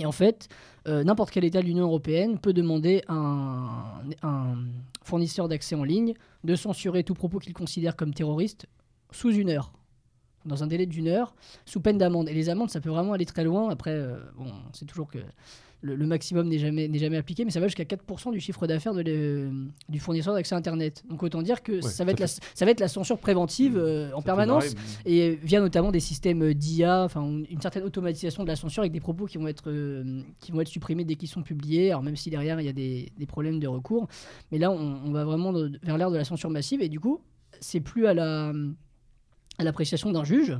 Et 0.00 0.06
en 0.06 0.12
fait, 0.12 0.48
euh, 0.86 1.04
n'importe 1.04 1.30
quel 1.30 1.44
État 1.44 1.60
de 1.60 1.66
l'Union 1.66 1.84
européenne 1.84 2.38
peut 2.38 2.52
demander 2.52 3.02
à 3.08 4.00
un 4.22 4.56
fournisseur 5.02 5.48
d'accès 5.48 5.74
en 5.74 5.84
ligne 5.84 6.14
de 6.44 6.54
censurer 6.54 7.02
tout 7.04 7.14
propos 7.14 7.38
qu'il 7.38 7.52
considère 7.52 7.96
comme 7.96 8.14
terroriste 8.14 8.66
sous 9.10 9.30
une 9.32 9.50
heure. 9.50 9.72
Dans 10.44 10.62
un 10.62 10.66
délai 10.66 10.86
d'une 10.86 11.08
heure, 11.08 11.34
sous 11.66 11.80
peine 11.80 11.98
d'amende. 11.98 12.28
Et 12.28 12.34
les 12.34 12.48
amendes, 12.48 12.70
ça 12.70 12.80
peut 12.80 12.90
vraiment 12.90 13.12
aller 13.12 13.26
très 13.26 13.44
loin. 13.44 13.68
Après, 13.70 13.90
euh, 13.90 14.16
bon, 14.36 14.46
c'est 14.72 14.86
toujours 14.86 15.08
que 15.08 15.18
le, 15.80 15.94
le 15.94 16.06
maximum 16.06 16.48
n'est 16.48 16.58
jamais, 16.58 16.88
n'est 16.88 16.98
jamais 16.98 17.18
appliqué, 17.18 17.44
mais 17.44 17.50
ça 17.50 17.60
va 17.60 17.66
jusqu'à 17.66 17.84
4% 17.84 18.32
du 18.32 18.40
chiffre 18.40 18.66
d'affaires 18.66 18.94
de 18.94 19.02
le- 19.02 19.50
du 19.88 19.98
fournisseur 20.00 20.34
d'accès 20.34 20.54
Internet. 20.54 21.04
Donc 21.08 21.22
autant 21.22 21.42
dire 21.42 21.62
que 21.62 21.80
ça, 21.82 22.04
va 22.04 22.10
ça 22.10 22.12
être 22.12 22.20
la, 22.20 22.26
ça 22.26 22.64
va 22.64 22.70
être 22.70 22.80
la 22.80 22.88
censure 22.88 23.18
préventive 23.18 23.76
euh, 23.76 24.10
en 24.12 24.20
Ça 24.20 24.24
permanence. 24.24 24.64
Et 25.04 25.36
via 25.42 25.60
notamment 25.60 25.90
des 25.92 26.00
systèmes 26.00 26.52
d'IA, 26.54 27.04
enfin 27.04 27.22
une 27.48 27.60
certaine 27.60 27.84
automatisation 27.84 28.42
de 28.42 28.48
la 28.48 28.56
censure 28.56 28.80
avec 28.82 28.92
des 28.92 29.00
propos 29.00 29.26
qui 29.26 29.38
vont 29.38 29.46
être, 29.48 29.70
euh, 29.70 30.22
qui 30.40 30.50
vont 30.50 30.60
être 30.62 30.68
supprimés 30.68 31.04
dès 31.04 31.14
qu'ils 31.16 31.28
sont 31.28 31.42
publiés, 31.42 31.90
alors 31.90 32.02
même 32.02 32.16
si 32.16 32.30
derrière 32.30 32.58
il 32.60 32.64
y 32.64 32.70
a 32.70 32.72
des, 32.72 33.12
des 33.18 33.26
problèmes 33.26 33.60
de 33.60 33.68
recours. 33.68 34.08
Mais 34.50 34.58
là, 34.58 34.70
on, 34.72 35.00
on 35.04 35.12
va 35.12 35.24
vraiment 35.24 35.52
de- 35.52 35.78
vers 35.82 35.98
l'ère 35.98 36.10
de 36.10 36.16
la 36.16 36.24
censure 36.24 36.50
massive 36.50 36.80
et 36.80 36.88
du 36.88 36.98
coup, 36.98 37.20
c'est 37.60 37.80
plus 37.80 38.06
à 38.06 38.14
la 38.14 38.52
à 39.58 39.64
l'appréciation 39.64 40.10
d'un 40.12 40.24
juge. 40.24 40.56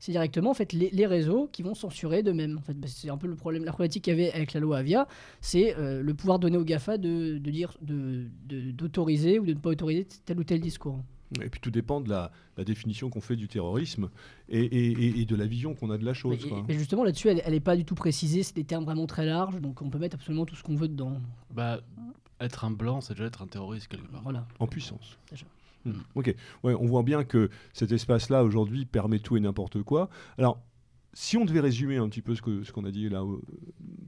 C'est 0.00 0.12
directement 0.12 0.50
en 0.50 0.54
fait 0.54 0.72
les, 0.72 0.90
les 0.90 1.06
réseaux 1.06 1.48
qui 1.50 1.62
vont 1.62 1.74
censurer 1.74 2.22
d'eux-mêmes. 2.22 2.56
En 2.58 2.60
fait, 2.62 2.74
Bah, 2.74 2.86
c'est 2.88 3.10
un 3.10 3.16
peu 3.16 3.26
le 3.26 3.34
problème, 3.34 3.64
la 3.64 3.72
problématique 3.72 4.04
qu'il 4.04 4.12
y 4.16 4.20
avait 4.20 4.32
avec 4.32 4.52
la 4.52 4.60
loi 4.60 4.78
Avia, 4.78 5.08
c'est 5.40 5.76
euh, 5.76 6.02
le 6.02 6.14
pouvoir 6.14 6.38
donné 6.38 6.56
aux 6.56 6.62
Gafa 6.64 6.98
de, 6.98 7.38
de 7.38 7.50
dire 7.50 7.76
de 7.82 8.26
de- 8.46 8.70
d'autoriser 8.70 9.40
ou 9.40 9.46
de 9.46 9.54
ne 9.54 9.58
pas 9.58 9.70
autoriser 9.70 10.06
tel 10.24 10.38
ou 10.38 10.44
tel 10.44 10.60
discours. 10.60 11.00
Et 11.42 11.48
puis 11.50 11.60
tout 11.60 11.70
dépend 11.72 12.00
de 12.00 12.08
la, 12.08 12.30
la 12.56 12.64
définition 12.64 13.10
qu'on 13.10 13.20
fait 13.20 13.36
du 13.36 13.48
terrorisme 13.48 14.08
et, 14.48 14.60
et- 14.60 14.92
et- 14.92 15.20
et 15.20 15.24
de 15.26 15.36
la 15.36 15.46
vision 15.46 15.74
qu'on 15.74 15.90
a 15.90 15.98
de 15.98 16.04
la 16.04 16.14
chose. 16.14 16.38
Mais, 16.44 16.48
quoi. 16.48 16.64
mais 16.68 16.74
justement, 16.74 17.02
là-dessus, 17.04 17.28
elle 17.28 17.52
n'est 17.52 17.60
pas 17.60 17.76
du 17.76 17.84
tout 17.84 17.96
précisée. 17.96 18.42
C'est 18.44 18.54
des 18.56 18.64
termes 18.64 18.84
vraiment 18.84 19.06
très 19.06 19.26
larges, 19.26 19.60
donc 19.60 19.82
on 19.82 19.90
peut 19.90 19.98
mettre 19.98 20.14
absolument 20.14 20.46
tout 20.46 20.54
ce 20.54 20.62
qu'on 20.62 20.76
veut 20.76 20.88
dedans. 20.88 21.20
Bah, 21.50 21.80
être 22.40 22.64
un 22.64 22.70
blanc, 22.70 23.00
c'est 23.00 23.14
déjà 23.14 23.24
être 23.26 23.42
un 23.42 23.46
terroriste 23.48 23.88
quelque 23.88 24.06
part. 24.10 24.22
Voilà. 24.22 24.46
En 24.60 24.66
puissance. 24.68 25.18
Déjà. 25.30 25.44
Hmm. 25.88 26.02
Ok. 26.14 26.34
Ouais, 26.64 26.74
on 26.74 26.86
voit 26.86 27.02
bien 27.02 27.24
que 27.24 27.50
cet 27.72 27.92
espace-là 27.92 28.44
aujourd'hui 28.44 28.84
permet 28.84 29.18
tout 29.18 29.36
et 29.36 29.40
n'importe 29.40 29.82
quoi. 29.82 30.08
Alors, 30.38 30.60
si 31.12 31.36
on 31.36 31.44
devait 31.44 31.60
résumer 31.60 31.96
un 31.96 32.08
petit 32.08 32.22
peu 32.22 32.34
ce 32.34 32.42
que 32.42 32.62
ce 32.62 32.72
qu'on 32.72 32.84
a 32.84 32.90
dit 32.90 33.08
là 33.08 33.24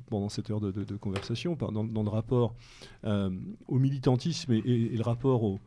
pendant 0.07 0.29
cette 0.29 0.51
heure 0.51 0.61
de, 0.61 0.97
conversation, 0.97 1.57
dans, 1.57 2.03
le 2.03 2.09
rapport 2.09 2.55
euh, 3.05 3.31
au 3.69 3.79
militantisme 3.79 4.53
et, 4.53 4.61
le 4.61 5.03
rapport 5.03 5.59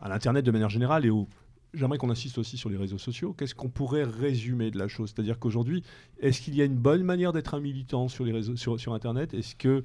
à 0.00 0.08
l'internet 0.08 0.44
de 0.44 0.50
manière 0.50 0.70
générale 0.70 1.06
et 1.06 1.10
au 1.10 1.28
J'aimerais 1.74 1.98
qu'on 1.98 2.10
insiste 2.10 2.38
aussi 2.38 2.56
sur 2.56 2.70
les 2.70 2.76
réseaux 2.76 2.98
sociaux. 2.98 3.34
Qu'est-ce 3.36 3.54
qu'on 3.54 3.68
pourrait 3.68 4.04
résumer 4.04 4.70
de 4.70 4.78
la 4.78 4.86
chose? 4.86 5.12
C'est-à-dire 5.12 5.40
qu'aujourd'hui, 5.40 5.82
est-ce 6.20 6.40
qu'il 6.40 6.54
y 6.54 6.62
a 6.62 6.64
une 6.64 6.76
bonne 6.76 7.02
manière 7.02 7.32
d'être 7.32 7.54
un 7.54 7.60
militant 7.60 8.06
sur 8.06 8.24
les 8.24 8.30
réseaux, 8.30 8.54
sur 8.56 8.94
Internet? 8.94 9.34
Est-ce 9.34 9.56
que 9.56 9.82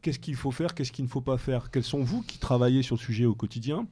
qu'est-ce 0.00 0.18
qu'il 0.18 0.36
faut 0.36 0.50
faire 0.50 0.74
Qu'est-ce 0.74 0.92
qu'il 0.92 1.04
ne 1.04 1.10
faut 1.10 1.20
pas 1.20 1.38
faire? 1.38 1.70
Quels 1.70 1.84
sont 1.84 2.02
vous 2.02 2.22
qui 2.22 2.38
travaillez 2.38 2.82
sur 2.82 2.96
le 2.96 3.00
sujet 3.00 3.24
au 3.24 3.34
quotidien? 3.34 3.86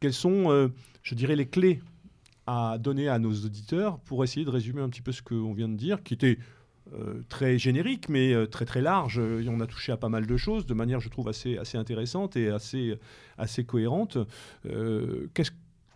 Quelles 0.00 0.12
sont, 0.12 0.50
euh, 0.50 0.68
je 1.02 1.14
dirais, 1.14 1.36
les 1.36 1.46
clés 1.46 1.80
à 2.46 2.78
donner 2.78 3.08
à 3.08 3.18
nos 3.18 3.32
auditeurs 3.32 3.98
pour 4.00 4.22
essayer 4.22 4.44
de 4.44 4.50
résumer 4.50 4.82
un 4.82 4.88
petit 4.88 5.00
peu 5.00 5.12
ce 5.12 5.22
qu'on 5.22 5.54
vient 5.54 5.68
de 5.68 5.76
dire, 5.76 6.02
qui 6.02 6.14
était 6.14 6.38
euh, 6.92 7.22
très 7.28 7.58
générique, 7.58 8.08
mais 8.08 8.34
euh, 8.34 8.46
très 8.46 8.66
très 8.66 8.82
large. 8.82 9.18
On 9.18 9.60
a 9.60 9.66
touché 9.66 9.92
à 9.92 9.96
pas 9.96 10.10
mal 10.10 10.26
de 10.26 10.36
choses 10.36 10.66
de 10.66 10.74
manière, 10.74 11.00
je 11.00 11.08
trouve, 11.08 11.28
assez, 11.28 11.56
assez 11.56 11.78
intéressante 11.78 12.36
et 12.36 12.50
assez, 12.50 12.98
assez 13.38 13.64
cohérente. 13.64 14.18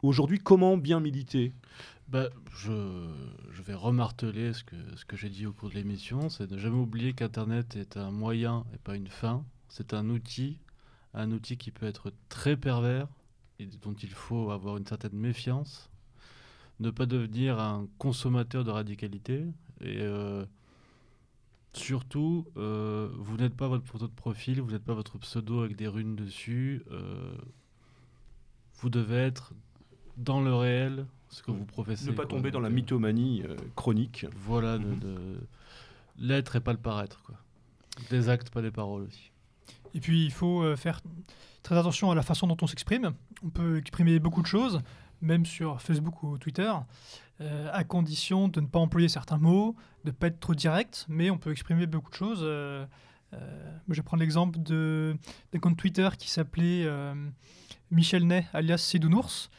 Aujourd'hui, 0.02 0.38
comment 0.38 0.76
bien 0.76 1.00
militer? 1.00 1.52
Bah, 2.08 2.28
je, 2.56 2.72
vais 3.66 3.74
remarteler 3.74 4.54
ce 4.54 4.64
que, 4.64 4.76
ce 4.96 5.04
que 5.04 5.16
j'ai 5.16 5.28
dit 5.28 5.44
au 5.44 5.52
cours 5.52 5.68
de 5.68 5.74
l'émission, 5.74 6.30
c'est 6.30 6.46
de 6.46 6.56
jamais 6.56 6.78
oublier 6.78 7.12
qu'Internet 7.12 7.76
est 7.76 7.98
un 7.98 8.10
moyen 8.10 8.64
et 8.72 8.78
pas 8.78 8.96
une 8.96 9.08
fin. 9.08 9.44
C'est 9.68 9.94
un 9.94 10.08
outil, 10.10 10.58
un 11.14 11.30
outil 11.32 11.56
qui 11.56 11.70
peut 11.70 11.86
être 11.86 12.12
très 12.28 12.56
pervers 12.56 13.06
et 13.58 13.66
dont 13.82 13.94
il 13.94 14.10
faut 14.10 14.50
avoir 14.50 14.76
une 14.76 14.86
certaine 14.86 15.14
méfiance. 15.16 15.90
Ne 16.80 16.90
pas 16.90 17.06
devenir 17.06 17.58
un 17.58 17.88
consommateur 17.98 18.64
de 18.64 18.70
radicalité. 18.70 19.44
Et 19.80 19.98
euh, 20.00 20.44
surtout, 21.72 22.46
euh, 22.56 23.08
vous 23.18 23.36
n'êtes 23.36 23.54
pas 23.56 23.68
votre 23.68 23.84
photo 23.86 24.06
de 24.06 24.12
profil, 24.12 24.60
vous 24.60 24.70
n'êtes 24.70 24.84
pas 24.84 24.94
votre 24.94 25.18
pseudo 25.18 25.60
avec 25.60 25.76
des 25.76 25.88
runes 25.88 26.16
dessus. 26.16 26.82
euh, 26.90 27.32
vous 28.80 28.90
devez 28.90 29.16
être 29.16 29.52
dans 30.16 30.40
le 30.40 30.54
réel 30.54 31.04
ce 31.30 31.42
que 31.42 31.50
vous 31.50 31.64
professez. 31.64 32.06
Ne 32.06 32.12
pas 32.12 32.22
quoi. 32.26 32.36
tomber 32.36 32.50
dans 32.52 32.60
la 32.60 32.70
mythomanie 32.70 33.42
chronique. 33.74 34.26
Voilà, 34.36 34.78
de, 34.78 34.84
Mhm. 34.84 34.98
de- 35.00 35.40
l'être 36.18 36.54
et 36.56 36.60
pas 36.60 36.72
le 36.72 36.78
paraître. 36.78 37.20
Quoi. 37.22 37.34
Des 38.10 38.28
actes, 38.28 38.50
pas 38.50 38.62
des 38.62 38.70
paroles 38.70 39.02
aussi. 39.02 39.30
Et 39.94 40.00
puis 40.00 40.24
il 40.24 40.32
faut 40.32 40.62
euh, 40.62 40.76
faire 40.76 41.00
très 41.62 41.76
attention 41.76 42.10
à 42.10 42.14
la 42.14 42.22
façon 42.22 42.46
dont 42.46 42.56
on 42.60 42.66
s'exprime. 42.66 43.12
On 43.44 43.50
peut 43.50 43.78
exprimer 43.78 44.18
beaucoup 44.18 44.42
de 44.42 44.46
choses, 44.46 44.80
même 45.20 45.46
sur 45.46 45.80
Facebook 45.80 46.22
ou 46.22 46.38
Twitter, 46.38 46.72
euh, 47.40 47.70
à 47.72 47.84
condition 47.84 48.48
de 48.48 48.60
ne 48.60 48.66
pas 48.66 48.78
employer 48.78 49.08
certains 49.08 49.38
mots, 49.38 49.76
de 50.04 50.10
ne 50.10 50.14
pas 50.14 50.28
être 50.28 50.40
trop 50.40 50.54
direct, 50.54 51.06
mais 51.08 51.30
on 51.30 51.38
peut 51.38 51.52
exprimer 51.52 51.86
beaucoup 51.86 52.10
de 52.10 52.16
choses. 52.16 52.40
euh, 52.42 52.86
je 53.32 53.94
vais 53.94 54.02
prendre 54.02 54.22
l'exemple 54.22 54.58
d'un 54.58 55.58
compte 55.60 55.76
Twitter 55.76 56.08
qui 56.18 56.30
s'appelait 56.30 56.86
Michel 57.90 58.26
Ney, 58.26 58.46
alias 58.54 58.78
Sédounours, 58.78 59.50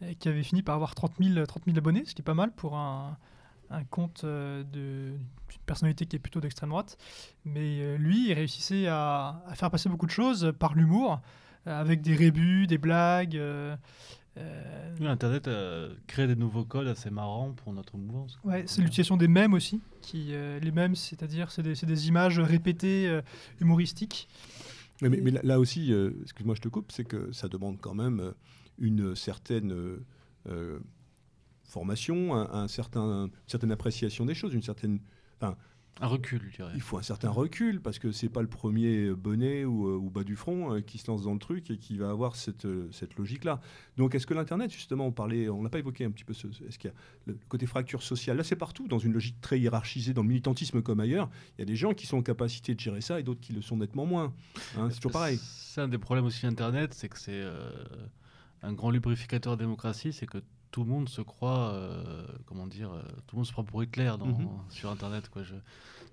et 0.00 0.14
qui 0.14 0.28
avait 0.28 0.42
fini 0.42 0.62
par 0.62 0.76
avoir 0.76 0.94
30 0.94 1.12
000, 1.20 1.44
30 1.44 1.64
000 1.66 1.76
abonnés, 1.76 2.04
ce 2.06 2.14
qui 2.14 2.22
est 2.22 2.24
pas 2.24 2.34
mal 2.34 2.52
pour 2.52 2.76
un, 2.76 3.18
un 3.70 3.84
compte 3.84 4.22
euh, 4.24 4.62
de- 4.64 5.16
d'une 5.48 5.60
personnalité 5.66 6.06
qui 6.06 6.16
est 6.16 6.18
plutôt 6.18 6.40
d'extrême 6.40 6.70
droite. 6.70 6.96
Mais 7.44 7.80
euh, 7.80 7.96
lui, 7.98 8.28
il 8.30 8.32
réussissait 8.34 8.86
à, 8.86 9.42
à 9.46 9.54
faire 9.54 9.70
passer 9.70 9.88
beaucoup 9.88 10.06
de 10.06 10.10
choses 10.10 10.52
par 10.58 10.74
l'humour, 10.74 11.20
euh, 11.66 11.80
avec 11.80 12.00
des 12.00 12.14
rébus, 12.16 12.66
des 12.66 12.78
blagues. 12.78 13.36
euh, 13.36 13.76
euh, 14.38 14.94
Oui, 15.00 15.06
Internet 15.06 15.48
a 15.48 15.88
créé 16.06 16.26
des 16.26 16.36
nouveaux 16.36 16.64
codes 16.64 16.86
assez 16.88 17.10
marrants 17.10 17.52
pour 17.52 17.72
notre 17.72 17.96
mouvance. 17.96 18.38
ouais, 18.44 18.64
c'est 18.66 18.80
l'utilisation 18.82 19.16
des 19.16 19.28
mèmes 19.28 19.52
aussi. 19.54 19.80
Qui, 20.00 20.28
euh, 20.32 20.58
les 20.60 20.70
mèmes, 20.70 20.94
c'est-à-dire, 20.94 21.50
c'est 21.50 21.62
des, 21.62 22.08
images 22.08 22.38
répétées, 22.38 23.08
euh, 23.08 23.20
humoristiques. 23.60 24.28
Mais, 25.02 25.08
mais- 25.08 25.20
mais 25.20 25.30
là, 25.32 25.40
là 25.42 25.58
aussi, 25.60 25.92
euh, 25.92 26.12
excuse-moi, 26.22 26.54
je 26.54 26.60
te 26.60 26.68
coupe, 26.68 26.90
c'est 26.92 27.04
que 27.04 27.30
ça 27.32 27.48
demande 27.48 27.78
quand 27.80 27.94
même 27.94 28.32
une 28.78 29.14
certaine 29.16 29.72
euh, 29.72 30.04
euh, 30.48 30.78
formation, 31.68 32.34
un, 32.34 32.50
un 32.52 32.68
certain, 32.68 33.26
une 33.26 33.30
certaine 33.46 33.70
appréciation 33.72 34.24
des 34.24 34.34
choses, 34.34 34.54
une 34.54 34.62
certaine. 34.62 34.98
Un 36.00 36.06
recul, 36.06 36.40
je 36.52 36.58
dirais. 36.58 36.70
Il 36.76 36.80
faut 36.80 36.96
un 36.96 37.02
certain 37.02 37.28
recul 37.28 37.80
parce 37.80 37.98
que 37.98 38.12
c'est 38.12 38.28
pas 38.28 38.40
le 38.40 38.46
premier 38.46 39.10
bonnet 39.10 39.64
ou, 39.64 39.88
euh, 39.88 39.96
ou 39.96 40.10
bas 40.10 40.22
du 40.22 40.36
front 40.36 40.74
euh, 40.74 40.80
qui 40.80 40.96
se 40.96 41.10
lance 41.10 41.22
dans 41.24 41.32
le 41.32 41.40
truc 41.40 41.72
et 41.72 41.76
qui 41.76 41.98
va 41.98 42.10
avoir 42.10 42.36
cette, 42.36 42.66
euh, 42.66 42.88
cette 42.92 43.16
logique-là. 43.16 43.60
Donc, 43.96 44.14
est-ce 44.14 44.24
que 44.24 44.32
l'internet, 44.32 44.70
justement, 44.70 45.06
on 45.08 45.10
parlait, 45.12 45.48
on 45.48 45.60
n'a 45.60 45.70
pas 45.70 45.80
évoqué 45.80 46.04
un 46.04 46.12
petit 46.12 46.22
peu 46.22 46.34
ce, 46.34 46.52
ce- 46.52 46.62
est-ce 46.62 46.78
qu'il 46.78 46.90
y 46.90 46.92
a 46.92 46.96
le 47.26 47.36
côté 47.48 47.66
fracture 47.66 48.04
sociale? 48.04 48.36
Là, 48.36 48.44
c'est 48.44 48.54
partout, 48.54 48.86
dans 48.86 49.00
une 49.00 49.12
logique 49.12 49.40
très 49.40 49.58
hiérarchisée, 49.58 50.14
dans 50.14 50.22
le 50.22 50.28
militantisme 50.28 50.82
comme 50.82 51.00
ailleurs. 51.00 51.28
Il 51.56 51.62
y 51.62 51.62
a 51.62 51.66
des 51.66 51.74
gens 51.74 51.94
qui 51.94 52.06
sont 52.06 52.18
en 52.18 52.22
capacité 52.22 52.76
de 52.76 52.80
gérer 52.80 53.00
ça 53.00 53.18
et 53.18 53.24
d'autres 53.24 53.40
qui 53.40 53.52
le 53.52 53.60
sont 53.60 53.76
nettement 53.76 54.06
moins. 54.06 54.32
Hein, 54.76 54.90
c'est 54.90 54.98
toujours 55.00 55.10
pareil. 55.10 55.40
C'est 55.42 55.80
un 55.80 55.88
des 55.88 55.98
problèmes 55.98 56.26
aussi 56.26 56.42
d'Internet, 56.42 56.94
c'est 56.94 57.08
que 57.08 57.18
c'est 57.18 57.32
euh, 57.32 57.72
un 58.62 58.72
grand 58.72 58.92
lubrificateur 58.92 59.56
de 59.56 59.62
démocratie, 59.64 60.12
c'est 60.12 60.26
que 60.26 60.38
tout 60.70 60.84
le 60.84 60.90
monde 60.90 61.08
se 61.08 61.20
croit, 61.22 61.70
euh, 61.72 62.26
comment 62.46 62.66
dire, 62.66 62.90
tout 63.26 63.36
le 63.36 63.38
monde 63.38 63.46
se 63.46 63.52
prend 63.52 63.64
pour 63.64 63.82
Hitler 63.82 64.12
dans, 64.18 64.26
Mhm. 64.26 64.48
sur 64.70 64.90
Internet. 64.90 65.28
Quoi. 65.30 65.42
Je- 65.42 65.54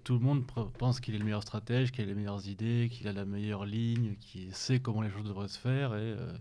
tout 0.04 0.14
le 0.14 0.20
monde 0.20 0.44
pr- 0.46 0.70
pense 0.72 1.00
qu'il 1.00 1.16
est 1.16 1.18
le 1.18 1.24
meilleur 1.26 1.42
stratège, 1.42 1.92
qu'il 1.92 2.04
a 2.04 2.08
les 2.08 2.14
meilleures 2.14 2.48
idées, 2.48 2.90
qu'il 2.92 3.08
a 3.08 3.14
la 3.14 3.26
meilleure 3.26 3.66
ligne, 3.66 4.16
qu'il 4.22 4.54
sait 4.54 4.80
comment 4.80 5.02
les 5.02 5.10
choses 5.10 5.26
devraient 5.26 5.48
se 5.48 5.58
faire. 5.60 5.94
Et 5.96 6.00
euh, 6.00 6.34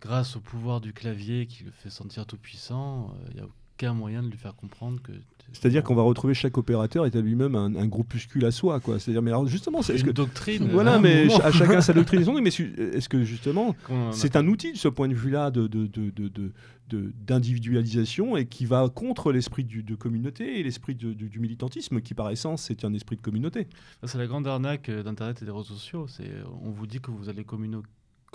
grâce 0.00 0.36
au 0.36 0.40
pouvoir 0.40 0.80
du 0.80 0.92
clavier 0.92 1.46
qui 1.46 1.64
le 1.64 1.70
fait 1.70 1.90
sentir 1.90 2.26
tout 2.26 2.36
puissant, 2.38 3.10
euh, 3.10 3.28
il 3.32 3.36
y 3.38 3.40
a 3.40 3.46
qu'un 3.76 3.92
moyen 3.94 4.22
de 4.22 4.28
lui 4.28 4.38
faire 4.38 4.54
comprendre 4.56 5.00
que. 5.02 5.12
C'est-à-dire 5.52 5.82
qu'on 5.82 5.94
va 5.94 6.02
retrouver 6.02 6.34
chaque 6.34 6.58
opérateur 6.58 7.06
est 7.06 7.16
à 7.16 7.20
lui-même 7.20 7.54
un, 7.54 7.74
un, 7.76 7.86
groupuscule 7.86 8.44
à 8.44 8.50
soi, 8.50 8.80
quoi. 8.80 8.98
C'est-à-dire, 8.98 9.22
mais 9.22 9.30
alors 9.30 9.46
justement, 9.46 9.82
c'est 9.82 9.96
une 9.96 10.02
que 10.02 10.10
doctrine. 10.10 10.68
Voilà, 10.70 10.98
mais 10.98 11.28
à 11.42 11.50
chacun 11.52 11.80
sa 11.80 11.92
doctrine. 11.92 12.24
Mais 12.42 12.50
est-ce 12.50 13.08
que 13.08 13.24
justement, 13.24 13.74
c'est 14.12 14.36
un 14.36 14.46
outil 14.46 14.72
de 14.72 14.76
ce 14.76 14.88
point 14.88 15.08
de 15.08 15.14
vue-là 15.14 15.50
de, 15.50 15.66
de, 15.66 16.52
d'individualisation 16.88 18.36
et 18.36 18.46
qui 18.46 18.66
va 18.66 18.88
contre 18.88 19.32
l'esprit 19.32 19.64
de 19.64 19.94
communauté 19.94 20.60
et 20.60 20.62
l'esprit 20.62 20.94
du, 20.94 21.14
du, 21.14 21.40
militantisme 21.40 22.00
qui 22.00 22.14
par 22.14 22.30
essence 22.30 22.70
est 22.70 22.84
un 22.84 22.94
esprit 22.94 23.16
de 23.16 23.22
communauté. 23.22 23.68
C'est 24.04 24.18
la 24.18 24.26
grande 24.26 24.46
arnaque 24.46 24.90
d'Internet 24.90 25.42
et 25.42 25.44
des 25.44 25.50
réseaux 25.50 25.64
sociaux. 25.64 26.06
C'est 26.08 26.30
on 26.62 26.70
vous 26.70 26.86
dit 26.86 27.00
que 27.00 27.10
vous 27.10 27.28
allez 27.28 27.44
communiquer 27.44 27.82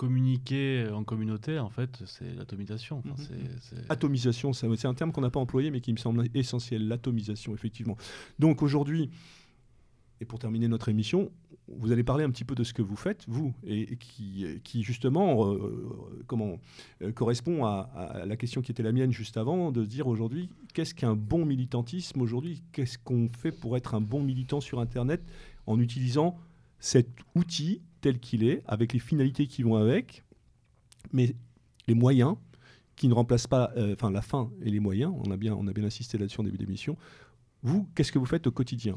en 0.04 1.04
communauté, 1.04 1.58
en 1.58 1.70
fait, 1.70 2.02
c'est 2.06 2.34
l'atomisation. 2.34 3.02
Enfin, 3.10 3.22
mm-hmm. 3.22 3.86
Atomisation, 3.88 4.52
c'est 4.52 4.86
un 4.86 4.94
terme 4.94 5.12
qu'on 5.12 5.20
n'a 5.20 5.30
pas 5.30 5.40
employé, 5.40 5.70
mais 5.70 5.80
qui 5.80 5.92
me 5.92 5.98
semble 5.98 6.26
essentiel, 6.34 6.88
l'atomisation, 6.88 7.54
effectivement. 7.54 7.96
Donc 8.38 8.62
aujourd'hui, 8.62 9.10
et 10.22 10.24
pour 10.24 10.38
terminer 10.38 10.68
notre 10.68 10.88
émission, 10.88 11.32
vous 11.66 11.90
allez 11.90 12.04
parler 12.04 12.22
un 12.22 12.30
petit 12.30 12.44
peu 12.44 12.54
de 12.54 12.62
ce 12.62 12.72
que 12.72 12.80
vous 12.80 12.94
faites, 12.94 13.24
vous, 13.26 13.52
et, 13.66 13.96
qui, 13.96 14.46
qui, 14.62 14.84
justement 14.84 15.48
euh, 15.48 15.56
euh, 15.56 16.22
comment, 16.28 16.60
euh, 17.02 17.10
correspond 17.10 17.64
à, 17.64 17.90
à, 17.92 18.24
la 18.24 18.36
question 18.36 18.62
qui 18.62 18.70
était 18.70 18.84
la 18.84 18.92
mienne 18.92 19.10
juste 19.10 19.36
avant, 19.36 19.72
de 19.72 19.84
dire 19.84 20.06
aujourd'hui, 20.06 20.48
qu'est-ce 20.74 20.94
qu'un 20.94 21.16
bon 21.16 21.44
militantisme 21.44 22.20
aujourd'hui? 22.20 22.62
Qu'est-ce 22.70 22.98
qu'on 22.98 23.28
fait 23.30 23.50
pour 23.50 23.76
être 23.76 23.96
un 23.96 24.00
bon 24.00 24.22
militant 24.22 24.60
sur 24.60 24.78
Internet 24.78 25.22
en 25.66 25.80
utilisant 25.80 26.38
cet 26.78 27.08
outil 27.34 27.82
tel 28.02 28.20
qu'il 28.20 28.44
est, 28.44 28.62
avec 28.66 28.92
les 28.92 28.98
finalités 28.98 29.46
qui 29.46 29.62
vont 29.62 29.76
avec, 29.76 30.22
mais 31.12 31.34
les 31.88 31.94
moyens 31.94 32.36
qui 32.96 33.08
ne 33.08 33.14
remplacent 33.14 33.46
pas, 33.46 33.72
enfin 33.92 34.10
la 34.10 34.20
fin 34.20 34.50
et 34.62 34.70
les 34.70 34.80
moyens, 34.80 35.14
on 35.24 35.30
a 35.30 35.36
bien, 35.38 35.54
on 35.54 35.66
a 35.66 35.72
bien 35.72 35.84
insisté 35.84 36.18
là-dessus 36.18 36.40
en 36.40 36.44
début 36.44 36.58
d'émission. 36.58 36.98
Vous, 37.62 37.88
qu'est-ce 37.94 38.12
que 38.12 38.18
vous 38.18 38.26
faites 38.26 38.46
au 38.46 38.52
quotidien? 38.52 38.96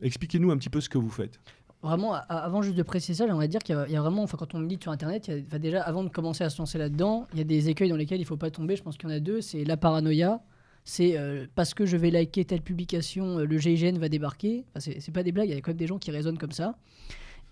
Expliquez-nous 0.00 0.50
un 0.50 0.56
petit 0.56 0.70
peu 0.70 0.80
ce 0.80 0.88
que 0.88 0.98
vous 0.98 1.10
faites 1.10 1.38
vraiment, 1.84 2.14
avant 2.28 2.62
juste 2.62 2.76
de 2.76 2.82
préciser 2.82 3.14
ça, 3.14 3.26
j'aimerais 3.26 3.48
dire 3.48 3.60
qu'il 3.60 3.74
y, 3.74 3.96
a 3.96 4.00
vraiment, 4.00 4.22
enfin, 4.22 4.36
quand 4.38 4.54
on 4.54 4.58
milite 4.58 4.82
sur 4.82 4.90
Internet, 4.90 5.30
déjà, 5.60 5.82
avant 5.82 6.02
de 6.02 6.08
commencer 6.08 6.42
à 6.42 6.50
se 6.50 6.58
lancer 6.58 6.78
là-dedans, 6.78 7.26
il 7.32 7.38
y 7.38 7.42
a 7.42 7.44
des 7.44 7.68
écueils 7.68 7.90
dans 7.90 7.96
lesquels 7.96 8.18
il 8.18 8.22
ne 8.22 8.26
faut 8.26 8.36
pas 8.36 8.50
tomber. 8.50 8.74
Je 8.76 8.82
pense 8.82 8.96
qu'il 8.96 9.08
y 9.08 9.12
en 9.12 9.16
a 9.16 9.20
deux. 9.20 9.40
C'est 9.40 9.64
la 9.64 9.76
paranoïa. 9.76 10.42
C'est 10.84 11.16
euh, 11.16 11.46
parce 11.54 11.72
que 11.72 11.86
je 11.86 11.96
vais 11.96 12.10
liker 12.10 12.44
telle 12.44 12.60
publication, 12.60 13.38
euh, 13.38 13.46
le 13.46 13.58
GIGN 13.58 13.98
va 13.98 14.08
débarquer. 14.08 14.64
Enfin, 14.76 14.92
c'est 14.98 15.12
pas 15.12 15.22
des 15.22 15.32
blagues, 15.32 15.48
il 15.48 15.54
y 15.54 15.56
a 15.56 15.60
quand 15.60 15.70
même 15.70 15.78
des 15.78 15.86
gens 15.86 15.98
qui 15.98 16.10
raisonnent 16.10 16.36
comme 16.36 16.52
ça. 16.52 16.76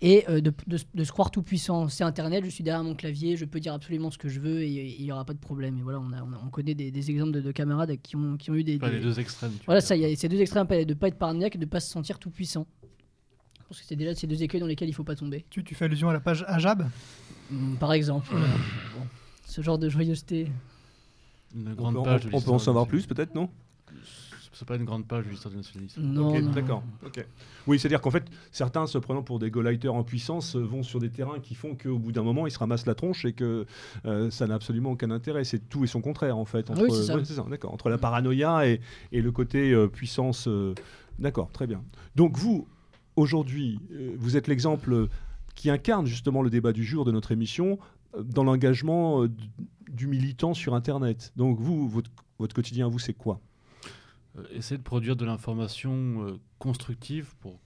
Et 0.01 0.25
euh, 0.29 0.41
de, 0.41 0.53
de, 0.67 1.03
se 1.03 1.11
croire 1.11 1.31
tout 1.31 1.43
puissant. 1.43 1.87
C'est 1.87 2.03
Internet, 2.03 2.43
je 2.43 2.49
suis 2.49 2.63
derrière 2.63 2.83
mon 2.83 2.95
clavier, 2.95 3.37
je 3.37 3.45
peux 3.45 3.59
dire 3.59 3.73
absolument 3.73 4.11
ce 4.11 4.17
que 4.17 4.27
je 4.27 4.41
veux 4.41 4.61
et 4.61 4.67
il 4.67 5.03
n'y 5.03 5.11
aura 5.11 5.23
pas 5.23 5.33
de 5.33 5.39
problème. 5.39 5.77
Et 5.77 5.81
voilà, 5.81 5.99
on, 5.99 6.11
a, 6.11 6.21
on, 6.21 6.49
connaît 6.49 6.73
des, 6.73 7.09
exemples 7.09 7.41
de, 7.41 7.51
camarades 7.51 7.95
qui 8.01 8.15
ont, 8.15 8.35
qui 8.35 8.51
ont 8.51 8.55
eu 8.55 8.63
des. 8.63 8.77
les 8.77 8.99
deux 8.99 9.19
extrêmes. 9.19 9.53
Voilà, 9.65 9.79
ça, 9.79 9.95
il 9.95 10.01
y 10.01 10.05
a 10.05 10.15
ces 10.15 10.27
deux 10.27 10.41
extrêmes 10.41 10.67
de 10.67 10.83
ne 10.83 10.93
pas 10.93 11.07
être 11.07 11.17
paranoïaque 11.17 11.55
et 11.55 11.57
de 11.57 11.65
ne 11.65 11.69
pas 11.69 11.79
se 11.79 11.89
sentir 11.89 12.19
tout 12.19 12.29
puissant. 12.29 12.67
Je 13.59 13.67
pense 13.67 13.79
que 13.79 13.85
c'est 13.85 13.95
déjà 13.95 14.13
ces 14.13 14.27
deux 14.27 14.43
écueils 14.43 14.59
dans 14.59 14.67
lesquels 14.67 14.89
il 14.89 14.91
ne 14.91 14.95
faut 14.95 15.05
pas 15.05 15.15
tomber. 15.15 15.45
Tu, 15.49 15.63
tu 15.63 15.73
fais 15.73 15.85
allusion 15.85 16.09
à 16.09 16.13
la 16.13 16.19
page 16.19 16.43
Ajab? 16.47 16.89
Mm, 17.49 17.75
Par 17.75 17.93
exemple. 17.93 18.27
Ce 19.45 19.61
genre 19.61 19.77
de 19.77 19.87
joyeuseté. 19.87 20.51
Une 21.55 21.73
grande 21.75 21.97
on, 21.97 22.03
page 22.03 22.27
on, 22.33 22.41
peut 22.41 22.51
en 22.51 22.59
savoir 22.59 22.87
plus 22.87 23.05
peut-être, 23.05 23.35
non? 23.35 23.49
C'est 24.63 24.67
pas 24.67 24.75
une 24.77 24.85
grande 24.85 25.05
page 25.05 25.25
de 25.25 25.29
l'histoire 25.29 25.51
du 25.51 25.57
nationalisme. 25.57 26.01
Non, 26.01 26.39
d'accord. 26.51 26.83
Oui, 27.67 27.77
c'est-à-dire 27.77 28.01
qu'en 28.01 28.11
fait, 28.11 28.25
certains 28.51 28.87
se 28.87 28.97
prenant 28.97 29.21
pour 29.21 29.39
des 29.39 29.51
go-lighters 29.51 29.93
en 29.93 30.03
puissance 30.03 30.55
vont 30.55 30.83
sur 30.83 30.99
des 30.99 31.09
terrains 31.09 31.39
qui 31.39 31.53
font 31.53 31.75
qu'au 31.75 31.99
bout 31.99 32.11
d'un 32.11 32.23
moment, 32.23 32.47
ils 32.47 32.51
se 32.51 32.59
ramassent 32.59 32.85
la 32.85 32.95
tronche 32.95 33.25
et 33.25 33.33
que 33.33 33.65
euh, 34.05 34.31
ça 34.31 34.47
n'a 34.47 34.55
absolument 34.55 34.91
aucun 34.91 35.11
intérêt. 35.11 35.43
C'est 35.43 35.69
tout 35.69 35.83
et 35.83 35.87
son 35.87 36.01
contraire, 36.01 36.37
en 36.37 36.45
fait. 36.45 36.69
Entre, 36.69 36.83
oui, 36.83 36.91
c'est 36.93 37.33
ça. 37.33 37.45
d'accord. 37.49 37.73
Entre 37.73 37.89
la 37.89 37.97
paranoïa 37.97 38.67
et, 38.67 38.79
et 39.11 39.21
le 39.21 39.31
côté 39.31 39.73
euh, 39.73 39.87
puissance. 39.87 40.47
Euh, 40.47 40.73
d'accord, 41.19 41.51
très 41.51 41.67
bien. 41.67 41.83
Donc 42.15 42.37
vous, 42.37 42.67
aujourd'hui, 43.15 43.79
euh, 43.91 44.13
vous 44.17 44.37
êtes 44.37 44.47
l'exemple 44.47 45.07
qui 45.55 45.69
incarne 45.69 46.05
justement 46.05 46.41
le 46.41 46.49
débat 46.49 46.73
du 46.73 46.83
jour 46.83 47.05
de 47.05 47.11
notre 47.11 47.31
émission 47.31 47.79
euh, 48.15 48.23
dans 48.23 48.43
l'engagement 48.43 49.23
euh, 49.23 49.29
du 49.91 50.07
militant 50.07 50.53
sur 50.53 50.73
Internet. 50.73 51.31
Donc 51.35 51.59
vous, 51.59 51.87
votre, 51.87 52.55
quotidien, 52.55 52.87
vous, 52.87 52.99
c'est 52.99 53.13
quoi? 53.13 53.39
Essayer 54.51 54.77
de 54.77 54.83
produire 54.83 55.15
de 55.15 55.25
l'information 55.25 56.39
constructive 56.59 57.35
pour 57.39 57.59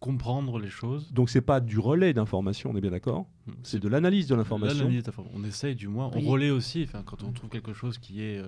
comprendre 0.00 0.58
les 0.58 0.70
choses. 0.70 1.12
Donc 1.12 1.30
c'est 1.30 1.40
pas 1.40 1.60
du 1.60 1.78
relais 1.78 2.12
d'information, 2.12 2.70
on 2.70 2.76
est 2.76 2.80
bien 2.80 2.90
d'accord 2.90 3.26
hmm. 3.46 3.52
C'est 3.62 3.80
de 3.80 3.88
l'analyse 3.88 4.26
de 4.26 4.34
l'information. 4.34 4.88
On 5.34 5.44
essaye 5.44 5.74
du 5.74 5.88
moins, 5.88 6.10
on 6.14 6.20
relaie 6.20 6.50
aussi, 6.50 6.86
quand 7.04 7.22
on 7.22 7.32
trouve 7.32 7.50
quelque 7.50 7.72
chose 7.72 7.98
qui 7.98 8.22
est 8.22 8.42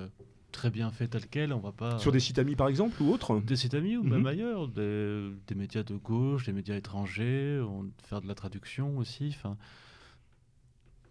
très 0.53 0.71
bien 0.71 0.91
fait 0.91 1.09
tel 1.09 1.27
quel, 1.27 1.53
on 1.53 1.61
va 1.61 1.73
pas... 1.73 1.99
Sur 1.99 2.13
des 2.13 2.21
sites 2.21 2.39
amis 2.39 2.57
par 2.57 2.69
exemple 2.69 3.03
ou 3.03 3.11
autres 3.11 3.41
Des 3.41 3.57
sites 3.57 3.75
amis 3.75 3.97
ou 3.97 4.03
même 4.03 4.21
mhm. 4.21 4.27
ailleurs, 4.27 4.69
des, 4.69 5.55
médias 5.55 5.83
de 5.83 5.97
gauche, 5.97 6.47
des 6.47 6.53
médias 6.53 6.77
étrangers, 6.77 7.61
on, 7.61 7.91
faire 8.05 8.21
de 8.21 8.29
la 8.29 8.35
traduction 8.35 8.99
aussi, 8.99 9.29
enfin... 9.29 9.57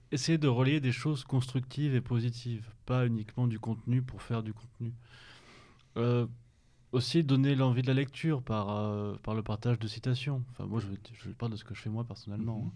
Essayer 0.10 0.38
de 0.38 0.48
relier 0.48 0.80
des 0.80 0.94
choses 0.94 1.26
constructives 1.26 1.94
et 1.94 2.00
positives, 2.00 2.70
pas 2.86 3.06
uniquement 3.06 3.46
du 3.46 3.60
contenu 3.60 4.02
pour 4.02 4.22
faire 4.22 4.42
du 4.42 4.54
contenu. 4.54 4.94
Euh, 5.98 6.26
aussi 6.98 7.24
donner 7.24 7.56
l'envie 7.56 7.82
de 7.82 7.88
la 7.88 7.94
lecture 7.94 8.42
par, 8.42 8.70
euh, 8.70 9.16
par 9.24 9.36
le 9.36 9.44
partage 9.44 9.80
de 9.80 9.88
citations. 9.88 10.44
Enfin, 10.52 10.66
moi, 10.66 10.82
je, 10.82 10.88
je 11.14 11.30
parle 11.32 11.52
de 11.52 11.58
ce 11.58 11.64
que 11.64 11.74
je 11.74 11.82
fais 11.82 11.90
moi 11.90 12.04
personnellement. 12.04 12.60
Mhm. 12.60 12.68
Hein. 12.68 12.72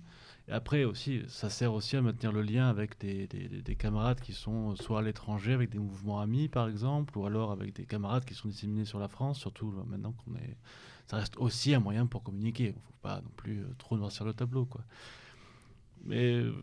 Et 0.48 0.52
après 0.53 0.84
aussi, 0.85 1.22
ça 1.27 1.49
sert 1.49 1.73
aussi 1.73 1.98
à 1.98 2.02
maintenir 2.02 2.31
le 2.31 2.41
lien 2.41 2.68
avec 2.68 2.99
des, 2.99 3.27
des, 3.27 3.76
camarades 3.76 4.19
qui 4.19 4.34
sont 4.34 4.76
soit 4.76 4.99
à 4.99 5.02
l'étranger 5.02 5.53
avec 5.53 5.69
des 5.69 5.77
mouvements 5.80 6.19
amis 6.19 6.49
par 6.49 6.68
exemple, 6.68 7.18
ou 7.18 7.26
alors 7.26 7.52
avec 7.52 7.76
des 7.76 7.85
camarades 7.85 8.26
qui 8.26 8.34
sont 8.34 8.48
disséminés 8.48 8.85
sur 8.85 8.99
la 8.99 9.07
France, 9.07 9.39
surtout 9.39 9.72
maintenant 9.88 10.14
qu'on 10.14 10.35
est... 10.35 10.57
Ça 11.07 11.18
reste 11.18 11.38
aussi 11.38 11.76
un 11.76 11.80
moyen 11.80 12.06
pour 12.06 12.23
communiquer. 12.23 12.69
Il 12.69 12.76
ne 12.76 12.80
faut 12.80 12.93
pas 13.02 13.22
non 13.22 13.31
plus 13.35 13.60
euh, 13.60 13.76
trop 13.77 13.98
noircir 13.98 14.26
le 14.26 14.34
tableau. 14.34 14.65
Quoi. 14.65 14.81
Mais 16.03 16.35
euh, 16.35 16.53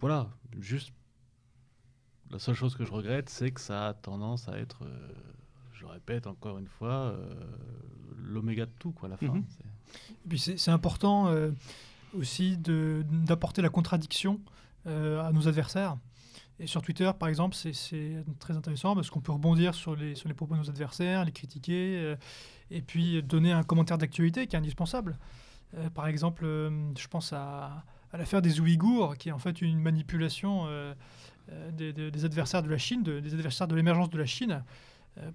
voilà, 0.00 0.30
juste 0.58 0.92
la 2.30 2.38
seule 2.38 2.54
chose 2.54 2.74
que 2.74 2.84
je 2.84 2.92
regrette, 2.92 3.28
c'est 3.28 3.50
que 3.50 3.60
ça 3.60 3.88
a 3.88 3.94
tendance 3.94 4.48
à 4.48 4.58
être, 4.58 4.84
euh, 4.84 5.12
je 5.82 5.86
répète 5.86 6.26
encore 6.26 6.58
une 6.58 6.68
fois, 6.68 7.14
l'oméga 8.22 8.64
de 8.66 8.70
tout, 8.78 8.92
quoi, 8.92 9.08
à 9.08 9.10
la 9.10 9.16
fin. 9.16 9.26
Mhm. 9.26 9.44
Et 10.24 10.28
puis 10.28 10.38
c'est 10.38 10.70
important 10.70 11.28
aussi 12.14 12.56
d'apporter 12.56 13.62
la 13.62 13.68
contradiction 13.68 14.40
euh, 14.86 15.22
à 15.22 15.32
nos 15.32 15.48
adversaires. 15.48 15.96
Et 16.58 16.66
sur 16.66 16.82
Twitter, 16.82 17.10
par 17.18 17.28
exemple, 17.28 17.54
c'est 17.54 18.24
très 18.38 18.56
intéressant 18.56 18.94
parce 18.94 19.10
qu'on 19.10 19.20
peut 19.20 19.32
rebondir 19.32 19.74
sur 19.74 19.96
les, 19.96 20.14
sur 20.14 20.28
les 20.28 20.34
propos 20.34 20.54
de 20.54 20.60
nos 20.60 20.70
adversaires, 20.70 21.24
les 21.24 21.32
critiquer, 21.32 21.96
euh, 21.98 22.16
et 22.70 22.82
puis 22.82 23.22
donner 23.22 23.52
un 23.52 23.62
commentaire 23.62 23.98
d'actualité 23.98 24.46
qui 24.46 24.56
est 24.56 24.58
indispensable. 24.58 25.18
Euh, 25.76 25.88
par 25.90 26.06
exemple, 26.06 26.44
je 26.44 27.08
pense 27.08 27.32
à, 27.32 27.84
à 28.12 28.18
l'affaire 28.18 28.42
des 28.42 28.60
Ouïghours, 28.60 29.16
qui 29.16 29.30
est 29.30 29.32
en 29.32 29.38
fait 29.38 29.62
une 29.62 29.80
manipulation 29.80 30.66
des, 31.72 31.92
des, 31.92 32.24
adversaires 32.24 32.62
de 32.62 32.68
la 32.68 32.78
Chine, 32.78 33.02
des 33.02 33.34
adversaires 33.34 33.68
de 33.68 33.74
l'émergence 33.74 34.10
de 34.10 34.18
la 34.18 34.26
Chine, 34.26 34.62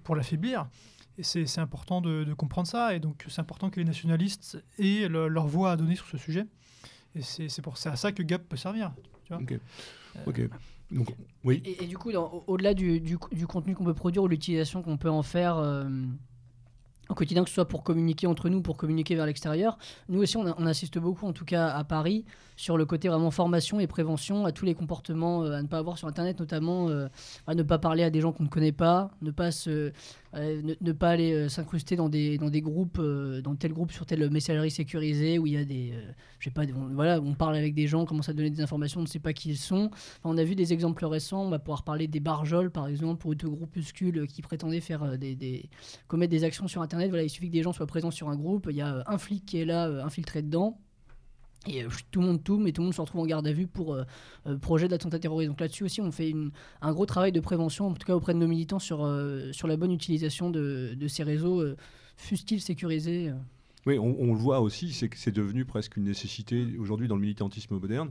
pour 0.04 0.16
l'affaiblir. 0.16 0.68
Et 1.18 1.24
c'est 1.24 1.58
important 1.58 2.00
de, 2.00 2.22
de, 2.22 2.32
comprendre 2.32 2.68
ça, 2.68 2.94
et 2.94 3.00
donc 3.00 3.24
c'est 3.28 3.40
important 3.40 3.70
que 3.70 3.80
les 3.80 3.84
nationalistes 3.84 4.62
aient 4.78 5.08
leur 5.08 5.48
voix 5.48 5.72
à 5.72 5.76
donner 5.76 5.96
sur 5.96 6.06
ce 6.06 6.16
sujet. 6.16 6.46
Et 7.14 7.22
c'est 7.22 7.62
pour 7.62 7.74
à 7.84 7.96
ça 7.96 8.12
que 8.12 8.22
Gap 8.22 8.42
peut 8.48 8.56
servir. 8.56 8.92
Tu 9.24 9.32
vois 9.32 9.42
ok. 9.42 9.52
Euh, 10.26 10.48
Donc, 10.90 11.14
oui. 11.44 11.62
Et, 11.64 11.86
du 11.86 11.98
coup, 11.98 12.10
au-delà 12.10 12.74
du, 12.74 13.00
du, 13.00 13.18
du, 13.32 13.46
contenu 13.46 13.74
qu'on 13.74 13.84
peut 13.84 13.94
produire 13.94 14.22
ou 14.22 14.28
l'utilisation 14.28 14.82
qu'on 14.82 14.96
peut 14.96 15.10
en 15.10 15.22
faire 15.22 15.56
euh, 15.56 15.88
au 17.08 17.14
quotidien, 17.14 17.42
que 17.42 17.48
ce 17.48 17.54
soit 17.54 17.68
pour 17.68 17.82
communiquer 17.82 18.26
entre 18.26 18.48
nous, 18.48 18.60
pour 18.60 18.76
communiquer 18.76 19.14
vers 19.14 19.26
l'extérieur, 19.26 19.78
nous 20.08 20.20
aussi, 20.20 20.36
on, 20.36 20.44
on, 20.58 20.66
assiste 20.66 20.98
beaucoup, 20.98 21.26
en 21.26 21.32
tout 21.32 21.44
cas 21.44 21.68
à 21.68 21.84
Paris, 21.84 22.24
sur 22.56 22.76
le 22.76 22.84
côté 22.84 23.08
vraiment 23.08 23.30
formation 23.30 23.80
et 23.80 23.86
prévention 23.86 24.44
à 24.44 24.52
tous 24.52 24.64
les 24.64 24.74
comportements 24.74 25.44
euh, 25.44 25.52
à 25.52 25.62
ne 25.62 25.68
pas 25.68 25.78
avoir 25.78 25.96
sur 25.96 26.08
Internet, 26.08 26.40
notamment 26.40 26.88
à 27.46 27.54
ne 27.54 27.62
pas 27.62 27.78
parler 27.78 28.02
à 28.02 28.10
des 28.10 28.20
gens 28.20 28.32
qu'on 28.32 28.44
ne 28.44 28.48
connaît 28.48 28.72
pas, 28.72 29.10
ne 29.22 29.30
pas 29.30 29.50
se 29.50 29.92
euh, 30.34 30.74
ne, 30.82 30.92
pas 30.92 31.10
aller 31.10 31.32
euh, 31.32 31.48
s'incruster 31.48 31.96
dans 31.96 32.10
des, 32.10 32.36
dans 32.36 32.50
des 32.50 32.60
groupes, 32.60 32.98
euh, 33.00 33.40
dans 33.40 33.54
tel 33.54 33.72
groupe 33.72 33.92
sur 33.92 34.04
telle 34.04 34.28
messagerie 34.28 34.70
sécurisée 34.70 35.38
où 35.38 35.46
il 35.46 35.54
y 35.54 35.56
a 35.56 35.64
des. 35.64 35.94
je 36.38 36.44
sais 36.44 36.50
pas, 36.50 36.64
on, 36.76 36.94
voilà, 36.94 37.18
on 37.18 37.34
parle 37.34 37.56
avec 37.56 37.74
des 37.74 37.86
gens, 37.86 38.04
commence 38.04 38.28
à 38.28 38.34
donner 38.34 38.50
des 38.50 38.60
informations, 38.60 39.00
on 39.00 39.04
ne 39.04 39.08
sait 39.08 39.20
pas 39.20 39.32
qui 39.32 39.48
ils 39.50 39.56
sont. 39.56 39.90
on 40.24 40.36
a 40.36 40.44
vu 40.44 40.54
des 40.54 40.74
exemples 40.74 41.06
récents, 41.06 41.44
on 41.44 41.50
va 41.50 41.58
pouvoir 41.58 41.82
parler 41.82 42.08
des 42.08 42.20
barjols 42.20 42.70
par 42.70 42.88
exemple, 42.88 43.26
ou 43.26 43.34
de 43.34 43.46
groupuscules 43.46 44.26
qui 44.26 44.42
prétendaient 44.42 44.80
faire 44.80 45.16
des, 45.16 45.70
commettre 46.08 46.30
des 46.30 46.44
actions 46.44 46.68
sur 46.68 46.82
Internet. 46.82 46.97
Voilà, 47.06 47.22
il 47.22 47.30
suffit 47.30 47.48
que 47.48 47.52
des 47.52 47.62
gens 47.62 47.72
soient 47.72 47.86
présents 47.86 48.10
sur 48.10 48.28
un 48.28 48.36
groupe, 48.36 48.66
il 48.70 48.76
y 48.76 48.80
a 48.80 49.04
un 49.06 49.18
flic 49.18 49.46
qui 49.46 49.58
est 49.58 49.64
là, 49.64 49.86
infiltré 50.04 50.42
dedans. 50.42 50.78
Et 51.66 51.84
euh, 51.84 51.88
tout 52.10 52.20
le 52.20 52.26
monde 52.26 52.42
tourne 52.42 52.66
et 52.66 52.72
tout 52.72 52.82
le 52.82 52.86
monde 52.86 52.94
se 52.94 53.00
retrouve 53.00 53.20
en 53.20 53.26
garde 53.26 53.46
à 53.46 53.52
vue 53.52 53.66
pour 53.66 53.94
euh, 53.94 54.04
euh, 54.46 54.56
projet 54.56 54.88
d'attentat 54.88 55.18
terroriste. 55.18 55.50
Donc 55.50 55.60
là-dessus 55.60 55.84
aussi, 55.84 56.00
on 56.00 56.12
fait 56.12 56.32
un 56.80 56.92
gros 56.92 57.06
travail 57.06 57.32
de 57.32 57.40
prévention, 57.40 57.88
en 57.88 57.94
tout 57.94 58.06
cas 58.06 58.14
auprès 58.14 58.34
de 58.34 58.38
nos 58.38 58.46
militants, 58.46 58.78
sur, 58.78 58.98
sur 59.52 59.68
la 59.68 59.76
bonne 59.76 59.92
utilisation 59.92 60.50
de, 60.50 60.96
ces 61.08 61.22
réseaux, 61.22 61.64
fustiles 62.16 62.60
sécurisés. 62.60 63.32
Oui, 63.86 63.98
on, 63.98 64.26
le 64.26 64.38
voit 64.38 64.60
aussi, 64.60 64.92
c'est 64.92 65.08
que 65.08 65.16
c'est 65.16 65.32
devenu 65.32 65.64
presque 65.64 65.96
une 65.96 66.04
nécessité 66.04 66.76
aujourd'hui 66.78 67.08
dans 67.08 67.14
le 67.14 67.22
militantisme 67.22 67.78
moderne 67.78 68.10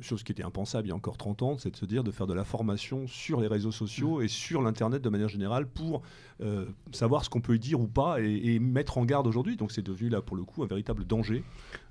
chose 0.00 0.22
qui 0.22 0.32
était 0.32 0.42
impensable 0.42 0.86
il 0.86 0.90
y 0.90 0.92
a 0.92 0.96
encore 0.96 1.16
30 1.16 1.42
ans, 1.42 1.58
c'est 1.58 1.70
de 1.70 1.76
se 1.76 1.84
dire 1.84 2.04
de 2.04 2.10
faire 2.10 2.26
de 2.26 2.34
la 2.34 2.44
formation 2.44 3.06
sur 3.06 3.40
les 3.40 3.46
réseaux 3.46 3.72
sociaux 3.72 4.20
et 4.20 4.28
sur 4.28 4.62
l'Internet 4.62 5.02
de 5.02 5.08
manière 5.08 5.28
générale 5.28 5.66
pour 5.66 6.02
euh, 6.40 6.66
savoir 6.92 7.24
ce 7.24 7.30
qu'on 7.30 7.40
peut 7.40 7.56
y 7.56 7.58
dire 7.58 7.80
ou 7.80 7.86
pas 7.86 8.20
et, 8.20 8.58
mettre 8.58 8.98
en 8.98 9.04
garde 9.04 9.26
aujourd'hui. 9.26 9.56
Donc 9.56 9.72
c'est 9.72 9.82
devenu 9.82 10.08
là 10.08 10.22
pour 10.22 10.36
le 10.36 10.44
coup 10.44 10.62
un 10.62 10.66
véritable 10.66 11.04
danger. 11.04 11.44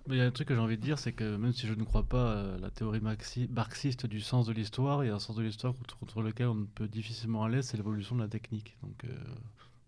Il 0.08 0.16
y 0.16 0.22
a 0.22 0.26
un 0.26 0.32
truc 0.32 0.48
que 0.48 0.54
j'ai 0.54 0.62
envie 0.62 0.78
de 0.78 0.82
dire, 0.82 1.00
c'est 1.00 1.14
que 1.14 1.36
même 1.36 1.52
si 1.52 1.66
je 1.66 1.74
ne 1.74 1.84
crois 1.84 2.04
pas 2.04 2.54
à 2.54 2.58
la 2.60 2.70
théorie 2.70 3.02
marxiste 3.02 4.06
du 4.06 4.22
sens 4.22 4.46
de 4.46 4.54
l'histoire, 4.54 5.04
il 5.04 5.08
y 5.08 5.10
a 5.10 5.16
un 5.16 5.20
sens 5.20 5.36
de 5.36 5.42
l'histoire 5.42 5.74
contre, 6.00 6.22
lequel 6.22 6.48
on 6.48 6.66
peut 6.76 6.88
difficilement 6.88 7.44
aller, 7.44 7.64
c'est 7.64 7.76
l'évolution 7.76 8.16
de 8.16 8.22
la 8.22 8.28
technique. 8.28 8.78
Donc 8.84 9.06
euh, 9.06 9.18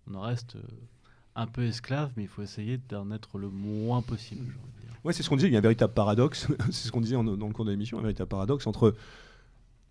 on 0.10 0.16
en 0.16 0.22
reste 0.22 0.56
euh, 0.56 0.62
un 1.36 1.46
peu 1.46 1.66
esclave, 1.66 2.12
mais 2.18 2.24
il 2.24 2.30
faut 2.30 2.42
essayer 2.42 2.80
d'en 2.90 3.12
être 3.12 3.38
le 3.38 3.50
moins 3.50 4.02
possible. 4.02 4.56
Ouais, 5.08 5.14
c'est 5.14 5.24
ce 5.24 5.30
qu'on 5.30 5.38
disait, 5.38 5.48
il 5.48 5.54
y 5.54 5.56
a 5.56 5.60
un 5.60 5.62
véritable 5.62 5.94
paradoxe, 5.94 6.48
c'est 6.66 6.88
ce 6.88 6.92
qu'on 6.92 7.00
disait 7.00 7.16
dans 7.16 7.24
le 7.24 7.54
cours 7.54 7.64
de 7.64 7.72
l'émission, 7.72 7.98
un 7.98 8.02
véritable 8.02 8.28
paradoxe 8.28 8.68
entre 8.68 8.94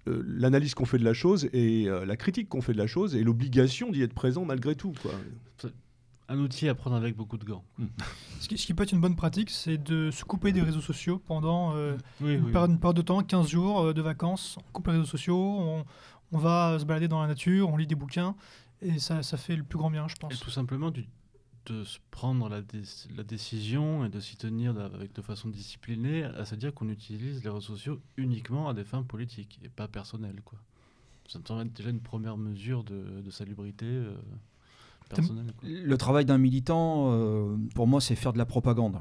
euh, 0.08 0.22
l'analyse 0.26 0.74
qu'on 0.74 0.84
fait 0.84 0.98
de 0.98 1.04
la 1.04 1.14
chose 1.14 1.48
et 1.54 1.88
euh, 1.88 2.04
la 2.04 2.18
critique 2.18 2.50
qu'on 2.50 2.60
fait 2.60 2.74
de 2.74 2.78
la 2.78 2.86
chose 2.86 3.16
et 3.16 3.24
l'obligation 3.24 3.90
d'y 3.90 4.02
être 4.02 4.12
présent 4.12 4.44
malgré 4.44 4.74
tout. 4.74 4.92
Quoi. 5.00 5.12
Un 6.28 6.38
outil 6.38 6.68
à 6.68 6.74
prendre 6.74 6.96
avec 6.96 7.16
beaucoup 7.16 7.38
de 7.38 7.46
gants. 7.46 7.64
Hmm. 7.78 7.86
Ce, 8.40 8.48
qui, 8.48 8.74
peut 8.74 8.82
être 8.82 8.92
une 8.92 9.00
bonne 9.00 9.16
pratique, 9.16 9.48
c'est 9.48 9.78
de 9.78 10.10
se 10.10 10.22
couper 10.22 10.52
des 10.52 10.60
réseaux 10.60 10.82
sociaux 10.82 11.18
pendant 11.18 11.74
euh, 11.74 11.96
une, 12.20 12.50
Période, 12.50 12.78
de 12.78 13.00
temps, 13.02 13.22
15 13.22 13.48
jours 13.48 13.94
de 13.94 14.02
vacances. 14.02 14.58
On 14.58 14.72
coupe 14.72 14.88
les 14.88 14.92
réseaux 14.92 15.06
sociaux, 15.06 15.38
on, 15.38 15.86
on, 16.32 16.38
va 16.38 16.78
se 16.78 16.84
balader 16.84 17.08
dans 17.08 17.22
la 17.22 17.28
nature, 17.28 17.70
on 17.70 17.78
lit 17.78 17.86
des 17.86 17.94
bouquins, 17.94 18.34
et 18.82 18.98
ça, 18.98 19.22
ça 19.22 19.38
fait 19.38 19.56
le 19.56 19.62
plus 19.62 19.78
grand 19.78 19.90
bien, 19.90 20.08
je 20.08 20.16
pense. 20.16 20.34
Et 20.34 20.36
tout 20.36 20.50
simplement 20.50 20.90
du 20.90 21.06
de 21.66 21.84
se 21.84 21.98
prendre 22.10 22.48
la, 22.48 22.60
la, 23.16 23.22
décision 23.22 24.04
et 24.04 24.08
de 24.08 24.20
s'y 24.20 24.36
tenir 24.36 24.78
avec 24.78 25.12
de 25.12 25.22
façon 25.22 25.48
disciplinée, 25.48 26.24
à 26.24 26.44
se 26.44 26.54
dire 26.54 26.72
qu'on 26.72 26.88
utilise 26.88 27.42
les 27.42 27.50
réseaux 27.50 27.60
sociaux 27.60 28.00
uniquement 28.16 28.68
à 28.68 28.74
des 28.74 28.84
fins 28.84 29.02
politiques 29.02 29.58
et 29.64 29.68
pas 29.68 29.88
personnelles. 29.88 30.40
Quoi. 30.44 30.58
Ça 31.28 31.38
me 31.38 31.44
semble 31.44 31.72
déjà 31.72 31.90
une 31.90 32.00
première 32.00 32.36
mesure 32.36 32.84
de, 32.84 33.20
de 33.20 33.30
salubrité 33.30 33.86
euh, 33.86 34.14
personnelle. 35.08 35.52
Le 35.62 35.96
travail 35.96 36.24
d'un 36.24 36.38
militant, 36.38 37.12
euh, 37.12 37.56
pour 37.74 37.86
moi, 37.86 38.00
c'est 38.00 38.14
faire 38.14 38.32
de 38.32 38.38
la 38.38 38.46
propagande. 38.46 38.98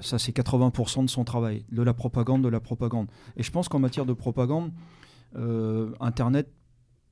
Ça, 0.00 0.18
c'est 0.18 0.34
80% 0.34 1.04
de 1.04 1.10
son 1.10 1.24
travail, 1.24 1.64
de 1.70 1.82
la 1.82 1.92
propagande, 1.92 2.42
de 2.42 2.48
la 2.48 2.60
propagande. 2.60 3.08
Et 3.36 3.42
je 3.42 3.50
pense 3.50 3.68
qu'en 3.68 3.80
matière 3.80 4.06
de 4.06 4.12
propagande, 4.12 4.72
euh, 5.36 5.92
Internet 6.00 6.48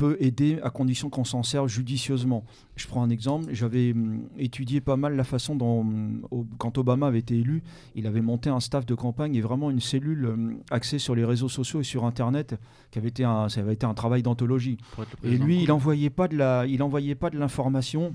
peut 0.03 0.17
aider 0.19 0.59
à 0.65 0.71
condition 0.71 1.11
qu'on 1.11 1.23
s'en 1.23 1.45
serve 1.45 1.69
judicieusement. 1.69 2.45
Je 2.75 2.89
prends 2.89 3.05
un 3.05 3.11
exemple, 3.11 3.47
j'avais 3.53 3.93
hum, 3.93 4.23
étudié 4.37 4.81
pas 4.81 4.97
mal 4.97 5.15
la 5.15 5.23
façon 5.23 5.55
dont, 5.55 5.83
hum, 5.83 6.27
quand 6.59 6.77
Obama 6.77 7.07
avait 7.07 7.21
été 7.21 7.39
élu, 7.39 7.63
il 7.95 8.09
avait 8.09 8.21
monté 8.21 8.51
un 8.51 8.59
staff 8.59 8.85
de 8.85 8.97
campagne 8.97 9.37
et 9.37 9.41
vraiment 9.41 9.71
une 9.71 9.79
cellule 9.79 10.27
hum, 10.27 10.59
axée 10.73 10.99
sur 10.99 11.15
les 11.15 11.25
réseaux 11.25 11.49
sociaux 11.49 11.83
et 11.83 11.85
sur 11.85 12.05
Internet, 12.05 12.57
qui 12.91 12.99
avait 12.99 13.11
été 13.11 13.23
un, 13.23 13.49
ça 13.49 13.61
avait 13.61 13.75
été 13.75 13.87
un 13.87 13.95
travail 13.95 14.25
d'anthologie. 14.25 14.77
Et 15.23 15.39
lui, 15.39 15.63
il 15.63 15.69
n'envoyait 15.69 16.11
pas 16.11 16.27
de 16.27 16.37
la, 16.37 16.67
il 16.67 16.83
envoyait 16.83 17.15
pas 17.15 17.31
de 17.31 17.39
l'information. 17.39 18.13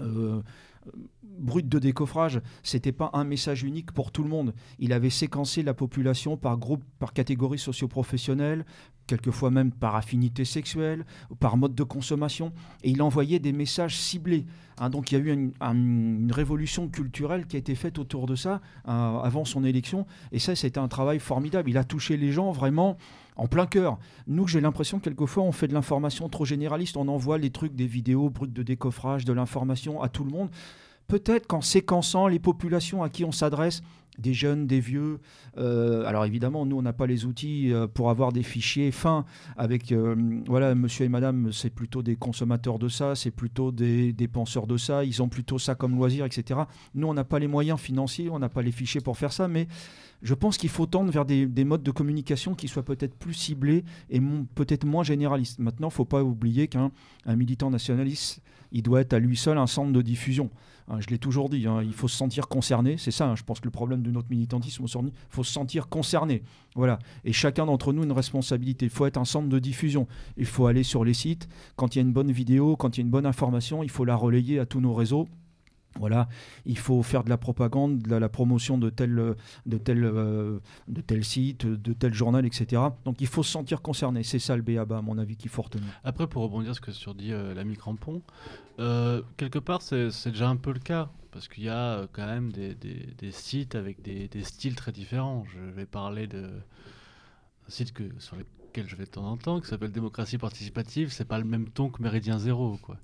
Euh, 0.00 0.40
brute 1.22 1.68
de 1.68 1.78
décoffrage, 1.78 2.40
c'était 2.62 2.92
pas 2.92 3.10
un 3.12 3.24
message 3.24 3.62
unique 3.62 3.92
pour 3.92 4.12
tout 4.12 4.22
le 4.22 4.28
monde. 4.28 4.54
Il 4.78 4.92
avait 4.92 5.10
séquencé 5.10 5.62
la 5.62 5.74
population 5.74 6.36
par 6.36 6.58
groupe, 6.58 6.84
par 6.98 7.12
catégorie 7.12 7.58
socio-professionnelle, 7.58 8.64
quelquefois 9.06 9.50
même 9.50 9.72
par 9.72 9.96
affinité 9.96 10.44
sexuelle, 10.44 11.04
par 11.40 11.56
mode 11.56 11.74
de 11.74 11.82
consommation, 11.82 12.52
et 12.82 12.90
il 12.90 13.02
envoyait 13.02 13.38
des 13.38 13.52
messages 13.52 13.98
ciblés. 13.98 14.46
Hein. 14.78 14.90
donc 14.90 15.12
il 15.12 15.18
y 15.18 15.20
a 15.20 15.24
eu 15.24 15.32
une, 15.32 16.32
révolution 16.32 16.88
culturelle 16.88 17.46
qui 17.46 17.56
a 17.56 17.58
été 17.58 17.74
faite 17.74 17.98
autour 17.98 18.26
de 18.26 18.34
ça 18.34 18.62
euh, 18.88 19.18
avant 19.18 19.44
son 19.44 19.64
élection, 19.64 20.06
et 20.30 20.38
ça 20.38 20.54
c'était 20.54 20.78
un 20.78 20.88
travail 20.88 21.18
formidable. 21.18 21.70
Il 21.70 21.78
a 21.78 21.84
touché 21.84 22.16
les 22.16 22.32
gens 22.32 22.52
vraiment 22.52 22.96
en 23.36 23.46
plein 23.46 23.66
cœur. 23.66 23.98
Nous, 24.26 24.46
j'ai 24.46 24.60
l'impression 24.60 24.98
quelquefois 24.98 25.42
on 25.42 25.52
fait 25.52 25.68
de 25.68 25.74
l'information 25.74 26.28
trop 26.28 26.44
généraliste, 26.44 26.96
on 26.96 27.08
envoie 27.08 27.38
les 27.38 27.50
trucs, 27.50 27.74
des 27.74 27.86
vidéos 27.86 28.30
brutes 28.30 28.52
de 28.52 28.62
décoffrage, 28.62 29.24
de 29.24 29.32
l'information 29.32 30.02
à 30.02 30.08
tout 30.08 30.24
le 30.24 30.30
monde 30.30 30.50
peut-être 31.12 31.46
qu'en 31.46 31.60
séquençant 31.60 32.26
les 32.26 32.38
populations 32.38 33.02
à 33.02 33.10
qui 33.10 33.24
on 33.24 33.32
s'adresse, 33.32 33.82
des 34.18 34.32
jeunes, 34.34 34.66
des 34.66 34.80
vieux. 34.80 35.20
Euh, 35.58 36.04
alors 36.06 36.24
évidemment, 36.24 36.64
nous, 36.64 36.76
on 36.76 36.82
n'a 36.82 36.92
pas 36.92 37.06
les 37.06 37.26
outils 37.26 37.72
euh, 37.72 37.86
pour 37.86 38.08
avoir 38.08 38.32
des 38.32 38.42
fichiers 38.42 38.90
fins 38.90 39.24
avec, 39.56 39.92
euh, 39.92 40.14
voilà, 40.46 40.74
monsieur 40.74 41.04
et 41.04 41.08
madame, 41.08 41.52
c'est 41.52 41.70
plutôt 41.70 42.02
des 42.02 42.16
consommateurs 42.16 42.78
de 42.78 42.88
ça, 42.88 43.14
c'est 43.14 43.30
plutôt 43.30 43.72
des, 43.72 44.12
des, 44.12 44.28
penseurs 44.28 44.66
de 44.66 44.76
ça, 44.76 45.04
ils 45.04 45.22
ont 45.22 45.28
plutôt 45.28 45.58
ça 45.58 45.74
comme 45.74 45.94
loisir, 45.94 46.24
etc. 46.24 46.60
Nous, 46.94 47.06
on 47.06 47.14
n'a 47.14 47.24
pas 47.24 47.38
les 47.38 47.48
moyens 47.48 47.78
financiers, 47.78 48.30
on 48.30 48.38
n'a 48.38 48.48
pas 48.48 48.62
les 48.62 48.72
fichiers 48.72 49.00
pour 49.00 49.16
faire 49.16 49.32
ça, 49.32 49.48
mais 49.48 49.66
je 50.22 50.34
pense 50.34 50.56
qu'il 50.56 50.70
faut 50.70 50.86
tendre 50.86 51.10
vers 51.10 51.24
des, 51.24 51.46
des, 51.46 51.64
modes 51.64 51.82
de 51.82 51.90
communication 51.90 52.54
qui 52.54 52.68
soient 52.68 52.84
peut-être 52.84 53.14
plus 53.14 53.34
ciblés 53.34 53.84
et 54.08 54.20
peut-être 54.54 54.84
moins 54.84 55.02
généralistes. 55.02 55.58
Maintenant, 55.58 55.88
il 55.88 55.92
ne 55.92 55.94
faut 55.94 56.04
pas 56.04 56.22
oublier 56.22 56.68
qu'un 56.68 56.90
militant 57.26 57.70
nationaliste, 57.70 58.40
il 58.70 58.82
doit 58.82 59.00
être 59.00 59.12
à 59.12 59.18
lui 59.18 59.36
seul 59.36 59.58
un 59.58 59.66
centre 59.66 59.92
de 59.92 60.02
diffusion. 60.02 60.50
Hein, 60.88 60.98
je 61.00 61.08
l'ai 61.08 61.18
toujours 61.18 61.48
dit, 61.48 61.66
hein, 61.66 61.82
il 61.82 61.92
faut 61.92 62.08
se 62.08 62.16
sentir 62.16 62.48
concerné. 62.48 62.96
C'est 62.98 63.10
ça, 63.10 63.28
hein, 63.28 63.36
je 63.36 63.42
pense 63.42 63.60
que 63.60 63.66
le 63.66 63.70
problème 63.70 64.02
de 64.02 64.10
notre 64.10 64.28
militantisme 64.30 64.84
aujourd'hui, 64.84 65.12
il 65.14 65.34
faut 65.34 65.44
se 65.44 65.52
sentir 65.52 65.88
concerné. 65.88 66.42
Voilà. 66.74 66.98
Et 67.24 67.32
chacun 67.32 67.66
d'entre 67.66 67.92
nous 67.92 68.02
une 68.02 68.12
responsabilité. 68.12 68.86
Il 68.86 68.90
faut 68.90 69.06
être 69.06 69.18
un 69.18 69.24
centre 69.24 69.48
de 69.48 69.58
diffusion. 69.58 70.06
Il 70.36 70.46
faut 70.46 70.66
aller 70.66 70.82
sur 70.82 71.04
les 71.04 71.14
sites. 71.14 71.48
Quand 71.76 71.94
il 71.94 71.98
y 71.98 72.00
a 72.00 72.04
une 72.04 72.12
bonne 72.12 72.32
vidéo, 72.32 72.76
quand 72.76 72.96
il 72.96 73.00
y 73.00 73.02
a 73.02 73.04
une 73.04 73.10
bonne 73.10 73.26
information, 73.26 73.82
il 73.82 73.90
faut 73.90 74.04
la 74.04 74.16
relayer 74.16 74.58
à 74.58 74.66
tous 74.66 74.80
nos 74.80 74.94
réseaux. 74.94 75.28
Voilà, 75.98 76.28
il 76.64 76.78
faut 76.78 77.02
faire 77.02 77.22
de 77.22 77.28
la 77.28 77.36
propagande, 77.36 77.98
de 77.98 78.16
la, 78.16 78.28
promotion 78.28 78.78
de 78.78 78.88
tel, 78.88 79.34
de, 79.66 79.78
tel, 79.78 80.04
euh, 80.04 80.58
de 80.88 81.00
tel 81.00 81.24
site, 81.24 81.66
de 81.66 81.92
tel 81.92 82.14
journal, 82.14 82.46
etc. 82.46 82.82
Donc 83.04 83.20
il 83.20 83.26
faut 83.26 83.42
se 83.42 83.50
sentir 83.50 83.82
concerné. 83.82 84.22
C'est 84.22 84.38
ça 84.38 84.56
le 84.56 84.62
BABA, 84.62 84.98
à 84.98 85.02
mon 85.02 85.18
avis, 85.18 85.36
qu'il 85.36 85.50
faut 85.50 85.62
retenir. 85.62 85.88
Après, 86.02 86.26
pour 86.26 86.42
rebondir 86.42 86.74
sur 86.74 86.92
ce 86.92 87.04
que 87.04 87.12
dit 87.12 87.32
euh, 87.32 87.54
l'ami 87.54 87.76
Crampon, 87.76 88.22
euh, 88.78 89.22
quelque 89.36 89.58
part, 89.58 89.82
c'est 89.82 90.08
déjà 90.26 90.48
un 90.48 90.56
peu 90.56 90.72
le 90.72 90.80
cas. 90.80 91.10
Parce 91.30 91.48
qu'il 91.48 91.64
y 91.64 91.70
a 91.70 92.06
quand 92.12 92.26
même 92.26 92.52
des, 92.52 92.76
sites 93.30 93.74
avec 93.74 94.02
des, 94.02 94.28
styles 94.42 94.74
très 94.74 94.92
différents. 94.92 95.44
Je 95.54 95.60
vais 95.60 95.86
parler 95.86 96.26
d'un 96.26 96.50
site 97.68 97.94
sur 98.18 98.36
lequel 98.36 98.86
je 98.86 98.96
vais 98.96 99.04
de 99.04 99.10
temps 99.10 99.24
en 99.24 99.38
temps, 99.38 99.60
qui 99.60 99.68
s'appelle 99.68 99.92
Démocratie 99.92 100.36
participative. 100.36 101.10
C'est 101.10 101.24
pas 101.24 101.38
le 101.38 101.46
même 101.46 101.70
ton 101.70 101.88
que 101.88 102.02
Méridien 102.02 102.38
Zéro. 102.38 102.76
Quoi. 102.82 102.98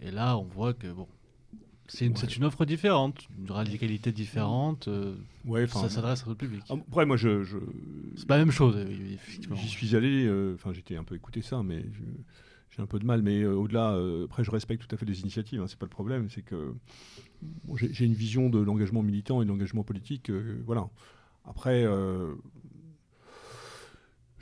Et 0.00 0.12
là, 0.12 0.36
on 0.38 0.44
voit 0.44 0.72
que, 0.72 0.86
bon, 0.86 1.08
c'est 1.88 2.36
une, 2.36 2.44
offre 2.44 2.64
différente, 2.64 3.28
une 3.38 3.50
radicalité 3.50 4.12
différente. 4.12 4.88
Euh, 4.88 5.14
ouais, 5.44 5.66
ça 5.66 5.88
s'adresse 5.88 6.22
à 6.22 6.24
tout 6.24 6.34
public. 6.34 6.62
Ah, 6.68 6.74
après, 6.74 7.06
moi, 7.06 7.16
je. 7.16 7.44
C'est 8.16 8.26
pas 8.26 8.36
la 8.36 8.44
même 8.44 8.52
chose, 8.52 8.76
effectivement. 8.76 9.56
J'y 9.56 9.68
suis 9.68 9.94
allé, 9.94 10.26
euh, 10.26 10.54
enfin, 10.54 10.72
j'étais 10.72 10.96
un 10.96 11.04
peu 11.04 11.14
écouté 11.14 11.42
ça, 11.42 11.62
mais 11.62 11.84
j'ai 12.70 12.82
un 12.82 12.86
peu 12.86 12.98
de 12.98 13.04
mal. 13.04 13.22
Mais 13.22 13.42
euh, 13.42 13.54
au-delà, 13.54 13.98
après, 14.24 14.44
je 14.44 14.50
respecte 14.50 14.86
tout 14.86 14.94
à 14.94 14.98
fait 14.98 15.06
les 15.06 15.20
initiatives, 15.20 15.60
hein, 15.60 15.66
c'est 15.68 15.78
pas 15.78 15.86
le 15.86 15.90
problème. 15.90 16.28
C'est 16.28 16.42
que 16.42 16.74
j'ai 17.74 18.04
une 18.04 18.14
vision 18.14 18.48
de 18.48 18.58
l'engagement 18.58 19.02
militant 19.02 19.42
et 19.42 19.44
de 19.44 19.50
l'engagement 19.50 19.84
politique. 19.84 20.30
voilà. 20.66 20.88
Après. 21.44 21.86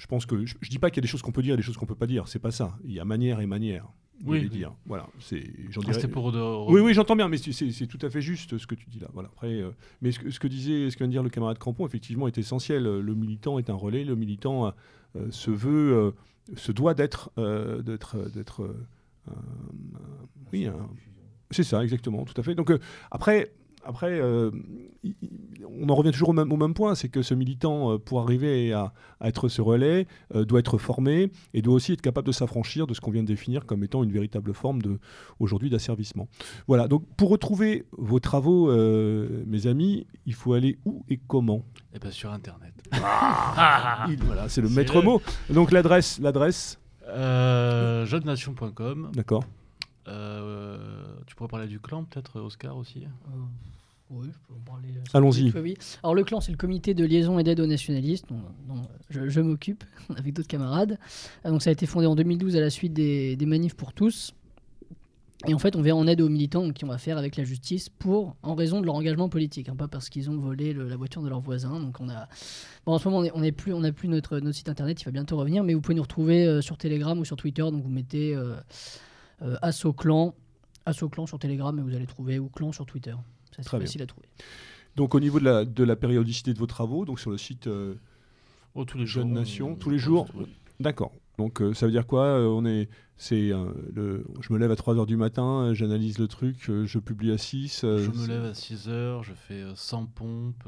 Je 0.05 0.07
pense 0.07 0.27
que 0.27 0.45
je, 0.45 0.55
je 0.61 0.69
dis 0.69 0.79
pas 0.79 0.91
qu'il 0.91 0.99
y 0.99 1.01
a 1.01 1.07
des 1.07 1.09
choses 1.09 1.23
qu'on 1.23 1.33
peut 1.33 1.41
dire 1.41 1.55
et 1.55 1.57
des 1.57 1.63
choses 1.63 1.79
qu'on 1.79 1.87
peut 1.87 1.95
pas 1.95 2.07
dire. 2.07 2.29
C'est 2.29 2.39
pas 2.39 2.51
ça. 2.51 2.77
Il 2.85 2.93
y 2.93 3.01
a 3.01 3.07
manière 3.07 3.41
et 3.41 3.47
manière 3.47 3.87
oui, 4.23 4.51
dire. 4.51 4.75
Voilà, 4.85 5.09
c'est. 5.19 5.43
Ah, 5.75 6.09
pour 6.09 6.27
Oui, 6.69 6.83
oui, 6.83 6.93
j'entends 6.93 7.17
bien, 7.17 7.29
mais 7.29 7.39
c'est 7.39 7.87
tout 7.87 7.99
à 8.03 8.11
fait 8.11 8.21
juste 8.21 8.59
ce 8.59 8.67
que 8.67 8.75
tu 8.75 8.85
dis 8.91 8.99
là. 8.99 9.09
Voilà. 9.15 9.31
Après, 9.33 9.63
euh, 9.63 9.71
mais 10.03 10.13
ce 10.13 10.19
que, 10.19 10.31
ce 10.31 10.39
que, 10.39 10.47
disait, 10.47 10.91
ce 10.91 10.97
que 10.97 11.05
vient 11.05 11.07
de 11.07 11.13
dire 11.13 11.23
le 11.23 11.31
camarade 11.31 11.59
Crampon, 11.59 11.87
effectivement, 11.87 12.29
est 12.29 12.37
essentiel. 12.37 12.83
Le 12.85 13.15
militant 13.15 13.59
est 13.59 13.71
un 13.71 13.75
relais. 13.75 14.05
Le 14.05 14.15
militant 14.15 14.75
euh, 15.17 15.31
se 15.31 15.51
veut, 15.51 15.95
euh, 15.95 16.11
se 16.55 16.71
doit 16.71 16.93
d'être, 16.93 17.33
d'être, 17.83 18.31
d'être. 18.31 18.77
oui, 20.53 20.69
c'est 21.51 21.65
ça, 21.65 21.83
exactement, 21.83 22.25
tout 22.25 22.39
à 22.39 22.43
fait. 22.43 22.55
Donc 22.55 22.73
après 23.11 23.53
après, 23.85 24.21
euh, 24.21 24.51
on 25.81 25.89
en 25.89 25.95
revient 25.95 26.11
toujours 26.11 26.31
au 26.31 26.33
même, 26.33 26.75
point, 26.75 26.95
c'est 26.95 27.09
que 27.09 27.23
ce 27.23 27.35
militant, 27.35 27.93
euh, 27.93 27.99
pour 27.99 28.21
arriver 28.21 28.73
à, 28.73 28.93
être 29.23 29.49
ce 29.49 29.61
relais, 29.61 30.07
euh, 30.35 30.45
doit 30.45 30.61
être 30.61 30.79
formé 30.79 31.31
et 31.53 31.63
doit 31.63 31.75
aussi 31.75 31.93
être 31.93 32.01
capable 32.01 32.27
de 32.27 32.33
s'affranchir 32.33 32.87
de 32.87 32.95
ce 32.95 33.01
qu'on 33.01 33.11
vient 33.11 33.23
de 33.23 33.29
définir 33.29 33.67
comme 33.67 33.85
étant 33.85 34.03
une 34.03 34.13
véritable 34.13 34.55
forme 34.55 34.81
de, 34.81 34.99
aujourd'hui 35.39 35.71
d'asservissement. 35.71 36.29
Voilà, 36.67 36.89
donc 36.89 37.05
pour 37.17 37.29
retrouver 37.29 37.87
vos 37.93 38.21
travaux, 38.21 38.73
mes 39.47 39.67
amis, 39.67 40.07
il 40.27 40.35
faut 40.35 40.55
aller 40.55 40.79
où 40.85 41.05
et 41.09 41.19
comment? 41.19 41.65
Eh 41.95 41.99
bien 41.99 42.11
sur 42.11 42.33
Internet. 42.33 42.73
Ah, 42.93 44.07
voilà, 44.21 44.49
c'est 44.49 44.63
le 44.63 44.69
maître 44.69 45.03
mot. 45.03 45.21
Donc 45.51 45.73
l'adresse, 45.73 46.19
l'adresse? 46.21 46.79
Jeunenation.com. 47.07 49.11
D'accord. 49.15 49.45
tu 50.07 51.35
pourrais 51.37 51.49
parler 51.49 51.67
du 51.67 51.81
clan 51.81 52.05
peut-être, 52.05 52.41
Oscar 52.41 52.77
aussi? 52.77 53.07
Oui, 54.11 54.29
je 54.31 54.39
peux 54.47 54.55
en 54.55 54.61
parler. 54.61 54.89
Euh, 54.97 55.17
Allons-y. 55.17 55.53
Alors, 56.03 56.15
le 56.15 56.25
clan, 56.25 56.41
c'est 56.41 56.53
le 56.53 56.59
comité 56.59 56.95
de 56.95 57.05
liaison 57.05 57.39
et 57.39 57.43
d'aide 57.43 57.61
aux 57.61 57.67
nationalistes, 57.67 58.27
dont, 58.29 58.83
je, 59.09 59.41
m'occupe 59.41 59.85
avec 60.17 60.35
d'autres 60.35 60.49
camarades. 60.49 60.99
Euh, 61.45 61.51
donc, 61.51 61.63
ça 61.63 61.71
a 61.71 61.73
été 61.73 61.87
fondé 61.87 62.07
en 62.07 62.15
2012 62.15 62.57
à 62.57 62.61
la 62.61 62.71
suite 62.71 62.93
des, 62.93 63.37
manifs 63.47 63.75
pour 63.75 63.93
tous. 63.93 64.35
Et 65.47 65.53
en 65.53 65.59
fait, 65.59 65.77
on 65.77 65.83
vient 65.83 65.97
en 65.97 66.07
aide 66.07 66.23
aux 66.23 66.29
militants 66.29 66.71
qui 66.71 66.85
on 66.85 66.89
va 66.89 66.97
faire 66.97 67.19
avec 67.19 67.37
la 67.37 67.45
justice 67.45 67.89
pour, 67.91 68.35
en 68.43 68.55
raison 68.55 68.81
de 68.81 68.87
leur 68.87 68.95
engagement 68.95 69.29
politique, 69.29 69.69
hein, 69.69 69.77
pas 69.77 69.89
parce 69.89 70.09
qu'ils 70.09 70.31
ont 70.31 70.39
volé 70.39 70.73
le- 70.73 70.89
la 70.89 70.97
voiture 70.97 71.21
de 71.21 71.29
leurs 71.29 71.41
voisins. 71.41 71.81
Donc 71.81 72.01
on 72.01 72.09
a, 72.09 72.29
bon, 72.87 72.95
en 72.95 72.99
ce 72.99 73.09
moment, 73.09 73.29
on 73.35 73.41
n'est 73.41 73.53
plus, 73.53 73.75
on 73.75 73.81
n'a 73.81 73.93
plus 73.93 74.09
notre, 74.09 74.39
notre 74.39 74.57
site 74.57 74.71
internet, 74.71 75.03
il 75.03 75.05
va 75.05 75.11
bientôt 75.11 75.37
revenir, 75.37 75.63
mais 75.63 75.75
vous 75.75 75.83
pouvez 75.83 75.97
nous 75.97 76.03
retrouver 76.03 76.47
euh, 76.47 76.63
sur 76.63 76.79
Telegram 76.79 77.19
ou 77.19 77.27
sur 77.27 77.37
Twitter. 77.37 77.61
Donc 77.61 77.83
vous 77.83 77.91
mettez 77.91 78.35
euh, 78.35 78.55
euh, 79.43 79.57
Asso 79.61 79.93
Clan, 79.93 80.35
Asso 80.87 81.11
Clan 81.11 81.27
sur 81.27 81.39
Telegram 81.39 81.79
et 81.79 81.83
vous 81.83 81.95
allez 81.95 82.07
trouver 82.07 82.39
ou 82.39 82.49
Clan 82.49 82.73
sur 82.73 82.87
Twitter. 82.87 83.15
Ça, 83.57 83.63
C'est 83.63 83.65
Très 83.65 83.79
bien. 83.79 83.87
facile 83.87 84.03
à 84.03 84.07
trouver. 84.07 84.27
Donc 84.97 85.15
au 85.15 85.21
niveau 85.21 85.41
de 85.41 85.45
la, 85.45 85.65
de 85.65 85.85
la 85.85 85.97
périodicité 85.97 86.53
de 86.55 86.59
vos 86.59 86.67
travaux, 86.67 87.05
donc 87.05 87.19
sur 87.21 87.31
le 87.31 87.39
site 87.39 87.67
euh, 87.67 87.95
Oh, 88.75 88.85
tous 88.85 88.99
les 88.99 89.07
Jeune 89.07 89.29
jours. 89.29 89.35
Nation, 89.37 89.71
on- 89.73 89.75
tous 89.77 89.91
les 89.91 89.99
jours. 89.99 90.27
D'accord. 90.81 91.13
Donc 91.39 91.61
euh, 91.63 91.75
ça 91.75 91.87
veut 91.87 91.93
dire 91.93 92.07
quoi 92.07 92.25
Euh, 92.27 92.47
On 92.47 92.65
est, 92.65 92.89
c'est 93.17 93.53
euh, 93.53 93.67
le, 93.95 94.25
je 94.41 94.53
me 94.53 94.59
lève 94.59 94.71
à 94.71 94.75
3h 94.77 95.05
du 95.07 95.17
matin, 95.17 95.67
euh, 95.67 95.75
j'analyse 95.75 96.19
le 96.19 96.29
truc, 96.29 96.69
euh, 96.71 96.87
je 96.87 96.99
publie 97.01 97.33
à 97.33 97.39
6. 97.39 97.83
euh, 97.85 97.99
Je 97.99 98.11
me 98.11 98.27
lève 98.29 98.45
à 98.45 98.55
6 98.55 98.89
heures, 98.89 99.25
je 99.25 99.33
fais 99.33 99.63
euh, 99.63 99.75
100 99.75 100.07
pompes. 100.07 100.65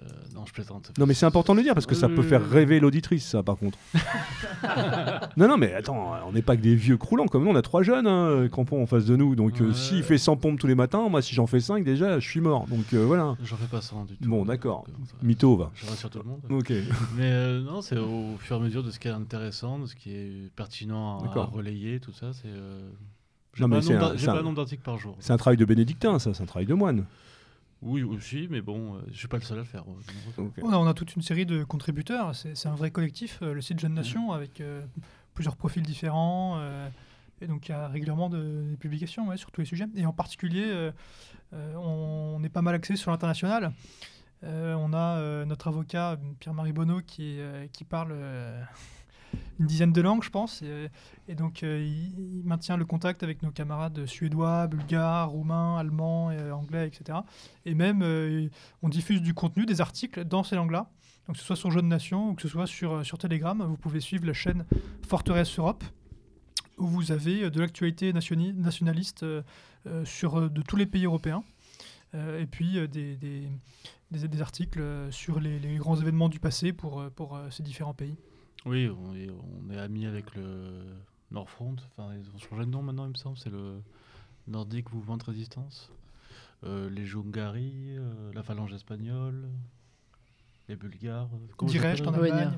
Euh, 0.00 0.04
euh, 0.06 0.34
non, 0.34 0.44
je 0.46 0.52
plaisante. 0.52 0.92
Non 0.98 1.06
mais 1.06 1.14
c'est 1.14 1.26
important 1.26 1.52
de 1.54 1.58
le 1.58 1.64
dire 1.64 1.74
parce 1.74 1.86
que 1.86 1.94
ça 1.94 2.08
peut 2.08 2.20
Euh. 2.20 2.22
faire 2.22 2.48
rêver 2.48 2.80
l'auditrice 2.80 3.26
ça 3.26 3.42
par 3.42 3.56
contre. 3.56 3.78
non 5.36 5.48
non 5.48 5.56
mais 5.56 5.74
attends, 5.74 6.12
on 6.26 6.32
n'est 6.32 6.42
pas 6.42 6.56
que 6.56 6.62
des 6.62 6.74
vieux 6.74 6.96
croulants 6.96 7.26
comme 7.26 7.44
nous, 7.44 7.50
on 7.50 7.54
a 7.56 7.62
trois 7.62 7.82
jeunes 7.82 8.06
hein, 8.06 8.48
Crampon 8.50 8.82
en 8.82 8.86
face 8.86 9.04
de 9.04 9.16
nous. 9.16 9.34
Donc 9.36 9.60
euh, 9.60 9.68
Ouais. 9.68 9.74
s'il 9.74 10.02
fait 10.02 10.18
100 10.18 10.36
pompes 10.36 10.58
tous 10.58 10.66
les 10.66 10.74
matins, 10.74 11.08
moi 11.08 11.22
si 11.22 11.34
j'en 11.34 11.46
fais 11.46 11.60
5 11.60 11.84
déjà, 11.84 12.18
je 12.18 12.28
suis 12.28 12.40
mort. 12.40 12.66
Donc 12.68 12.92
euh, 12.94 13.04
voilà. 13.04 13.36
J'en 13.42 13.56
fais 13.56 13.66
pas 13.66 13.80
100 13.80 14.04
du 14.06 14.16
tout. 14.16 14.28
Bon 14.28 14.44
d'accord. 14.44 14.84
Euh, 14.88 14.92
Mytho 15.22 15.56
va. 15.56 15.70
Je 15.74 15.86
rassure 15.86 16.10
tout 16.10 16.18
le 16.18 16.24
monde. 16.24 16.40
Ok. 16.50 16.70
Mais 17.16 17.30
euh, 17.30 17.60
non, 17.62 17.82
c'est 17.82 17.98
au 17.98 18.36
fur 18.38 18.56
et 18.56 18.58
à 18.58 18.62
mesure 18.62 18.82
de 18.82 18.90
ce 18.90 18.98
qui 18.98 19.08
est 19.08 19.12
intéressant, 19.12 19.78
de 19.78 19.86
ce 19.86 19.94
qui 19.94 20.10
est 20.12 20.50
pertinent 20.56 21.18
à, 21.18 21.44
relayer, 21.44 22.00
tout 22.00 22.12
ça. 22.12 22.32
C'est. 22.32 22.48
euh, 22.48 22.88
J'ai 23.54 23.62
Non, 23.64 23.68
pas, 23.68 23.80
mais 23.86 24.28
un 24.28 24.42
nombre 24.42 24.56
d'articles 24.56 24.82
par 24.82 24.98
jour. 24.98 25.16
C'est 25.20 25.32
un 25.32 25.36
travail 25.36 25.56
de 25.56 25.64
bénédictin 25.64 26.18
ça, 26.18 26.32
c'est 26.34 26.42
un 26.42 26.46
travail 26.46 26.66
de 26.66 26.74
moine. 26.74 27.04
Oui, 27.82 28.02
aussi, 28.02 28.46
mais 28.50 28.60
bon, 28.60 28.96
euh, 28.96 29.00
je 29.10 29.18
suis 29.18 29.28
pas 29.28 29.38
le 29.38 29.42
seul 29.42 29.58
à 29.58 29.60
le 29.62 29.66
faire. 29.66 29.84
euh. 29.88 30.48
On 30.62 30.72
a, 30.72 30.76
on 30.76 30.86
a 30.86 30.92
toute 30.94 31.16
une 31.16 31.22
série 31.22 31.46
de 31.46 31.64
contributeurs. 31.64 32.34
C'est 32.34 32.66
un 32.66 32.74
vrai 32.74 32.90
collectif, 32.90 33.38
euh, 33.42 33.54
le 33.54 33.60
site 33.62 33.80
Jeune 33.80 33.94
Nation, 33.94 34.32
avec 34.32 34.60
euh, 34.60 34.82
plusieurs 35.34 35.56
profils 35.56 35.82
différents. 35.82 36.56
euh, 36.58 36.88
et 37.40 37.46
donc, 37.46 37.68
il 37.68 37.72
y 37.72 37.74
a 37.74 37.88
régulièrement 37.88 38.28
de- 38.28 38.66
des 38.70 38.76
publications 38.76 39.26
ouais, 39.28 39.38
sur 39.38 39.50
tous 39.50 39.62
les 39.62 39.66
sujets. 39.66 39.86
Et 39.96 40.04
en 40.04 40.12
particulier, 40.12 40.66
euh, 40.66 40.92
euh, 41.54 41.74
on, 41.76 42.36
on 42.38 42.44
est 42.44 42.50
pas 42.50 42.60
mal 42.60 42.74
axé 42.74 42.96
sur 42.96 43.10
l'international. 43.10 43.72
Euh, 44.44 44.74
on 44.74 44.92
a 44.92 45.16
euh, 45.18 45.44
notre 45.46 45.68
avocat, 45.68 46.18
Pierre-Marie 46.38 46.72
Bonneau, 46.74 47.00
qui, 47.00 47.40
euh, 47.40 47.66
qui 47.72 47.84
parle 47.84 48.10
euh, 48.12 48.62
une 49.60 49.66
dizaine 49.66 49.92
de 49.92 50.00
langues, 50.00 50.22
je 50.24 50.30
pense. 50.30 50.62
Et, 51.28 51.34
donc, 51.34 51.62
euh, 51.62 51.84
il, 51.84 52.42
maintient 52.44 52.76
le 52.76 52.86
contact 52.86 53.22
avec 53.22 53.42
nos 53.42 53.50
camarades 53.50 54.06
suédois, 54.06 54.66
bulgares, 54.66 55.30
roumains, 55.30 55.76
allemands, 55.76 56.30
euh, 56.30 56.50
anglais, 56.50 56.88
etc. 56.88 57.18
Et 57.66 57.74
même, 57.74 58.02
euh, 58.02 58.48
on 58.82 58.88
diffuse 58.88 59.20
du 59.20 59.34
contenu, 59.34 59.66
des 59.66 59.80
articles 59.82 60.24
dans 60.24 60.42
ces 60.42 60.56
langues-là. 60.56 60.90
Donc, 61.26 61.36
que 61.36 61.40
ce 61.40 61.46
soit 61.46 61.56
sur 61.56 61.70
Jeune 61.70 61.88
Nation 61.88 62.30
ou 62.30 62.34
que 62.34 62.42
ce 62.42 62.48
soit 62.48 62.66
sur, 62.66 63.04
sur 63.04 63.18
Telegram, 63.18 63.62
vous 63.62 63.76
pouvez 63.76 64.00
suivre 64.00 64.26
la 64.26 64.32
chaîne 64.32 64.64
Forteresse 65.06 65.58
Europe, 65.58 65.84
où 66.78 66.86
vous 66.86 67.12
avez 67.12 67.50
de 67.50 67.60
l'actualité 67.60 68.12
nationaliste 68.12 69.26
sur, 70.04 70.50
de 70.50 70.62
tous 70.62 70.76
les 70.76 70.86
pays 70.86 71.04
européens. 71.04 71.44
Et 72.14 72.46
puis 72.46 72.88
des, 72.88 73.16
des, 74.10 74.40
articles 74.40 74.82
sur 75.10 75.38
les, 75.38 75.60
les 75.60 75.76
grands 75.76 76.00
événements 76.00 76.30
du 76.30 76.40
passé 76.40 76.72
pour, 76.72 77.04
pour 77.14 77.38
ces 77.50 77.62
différents 77.62 77.94
pays. 77.94 78.16
Oui, 78.66 78.88
on 78.88 79.14
est, 79.14 79.28
on 79.30 79.70
est 79.70 79.78
amis 79.78 80.06
avec 80.06 80.34
le 80.34 80.82
Nordfront. 81.30 81.76
Enfin, 81.96 82.10
ils 82.14 82.28
ont 82.34 82.38
changé 82.38 82.64
de 82.66 82.70
nom 82.70 82.82
maintenant, 82.82 83.06
il 83.06 83.10
me 83.10 83.14
semble. 83.14 83.38
C'est 83.38 83.50
le 83.50 83.80
Nordic 84.48 84.92
Mouvement 84.92 85.16
de 85.16 85.24
Résistance. 85.24 85.90
Euh, 86.64 86.90
les 86.90 87.06
Jungari, 87.06 87.96
euh, 87.96 88.32
la 88.34 88.42
Phalange 88.42 88.72
espagnole, 88.74 89.48
les 90.68 90.76
Bulgares. 90.76 91.28
Direcht 91.72 92.00
en 92.06 92.12
Allemagne. 92.26 92.50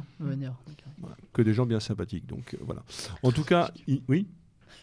Que 1.33 1.43
des 1.43 1.55
gens 1.55 1.67
bien 1.67 1.79
sympathiques. 1.81 2.27
Donc 2.27 2.55
euh, 2.55 2.59
voilà. 2.63 2.83
En 3.23 3.31
tout 3.31 3.45
cas, 3.45 3.71
i- 3.87 4.03
oui? 4.09 4.27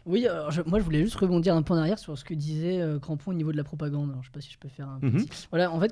Oui, 0.05 0.27
alors, 0.27 0.51
je- 0.51 0.61
moi 0.65 0.79
je 0.79 0.83
voulais 0.83 1.01
juste 1.03 1.15
rebondir 1.15 1.55
un 1.55 1.61
peu 1.61 1.73
en 1.73 1.77
arrière 1.77 1.99
sur 1.99 2.17
ce 2.17 2.23
que 2.23 2.33
disait 2.33 2.79
euh, 2.81 2.99
Crampon 2.99 3.31
au 3.31 3.33
niveau 3.33 3.51
de 3.51 3.57
la 3.57 3.63
propagande. 3.63 4.09
Alors, 4.09 4.23
je 4.23 4.27
sais 4.27 4.31
pas 4.33 4.41
si 4.41 4.51
je 4.51 4.57
peux 4.57 4.69
faire 4.69 4.87
un 4.89 4.99
Mhm. 5.01 5.11
petit. 5.25 5.29
Voilà, 5.51 5.71
en 5.71 5.79
fait, 5.79 5.91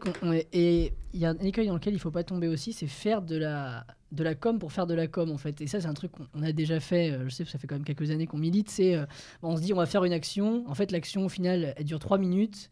il 0.53 0.91
y 1.14 1.26
a 1.26 1.30
un 1.30 1.38
écueil 1.40 1.68
dans 1.68 1.74
lequel 1.74 1.94
il 1.94 1.99
faut 1.99 2.11
pas 2.11 2.24
tomber 2.24 2.48
aussi, 2.48 2.74
c'est 2.74 2.88
faire 2.88 3.22
de 3.22 3.36
la 3.38 3.86
de 4.14 4.24
la 4.24 4.36
com 4.36 4.57
pour 4.57 4.72
faire 4.72 4.88
de 4.88 4.94
la 4.94 5.07
com 5.07 5.32
en 5.32 5.38
fait. 5.38 5.60
Et 5.60 5.68
ça, 5.68 5.82
c'est 5.82 5.88
un 5.88 5.94
truc 5.94 6.14
qu'on 6.14 6.28
on 6.34 6.41
a 6.41 6.53
déjà 6.53 6.80
fait. 6.80 7.11
euh, 7.11 7.26
Je 7.28 7.36
sais, 7.36 7.44
ça 7.45 7.57
fait 7.60 7.68
quand 7.68 7.76
même 7.76 7.84
quelques 7.84 8.10
années 8.10 8.26
qu'on 8.26 8.38
milite. 8.38 8.69
C'est 8.69 8.95
euh, 8.95 9.06
on 9.44 9.57
se 9.57 9.61
dit 9.61 9.74
on 9.74 9.78
va 9.78 9.86
faire 9.86 10.06
une 10.06 10.14
action. 10.14 10.64
En 10.68 10.74
fait, 10.76 10.91
l'action 10.91 11.26
au 11.26 11.30
final, 11.30 11.74
elle 11.76 11.84
dure 11.86 11.99
trois 11.99 12.18
minutes. 12.18 12.69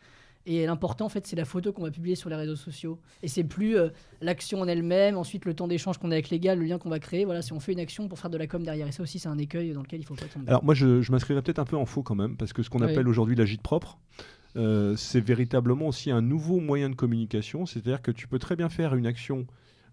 Et 0.48 0.66
l'important, 0.66 1.06
en 1.06 1.10
fait, 1.10 1.26
c'est 1.26 1.36
la 1.36 1.46
photo 1.46 1.74
qu'on 1.74 1.82
va 1.82 1.90
publier 1.92 2.16
sur 2.16 2.30
les 2.30 2.36
réseaux 2.36 2.56
sociaux. 2.56 3.00
Et 3.24 3.28
c'est 3.28 3.44
plus 3.44 3.78
euh, 3.78 3.90
l'action 4.22 4.62
en 4.62 4.68
elle-même, 4.68 5.18
ensuite 5.18 5.46
le 5.46 5.54
temps 5.56 5.68
d'échange 5.68 5.98
qu'on 5.98 6.12
a 6.12 6.14
avec 6.14 6.30
les 6.30 6.40
gars, 6.40 6.54
le 6.54 6.64
lien 6.64 6.78
qu'on 6.78 6.90
va 6.90 7.00
créer. 7.00 7.26
Voilà, 7.26 7.42
si 7.42 7.52
on 7.54 7.60
fait 7.60 7.72
une 7.74 7.80
action 7.80 8.08
pour 8.08 8.20
faire 8.20 8.30
de 8.30 8.38
la 8.38 8.46
com 8.46 8.62
derrière. 8.64 8.88
Et 8.88 8.92
ça 8.92 9.02
aussi, 9.02 9.18
c'est 9.18 9.28
un 9.30 9.40
écueil 9.40 9.74
dans 9.74 9.82
lequel 9.82 10.00
il 10.02 10.04
faut 10.06 10.14
pas 10.16 10.26
tomber. 10.28 10.48
Alors 10.48 10.64
moi, 10.64 10.76
je, 10.76 11.02
je 11.02 11.12
m'inscrirais 11.12 11.42
peut-être 11.42 11.60
un 11.60 11.66
peu 11.66 11.76
en 11.78 11.86
faux 11.86 12.04
quand 12.04 12.16
même, 12.16 12.38
parce 12.38 12.54
que 12.54 12.62
ce 12.62 12.70
qu'on 12.70 12.82
Oui. 12.84 12.92
appelle 12.92 13.08
aujourd'hui 13.08 13.36
l'agite 13.36 13.64
propre, 13.64 13.98
euh, 14.56 14.96
c'est 14.96 15.20
véritablement 15.20 15.88
aussi 15.88 16.12
un 16.12 16.22
nouveau 16.22 16.60
moyen 16.60 16.90
de 16.92 16.96
communication. 16.96 17.66
C'est-à-dire 17.66 18.02
que 18.04 18.12
tu 18.12 18.28
peux 18.28 18.40
très 18.40 18.56
bien 18.56 18.70
faire 18.70 18.94
une 18.96 19.08
action 19.08 19.48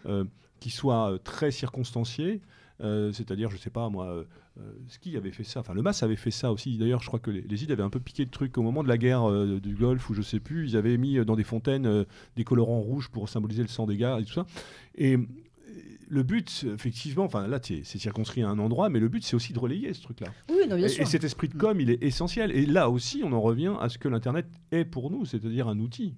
euh, 0.06 0.24
qui 0.60 0.68
soit 0.70 1.18
très 1.24 1.50
circonstanciée. 1.50 2.40
Euh, 2.82 3.12
c'est-à-dire, 3.12 3.50
je 3.50 3.56
sais 3.56 3.70
pas 3.70 3.88
moi, 3.88 4.06
euh, 4.06 4.24
euh, 4.58 4.72
Ski 4.88 5.16
avait 5.16 5.30
fait 5.30 5.44
ça, 5.44 5.60
enfin 5.60 5.74
le 5.74 5.82
MAS 5.82 6.02
avait 6.02 6.16
fait 6.16 6.30
ça 6.30 6.52
aussi. 6.52 6.78
D'ailleurs, 6.78 7.00
je 7.00 7.06
crois 7.06 7.20
que 7.20 7.30
les, 7.30 7.42
les 7.42 7.64
îles 7.64 7.72
avaient 7.72 7.82
un 7.82 7.90
peu 7.90 8.00
piqué 8.00 8.24
le 8.24 8.30
truc 8.30 8.58
au 8.58 8.62
moment 8.62 8.82
de 8.82 8.88
la 8.88 8.98
guerre 8.98 9.30
du 9.60 9.74
Golfe, 9.74 10.10
ou 10.10 10.14
je 10.14 10.22
sais 10.22 10.40
plus, 10.40 10.70
ils 10.70 10.76
avaient 10.76 10.96
mis 10.96 11.24
dans 11.24 11.36
des 11.36 11.44
fontaines 11.44 12.04
des 12.36 12.44
colorants 12.44 12.80
rouges 12.80 13.08
pour 13.08 13.28
symboliser 13.28 13.62
le 13.62 13.68
sang 13.68 13.86
des 13.86 13.96
gars 13.96 14.18
et 14.20 14.24
tout 14.24 14.32
ça. 14.32 14.46
Et 14.96 15.16
le 16.08 16.22
but, 16.22 16.66
effectivement, 16.74 17.24
enfin 17.24 17.46
là, 17.46 17.58
c'est 17.62 17.82
c'est 17.84 17.98
circonscrit 17.98 18.42
à 18.42 18.48
un 18.50 18.58
endroit, 18.58 18.90
mais 18.90 19.00
le 19.00 19.08
but, 19.08 19.24
c'est 19.24 19.34
aussi 19.34 19.54
de 19.54 19.58
relayer 19.58 19.94
ce 19.94 20.02
truc-là. 20.02 20.28
Oui, 20.50 20.68
non, 20.68 20.76
bien 20.76 20.86
Et, 20.86 20.88
sûr. 20.90 21.02
et 21.02 21.06
cet 21.06 21.24
esprit 21.24 21.48
de 21.48 21.56
com, 21.56 21.80
il 21.80 21.88
est 21.90 22.02
essentiel. 22.02 22.50
Et 22.52 22.66
là 22.66 22.90
aussi, 22.90 23.22
on 23.24 23.32
en 23.32 23.40
revient 23.40 23.72
à 23.80 23.88
ce 23.88 23.96
que 23.96 24.08
l'Internet 24.08 24.46
est 24.72 24.84
pour 24.84 25.10
nous, 25.10 25.24
c'est-à-dire 25.24 25.68
un 25.68 25.78
outil. 25.78 26.14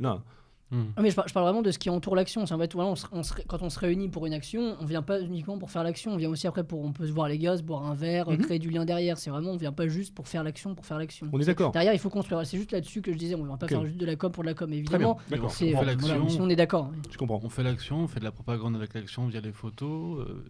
Là, 0.00 0.24
Hmm. 0.70 0.84
Ah, 0.96 1.02
mais 1.02 1.10
je, 1.10 1.14
par- 1.14 1.28
je 1.28 1.34
parle 1.34 1.44
vraiment 1.46 1.62
de 1.62 1.70
ce 1.70 1.78
qui 1.78 1.90
entoure 1.90 2.16
l'action. 2.16 2.46
C'est 2.46 2.54
En 2.54 2.58
fait, 2.58 2.72
voilà, 2.72 2.88
on 2.90 2.96
se- 2.96 3.06
on 3.12 3.22
se 3.22 3.34
ré- 3.34 3.44
quand 3.46 3.62
on 3.62 3.68
se 3.70 3.78
réunit 3.78 4.08
pour 4.08 4.26
une 4.26 4.32
action, 4.32 4.76
on 4.80 4.84
vient 4.86 5.02
pas 5.02 5.20
uniquement 5.20 5.58
pour 5.58 5.70
faire 5.70 5.84
l'action. 5.84 6.12
On 6.12 6.16
vient 6.16 6.30
aussi 6.30 6.46
après 6.46 6.64
pour, 6.64 6.82
on 6.82 6.92
peut 6.92 7.06
se 7.06 7.12
voir 7.12 7.28
les 7.28 7.38
gars, 7.38 7.56
se 7.56 7.62
boire 7.62 7.84
un 7.86 7.94
verre, 7.94 8.30
Mhm. 8.30 8.38
créer 8.38 8.58
du 8.58 8.70
lien 8.70 8.84
derrière. 8.84 9.18
C'est 9.18 9.30
vraiment, 9.30 9.50
on 9.50 9.56
vient 9.56 9.72
pas 9.72 9.86
juste 9.88 10.14
pour 10.14 10.26
faire 10.26 10.42
l'action, 10.42 10.74
pour 10.74 10.86
faire 10.86 10.98
l'action. 10.98 11.28
on 11.32 11.38
est 11.38 11.44
d'accord. 11.44 11.70
Derrière, 11.72 11.92
il 11.92 11.98
faut 11.98 12.10
construire. 12.10 12.44
C'est 12.46 12.56
juste 12.56 12.72
là-dessus 12.72 13.02
que 13.02 13.12
je 13.12 13.18
disais, 13.18 13.34
on 13.34 13.44
ne 13.44 13.48
va 13.48 13.56
pas 13.58 13.68
faire 13.68 13.84
juste 13.84 13.98
de 13.98 14.06
la 14.06 14.16
com 14.16 14.32
pour 14.32 14.42
de 14.42 14.48
la 14.48 14.54
com. 14.54 14.68
Très 14.68 14.76
bien. 14.80 14.80
Évidemment, 14.80 15.18
c'est 15.30 15.36
On 15.36 15.48
fait 15.48 15.72
voilà, 15.74 15.92
l'action. 15.94 16.28
si 16.28 16.40
on 16.40 16.48
est 16.48 16.56
d'accord. 16.56 16.90
oui. 16.92 16.98
Je 17.10 17.18
comprends. 17.18 17.40
On 17.44 17.48
fait 17.50 17.62
l'action, 17.62 17.98
on 17.98 18.08
fait 18.08 18.20
de 18.20 18.24
la 18.24 18.32
propagande 18.32 18.74
avec 18.74 18.94
l'action 18.94 19.26
via 19.28 19.40
les 19.40 19.52
photos. 19.52 20.26
euh, 20.26 20.44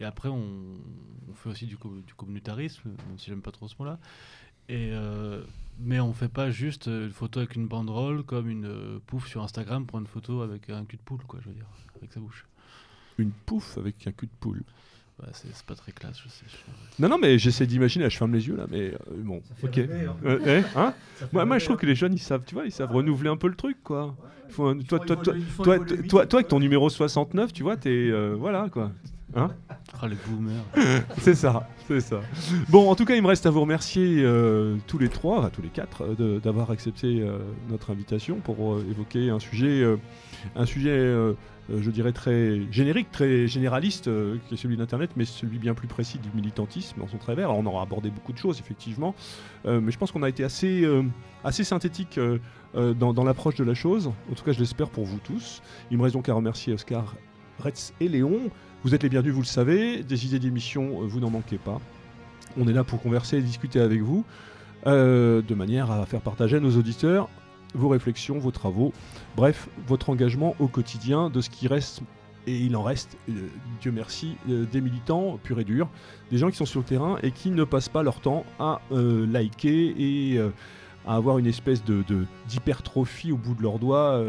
et 0.00 0.04
après, 0.04 0.28
on, 0.28 0.42
on 1.30 1.34
fait 1.34 1.50
aussi 1.50 1.66
du, 1.66 1.76
co- 1.76 2.00
du 2.06 2.14
communautarisme, 2.14 2.88
même 2.88 3.18
si 3.18 3.26
j'aime 3.26 3.42
pas 3.42 3.50
trop 3.50 3.68
ce 3.68 3.74
mot-là. 3.78 3.98
Et, 4.68 4.90
euh, 4.92 5.42
mais 5.78 6.00
on 6.00 6.12
fait 6.12 6.28
pas 6.28 6.50
juste 6.50 6.88
euh, 6.88 7.06
une 7.06 7.12
photo 7.12 7.40
avec 7.40 7.54
une 7.56 7.66
banderole 7.68 8.22
comme 8.24 8.48
une 8.48 8.66
euh, 8.66 8.98
pouffe 9.06 9.26
sur 9.28 9.42
Instagram 9.42 9.86
pour 9.86 9.98
une 9.98 10.06
photo 10.06 10.42
avec 10.42 10.68
un 10.70 10.84
cul 10.84 10.96
de 10.96 11.02
poule, 11.02 11.22
quoi, 11.26 11.40
je 11.42 11.48
veux 11.48 11.54
dire, 11.54 11.66
avec 11.98 12.12
sa 12.12 12.20
bouche. 12.20 12.46
Une 13.18 13.32
pouffe 13.32 13.78
avec 13.78 14.06
un 14.06 14.12
cul 14.12 14.26
de 14.26 14.32
poule. 14.40 14.62
Ouais, 15.20 15.28
c'est 15.32 15.48
c'est 15.52 15.66
pas 15.66 15.74
très 15.74 15.90
classe, 15.90 16.20
je 16.22 16.28
sais. 16.28 16.44
je- 16.46 17.02
Non, 17.02 17.08
non, 17.08 17.18
mais 17.18 17.38
j'essaie 17.38 17.66
d'imaginer, 17.66 18.04
là, 18.04 18.08
je 18.08 18.16
ferme 18.16 18.32
les 18.32 18.46
yeux, 18.46 18.54
là, 18.56 18.66
mais 18.70 18.92
euh, 18.94 18.98
bon, 19.24 19.42
ok. 19.62 19.78
Euh, 19.78 20.38
eh, 20.46 20.78
hein 20.78 20.94
moi, 21.32 21.44
moi, 21.44 21.58
je 21.58 21.64
trouve 21.64 21.76
que 21.76 21.86
les 21.86 21.96
jeunes, 21.96 22.12
ils 22.14 22.18
savent, 22.20 22.44
tu 22.46 22.54
vois, 22.54 22.64
ils 22.66 22.72
savent 22.72 22.92
renouveler 22.92 23.28
un 23.28 23.36
peu 23.36 23.48
le 23.48 23.56
truc, 23.56 23.78
quoi. 23.82 24.14
Il 24.48 24.54
faut 24.54 24.66
un- 24.68 24.78
toi, 24.78 25.00
toi, 25.00 25.16
toi, 25.16 25.34
toi, 25.64 25.78
toi, 25.78 25.96
toi, 26.08 26.26
toi, 26.26 26.38
avec 26.38 26.48
ton 26.48 26.60
numéro 26.60 26.88
69, 26.88 27.52
tu 27.52 27.64
vois, 27.64 27.76
t'es. 27.76 27.88
euh, 27.90 28.36
voilà, 28.38 28.68
quoi. 28.70 28.92
Hein 29.34 29.50
Ah. 30.76 30.80
C'est 31.18 31.34
ça, 31.34 31.68
c'est 31.88 32.00
ça. 32.00 32.20
Bon, 32.68 32.90
en 32.90 32.94
tout 32.94 33.04
cas, 33.04 33.16
il 33.16 33.22
me 33.22 33.26
reste 33.26 33.46
à 33.46 33.50
vous 33.50 33.60
remercier 33.60 34.22
euh, 34.22 34.76
tous 34.86 34.98
les 34.98 35.08
trois, 35.08 35.38
enfin 35.38 35.50
tous 35.50 35.62
les 35.62 35.68
quatre, 35.68 36.04
euh, 36.20 36.38
d'avoir 36.38 36.70
accepté 36.70 37.20
euh, 37.20 37.38
notre 37.68 37.90
invitation 37.90 38.36
pour 38.36 38.78
évoquer 38.78 39.30
un 39.30 39.38
sujet, 39.38 39.84
un 40.54 40.66
sujet, 40.66 41.14
je 41.68 41.90
dirais 41.90 42.12
très 42.12 42.60
générique, 42.70 43.10
très 43.10 43.46
généraliste, 43.46 44.10
qui 44.46 44.54
est 44.54 44.56
celui 44.56 44.76
d'Internet, 44.76 45.10
mais 45.16 45.24
celui 45.24 45.58
bien 45.58 45.74
plus 45.74 45.88
précis 45.88 46.18
du 46.18 46.28
militantisme 46.34 47.00
dans 47.00 47.08
son 47.08 47.18
travers. 47.18 47.50
Alors, 47.50 47.58
on 47.58 47.66
aura 47.66 47.82
abordé 47.82 48.10
beaucoup 48.10 48.32
de 48.32 48.38
choses, 48.38 48.60
effectivement, 48.60 49.14
mais 49.64 49.90
je 49.90 49.98
pense 49.98 50.12
qu'on 50.12 50.22
a 50.22 50.28
été 50.28 50.44
assez, 50.44 50.86
assez 51.44 51.64
synthétique. 51.64 52.20
dans, 52.74 53.14
dans 53.14 53.24
l'approche 53.24 53.56
de 53.56 53.64
la 53.64 53.74
chose, 53.74 54.08
en 54.30 54.34
tout 54.34 54.44
cas 54.44 54.52
je 54.52 54.60
l'espère 54.60 54.90
pour 54.90 55.04
vous 55.04 55.18
tous. 55.18 55.62
Il 55.90 55.96
me 55.96 56.02
reste 56.02 56.14
donc 56.14 56.28
à 56.28 56.34
remercier 56.34 56.74
Oscar, 56.74 57.14
Retz 57.58 57.92
et 58.00 58.08
Léon. 58.08 58.50
Vous 58.84 58.94
êtes 58.94 59.02
les 59.02 59.08
bienvenus, 59.08 59.34
vous 59.34 59.40
le 59.42 59.46
savez. 59.46 60.02
Des 60.02 60.26
idées 60.26 60.38
d'émission, 60.38 61.02
euh, 61.02 61.06
vous 61.06 61.20
n'en 61.20 61.30
manquez 61.30 61.58
pas. 61.58 61.80
On 62.58 62.68
est 62.68 62.72
là 62.72 62.84
pour 62.84 63.00
converser 63.02 63.38
et 63.38 63.42
discuter 63.42 63.80
avec 63.80 64.00
vous, 64.02 64.24
euh, 64.86 65.42
de 65.42 65.54
manière 65.54 65.90
à 65.90 66.04
faire 66.06 66.20
partager 66.20 66.56
à 66.56 66.60
nos 66.60 66.76
auditeurs 66.76 67.28
vos 67.74 67.88
réflexions, 67.90 68.38
vos 68.38 68.50
travaux, 68.50 68.94
bref, 69.36 69.68
votre 69.86 70.08
engagement 70.08 70.56
au 70.58 70.68
quotidien 70.68 71.28
de 71.28 71.42
ce 71.42 71.50
qui 71.50 71.68
reste 71.68 72.00
et 72.46 72.56
il 72.56 72.74
en 72.76 72.82
reste, 72.82 73.18
euh, 73.28 73.32
Dieu 73.82 73.92
merci, 73.92 74.36
des 74.46 74.80
militants 74.80 75.38
purs 75.42 75.60
et 75.60 75.64
durs, 75.64 75.86
des 76.30 76.38
gens 76.38 76.48
qui 76.50 76.56
sont 76.56 76.64
sur 76.64 76.80
le 76.80 76.86
terrain 76.86 77.18
et 77.22 77.30
qui 77.30 77.50
ne 77.50 77.64
passent 77.64 77.90
pas 77.90 78.02
leur 78.02 78.20
temps 78.20 78.46
à 78.58 78.80
liker 78.90 79.94
et 79.98 80.40
à 81.06 81.14
avoir 81.14 81.36
une 81.36 81.46
espèce 81.46 81.84
de- 81.84 82.02
d'hypertrophie 82.48 83.32
au 83.32 83.36
bout 83.36 83.54
de 83.54 83.62
leurs 83.62 83.78
doigts 83.78 84.24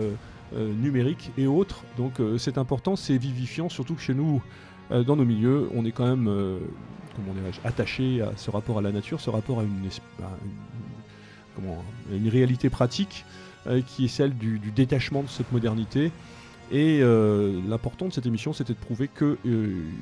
euh, 0.55 0.73
numérique 0.73 1.31
et 1.38 1.45
autres. 1.45 1.84
Donc 1.95 2.19
euh, 2.19 2.39
c'est 2.39 2.57
important, 2.57 2.95
c'est 2.95 3.17
vivifiant, 3.17 3.69
surtout 3.69 3.93
que 3.93 4.01
chez 4.01 4.15
nous, 4.15 4.41
euh, 4.91 5.03
dans 5.03 5.15
nos 5.15 5.26
milieux, 5.26 5.69
on 5.76 5.85
est 5.85 5.91
quand 5.91 6.07
même, 6.07 6.59
attaché 7.63 8.21
à 8.21 8.31
ce 8.35 8.49
rapport 8.49 8.80
à 8.80 8.81
la 8.81 8.91
nature, 8.91 9.19
ce 9.19 9.30
rapport 9.30 9.59
à 9.59 9.63
une, 12.11 12.30
réalité 12.30 12.69
pratique 12.69 13.26
qui 13.88 14.05
est 14.05 14.07
celle 14.07 14.38
du, 14.38 14.59
détachement 14.73 15.21
de 15.21 15.27
cette 15.27 15.51
modernité. 15.51 16.13
Et 16.71 17.01
l'important 17.67 18.07
de 18.07 18.13
cette 18.13 18.26
émission, 18.26 18.53
c'était 18.53 18.71
de 18.71 18.80
prouver 18.80 19.09
qu'il 19.09 19.35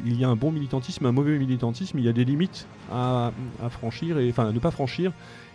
y 0.06 0.24
a 0.24 0.30
un 0.30 0.36
bon 0.36 0.52
militantisme, 0.52 1.07
un 1.07 1.11
mauvais 1.11 1.40
militantisme, 1.40 1.98
il 1.98 2.06
y 2.06 2.10
a 2.10 2.14
des 2.14 2.24
limites 2.24 2.68
à 2.91 3.32
franchir, 3.72 4.19
et, 4.19 4.30
enfin 4.30 4.48
à 4.48 4.52
ne 4.52 4.60
pas 4.60 4.72
franchir, 4.72 5.11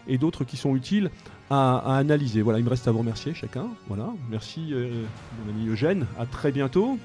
et 0.07 0.19
d'autres 0.19 0.45
qui 0.45 0.57
sont 0.57 0.77
utiles 0.77 1.11
à, 1.51 1.97
analyser. 1.97 2.43
Voilà, 2.43 2.59
il 2.59 2.65
me 2.65 2.71
reste 2.71 2.89
à 2.89 2.93
vous 2.93 2.99
remercier 2.99 3.35
chacun. 3.35 3.67
Voilà, 3.89 4.09
merci 4.31 4.69
euh, 4.73 5.05
mon 5.45 5.53
ami 5.53 5.69
Eugène, 5.69 6.07
à 6.19 6.27
très 6.27 6.51
bientôt. 6.53 6.99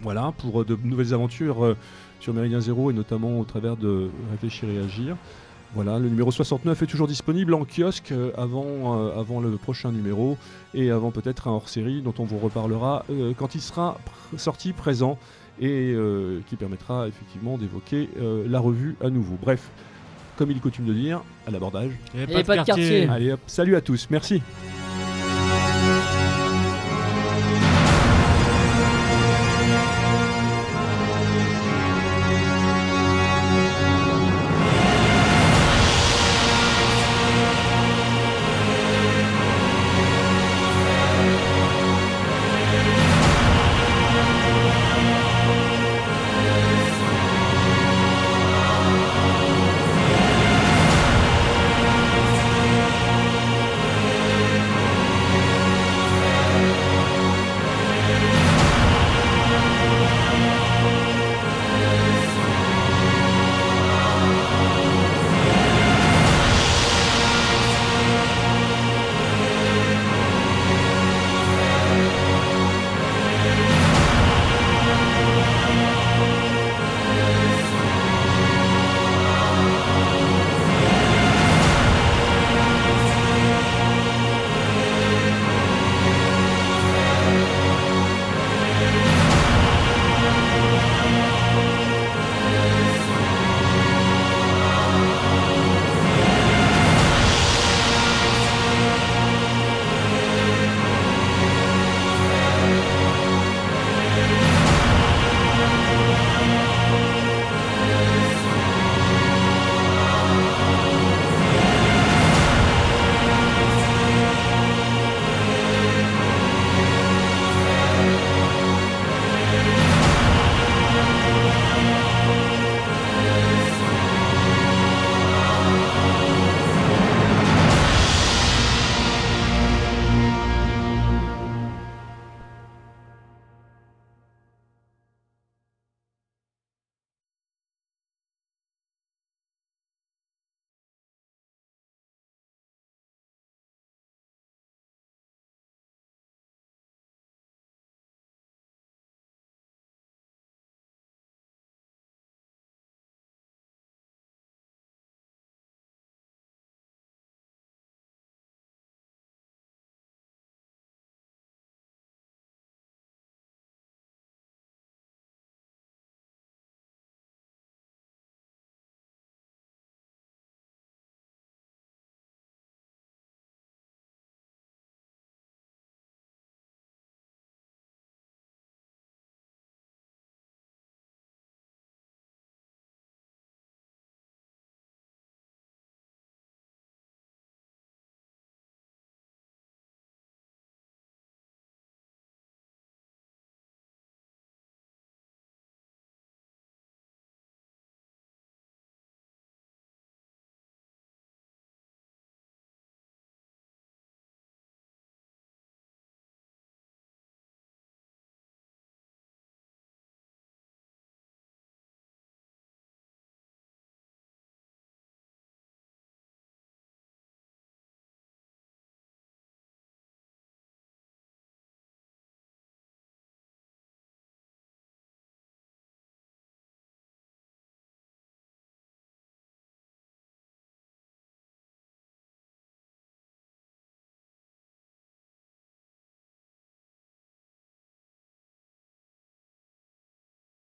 Voilà, 0.00 0.32
pour 0.38 0.62
euh, 0.62 0.64
de 0.64 0.78
nouvelles 0.82 1.12
aventures 1.12 1.64
euh, 1.64 1.76
sur 2.20 2.32
Méridien 2.32 2.60
Zéro 2.60 2.90
et 2.90 2.94
notamment 2.94 3.40
au 3.40 3.44
travers 3.44 3.76
de 3.76 4.10
Réfléchir 4.30 4.68
et 4.68 4.78
Agir. 4.78 5.16
Voilà, 5.74 5.98
le 5.98 6.08
numéro 6.08 6.30
69 6.30 6.82
est 6.82 6.86
toujours 6.86 7.06
disponible 7.06 7.54
en 7.54 7.64
kiosque 7.64 8.12
avant, 8.36 9.08
avant 9.16 9.38
le 9.38 9.52
prochain 9.52 9.92
numéro 9.92 10.36
et 10.74 10.90
avant 10.90 11.12
peut-être 11.12 11.46
un 11.46 11.52
hors-série 11.52 12.02
dont 12.02 12.14
on 12.18 12.24
vous 12.24 12.38
reparlera 12.38 13.04
quand 13.38 13.54
il 13.54 13.60
sera 13.60 13.96
sorti, 14.36 14.72
présent 14.72 15.16
et 15.60 15.94
qui 16.48 16.56
permettra 16.56 17.06
effectivement 17.06 17.56
d'évoquer 17.56 18.08
la 18.18 18.58
revue 18.58 18.96
à 19.00 19.10
nouveau. 19.10 19.38
Bref, 19.40 19.70
comme 20.40 20.50
il 20.50 20.56
est 20.56 20.60
coutume 20.60 20.86
de 20.86 20.94
dire, 20.94 21.20
à 21.46 21.50
l'abordage. 21.50 21.90
Il 22.14 22.20
y 22.20 22.22
avait 22.22 22.40
Et 22.40 22.44
pas 22.44 22.56
de 22.56 22.62
quartier. 22.62 23.06
Allez 23.10 23.32
hop, 23.32 23.40
salut 23.46 23.76
à 23.76 23.82
tous, 23.82 24.06
merci. 24.08 24.40